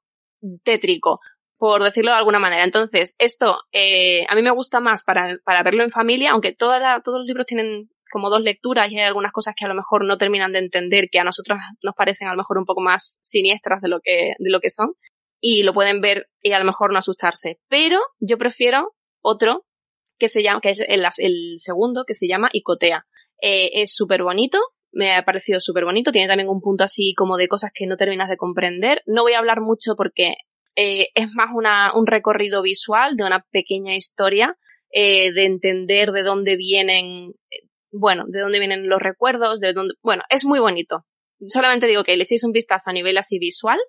tétrico 0.63 1.19
por 1.59 1.83
decirlo 1.83 2.11
de 2.11 2.17
alguna 2.17 2.37
manera. 2.37 2.63
Entonces, 2.63 3.15
esto 3.17 3.57
eh, 3.71 4.25
a 4.29 4.35
mí 4.35 4.43
me 4.43 4.51
gusta 4.51 4.79
más 4.79 5.03
para, 5.03 5.39
para 5.43 5.63
verlo 5.63 5.83
en 5.83 5.89
familia, 5.89 6.31
aunque 6.31 6.53
toda 6.53 6.77
la- 6.79 7.01
todos 7.03 7.19
los 7.19 7.25
libros 7.27 7.47
tienen 7.47 7.89
como 8.11 8.29
dos 8.29 8.41
lecturas 8.41 8.91
y 8.91 8.97
hay 8.97 9.05
algunas 9.05 9.31
cosas 9.31 9.53
que 9.55 9.65
a 9.65 9.67
lo 9.67 9.75
mejor 9.75 10.05
no 10.05 10.17
terminan 10.17 10.51
de 10.51 10.59
entender, 10.59 11.09
que 11.11 11.19
a 11.19 11.23
nosotros 11.23 11.57
nos 11.83 11.95
parecen 11.95 12.27
a 12.27 12.31
lo 12.31 12.37
mejor 12.37 12.57
un 12.57 12.65
poco 12.65 12.81
más 12.81 13.19
siniestras 13.21 13.81
de 13.81 13.89
lo 13.89 13.99
que, 14.01 14.33
de 14.37 14.49
lo 14.49 14.59
que 14.59 14.69
son, 14.69 14.93
y 15.39 15.63
lo 15.63 15.73
pueden 15.73 16.01
ver 16.01 16.27
y 16.41 16.51
a 16.51 16.59
lo 16.59 16.65
mejor 16.65 16.91
no 16.91 16.99
asustarse. 16.99 17.59
Pero 17.67 17.99
yo 18.19 18.37
prefiero 18.37 18.93
otro 19.21 19.65
que 20.17 20.27
se 20.27 20.43
llama, 20.43 20.61
que 20.61 20.71
es 20.71 20.79
el, 20.87 21.55
segundo, 21.57 22.03
que 22.05 22.15
se 22.15 22.27
llama 22.27 22.49
Icotea. 22.51 23.05
Eh, 23.41 23.81
es 23.81 23.93
súper 23.93 24.23
bonito, 24.23 24.59
me 24.91 25.15
ha 25.15 25.23
parecido 25.23 25.59
súper 25.59 25.85
bonito, 25.85 26.11
tiene 26.11 26.27
también 26.27 26.49
un 26.49 26.61
punto 26.61 26.83
así 26.83 27.13
como 27.15 27.37
de 27.37 27.47
cosas 27.47 27.71
que 27.73 27.85
no 27.85 27.97
terminas 27.97 28.29
de 28.29 28.37
comprender. 28.37 29.03
No 29.05 29.23
voy 29.23 29.33
a 29.33 29.39
hablar 29.39 29.61
mucho 29.61 29.95
porque 29.95 30.33
eh, 30.75 31.09
es 31.13 31.27
más 31.33 31.49
una, 31.53 31.91
un 31.95 32.07
recorrido 32.07 32.61
visual 32.61 33.15
de 33.15 33.23
una 33.23 33.45
pequeña 33.51 33.95
historia, 33.95 34.57
eh, 34.91 35.31
de 35.33 35.45
entender 35.45 36.11
de 36.11 36.23
dónde 36.23 36.55
vienen, 36.55 37.33
bueno, 37.99 38.25
de 38.27 38.39
dónde 38.39 38.59
vienen 38.59 38.89
los 38.89 39.01
recuerdos, 39.01 39.59
de 39.59 39.73
dónde, 39.73 39.95
bueno, 40.01 40.23
es 40.29 40.45
muy 40.45 40.59
bonito. 40.59 41.05
Solamente 41.39 41.87
digo 41.87 42.03
que 42.03 42.17
le 42.17 42.23
echéis 42.23 42.43
un 42.43 42.51
vistazo 42.51 42.89
a 42.89 42.93
nivel 42.93 43.17
así 43.17 43.39
visual, 43.39 43.79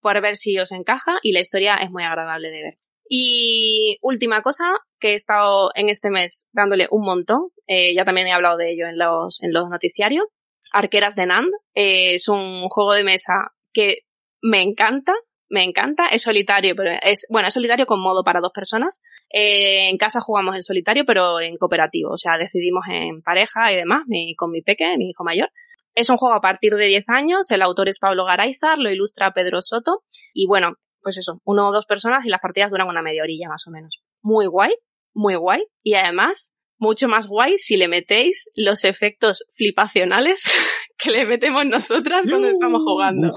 por 0.00 0.20
ver 0.20 0.36
si 0.36 0.58
os 0.58 0.72
encaja 0.72 1.18
y 1.22 1.32
la 1.32 1.40
historia 1.40 1.74
es 1.76 1.90
muy 1.90 2.04
agradable 2.04 2.50
de 2.50 2.62
ver. 2.62 2.78
Y 3.08 3.98
última 4.02 4.42
cosa 4.42 4.64
que 5.00 5.12
he 5.12 5.14
estado 5.14 5.70
en 5.74 5.88
este 5.88 6.10
mes 6.10 6.48
dándole 6.52 6.88
un 6.90 7.04
montón, 7.04 7.48
eh, 7.66 7.94
ya 7.94 8.04
también 8.04 8.26
he 8.26 8.32
hablado 8.32 8.58
de 8.58 8.70
ello 8.70 8.86
en 8.86 8.98
los, 8.98 9.42
en 9.42 9.52
los 9.52 9.68
noticiarios, 9.70 10.26
Arqueras 10.72 11.16
de 11.16 11.26
Nand, 11.26 11.50
eh, 11.74 12.14
es 12.14 12.28
un 12.28 12.68
juego 12.68 12.92
de 12.92 13.04
mesa 13.04 13.52
que 13.72 14.00
me 14.42 14.60
encanta, 14.62 15.14
me 15.48 15.64
encanta, 15.64 16.06
es 16.08 16.22
solitario, 16.22 16.74
pero 16.76 16.90
es, 17.02 17.26
bueno, 17.30 17.48
es 17.48 17.54
solitario 17.54 17.86
con 17.86 18.00
modo 18.00 18.22
para 18.24 18.40
dos 18.40 18.52
personas. 18.52 19.00
Eh, 19.30 19.88
en 19.88 19.96
casa 19.96 20.20
jugamos 20.20 20.54
en 20.54 20.62
solitario, 20.62 21.04
pero 21.06 21.40
en 21.40 21.56
cooperativo, 21.56 22.10
o 22.10 22.16
sea, 22.16 22.38
decidimos 22.38 22.84
en 22.90 23.22
pareja 23.22 23.72
y 23.72 23.76
demás, 23.76 24.02
con 24.36 24.50
mi 24.50 24.62
peque, 24.62 24.96
mi 24.96 25.10
hijo 25.10 25.24
mayor. 25.24 25.50
Es 25.94 26.10
un 26.10 26.16
juego 26.16 26.34
a 26.36 26.40
partir 26.40 26.74
de 26.74 26.86
10 26.86 27.04
años, 27.08 27.50
el 27.50 27.62
autor 27.62 27.88
es 27.88 27.98
Pablo 27.98 28.24
Garayzar, 28.24 28.78
lo 28.78 28.90
ilustra 28.90 29.32
Pedro 29.32 29.62
Soto, 29.62 30.04
y 30.32 30.46
bueno, 30.46 30.74
pues 31.02 31.16
eso, 31.16 31.40
uno 31.44 31.68
o 31.68 31.72
dos 31.72 31.86
personas 31.86 32.24
y 32.24 32.28
las 32.28 32.40
partidas 32.40 32.70
duran 32.70 32.88
una 32.88 33.02
media 33.02 33.22
orilla 33.22 33.48
más 33.48 33.66
o 33.66 33.70
menos. 33.70 34.02
Muy 34.22 34.46
guay, 34.46 34.74
muy 35.14 35.36
guay. 35.36 35.64
Y 35.82 35.94
además, 35.94 36.54
mucho 36.78 37.08
más 37.08 37.26
guay 37.26 37.58
si 37.58 37.76
le 37.76 37.88
metéis 37.88 38.48
los 38.54 38.84
efectos 38.84 39.44
flipacionales 39.56 40.44
que 40.98 41.10
le 41.10 41.26
metemos 41.26 41.64
nosotras 41.66 42.26
cuando 42.28 42.48
estamos 42.48 42.82
jugando. 42.82 43.32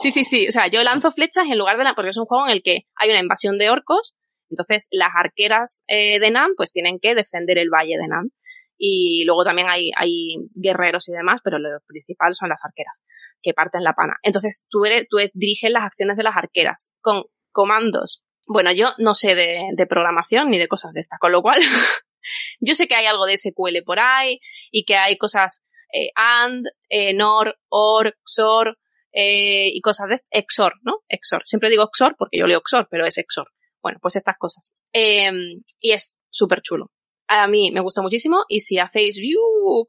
Sí, 0.00 0.10
sí, 0.10 0.24
sí. 0.24 0.48
O 0.48 0.50
sea, 0.50 0.68
yo 0.68 0.82
lanzo 0.82 1.12
flechas 1.12 1.44
en 1.44 1.58
lugar 1.58 1.76
de 1.76 1.84
la... 1.84 1.94
porque 1.94 2.10
es 2.10 2.16
un 2.16 2.24
juego 2.24 2.46
en 2.46 2.52
el 2.52 2.62
que 2.62 2.86
hay 2.96 3.10
una 3.10 3.20
invasión 3.20 3.58
de 3.58 3.70
orcos. 3.70 4.14
Entonces, 4.50 4.88
las 4.90 5.10
arqueras 5.14 5.84
eh, 5.88 6.18
de 6.18 6.30
Nan 6.30 6.52
pues 6.56 6.72
tienen 6.72 6.98
que 7.00 7.14
defender 7.14 7.58
el 7.58 7.70
valle 7.70 7.96
de 7.98 8.08
Nan. 8.08 8.30
Y 8.78 9.24
luego 9.26 9.44
también 9.44 9.68
hay, 9.68 9.92
hay 9.96 10.38
guerreros 10.54 11.08
y 11.08 11.12
demás, 11.12 11.40
pero 11.44 11.58
lo 11.58 11.68
principal 11.86 12.34
son 12.34 12.48
las 12.48 12.64
arqueras, 12.64 13.04
que 13.40 13.54
parten 13.54 13.84
la 13.84 13.92
pana. 13.92 14.16
Entonces 14.22 14.66
tú, 14.68 14.84
eres, 14.84 15.06
tú 15.08 15.18
diriges 15.34 15.70
las 15.70 15.84
acciones 15.84 16.16
de 16.16 16.24
las 16.24 16.36
arqueras 16.36 16.92
con 17.00 17.24
comandos. 17.52 18.24
Bueno, 18.48 18.72
yo 18.72 18.88
no 18.98 19.14
sé 19.14 19.36
de, 19.36 19.68
de 19.76 19.86
programación 19.86 20.50
ni 20.50 20.58
de 20.58 20.66
cosas 20.66 20.92
de 20.94 21.00
estas, 21.00 21.20
con 21.20 21.30
lo 21.30 21.42
cual 21.42 21.60
yo 22.60 22.74
sé 22.74 22.88
que 22.88 22.96
hay 22.96 23.06
algo 23.06 23.26
de 23.26 23.38
SQL 23.38 23.84
por 23.86 24.00
ahí 24.00 24.40
y 24.72 24.84
que 24.84 24.96
hay 24.96 25.16
cosas 25.16 25.64
eh, 25.92 26.10
AND, 26.14 26.66
eh, 26.88 27.14
NOR, 27.14 27.58
OR, 27.68 28.16
XOR 28.24 28.78
eh, 29.12 29.68
y 29.72 29.80
cosas 29.80 30.08
de 30.08 30.42
XOR, 30.48 30.74
¿no? 30.82 31.00
XOR. 31.08 31.42
Siempre 31.44 31.68
digo 31.68 31.88
XOR 31.92 32.16
porque 32.16 32.38
yo 32.38 32.46
leo 32.46 32.62
XOR, 32.64 32.88
pero 32.90 33.06
es 33.06 33.14
XOR. 33.14 33.48
Bueno, 33.82 33.98
pues 34.00 34.16
estas 34.16 34.36
cosas. 34.38 34.72
Em, 34.92 35.62
y 35.80 35.92
es 35.92 36.18
súper 36.30 36.62
chulo. 36.62 36.90
A 37.28 37.46
mí 37.46 37.70
me 37.72 37.80
gusta 37.80 38.02
muchísimo 38.02 38.44
y 38.48 38.60
si 38.60 38.78
hacéis 38.78 39.18
view 39.18 39.86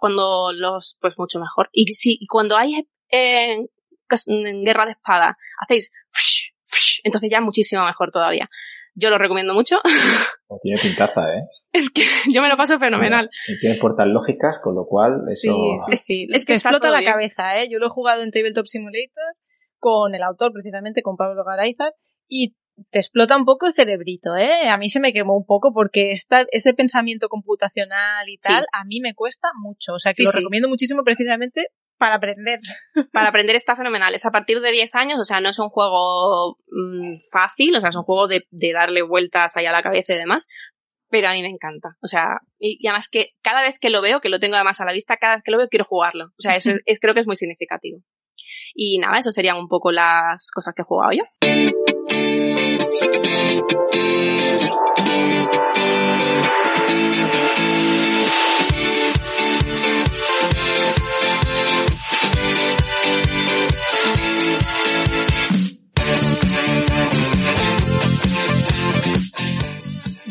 cuando 0.00 0.52
los 0.52 0.96
pues 1.00 1.14
mucho 1.18 1.38
mejor. 1.38 1.68
Y 1.72 1.92
si 1.92 2.18
cuando 2.26 2.56
hay 2.56 2.86
eh, 3.10 3.58
en 4.26 4.64
guerra 4.64 4.86
de 4.86 4.92
espada 4.92 5.36
hacéis 5.60 5.90
entonces 7.04 7.30
ya 7.30 7.40
muchísimo 7.40 7.84
mejor 7.84 8.10
todavía. 8.10 8.48
Yo 8.94 9.10
lo 9.10 9.18
recomiendo 9.18 9.54
mucho. 9.54 9.80
Tiene 10.62 10.80
pintaza 10.80 11.20
eh 11.34 11.42
es 11.76 11.90
que 11.90 12.02
yo 12.32 12.42
me 12.42 12.48
lo 12.48 12.56
paso 12.56 12.78
fenomenal 12.78 13.30
y 13.48 13.58
tiene 13.60 13.78
puertas 13.78 14.06
lógicas 14.06 14.56
con 14.62 14.74
lo 14.74 14.86
cual 14.86 15.22
eso 15.28 15.54
sí 15.88 15.96
sí, 15.96 15.96
sí. 15.96 16.28
es 16.32 16.44
que 16.44 16.54
explota 16.54 16.90
la 16.90 17.02
cabeza 17.02 17.60
eh 17.60 17.68
yo 17.70 17.78
lo 17.78 17.86
he 17.86 17.90
jugado 17.90 18.22
en 18.22 18.30
Tabletop 18.30 18.66
Simulator 18.66 19.34
con 19.78 20.14
el 20.14 20.22
autor 20.22 20.52
precisamente 20.52 21.02
con 21.02 21.16
Pablo 21.16 21.44
Garayzar 21.44 21.92
y 22.28 22.54
te 22.90 22.98
explota 22.98 23.36
un 23.36 23.44
poco 23.44 23.66
el 23.66 23.74
cerebrito, 23.74 24.36
¿eh? 24.36 24.68
A 24.68 24.76
mí 24.76 24.90
se 24.90 25.00
me 25.00 25.12
quemó 25.12 25.36
un 25.36 25.46
poco 25.46 25.72
porque 25.72 26.10
esta, 26.10 26.44
ese 26.50 26.74
pensamiento 26.74 27.28
computacional 27.28 28.28
y 28.28 28.38
tal, 28.38 28.66
a 28.72 28.84
mí 28.84 29.00
me 29.00 29.14
cuesta 29.14 29.48
mucho. 29.58 29.94
O 29.94 29.98
sea, 29.98 30.12
que 30.12 30.24
lo 30.24 30.30
recomiendo 30.30 30.68
muchísimo 30.68 31.02
precisamente 31.02 31.68
para 31.98 32.16
aprender. 32.16 32.60
Para 33.12 33.28
aprender 33.28 33.56
está 33.56 33.76
fenomenal. 33.76 34.14
Es 34.14 34.26
a 34.26 34.30
partir 34.30 34.60
de 34.60 34.70
10 34.70 34.94
años, 34.94 35.18
o 35.18 35.24
sea, 35.24 35.40
no 35.40 35.48
es 35.48 35.58
un 35.58 35.70
juego 35.70 36.58
mm, 36.68 37.16
fácil, 37.32 37.74
o 37.76 37.80
sea, 37.80 37.88
es 37.88 37.96
un 37.96 38.02
juego 38.02 38.28
de, 38.28 38.44
darle 38.72 39.02
vueltas 39.02 39.56
ahí 39.56 39.64
a 39.64 39.72
la 39.72 39.82
cabeza 39.82 40.12
y 40.12 40.18
demás, 40.18 40.46
pero 41.16 41.28
a 41.28 41.32
mí 41.32 41.40
me 41.40 41.48
encanta. 41.48 41.96
O 42.02 42.08
sea, 42.08 42.40
y, 42.58 42.86
además 42.86 43.08
que 43.10 43.30
cada 43.40 43.62
vez 43.62 43.76
que 43.80 43.88
lo 43.88 44.02
veo, 44.02 44.20
que 44.20 44.28
lo 44.28 44.38
tengo 44.38 44.56
además 44.56 44.82
a 44.82 44.84
la 44.84 44.92
vista, 44.92 45.16
cada 45.16 45.36
vez 45.36 45.42
que 45.42 45.50
lo 45.50 45.56
veo 45.56 45.68
quiero 45.68 45.86
jugarlo. 45.86 46.26
O 46.26 46.40
sea, 46.40 46.56
eso 46.56 46.72
es, 46.84 47.00
creo 47.00 47.14
que 47.14 47.20
es 47.20 47.26
muy 47.26 47.36
significativo. 47.36 48.00
Y 48.74 48.98
nada, 48.98 49.18
eso 49.18 49.32
serían 49.32 49.56
un 49.56 49.66
poco 49.66 49.92
las 49.92 50.50
cosas 50.54 50.74
que 50.74 50.82
he 50.82 50.84
jugado 50.84 51.12
yo. 51.12 51.22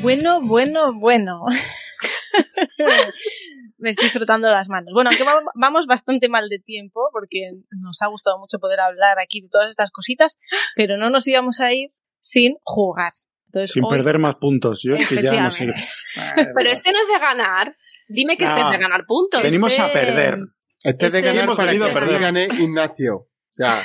Bueno, 0.06 0.40
bueno, 0.40 0.94
bueno. 0.94 1.46
Me 3.80 3.90
estoy 3.90 4.10
frotando 4.10 4.48
las 4.50 4.70
manos. 4.70 4.94
Bueno, 4.94 5.10
aunque 5.10 5.24
vamos 5.56 5.88
bastante 5.88 6.30
mal 6.30 6.48
de 6.48 6.60
tiempo, 6.60 7.10
porque 7.12 7.54
nos 7.72 8.00
ha 8.04 8.08
gustado 8.08 8.38
mucho 8.38 8.60
poder 8.60 8.82
hablar 8.82 9.18
aquí 9.18 9.42
de 9.42 9.50
todas 9.50 9.72
estas 9.72 9.90
cositas, 9.90 10.38
pero 10.76 10.98
no 10.98 11.10
nos 11.10 11.28
íbamos 11.28 11.60
a 11.60 11.74
ir 11.74 11.90
sin 12.20 12.58
jugar. 12.62 13.14
sin 13.66 13.84
perder 13.90 14.20
más 14.20 14.36
puntos. 14.36 14.84
Yo 14.84 14.94
es 14.94 15.10
que 15.10 15.24
ya 15.24 15.42
no 15.42 15.50
sé. 15.50 15.66
Pero 15.66 16.70
este 16.70 16.92
no 16.92 17.00
es 17.00 17.08
de 17.08 17.20
ganar. 17.20 17.76
Dime 18.08 18.38
que 18.38 18.44
este 18.44 18.62
es 18.62 18.70
de 18.70 18.78
ganar 18.78 19.06
puntos. 19.08 19.42
Venimos 19.42 19.80
a 19.80 19.92
perder. 19.92 20.38
Este 20.84 21.08
es 21.08 21.14
de 21.14 21.20
este 21.20 21.34
ganar 21.34 21.56
para 21.56 21.72
que 21.72 21.80
perder. 21.80 22.22
gane 22.22 22.44
Ignacio. 22.44 23.16
O 23.16 23.28
sea, 23.50 23.82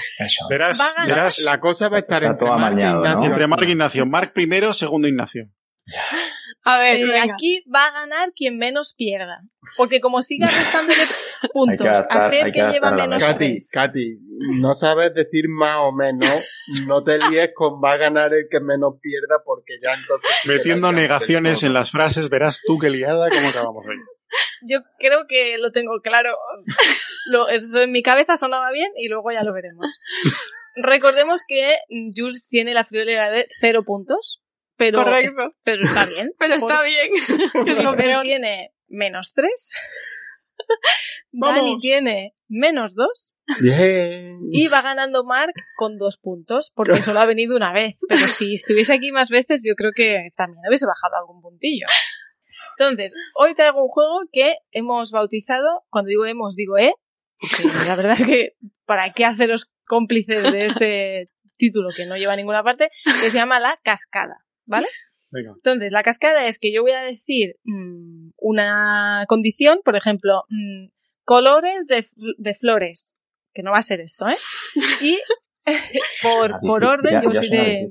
verás, 0.51 0.79
verás, 1.07 1.39
la 1.45 1.61
cosa 1.61 1.89
va 1.89 1.97
a 1.97 2.01
estar 2.01 2.23
entre 2.25 2.47
Marc, 2.47 2.79
Ignacio, 2.79 3.25
entre 3.25 3.47
Marc 3.47 3.63
y 3.63 3.71
Ignacio. 3.71 4.05
Marc 4.05 4.35
primero, 4.35 4.75
segundo 4.75 5.09
Ignacio. 5.09 5.49
A 6.63 6.79
ver, 6.79 6.99
eh, 7.01 7.21
aquí 7.21 7.65
va 7.75 7.87
a 7.87 7.93
ganar 7.93 8.33
quien 8.35 8.59
menos 8.59 8.95
pierda. 8.97 9.41
Porque 9.77 10.01
como 10.01 10.21
siga 10.21 10.47
restándole 10.47 11.01
puntos 11.53 11.87
a 11.87 12.29
ver 12.29 12.53
que 12.53 12.63
lleva 12.71 12.91
menos 12.91 13.23
Katy, 13.23 13.57
Katy, 13.73 14.19
no 14.61 14.75
sabes 14.75 15.15
decir 15.15 15.49
más 15.49 15.79
o 15.81 15.93
menos, 15.93 16.45
no 16.87 17.03
te 17.03 17.19
líes 17.19 17.51
con 17.55 17.81
va 17.83 17.93
a 17.93 17.97
ganar 17.97 18.35
el 18.35 18.47
que 18.51 18.61
menos 18.61 18.95
pierda 19.01 19.43
porque 19.45 19.75
ya 19.83 19.95
entonces... 19.95 20.31
Metiendo 20.47 20.93
negaciones 20.93 21.63
en 21.63 21.73
las 21.73 21.91
frases, 21.91 22.29
verás 22.29 22.61
tú 22.67 22.79
qué 22.79 22.91
liada 22.91 23.29
como 23.31 23.49
acabamos 23.49 23.87
hoy. 23.87 23.97
Yo 24.63 24.81
creo 24.99 25.27
que 25.29 25.57
lo 25.59 25.73
tengo 25.73 26.01
claro. 26.03 26.37
Lo, 27.27 27.49
eso 27.49 27.83
en 27.83 27.93
mi 27.93 28.03
cabeza 28.03 28.37
sonaba 28.37 28.71
bien 28.71 28.91
y 28.97 29.09
luego 29.09 29.33
ya 29.33 29.43
lo 29.43 29.53
veremos. 29.53 29.87
Recordemos 30.77 31.43
que 31.47 31.79
Jules 32.15 32.47
tiene 32.49 32.75
la 32.75 32.85
friolera 32.85 33.31
de 33.31 33.49
cero 33.61 33.83
puntos 33.85 34.41
pero, 34.81 35.05
Correcto. 35.05 35.53
pero 35.63 35.83
está 35.85 36.07
bien. 36.07 36.33
pero 36.39 36.55
está 36.55 36.83
bien. 36.83 37.11
pero 37.99 38.23
tiene 38.23 38.73
menos 38.89 39.35
3. 39.35 39.51
Dani 41.33 41.79
tiene 41.79 42.33
menos 42.49 42.95
2. 42.95 43.35
Bien. 43.61 44.39
Y 44.51 44.69
va 44.69 44.81
ganando 44.81 45.23
Mark 45.25 45.53
con 45.77 45.99
dos 45.99 46.17
puntos, 46.17 46.73
porque 46.75 47.03
solo 47.03 47.21
ha 47.21 47.27
venido 47.27 47.57
una 47.57 47.75
vez. 47.75 47.97
Pero 48.09 48.23
si 48.23 48.55
estuviese 48.55 48.95
aquí 48.95 49.13
más 49.13 49.29
veces, 49.29 49.61
yo 49.63 49.75
creo 49.75 49.91
que 49.95 50.31
también 50.35 50.63
hubiese 50.67 50.87
bajado 50.87 51.21
algún 51.21 51.43
puntillo. 51.43 51.87
Entonces, 52.79 53.15
hoy 53.35 53.55
traigo 53.55 53.83
un 53.83 53.89
juego 53.89 54.21
que 54.33 54.55
hemos 54.71 55.11
bautizado, 55.11 55.83
cuando 55.91 56.09
digo 56.09 56.25
hemos, 56.25 56.55
digo 56.57 56.79
eh, 56.79 56.95
porque 57.39 57.65
la 57.87 57.97
verdad 57.97 58.15
es 58.19 58.27
que, 58.27 58.53
¿para 58.87 59.13
qué 59.13 59.27
haceros 59.27 59.71
cómplices 59.85 60.43
de 60.51 60.67
este 60.67 61.31
título 61.59 61.91
que 61.95 62.07
no 62.07 62.17
lleva 62.17 62.33
a 62.33 62.37
ninguna 62.37 62.63
parte? 62.63 62.89
Que 63.05 63.29
se 63.29 63.37
llama 63.37 63.61
La 63.61 63.79
Cascada. 63.83 64.47
¿Vale? 64.67 64.89
Entonces, 65.33 65.93
la 65.93 66.03
cascada 66.03 66.47
es 66.47 66.59
que 66.59 66.73
yo 66.73 66.83
voy 66.83 66.93
a 66.93 67.03
decir 67.03 67.57
mm, 67.65 68.31
una 68.37 69.25
condición, 69.29 69.81
por 69.85 69.97
ejemplo, 69.97 70.45
mm, 70.49 70.89
colores 71.25 71.87
de, 71.87 72.55
flores, 72.55 73.15
que 73.55 73.63
no 73.63 73.73
va 73.73 73.79
a 73.79 73.83
ser 73.83 74.01
esto, 74.01 74.29
¿eh? 74.29 74.37
Y 75.03 75.19
por, 76.23 76.59
por 76.61 76.85
orden, 76.85 77.21
yo 77.23 77.33
soy 77.33 77.49
de... 77.49 77.89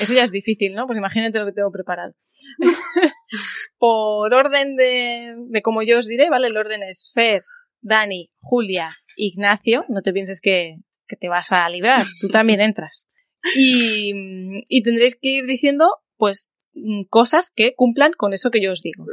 Eso 0.00 0.14
ya 0.14 0.22
es 0.22 0.30
difícil, 0.30 0.74
¿no? 0.74 0.86
Pues 0.86 0.96
imagínate 0.96 1.38
lo 1.38 1.46
que 1.46 1.52
tengo 1.52 1.70
preparado. 1.70 2.14
por 3.78 4.32
orden 4.32 4.76
de, 4.76 5.34
de 5.48 5.62
como 5.62 5.82
yo 5.82 5.98
os 5.98 6.06
diré, 6.06 6.30
¿vale? 6.30 6.46
El 6.46 6.56
orden 6.56 6.82
es 6.82 7.10
Fer, 7.14 7.42
Dani, 7.82 8.30
Julia, 8.34 8.96
Ignacio. 9.16 9.84
No 9.88 10.00
te 10.00 10.14
pienses 10.14 10.40
que, 10.40 10.76
que 11.06 11.16
te 11.16 11.28
vas 11.28 11.52
a 11.52 11.68
librar, 11.68 12.06
tú 12.20 12.28
también 12.28 12.62
entras. 12.62 13.06
Y, 13.56 14.12
y 14.68 14.82
tendréis 14.82 15.14
que 15.20 15.28
ir 15.28 15.46
diciendo, 15.46 15.86
pues, 16.16 16.50
mm, 16.74 17.02
cosas 17.10 17.50
que 17.54 17.74
cumplan 17.74 18.12
con 18.16 18.32
eso 18.32 18.50
que 18.50 18.62
yo 18.62 18.72
os 18.72 18.80
digo. 18.82 19.04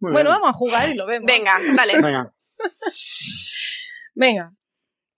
Muy 0.00 0.12
Bueno, 0.12 0.30
bien. 0.30 0.40
vamos 0.40 0.54
a 0.54 0.58
jugar 0.58 0.88
y 0.88 0.94
lo 0.94 1.06
vemos. 1.06 1.26
Venga, 1.26 1.52
dale. 1.76 1.94
Venga. 2.00 2.32
Venga. 4.14 4.52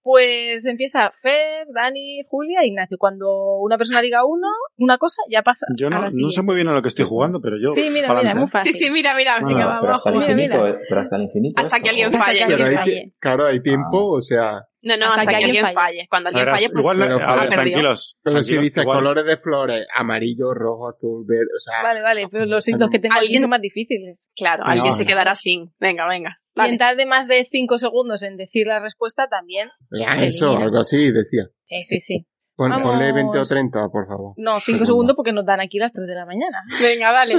Pues 0.05 0.67
empieza 0.67 1.13
Fer, 1.23 1.69
Dani, 1.73 2.23
Julia 2.29 2.63
e 2.63 2.67
Ignacio. 2.67 2.99
Cuando 2.99 3.59
una 3.61 3.79
persona 3.79 4.01
diga 4.01 4.25
uno, 4.25 4.49
una 4.77 4.99
cosa, 4.99 5.23
ya 5.31 5.43
pasa. 5.43 5.65
Yo 5.79 5.89
no, 5.91 6.01
no 6.03 6.31
sé 6.31 6.43
muy 6.43 6.57
bien 6.57 6.67
a 6.67 6.73
lo 6.73 6.83
que 6.83 6.89
estoy 6.89 7.05
jugando, 7.07 7.41
pero 7.41 7.57
yo. 7.57 7.71
Sí, 7.71 7.89
mira, 7.89 8.13
mira, 8.13 8.35
muy 8.35 8.47
¿eh? 8.47 8.51
fácil. 8.51 8.73
Sí, 8.73 8.87
sí, 8.87 8.91
mira, 8.91 9.15
mira. 9.15 9.35
Ah, 9.37 9.45
venga, 9.47 9.59
pero 9.61 9.69
vamos 9.69 9.91
hasta 9.95 10.11
a 10.11 10.13
el 10.15 10.19
jugar. 10.19 10.35
mira, 10.35 10.43
infinito, 10.57 10.65
mira. 10.65 10.75
eh, 10.77 10.87
pero 10.89 11.01
hasta 11.01 11.17
el 11.17 11.23
infinito. 11.23 11.61
Hasta 11.61 11.77
esto, 11.77 11.85
que 11.85 11.91
alguien 11.91 12.09
Hasta 12.09 12.19
que 12.19 12.25
falle. 12.25 12.45
Pero 12.49 12.65
alguien 12.65 12.79
falle. 12.81 13.15
claro, 13.21 13.47
hay 13.47 13.63
tiempo, 13.63 14.09
o 14.11 14.21
sea, 14.21 14.67
No, 14.83 14.97
no, 14.97 15.07
Hasta 15.07 15.21
hasta, 15.21 15.31
que 15.33 15.39
que 15.39 15.45
alguien 15.45 15.65
alguien 15.65 15.75
falle. 15.77 15.97
falle. 15.99 16.07
Cuando 16.11 16.29
alguien 16.31 16.47
falle, 16.47 16.71
pues 16.71 16.83
igual, 16.85 16.99
pero 17.01 17.15
a 17.15 17.19
ver, 17.19 17.25
ha 17.29 17.35
perdido. 17.35 17.53
tranquilos. 17.63 18.17
pero 18.23 18.39
si 18.43 18.57
dices 18.59 18.83
igual- 18.83 18.99
colores 18.99 19.25
de 19.25 19.37
flores, 19.37 19.87
amarillo, 19.95 20.53
rojo, 20.55 20.89
azul, 20.89 21.25
verde, 21.27 21.47
o 21.57 21.61
sea, 21.61 21.83
Vale, 21.83 22.03
vale, 22.03 22.29
pero 22.29 22.47
los, 22.47 22.65
que 22.65 22.99
tengo 22.99 23.15
aquí 23.17 23.39
son 23.39 23.51
más 23.51 23.61
difíciles. 23.61 24.29
Claro, 24.37 24.65
alguien 24.67 24.93
se 24.93 25.07
quedará 25.07 25.35
sin. 25.37 25.73
Venga, 25.79 26.09
venga. 26.09 26.39
Y 26.55 26.59
Vale. 26.59 26.73
en 26.73 26.79
tarde 26.79 27.07
más 27.07 27.29
de 27.29 27.47
5 27.51 27.79
segundos 27.79 28.23
en 28.25 28.37
decir 28.37 28.67
la 28.67 28.81
respuesta 28.81 29.27
también. 29.29 29.69
ya, 29.91 30.17
se 30.17 30.27
eso, 30.27 30.47
elimina. 30.47 30.65
algo 30.67 30.79
así 30.79 30.99
decía. 31.13 31.45
Sí, 31.67 31.83
sí, 31.83 32.01
sí. 32.01 32.27
Pon-. 32.57 32.83
Ponle 32.83 33.13
20 33.13 33.39
o 33.39 33.47
30, 33.47 33.89
por 33.89 34.07
favor. 34.07 34.35
No, 34.37 34.55
5 34.61 34.65
Segunda. 34.65 34.87
segundos 34.87 35.17
porque 35.17 35.33
nos 35.33 35.47
dan 35.47 35.61
aquí 35.63 35.79
las 35.79 35.93
3 35.93 36.07
de 36.07 36.15
la 36.15 36.27
mañana. 36.27 36.59
Venga, 36.83 37.11
vale. 37.13 37.35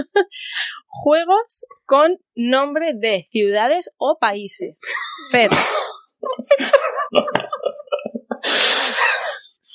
Juegos 0.87 1.65
con 1.85 2.17
nombre 2.35 2.93
de 2.95 3.27
ciudades 3.31 3.91
o 3.97 4.17
países. 4.19 4.81
Fer, 5.31 5.49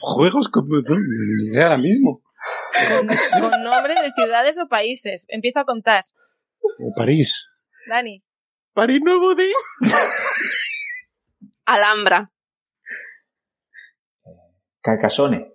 Juegos 0.01 0.49
con. 0.49 0.69
Ni 0.69 1.49
idea 1.49 1.65
ahora 1.67 1.79
mismo. 1.79 2.23
con, 2.89 3.09
con 3.41 3.63
nombre 3.63 3.95
de 3.95 4.13
ciudades 4.15 4.59
o 4.61 4.69
países. 4.69 5.25
Empiezo 5.29 5.61
a 5.61 5.65
contar. 5.65 6.05
O 6.61 6.93
París. 6.95 7.49
Dani, 7.89 8.23
París 8.75 9.01
Nuevo 9.05 9.35
Día. 9.35 9.57
Alhambra. 11.65 12.31
Carcassonne. 14.81 15.53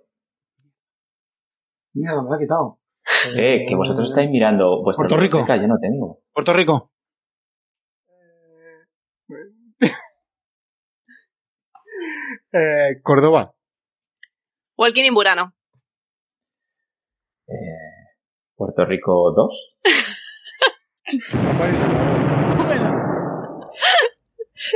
Mira, 1.94 2.22
me 2.22 2.28
lo 2.28 2.34
ha 2.34 2.38
quitado. 2.38 2.80
Eh, 3.36 3.66
que 3.68 3.74
vosotros 3.74 4.10
estáis 4.10 4.30
mirando 4.30 4.82
Puerto 4.82 5.16
Rico. 5.16 5.38
yo 5.46 5.66
no 5.66 5.78
tengo. 5.80 6.22
Puerto 6.32 6.52
Rico. 6.52 6.92
Eh, 12.56 13.00
Córdoba. 13.02 13.52
Walking 14.76 15.04
in 15.04 15.14
Burano. 15.14 15.52
Eh, 17.48 18.14
Puerto 18.56 18.84
Rico 18.86 19.32
2. 19.34 19.76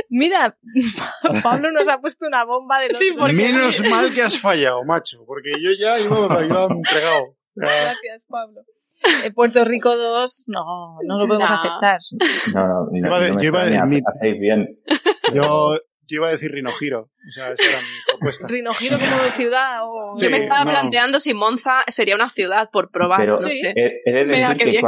mira, 0.09 0.57
Pablo 1.43 1.71
nos 1.71 1.87
ha 1.87 1.99
puesto 1.99 2.25
una 2.27 2.45
bomba 2.45 2.79
de 2.81 2.91
Sí, 2.91 3.11
porque- 3.17 3.33
Menos 3.33 3.81
mal 3.89 4.13
que 4.13 4.21
has 4.21 4.39
fallado, 4.39 4.83
macho, 4.83 5.23
porque 5.25 5.51
yo 5.61 5.71
ya 5.79 5.99
iba, 5.99 6.17
iba 6.45 6.65
entregado. 6.65 7.35
Gracias, 7.55 8.25
Pablo. 8.27 8.61
Eh, 9.23 9.31
Puerto 9.31 9.63
Rico 9.63 9.95
2, 9.95 10.43
no, 10.47 10.97
no 11.05 11.19
lo 11.19 11.27
podemos 11.27 11.49
No. 11.49 11.55
aceptar. 11.55 11.99
No, 12.53 12.67
no, 12.67 12.85
no, 12.91 13.33
no 13.33 13.41
yo 13.41 13.47
iba 13.47 13.63
de 13.63 13.69
extraña, 13.75 13.85
mid. 13.85 14.01
hacéis 14.05 14.39
bien. 14.41 14.79
Yo, 15.33 15.77
yo 16.09 16.15
iba 16.17 16.27
a 16.27 16.31
decir 16.31 16.51
Rinogiro. 16.51 17.01
O 17.03 17.31
sea, 17.33 17.51
esa 17.51 17.63
era 17.63 17.77
mi 17.79 18.11
propuesta. 18.11 18.47
Rinogiro 18.49 18.97
como 18.97 19.21
ciudad 19.31 19.79
o... 19.83 20.17
Yo 20.19 20.29
me 20.29 20.37
estaba 20.37 20.65
no. 20.65 20.71
planteando 20.71 21.19
si 21.19 21.33
Monza 21.33 21.83
sería 21.87 22.15
una 22.15 22.29
ciudad 22.31 22.69
por 22.71 22.89
probar, 22.91 23.19
Pero- 23.19 23.39
no 23.39 23.49
Sí. 23.49 23.59
sé. 23.59 23.73
He, 23.75 24.01
he 24.05 24.11
de 24.11 24.25
decir 24.25 24.57
que, 24.57 24.79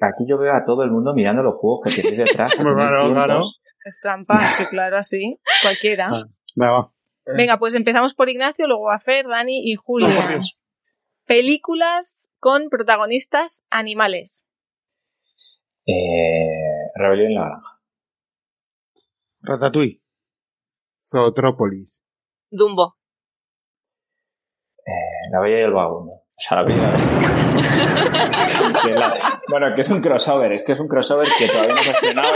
aquí 0.00 0.24
yo 0.28 0.38
veo 0.38 0.52
a 0.54 0.64
todo 0.64 0.82
el 0.82 0.90
mundo 0.90 1.12
mirando 1.14 1.42
los 1.42 1.54
juegos 1.56 1.84
que 1.94 2.02
tenéis 2.02 2.18
detrás. 2.18 2.54
claro, 2.56 3.12
claro. 3.12 3.42
Es 3.84 3.98
trampa, 4.00 4.36
que 4.56 4.66
claro, 4.68 4.96
así, 4.96 5.36
cualquiera. 5.62 6.08
Ah. 6.10 6.22
Venga, 6.56 6.70
va. 6.72 6.90
Venga, 7.26 7.58
pues 7.58 7.74
empezamos 7.74 8.14
por 8.14 8.28
Ignacio, 8.30 8.66
luego 8.66 8.90
a 8.90 8.98
Fer, 9.00 9.26
Dani 9.26 9.70
y 9.70 9.74
Julia. 9.76 10.08
Dios. 10.28 10.58
Películas 11.26 12.28
con 12.38 12.68
protagonistas 12.70 13.64
animales. 13.70 14.46
Eh, 15.86 16.90
Rebelión 16.94 17.28
en 17.32 17.34
la 17.34 17.44
granja. 17.46 17.80
Ratatouille. 19.42 20.00
Zootrópolis. 21.10 22.02
Dumbo. 22.50 22.96
Eh, 24.78 25.30
la 25.32 25.40
Bella 25.40 25.58
y 25.58 25.62
el 25.62 25.72
Vagabundo. 25.72 26.12
O 26.12 26.36
sea, 26.36 26.62
la 26.62 26.64
Bella 26.64 26.94
y 28.84 29.50
bueno, 29.50 29.74
que 29.74 29.80
es 29.80 29.90
un 29.90 30.00
crossover, 30.00 30.52
es 30.52 30.62
que 30.64 30.72
es 30.72 30.80
un 30.80 30.88
crossover 30.88 31.28
que 31.38 31.48
todavía 31.48 31.74
no 31.74 31.82
se 31.82 31.90
ha 31.90 31.92
estrenado 31.92 32.34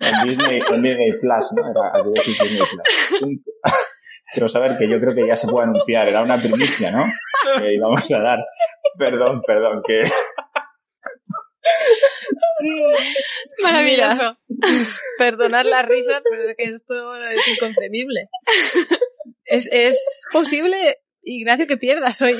en 0.00 0.28
Disney, 0.28 0.60
en 0.68 0.82
Disney 0.82 1.12
Plus, 1.20 1.52
¿no? 1.56 1.70
Era, 1.70 2.02
decir 2.14 2.36
Disney 2.40 2.58
Plus. 2.58 3.22
Un 3.22 3.42
crossover 4.34 4.76
que 4.78 4.88
yo 4.90 5.00
creo 5.00 5.14
que 5.14 5.26
ya 5.26 5.36
se 5.36 5.48
puede 5.48 5.66
anunciar, 5.66 6.08
era 6.08 6.22
una 6.22 6.38
primicia, 6.38 6.90
¿no? 6.90 7.04
Que 7.58 7.74
íbamos 7.74 8.10
a 8.10 8.20
dar. 8.20 8.38
Perdón, 8.98 9.42
perdón, 9.46 9.82
que 9.86 10.02
Maravilloso. 13.62 14.38
Perdonad 15.18 15.64
las 15.64 15.86
risas, 15.86 16.22
pero 16.28 16.50
es 16.50 16.56
que 16.56 16.64
esto 16.64 17.16
es 17.16 17.48
inconcebible. 17.48 18.28
Es, 19.44 19.68
es 19.72 20.26
posible, 20.32 20.98
Ignacio, 21.22 21.66
que 21.66 21.76
pierdas 21.76 22.20
hoy. 22.20 22.38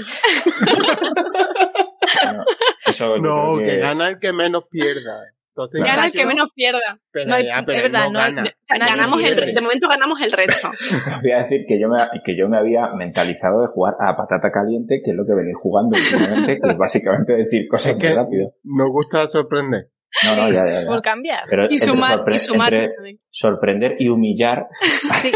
eso 2.86 3.18
No, 3.18 3.58
que... 3.58 3.66
que, 3.66 3.76
gana 3.78 4.08
el 4.08 4.18
que 4.18 4.32
menos 4.32 4.64
pierda. 4.70 5.24
Entonces, 5.58 5.80
Gana 5.84 6.06
el 6.06 6.12
que 6.12 6.24
menos 6.26 6.48
pierda. 6.54 7.00
pero 7.10 7.26
No 7.26 7.34
hay- 7.34 7.46
ya, 7.46 7.62
pero 7.66 7.78
es 7.78 7.82
verdad, 7.84 8.04
no 8.06 8.10
no 8.12 8.20
hay- 8.20 8.34
gana. 8.34 8.50
O 8.50 8.54
sea, 8.62 8.78
Nadie 8.78 8.90
ganamos 8.92 9.22
el, 9.22 9.54
de 9.54 9.60
momento 9.60 9.88
ganamos 9.88 10.18
el 10.22 10.32
resto. 10.32 10.70
voy 11.22 11.32
a 11.32 11.38
decir 11.42 11.64
que 11.68 11.80
yo, 11.80 11.88
me, 11.88 11.98
que 12.24 12.36
yo 12.38 12.48
me 12.48 12.58
había 12.58 12.88
mentalizado 12.96 13.60
de 13.62 13.66
jugar 13.68 13.94
a 14.00 14.16
patata 14.16 14.50
caliente, 14.52 15.00
que 15.04 15.10
es 15.10 15.16
lo 15.16 15.26
que 15.26 15.34
venís 15.34 15.56
jugando 15.60 15.96
últimamente, 15.98 16.60
que 16.60 16.68
es 16.70 16.76
básicamente 16.78 17.32
decir 17.34 17.66
cosas 17.68 17.92
Es 17.92 17.96
muy 17.98 18.06
que- 18.08 18.14
rápido. 18.14 18.52
Nos 18.64 18.90
gusta 18.92 19.26
sorprender. 19.28 19.88
No, 20.24 20.36
no, 20.36 20.50
ya, 20.50 20.64
ya, 20.64 20.80
ya. 20.82 20.86
Por 20.86 21.02
cambiar. 21.02 21.44
Pero 21.50 21.66
Y 21.70 21.78
sumar, 21.78 22.18
sorpre- 22.20 22.34
y 22.36 22.38
sumar. 22.38 22.72
entre 22.74 23.18
sorprender 23.28 23.96
y 23.98 24.08
humillar, 24.08 24.66
Sí. 25.20 25.32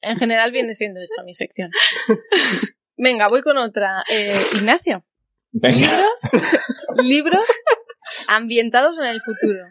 En 0.00 0.16
general 0.18 0.52
viene 0.52 0.72
siendo 0.74 1.00
esto 1.00 1.22
mi 1.24 1.34
sección. 1.34 1.70
Venga, 2.96 3.28
voy 3.28 3.42
con 3.42 3.56
otra. 3.56 4.02
Eh, 4.10 4.32
Ignacio, 4.56 5.04
venga, 5.52 5.78
libros, 5.88 6.30
libros 7.02 7.46
ambientados 8.28 8.96
en 8.98 9.06
el 9.06 9.20
futuro. 9.22 9.64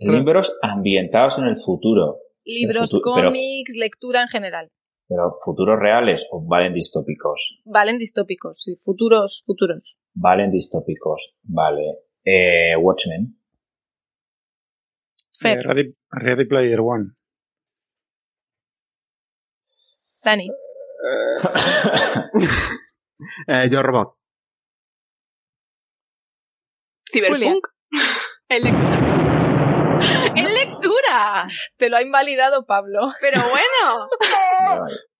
libros 0.00 0.56
ambientados 0.62 1.38
en 1.38 1.46
el 1.46 1.56
futuro, 1.56 2.18
Libros, 2.44 2.90
futuro, 2.92 3.14
pero- 3.16 3.28
cómics, 3.30 3.74
lectura 3.76 4.22
en 4.22 4.28
general. 4.28 4.68
pero 5.08 5.36
futuros 5.44 5.78
reales 5.80 6.26
o 6.30 6.46
valen 6.46 6.72
distópicos, 6.74 7.60
Valen 7.64 7.98
distópicos, 7.98 8.62
sí, 8.62 8.76
futuros, 8.84 9.42
futuros. 9.46 9.98
valen 10.14 10.50
distópicos, 10.52 11.34
vale. 11.42 11.82
Eh, 12.24 12.76
Watchmen, 12.76 13.34
Eh, 15.44 15.62
Ready, 15.62 15.94
Ready 16.10 16.44
Player 16.46 16.80
One. 16.80 17.06
Dani, 20.24 20.48
Eh, 23.46 23.68
yo 23.70 23.82
robot. 23.82 24.17
Cyberpunk. 27.12 27.66
En 28.50 28.62
lectura. 28.62 28.98
¡En 30.36 30.44
lectura! 30.44 31.48
te 31.76 31.90
lo 31.90 31.96
ha 31.98 32.02
invalidado 32.02 32.64
Pablo. 32.64 33.12
Pero 33.20 33.40
bueno. 33.40 34.08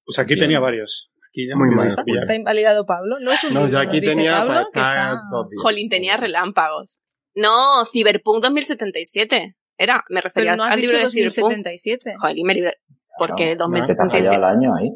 Pues 0.05 0.19
aquí 0.19 0.35
Bien. 0.35 0.47
tenía 0.47 0.61
varios. 0.61 1.11
Aquí 1.29 1.47
ya 1.47 1.55
Muy 1.57 1.69
mal. 1.75 1.89
Está 1.89 2.35
invalidado 2.35 2.87
Pablo. 2.87 3.17
No 3.21 3.33
es 3.33 3.45
un 3.45 3.53
No, 3.55 3.65
libro, 3.67 3.73
yo 3.83 3.89
aquí 3.89 4.01
tenía 4.01 4.39
Pablo, 4.39 4.69
para 4.73 5.13
está-. 5.13 5.21
Jolín, 5.63 5.91
tenía 5.91 6.17
relámpagos. 6.17 7.01
No, 7.35 7.85
Cyberpunk 7.93 8.43
2077. 8.43 9.57
Era, 9.77 10.03
me 10.09 10.21
refería 10.23 10.57
no 10.57 10.65
has 10.65 10.73
al 10.73 10.81
libro 10.81 10.97
de 10.99 11.11
Cyberpunk. 11.11 11.53
2077. 11.53 12.15
Jolín, 12.21 12.47
me 12.47 12.55
libre. 12.55 12.75
Porque 13.19 13.57
No, 13.57 13.69
¿Te 13.71 13.81
has 13.81 13.89
fallado 13.89 14.07
2077. 14.31 14.37
el 14.37 14.45
año 14.45 14.75
ahí? 14.75 14.91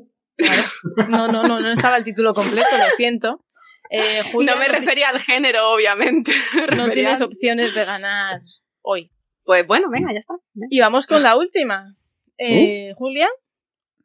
No, 1.08 1.28
no, 1.28 1.42
no, 1.42 1.60
no 1.60 1.68
estaba 1.70 1.98
el 1.98 2.04
título 2.04 2.32
completo, 2.32 2.68
lo 2.78 2.90
siento. 2.96 3.44
Eh, 3.92 4.22
Julia, 4.32 4.54
No 4.54 4.60
me 4.60 4.68
refería 4.68 5.08
al 5.10 5.20
género, 5.20 5.70
obviamente. 5.72 6.32
Me 6.68 6.76
no 6.76 6.90
tienes 6.90 7.20
al- 7.20 7.26
opciones 7.28 7.74
de 7.74 7.84
ganar 7.84 8.40
hoy. 8.82 9.10
Pues 9.44 9.66
bueno, 9.66 9.88
venga, 9.90 10.12
ya 10.12 10.18
está. 10.20 10.34
Y 10.70 10.80
vamos 10.80 11.06
con 11.06 11.22
la 11.22 11.36
última. 11.36 11.94
Eh, 12.38 12.92
Julia, 12.96 13.28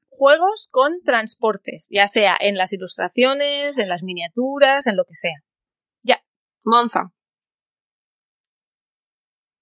juegos 0.10 0.68
con 0.72 1.02
transportes, 1.04 1.88
ya 1.92 2.08
sea 2.08 2.36
en 2.40 2.58
las 2.58 2.74
ilustraciones, 2.74 3.78
en 3.80 3.88
las 3.88 4.04
miniaturas, 4.04 4.88
en 4.88 4.96
lo 4.98 5.06
que 5.06 5.14
sea. 5.16 5.34
Monza. 6.70 7.14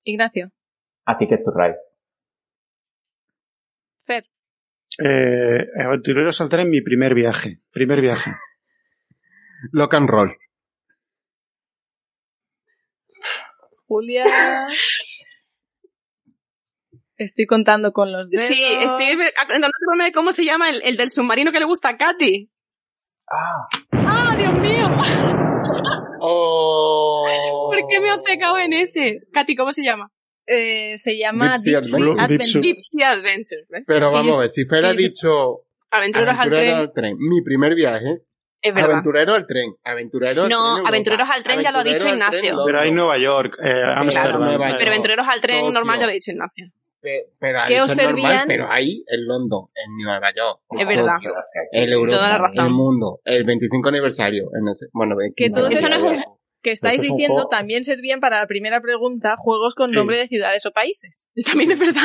Ignacio, 0.05 0.51
A 1.05 1.17
Ticket 1.19 1.43
to 1.43 1.51
Ride. 1.51 1.77
Fer, 4.07 4.23
Eh, 5.03 5.67
aventurero 5.83 6.31
saltar 6.31 6.61
en 6.61 6.69
mi 6.69 6.81
primer 6.81 7.13
viaje. 7.13 7.59
Primer 7.71 8.01
viaje. 8.01 8.31
Lock 9.71 9.93
and 9.93 10.09
roll. 10.09 10.35
Julia. 13.87 14.23
Estoy 17.17 17.45
contando 17.45 17.93
con 17.93 18.11
los 18.11 18.29
dedos. 18.29 18.47
Sí, 18.47 18.61
estoy 18.81 19.07
acordándome 19.41 20.03
de 20.03 20.11
cómo 20.11 20.33
se 20.33 20.43
llama 20.43 20.69
el, 20.69 20.81
el 20.83 20.97
del 20.97 21.09
submarino 21.09 21.53
que 21.53 21.59
le 21.59 21.65
gusta 21.65 21.89
a 21.89 21.97
Katy. 21.97 22.51
Ah, 23.31 23.67
¡Ah, 23.91 24.35
Dios 24.37 24.53
mío! 24.55 24.87
Oh. 26.27 27.69
¿Por 27.71 27.87
qué 27.87 27.99
me 27.99 28.07
he 28.07 28.13
obcecado 28.13 28.57
en 28.57 28.73
ese? 28.73 29.19
Katy, 29.31 29.55
¿cómo 29.55 29.71
se 29.73 29.83
llama? 29.83 30.11
Eh, 30.47 30.97
se 30.97 31.17
llama 31.17 31.53
Deep 31.53 31.57
Sea 31.57 31.81
Deep 31.81 31.85
Sea 31.85 31.99
Adventure. 32.01 32.23
Adventure. 32.23 32.61
Deep 32.61 32.77
Sea 32.89 33.11
Adventure. 33.11 33.65
¿ves? 33.69 33.83
Pero 33.85 34.11
vamos 34.11 34.35
a 34.35 34.39
ver, 34.39 34.49
si 34.49 34.65
fuera 34.65 34.93
dicho 34.93 35.65
Aventureros 35.91 36.35
al 36.39 36.49
tren. 36.49 36.73
al 36.73 36.93
tren, 36.93 37.17
mi 37.19 37.43
primer 37.43 37.75
viaje, 37.75 38.21
Es 38.67 38.73
verdad. 38.73 38.91
aventurero 38.91 39.33
al 39.35 39.45
tren, 39.47 39.75
aventurero 39.83 40.43
al 40.43 40.49
No, 40.49 40.75
tren. 40.75 40.87
Aventureros 40.87 41.29
al 41.31 41.43
tren 41.43 41.61
ya 41.61 41.71
lo 41.71 41.79
ha 41.79 41.83
dicho 41.83 42.07
Ignacio. 42.09 42.55
Pero 42.65 42.79
hay. 42.81 42.91
Nueva 42.91 43.17
York, 43.17 43.57
eh, 43.63 43.81
Ámsterdam. 43.95 44.39
Nueva 44.41 44.65
eh, 44.65 44.69
York. 44.69 44.75
Pero 44.79 44.91
aventureros 44.91 45.25
al 45.31 45.41
tren 45.41 45.59
Tokio. 45.59 45.71
normal 45.73 45.99
ya 45.99 46.05
lo 46.05 46.11
he 46.11 46.15
dicho 46.15 46.31
Ignacio. 46.31 46.65
Pe- 47.01 47.25
Pero 47.39 47.59
ahí 47.59 47.73
¿Qué 47.73 47.81
os 47.81 47.89
normal, 47.95 48.05
servían? 48.07 48.47
pero 48.47 48.71
ahí 48.71 49.03
en 49.07 49.27
London, 49.27 49.65
en 49.75 50.03
Nueva 50.03 50.33
York, 50.35 50.59
Es 50.71 50.87
verdad. 50.87 51.17
El 51.71 51.93
Europa, 51.93 52.17
Toda 52.17 52.29
la 52.29 52.37
razón. 52.39 52.65
el 52.65 52.71
mundo, 52.71 53.19
el 53.25 53.43
25 53.43 53.89
aniversario, 53.89 54.45
en 54.59 54.67
ese- 54.69 54.87
bueno, 54.91 55.15
Que 55.35 55.49
todo 55.49 55.67
Eso 55.69 55.87
no 55.89 55.95
es 55.95 56.01
un- 56.01 56.23
Que 56.63 56.71
estáis 56.71 57.01
es 57.01 57.07
diciendo 57.07 57.35
juego. 57.35 57.49
también 57.49 57.83
servían 57.83 58.19
para 58.19 58.39
la 58.39 58.47
primera 58.47 58.81
pregunta 58.81 59.35
juegos 59.37 59.75
con 59.75 59.91
Sí. 59.91 59.95
nombre 59.95 60.17
de 60.17 60.27
ciudades 60.27 60.65
o 60.65 60.71
países. 60.71 61.27
También 61.45 61.69
es 61.73 61.79
verdad. 61.79 62.01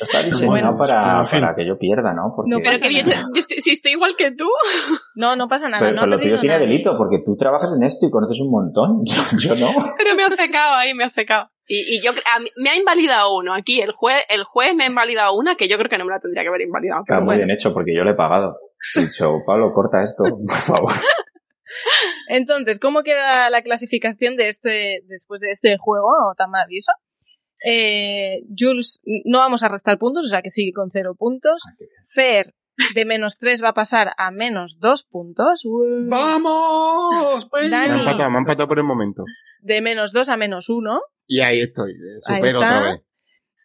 Está 0.00 0.22
diseñado 0.22 0.50
Bueno, 0.50 0.76
para, 0.78 1.54
que 1.56 1.66
yo 1.66 1.76
pierda, 1.78 2.14
¿no? 2.14 2.32
Porque, 2.34 2.50
No 2.50 2.58
Pero 2.62 2.78
que 2.80 2.94
yo, 2.94 3.02
nada. 3.02 3.26
yo 3.34 3.40
estoy- 3.40 3.60
si 3.60 3.72
estoy 3.72 3.92
igual 3.92 4.14
que 4.16 4.30
tú. 4.32 4.48
No, 5.14 5.36
no 5.36 5.46
pasa 5.46 5.68
nada. 5.68 5.80
pero, 5.82 5.94
no 5.96 6.02
pero 6.02 6.16
lo 6.16 6.18
tuyo 6.22 6.38
tiene 6.38 6.58
delito, 6.58 6.96
porque 6.96 7.18
tú 7.24 7.36
trabajas 7.36 7.74
en 7.76 7.82
esto 7.82 8.06
y 8.06 8.10
conoces 8.10 8.40
un 8.40 8.50
montón. 8.50 9.02
Yo, 9.04 9.54
yo 9.54 9.54
no. 9.60 9.72
Pero 9.98 10.14
me 10.14 10.24
ha 10.24 10.28
obcecado 10.28 10.76
ahí, 10.76 10.94
me 10.94 11.04
ha 11.04 11.08
obcecado. 11.08 11.50
Y, 11.66 11.96
y 11.98 12.02
yo, 12.02 12.10
a 12.10 12.40
mí- 12.40 12.48
me 12.56 12.70
ha 12.70 12.76
invalidado 12.76 13.36
uno. 13.36 13.54
Aquí 13.54 13.80
el 13.80 13.92
juez, 13.92 14.24
el 14.28 14.42
juez 14.44 14.74
me 14.74 14.84
ha 14.84 14.86
invalidado 14.88 15.34
una 15.36 15.54
que 15.54 15.68
yo 15.68 15.76
creo 15.76 15.88
que 15.88 15.98
no 15.98 16.04
me 16.04 16.10
la 16.12 16.18
tendría 16.20 16.42
que 16.42 16.48
haber 16.48 16.62
invalidado. 16.62 17.02
Está 17.02 17.16
muy 17.16 17.26
bueno. 17.26 17.44
bien 17.46 17.50
hecho, 17.56 17.72
porque 17.72 17.94
yo 17.94 18.02
le 18.02 18.12
he 18.12 18.14
pagado. 18.14 18.56
He 18.96 19.02
dicho, 19.02 19.26
Pablo, 19.46 19.72
corta 19.72 20.02
esto, 20.02 20.24
por 20.46 20.56
favor. 20.56 20.90
Entonces, 22.28 22.78
¿cómo 22.80 23.02
queda 23.02 23.50
la 23.50 23.62
clasificación 23.62 24.36
de 24.36 24.48
este 24.48 25.00
después 25.08 25.40
de 25.40 25.50
este 25.50 25.76
juego 25.78 26.08
tan 26.36 26.50
maravilloso? 26.50 26.92
Eh, 27.64 28.42
Jules, 28.56 29.00
no 29.24 29.38
vamos 29.38 29.62
a 29.62 29.68
restar 29.68 29.98
puntos, 29.98 30.26
o 30.26 30.28
sea 30.28 30.42
que 30.42 30.50
sigue 30.50 30.72
con 30.72 30.90
cero 30.90 31.14
puntos. 31.18 31.62
Fer, 32.08 32.54
de 32.94 33.04
menos 33.04 33.36
tres 33.38 33.62
va 33.62 33.68
a 33.70 33.74
pasar 33.74 34.12
a 34.16 34.30
menos 34.30 34.78
dos 34.80 35.04
puntos. 35.04 35.62
¡Vamos! 36.08 37.48
Me 37.52 37.68
Dani. 37.68 37.86
han 37.86 37.98
empatado, 38.00 38.30
me 38.30 38.36
han 38.36 38.42
empatado 38.42 38.68
por 38.68 38.78
el 38.78 38.84
momento. 38.84 39.24
De 39.60 39.82
menos 39.82 40.12
dos 40.12 40.28
a 40.30 40.36
menos 40.36 40.68
uno. 40.70 41.00
Y 41.26 41.40
ahí 41.40 41.60
estoy, 41.60 41.92
Ahí 42.26 42.36
supero 42.38 42.58
otra 42.58 42.80
vez. 42.82 43.02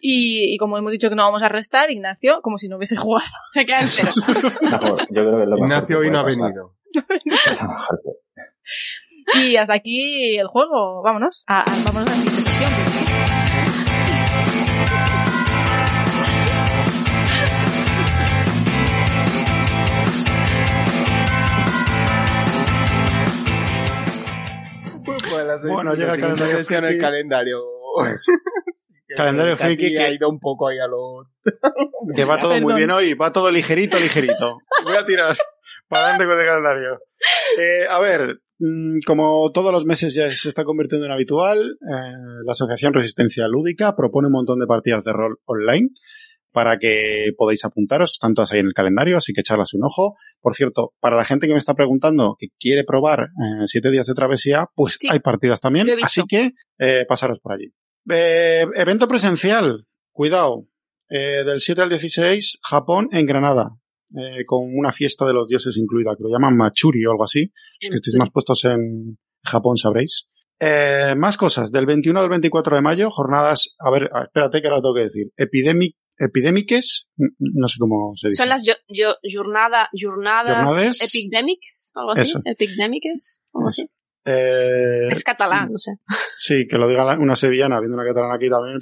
Y, 0.02 0.54
y 0.54 0.58
como 0.58 0.78
hemos 0.78 0.92
dicho 0.92 1.10
que 1.10 1.16
no 1.16 1.24
vamos 1.24 1.42
a 1.42 1.50
restar, 1.50 1.90
Ignacio, 1.90 2.40
como 2.44 2.58
si 2.58 2.68
no 2.68 2.76
hubiese 2.78 2.96
jugado. 3.02 3.26
Se 3.52 3.66
queda 3.66 3.82
en 3.82 3.88
cero. 3.88 4.12
Yo 4.28 5.22
creo 5.22 5.38
que 5.38 5.44
es 5.44 5.50
lo 5.50 5.58
Ignacio 5.58 6.00
hoy 6.00 6.12
no 6.12 6.20
ha 6.20 6.24
venido. 6.24 6.76
Y 9.42 9.56
hasta 9.58 9.74
aquí 9.74 10.38
el 10.38 10.46
juego. 10.48 11.02
Vámonos. 11.02 11.44
A, 11.48 11.62
a- 11.62 11.66
vámonos 11.84 12.08
a 12.08 12.12
la 12.12 12.16
siguiente 12.16 12.42
sección. 12.44 13.25
Bueno, 25.68 25.94
llega 25.96 26.14
el 26.16 26.22
calendario 26.22 26.58
sección, 26.58 26.84
el 26.86 26.90
friki. 26.92 27.02
calendario. 27.02 27.60
Pues, 27.98 28.26
calendario 29.16 29.58
friki 29.58 29.94
que- 29.94 30.00
ha 30.00 30.10
ido 30.10 30.30
un 30.30 30.40
poco 30.40 30.68
ahí 30.68 30.78
a 30.80 30.88
lo... 30.88 31.28
que 32.16 32.26
va 32.26 32.40
todo 32.40 32.52
muy 32.54 32.62
Perdón. 32.62 32.76
bien 32.78 32.92
hoy, 32.92 33.14
va 33.14 33.32
todo 33.32 33.52
ligerito, 33.52 33.98
ligerito. 33.98 34.58
Voy 34.84 34.96
a 34.96 35.06
tirar 35.06 35.36
para 35.88 36.04
adelante 36.10 36.26
con 36.26 36.40
el 36.40 36.46
calendario. 36.48 37.00
Eh, 37.58 37.88
a 37.90 38.00
ver, 38.00 38.40
como 39.06 39.52
todos 39.52 39.72
los 39.72 39.86
meses 39.86 40.14
ya 40.14 40.32
se 40.32 40.48
está 40.48 40.64
convirtiendo 40.64 41.06
en 41.06 41.12
habitual, 41.12 41.60
eh, 41.60 42.12
la 42.46 42.52
Asociación 42.52 42.94
Resistencia 42.94 43.48
Lúdica 43.48 43.96
propone 43.96 44.28
un 44.28 44.34
montón 44.34 44.60
de 44.60 44.68
partidas 44.68 45.04
de 45.04 45.14
rol 45.14 45.38
online 45.46 45.90
para 46.52 46.78
que 46.78 47.32
podáis 47.38 47.66
apuntaros, 47.66 48.12
están 48.12 48.34
todas 48.34 48.54
ahí 48.54 48.60
en 48.60 48.68
el 48.68 48.74
calendario, 48.74 49.18
así 49.18 49.34
que 49.34 49.42
echarlas 49.42 49.74
un 49.74 49.84
ojo. 49.84 50.16
Por 50.40 50.56
cierto, 50.56 50.94
para 51.02 51.18
la 51.18 51.26
gente 51.26 51.48
que 51.48 51.54
me 51.54 51.60
está 51.60 51.74
preguntando 51.74 52.38
que 52.40 52.48
quiere 52.58 52.86
probar 52.86 53.24
eh, 53.24 53.66
siete 53.66 53.92
días 53.92 54.06
de 54.06 54.14
travesía, 54.14 54.68
pues 54.74 54.98
Sí, 55.02 55.08
hay 55.12 55.20
partidas 55.20 55.60
también, 55.60 55.88
así 56.02 56.22
que 56.28 56.52
eh, 56.80 57.06
pasaros 57.10 57.42
por 57.42 57.54
allí. 57.54 57.74
Evento 58.08 59.08
presencial, 59.08 59.86
cuidado, 60.12 60.68
del 61.10 61.60
7 61.60 61.82
al 61.82 61.90
16, 61.90 62.60
Japón 62.64 63.10
en 63.12 63.26
Granada, 63.26 63.78
eh, 64.18 64.46
con 64.46 64.62
una 64.74 64.92
fiesta 64.92 65.26
de 65.26 65.34
los 65.34 65.48
dioses 65.48 65.76
incluida, 65.78 66.16
que 66.18 66.24
lo 66.24 66.30
llaman 66.30 66.56
Machuri 66.56 67.06
o 67.06 67.12
algo 67.12 67.24
así. 67.24 67.52
Que 67.80 67.88
estéis 67.94 68.16
más 68.18 68.30
puestos 68.32 68.64
en 68.66 69.18
Japón 69.44 69.78
sabréis. 69.78 70.28
Eh, 70.60 71.16
más 71.18 71.38
cosas, 71.38 71.72
del 71.72 71.86
21 71.86 72.20
al 72.20 72.30
24 72.30 72.76
de 72.78 72.82
mayo, 72.82 73.10
jornadas, 73.12 73.76
a 73.80 73.92
ver, 73.92 74.10
espérate 74.24 74.62
que 74.62 74.68
ahora 74.70 74.82
tengo 74.82 74.96
que 74.96 75.02
decir, 75.02 75.28
epidemic, 75.36 75.98
epidemiques, 76.18 77.10
n- 77.18 77.32
no 77.40 77.68
sé 77.68 77.76
cómo 77.78 78.14
se 78.16 78.28
dice. 78.30 78.38
Son 78.38 78.48
las 78.48 78.66
yo, 78.66 78.74
yo, 78.88 79.16
jornada, 79.36 79.90
jornadas 80.02 80.56
Jornades. 80.72 81.14
epidemics, 81.14 81.92
algo 81.96 82.12
así. 82.14 82.22
Eso. 82.22 82.40
Epidemics, 82.46 83.42
algo 83.54 83.68
así. 83.68 83.90
Eh, 84.28 85.08
Es 85.12 85.24
catalán, 85.24 85.72
no 85.72 85.78
sé. 85.78 85.92
sí, 86.38 86.66
que 86.68 86.78
lo 86.78 86.88
diga 86.88 87.18
una 87.20 87.36
sevillana, 87.36 87.80
viendo 87.80 87.96
una 87.98 88.06
catalana 88.06 88.36
aquí 88.36 88.50
también. 88.50 88.78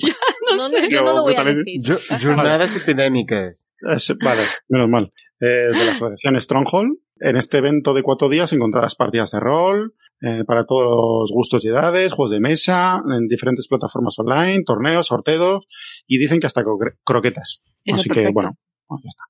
No, 0.46 0.54
No, 0.56 0.60
sé. 0.60 0.82
no, 0.82 0.90
yo 0.90 1.02
no 1.02 1.14
lo 1.16 1.22
voy 1.24 1.36
a 1.36 1.44
decir. 1.44 1.82
Yo- 1.82 1.98
Jornadas 2.22 2.76
epidémicas. 2.76 3.66
Es- 3.92 4.16
vale, 4.24 4.44
menos 4.70 4.90
mal. 4.90 5.12
Eh, 5.46 5.78
de 5.78 5.86
la 5.86 5.92
asociación 5.92 6.40
Stronghold. 6.40 6.92
En 7.20 7.36
este 7.38 7.58
evento 7.58 7.94
de 7.94 8.02
cuatro 8.04 8.30
días 8.30 8.54
encontrarás 8.54 8.96
partidas 8.96 9.32
de 9.32 9.40
rol 9.40 9.94
eh, 10.22 10.44
para 10.46 10.66
todos 10.66 10.84
los 10.84 11.32
gustos 11.34 11.64
y 11.66 11.68
edades, 11.70 12.14
juegos 12.14 12.32
de 12.32 12.40
mesa, 12.40 13.02
en 13.10 13.28
diferentes 13.28 13.68
plataformas 13.68 14.18
online, 14.20 14.64
torneos, 14.66 15.08
sorteos 15.08 15.66
y 16.08 16.18
dicen 16.18 16.40
que 16.40 16.48
hasta 16.48 16.62
cro- 16.62 16.98
croquetas. 17.04 17.62
Eso 17.84 17.96
Así 17.96 18.10
que 18.10 18.30
bueno, 18.32 18.58
pues 18.88 19.02
ya 19.04 19.10
está. 19.10 19.24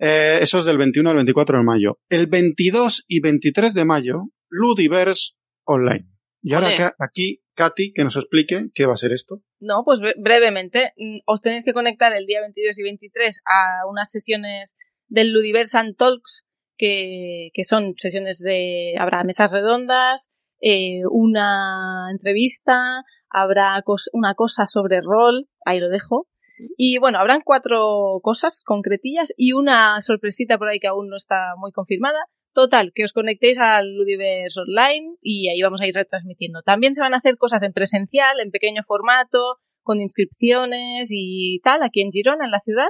Eh, 0.00 0.38
eso 0.42 0.58
es 0.60 0.64
del 0.64 0.78
21 0.78 1.10
al 1.10 1.16
24 1.16 1.58
de 1.58 1.64
mayo. 1.64 1.98
El 2.08 2.26
22 2.26 3.04
y 3.08 3.20
23 3.20 3.74
de 3.74 3.84
mayo, 3.84 4.22
Ludiverse 4.48 5.32
Online. 5.64 6.06
Y 6.42 6.54
ahora 6.54 6.74
ca- 6.74 6.94
aquí, 6.98 7.42
Katy, 7.54 7.92
que 7.92 8.04
nos 8.04 8.16
explique 8.16 8.66
qué 8.74 8.86
va 8.86 8.92
a 8.94 8.96
ser 8.96 9.12
esto. 9.12 9.40
No, 9.60 9.82
pues 9.84 9.98
bre- 9.98 10.14
brevemente. 10.16 10.92
mm, 10.96 11.18
Os 11.26 11.40
tenéis 11.42 11.64
que 11.64 11.72
conectar 11.72 12.12
el 12.14 12.26
día 12.26 12.40
22 12.40 12.78
y 12.78 12.82
23 12.84 13.40
a 13.44 13.86
unas 13.90 14.10
sesiones 14.10 14.76
del 15.08 15.32
Ludiversan 15.32 15.94
Talks, 15.94 16.44
que, 16.76 17.50
que 17.52 17.64
son 17.64 17.94
sesiones 17.96 18.38
de... 18.38 18.94
Habrá 18.98 19.24
mesas 19.24 19.50
redondas, 19.50 20.30
eh, 20.60 21.00
una 21.10 22.08
entrevista, 22.10 23.02
habrá 23.30 23.82
cos- 23.84 24.08
una 24.12 24.34
cosa 24.34 24.66
sobre 24.66 25.00
rol, 25.00 25.48
ahí 25.64 25.80
lo 25.80 25.88
dejo. 25.88 26.26
Y 26.76 26.98
bueno, 26.98 27.18
habrán 27.18 27.42
cuatro 27.44 28.18
cosas 28.22 28.62
concretillas 28.64 29.32
y 29.36 29.52
una 29.52 30.00
sorpresita 30.00 30.58
por 30.58 30.68
ahí 30.68 30.80
que 30.80 30.88
aún 30.88 31.08
no 31.08 31.16
está 31.16 31.54
muy 31.56 31.72
confirmada. 31.72 32.18
Total, 32.52 32.90
que 32.92 33.04
os 33.04 33.12
conectéis 33.12 33.58
al 33.60 33.94
Ludiverse 33.94 34.58
Online 34.60 35.14
y 35.22 35.48
ahí 35.48 35.62
vamos 35.62 35.80
a 35.80 35.86
ir 35.86 35.94
retransmitiendo. 35.94 36.62
También 36.62 36.94
se 36.94 37.00
van 37.00 37.14
a 37.14 37.18
hacer 37.18 37.36
cosas 37.36 37.62
en 37.62 37.72
presencial, 37.72 38.40
en 38.40 38.50
pequeño 38.50 38.82
formato, 38.84 39.58
con 39.82 40.00
inscripciones 40.00 41.08
y 41.12 41.60
tal, 41.62 41.82
aquí 41.84 42.00
en 42.00 42.10
Girona, 42.10 42.46
en 42.46 42.50
la 42.50 42.60
ciudad, 42.60 42.88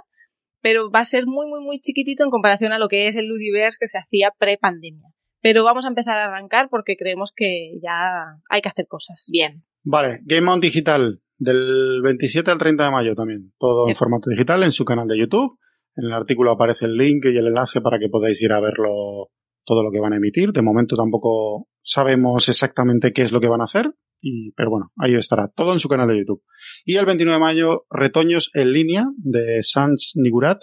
pero 0.69 0.91
va 0.91 1.01
a 1.01 1.05
ser 1.05 1.25
muy, 1.27 1.47
muy, 1.47 1.63
muy 1.65 1.81
chiquitito 1.81 2.25
en 2.25 2.29
comparación 2.29 2.73
a 2.73 2.79
lo 2.79 2.89
que 2.89 3.07
es 3.07 3.17
el 3.17 3.27
Ludiverse 3.27 3.79
que 3.81 3.87
se 3.87 3.97
hacía 3.97 4.35
pre-pandemia. 4.39 5.09
Pero 5.41 5.65
vamos 5.65 5.87
a 5.87 5.89
empezar 5.89 6.19
a 6.19 6.27
arrancar 6.27 6.69
porque 6.69 6.95
creemos 6.95 7.33
que 7.35 7.79
ya 7.83 8.39
hay 8.51 8.61
que 8.61 8.69
hacer 8.69 8.85
cosas. 8.87 9.29
Bien. 9.33 9.65
Vale, 9.83 10.19
Game 10.27 10.47
On 10.51 10.61
Digital, 10.61 11.23
del 11.39 12.03
27 12.03 12.51
al 12.51 12.59
30 12.59 12.85
de 12.85 12.91
mayo 12.91 13.15
también. 13.15 13.55
Todo 13.59 13.89
en 13.89 13.97
formato 13.97 14.29
digital 14.29 14.63
en 14.63 14.73
su 14.73 14.85
canal 14.85 15.09
de 15.09 15.19
YouTube. 15.19 15.59
En 15.97 16.05
el 16.05 16.13
artículo 16.13 16.51
aparece 16.51 16.85
el 16.85 16.99
link 16.99 17.25
y 17.25 17.39
el 17.39 17.47
enlace 17.47 17.81
para 17.81 17.99
que 17.99 18.11
podáis 18.11 18.43
ir 18.43 18.53
a 18.53 18.61
verlo 18.61 19.31
todo 19.65 19.83
lo 19.83 19.91
que 19.91 20.01
van 20.01 20.13
a 20.13 20.17
emitir. 20.17 20.53
De 20.53 20.61
momento 20.61 20.97
tampoco 20.97 21.67
sabemos 21.83 22.47
exactamente 22.51 23.15
qué 23.15 23.23
es 23.23 23.33
lo 23.33 23.41
que 23.41 23.49
van 23.49 23.63
a 23.63 23.65
hacer, 23.65 23.87
y, 24.21 24.53
pero 24.53 24.71
bueno, 24.71 24.93
ahí 24.97 25.15
estará. 25.15 25.49
Todo 25.49 25.73
en 25.73 25.79
su 25.79 25.89
canal 25.89 26.09
de 26.09 26.19
YouTube. 26.19 26.43
Y 26.85 26.97
el 26.97 27.07
29 27.07 27.35
de 27.35 27.41
mayo, 27.41 27.87
Retoños 27.91 28.51
en 28.55 28.73
línea 28.73 29.05
de 29.17 29.63
Sans 29.63 30.13
Nigurat, 30.17 30.59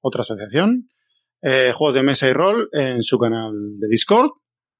otra 0.00 0.22
asociación. 0.22 0.88
Eh, 1.42 1.72
juegos 1.74 1.94
de 1.94 2.02
mesa 2.02 2.28
y 2.28 2.32
rol 2.32 2.68
en 2.72 3.02
su 3.02 3.18
canal 3.18 3.52
de 3.78 3.88
Discord. 3.88 4.30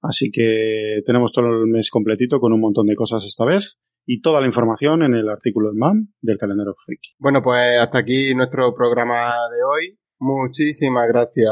Así 0.02 0.30
que 0.30 1.02
tenemos 1.04 1.32
todo 1.32 1.46
el 1.46 1.66
mes 1.66 1.90
completito 1.90 2.40
con 2.40 2.52
un 2.52 2.60
montón 2.60 2.86
de 2.86 2.94
cosas 2.94 3.24
esta 3.24 3.44
vez 3.44 3.78
y 4.04 4.20
toda 4.20 4.40
la 4.40 4.46
información 4.46 5.02
en 5.02 5.14
el 5.14 5.28
artículo 5.28 5.70
de 5.70 5.78
MAM 5.78 6.08
del 6.20 6.38
calendario 6.38 6.74
friki. 6.84 7.10
Bueno, 7.18 7.42
pues 7.42 7.78
hasta 7.78 7.98
aquí 7.98 8.34
nuestro 8.34 8.74
programa 8.74 9.32
de 9.54 9.62
hoy. 9.64 9.98
Muchísimas 10.18 11.08
gracias 11.08 11.50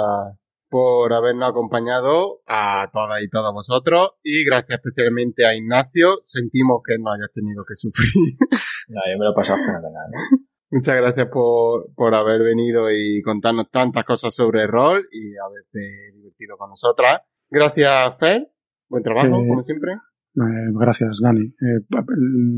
por 0.74 1.12
habernos 1.12 1.50
acompañado 1.50 2.40
a 2.48 2.90
todas 2.92 3.22
y 3.22 3.28
todos 3.28 3.54
vosotros 3.54 4.14
y 4.24 4.44
gracias 4.44 4.80
especialmente 4.82 5.46
a 5.46 5.54
Ignacio. 5.54 6.22
Sentimos 6.26 6.82
que 6.84 6.96
no 6.98 7.12
hayas 7.12 7.30
tenido 7.32 7.64
que 7.64 7.76
sufrir. 7.76 8.10
No, 8.88 9.00
yo 9.10 9.18
me 9.18 9.24
lo 9.24 9.30
he 9.30 9.34
pasado 9.34 9.58
fenomenal. 9.64 10.10
¿eh? 10.12 10.44
Muchas 10.70 10.96
gracias 10.96 11.28
por, 11.32 11.94
por 11.94 12.14
haber 12.14 12.42
venido 12.42 12.90
y 12.90 13.22
contarnos 13.22 13.70
tantas 13.70 14.04
cosas 14.04 14.34
sobre 14.34 14.66
rol 14.66 15.08
y 15.12 15.36
haberte 15.38 16.12
divertido 16.14 16.56
con 16.58 16.68
nosotras. 16.70 17.20
Gracias, 17.48 18.18
Fer. 18.18 18.48
Buen 18.90 19.02
trabajo, 19.04 19.28
Eh, 19.28 19.46
como 19.48 19.62
siempre. 19.62 19.92
Eh, 19.92 20.68
gracias, 20.74 21.20
Dani. 21.22 21.44
Eh, 21.46 21.86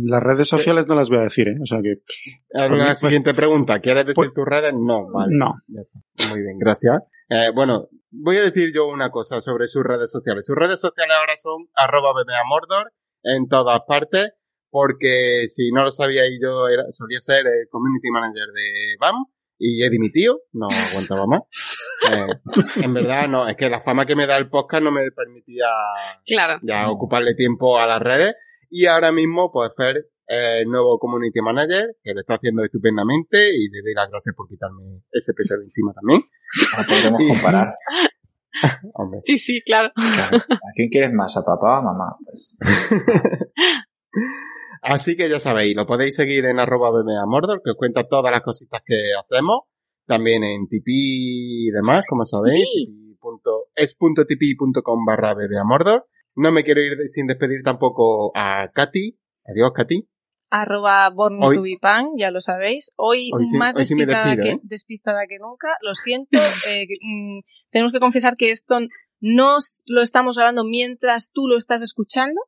las 0.06 0.20
redes 0.22 0.48
sociales 0.48 0.86
no 0.88 0.94
las 0.96 1.10
voy 1.10 1.18
a 1.18 1.22
decir, 1.28 1.46
¿eh? 1.48 1.58
O 1.62 1.66
sea 1.66 1.80
que 1.82 1.96
La 2.50 2.68
pues- 2.70 2.98
siguiente 2.98 3.34
pregunta. 3.34 3.78
¿Quieres 3.80 4.04
decir 4.06 4.14
pues- 4.16 4.32
tus 4.34 4.44
redes? 4.46 4.72
No, 4.74 5.06
vale. 5.12 5.32
no. 5.36 5.52
Muy 6.30 6.40
bien, 6.42 6.58
gracias. 6.58 7.02
Eh, 7.28 7.50
bueno, 7.54 7.88
voy 8.10 8.36
a 8.36 8.42
decir 8.42 8.72
yo 8.74 8.86
una 8.86 9.10
cosa 9.10 9.40
sobre 9.40 9.66
sus 9.68 9.82
redes 9.82 10.10
sociales. 10.10 10.46
Sus 10.46 10.56
redes 10.56 10.80
sociales 10.80 11.14
ahora 11.18 11.34
son 11.42 11.68
arroba 11.74 12.12
Mordor 12.48 12.92
en 13.22 13.48
todas 13.48 13.80
partes, 13.86 14.30
porque 14.70 15.46
si 15.48 15.70
no 15.72 15.82
lo 15.82 15.90
sabíais 15.90 16.38
yo 16.40 16.68
era, 16.68 16.84
solía 16.90 17.20
ser 17.20 17.46
el 17.46 17.66
community 17.70 18.10
manager 18.10 18.46
de 18.54 18.96
BAM 19.00 19.16
y 19.58 19.82
he 19.82 19.90
dimitido, 19.90 20.38
no 20.52 20.68
aguantaba 20.70 21.26
más. 21.26 21.40
Eh, 22.08 22.26
en 22.84 22.92
verdad 22.94 23.26
no, 23.26 23.48
es 23.48 23.56
que 23.56 23.68
la 23.70 23.80
fama 23.80 24.04
que 24.06 24.14
me 24.14 24.26
da 24.26 24.36
el 24.36 24.48
podcast 24.50 24.84
no 24.84 24.92
me 24.92 25.10
permitía 25.10 25.66
Claro. 26.26 26.60
ya 26.62 26.88
ocuparle 26.90 27.34
tiempo 27.34 27.78
a 27.78 27.86
las 27.86 28.00
redes 28.00 28.34
y 28.70 28.86
ahora 28.86 29.10
mismo 29.10 29.50
pues 29.50 29.72
Fer 29.76 30.04
el 30.26 30.68
nuevo 30.68 30.98
community 30.98 31.40
manager 31.40 31.96
que 32.02 32.14
lo 32.14 32.20
está 32.20 32.34
haciendo 32.34 32.64
estupendamente 32.64 33.50
y 33.54 33.68
le 33.68 33.82
doy 33.82 33.94
las 33.94 34.10
gracias 34.10 34.34
por 34.34 34.48
quitarme 34.48 35.02
ese 35.10 35.32
peso 35.34 35.56
de 35.56 35.64
encima 35.64 35.92
también. 35.92 36.22
Ahora 36.74 36.86
podremos 36.88 37.22
comparar. 37.28 37.74
Hombre. 38.94 39.20
Sí, 39.24 39.38
sí, 39.38 39.62
claro. 39.64 39.90
Claro. 39.94 40.44
¿A 40.48 40.72
quién 40.74 40.88
quieres 40.88 41.12
más? 41.12 41.36
¿A 41.36 41.44
papá 41.44 41.76
o 41.76 41.78
a 41.78 41.82
mamá? 41.82 42.16
Pues, 42.24 42.58
Así 44.82 45.16
que 45.16 45.28
ya 45.28 45.40
sabéis, 45.40 45.76
lo 45.76 45.86
podéis 45.86 46.14
seguir 46.14 46.44
en 46.46 46.60
arroba 46.60 46.90
Mordor 47.26 47.60
que 47.62 47.70
os 47.70 47.76
cuenta 47.76 48.06
todas 48.08 48.32
las 48.32 48.42
cositas 48.42 48.82
que 48.84 48.94
hacemos. 49.18 49.64
También 50.06 50.44
en 50.44 50.68
Tipeee 50.68 51.66
y 51.66 51.70
demás, 51.70 52.04
como 52.08 52.24
sabéis. 52.24 52.64
Tipeee.com 52.64 53.66
es.tipeee.com 53.74 55.04
barra 55.04 55.34
Mordor 55.64 56.06
No 56.36 56.52
me 56.52 56.64
quiero 56.64 56.80
ir 56.80 57.08
sin 57.08 57.26
despedir 57.26 57.62
tampoco 57.62 58.32
a 58.34 58.70
Katy. 58.72 59.18
Adiós, 59.44 59.72
Katy. 59.74 60.08
Arroba 60.50 61.10
born 61.10 61.38
Hoy- 61.42 61.56
to 61.56 61.62
be 61.62 61.76
pan, 61.80 62.06
ya 62.16 62.30
lo 62.30 62.40
sabéis. 62.40 62.92
Hoy, 62.96 63.30
Hoy 63.32 63.46
sí- 63.46 63.56
más 63.56 63.74
hoy 63.74 63.84
sí 63.84 63.94
me 63.94 64.06
despistada, 64.06 64.30
despido, 64.36 64.44
que, 64.44 64.50
¿eh? 64.52 64.60
despistada 64.62 65.26
que 65.28 65.38
nunca. 65.38 65.68
Lo 65.82 65.94
siento. 65.94 66.38
eh, 66.68 66.86
mm, 67.00 67.40
tenemos 67.70 67.92
que 67.92 68.00
confesar 68.00 68.36
que 68.36 68.50
esto 68.50 68.78
no 69.20 69.56
lo 69.86 70.02
estamos 70.02 70.36
grabando 70.36 70.64
mientras 70.64 71.30
tú 71.32 71.46
lo 71.48 71.56
estás 71.58 71.82
escuchando. 71.82 72.40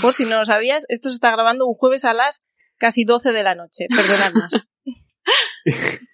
Por 0.00 0.12
si 0.14 0.24
no 0.24 0.38
lo 0.38 0.44
sabías, 0.44 0.84
esto 0.88 1.08
se 1.10 1.16
está 1.16 1.30
grabando 1.30 1.66
un 1.66 1.74
jueves 1.74 2.04
a 2.04 2.14
las 2.14 2.48
casi 2.78 3.04
12 3.04 3.32
de 3.32 3.42
la 3.42 3.54
noche. 3.54 3.86
Perdonadnos. 3.88 4.68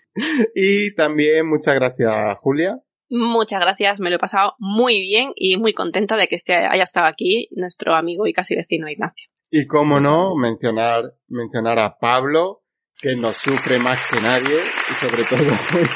Y 0.54 0.94
también 0.94 1.48
muchas 1.48 1.74
gracias, 1.76 2.12
Julia. 2.40 2.78
Muchas 3.08 3.60
gracias, 3.60 3.98
me 4.00 4.10
lo 4.10 4.16
he 4.16 4.18
pasado 4.20 4.54
muy 4.58 5.00
bien 5.00 5.32
y 5.34 5.56
muy 5.56 5.72
contenta 5.72 6.16
de 6.16 6.28
que 6.28 6.34
esté, 6.36 6.54
haya 6.54 6.82
estado 6.84 7.06
aquí 7.06 7.48
nuestro 7.56 7.94
amigo 7.94 8.26
y 8.26 8.32
casi 8.32 8.54
vecino 8.54 8.88
Ignacio. 8.88 9.28
Y 9.50 9.66
cómo 9.66 9.98
no, 10.00 10.36
mencionar, 10.36 11.14
mencionar 11.28 11.78
a 11.78 11.98
Pablo, 11.98 12.62
que 13.00 13.16
nos 13.16 13.36
sufre 13.38 13.78
más 13.78 13.98
que 14.10 14.20
nadie, 14.20 14.56
y 14.56 14.92
sobre 15.04 15.24
todo. 15.24 15.40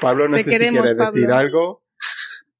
Pablo, 0.00 0.28
no 0.28 0.36
Te 0.38 0.44
sé 0.44 0.50
queremos, 0.50 0.88
si 0.88 0.94
quieres 0.94 1.12
decir 1.14 1.30
algo. 1.30 1.82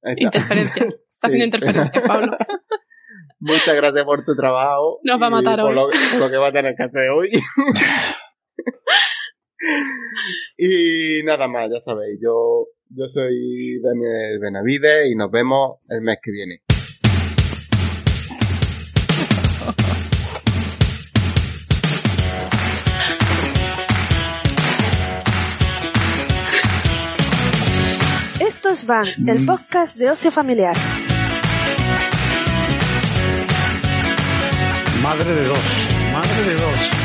Está. 0.02 0.22
Interferencias. 0.24 1.00
Está 1.08 1.28
haciendo 1.28 1.44
Sí. 1.44 1.44
interferencias, 1.56 2.04
Pablo. 2.06 2.36
Muchas 3.40 3.76
gracias 3.76 4.04
por 4.04 4.24
tu 4.24 4.34
trabajo. 4.34 4.98
Nos 5.04 5.22
va 5.22 5.26
a 5.28 5.30
matar 5.30 5.60
por 5.60 5.70
hoy. 5.70 5.74
Lo, 5.74 6.18
lo 6.18 6.30
que 6.30 6.36
va 6.36 6.48
a 6.48 6.52
tener 6.52 6.74
que 6.76 6.82
hacer 6.82 7.08
hoy. 7.10 7.30
y 10.58 11.22
nada 11.24 11.46
más, 11.48 11.70
ya 11.72 11.80
sabéis, 11.80 12.18
yo, 12.20 12.66
yo 12.90 13.06
soy 13.08 13.80
Daniel 13.80 14.38
Benavides 14.40 15.10
y 15.10 15.14
nos 15.14 15.30
vemos 15.30 15.78
el 15.88 16.00
mes 16.02 16.18
que 16.22 16.30
viene. 16.32 16.62
Van, 28.88 29.06
el 29.28 29.44
podcast 29.44 29.98
de 29.98 30.10
ocio 30.10 30.30
familiar. 30.30 30.74
Madre 35.02 35.34
de 35.34 35.44
dos. 35.44 35.88
Madre 36.10 36.44
de 36.44 36.54
dos. 36.54 36.97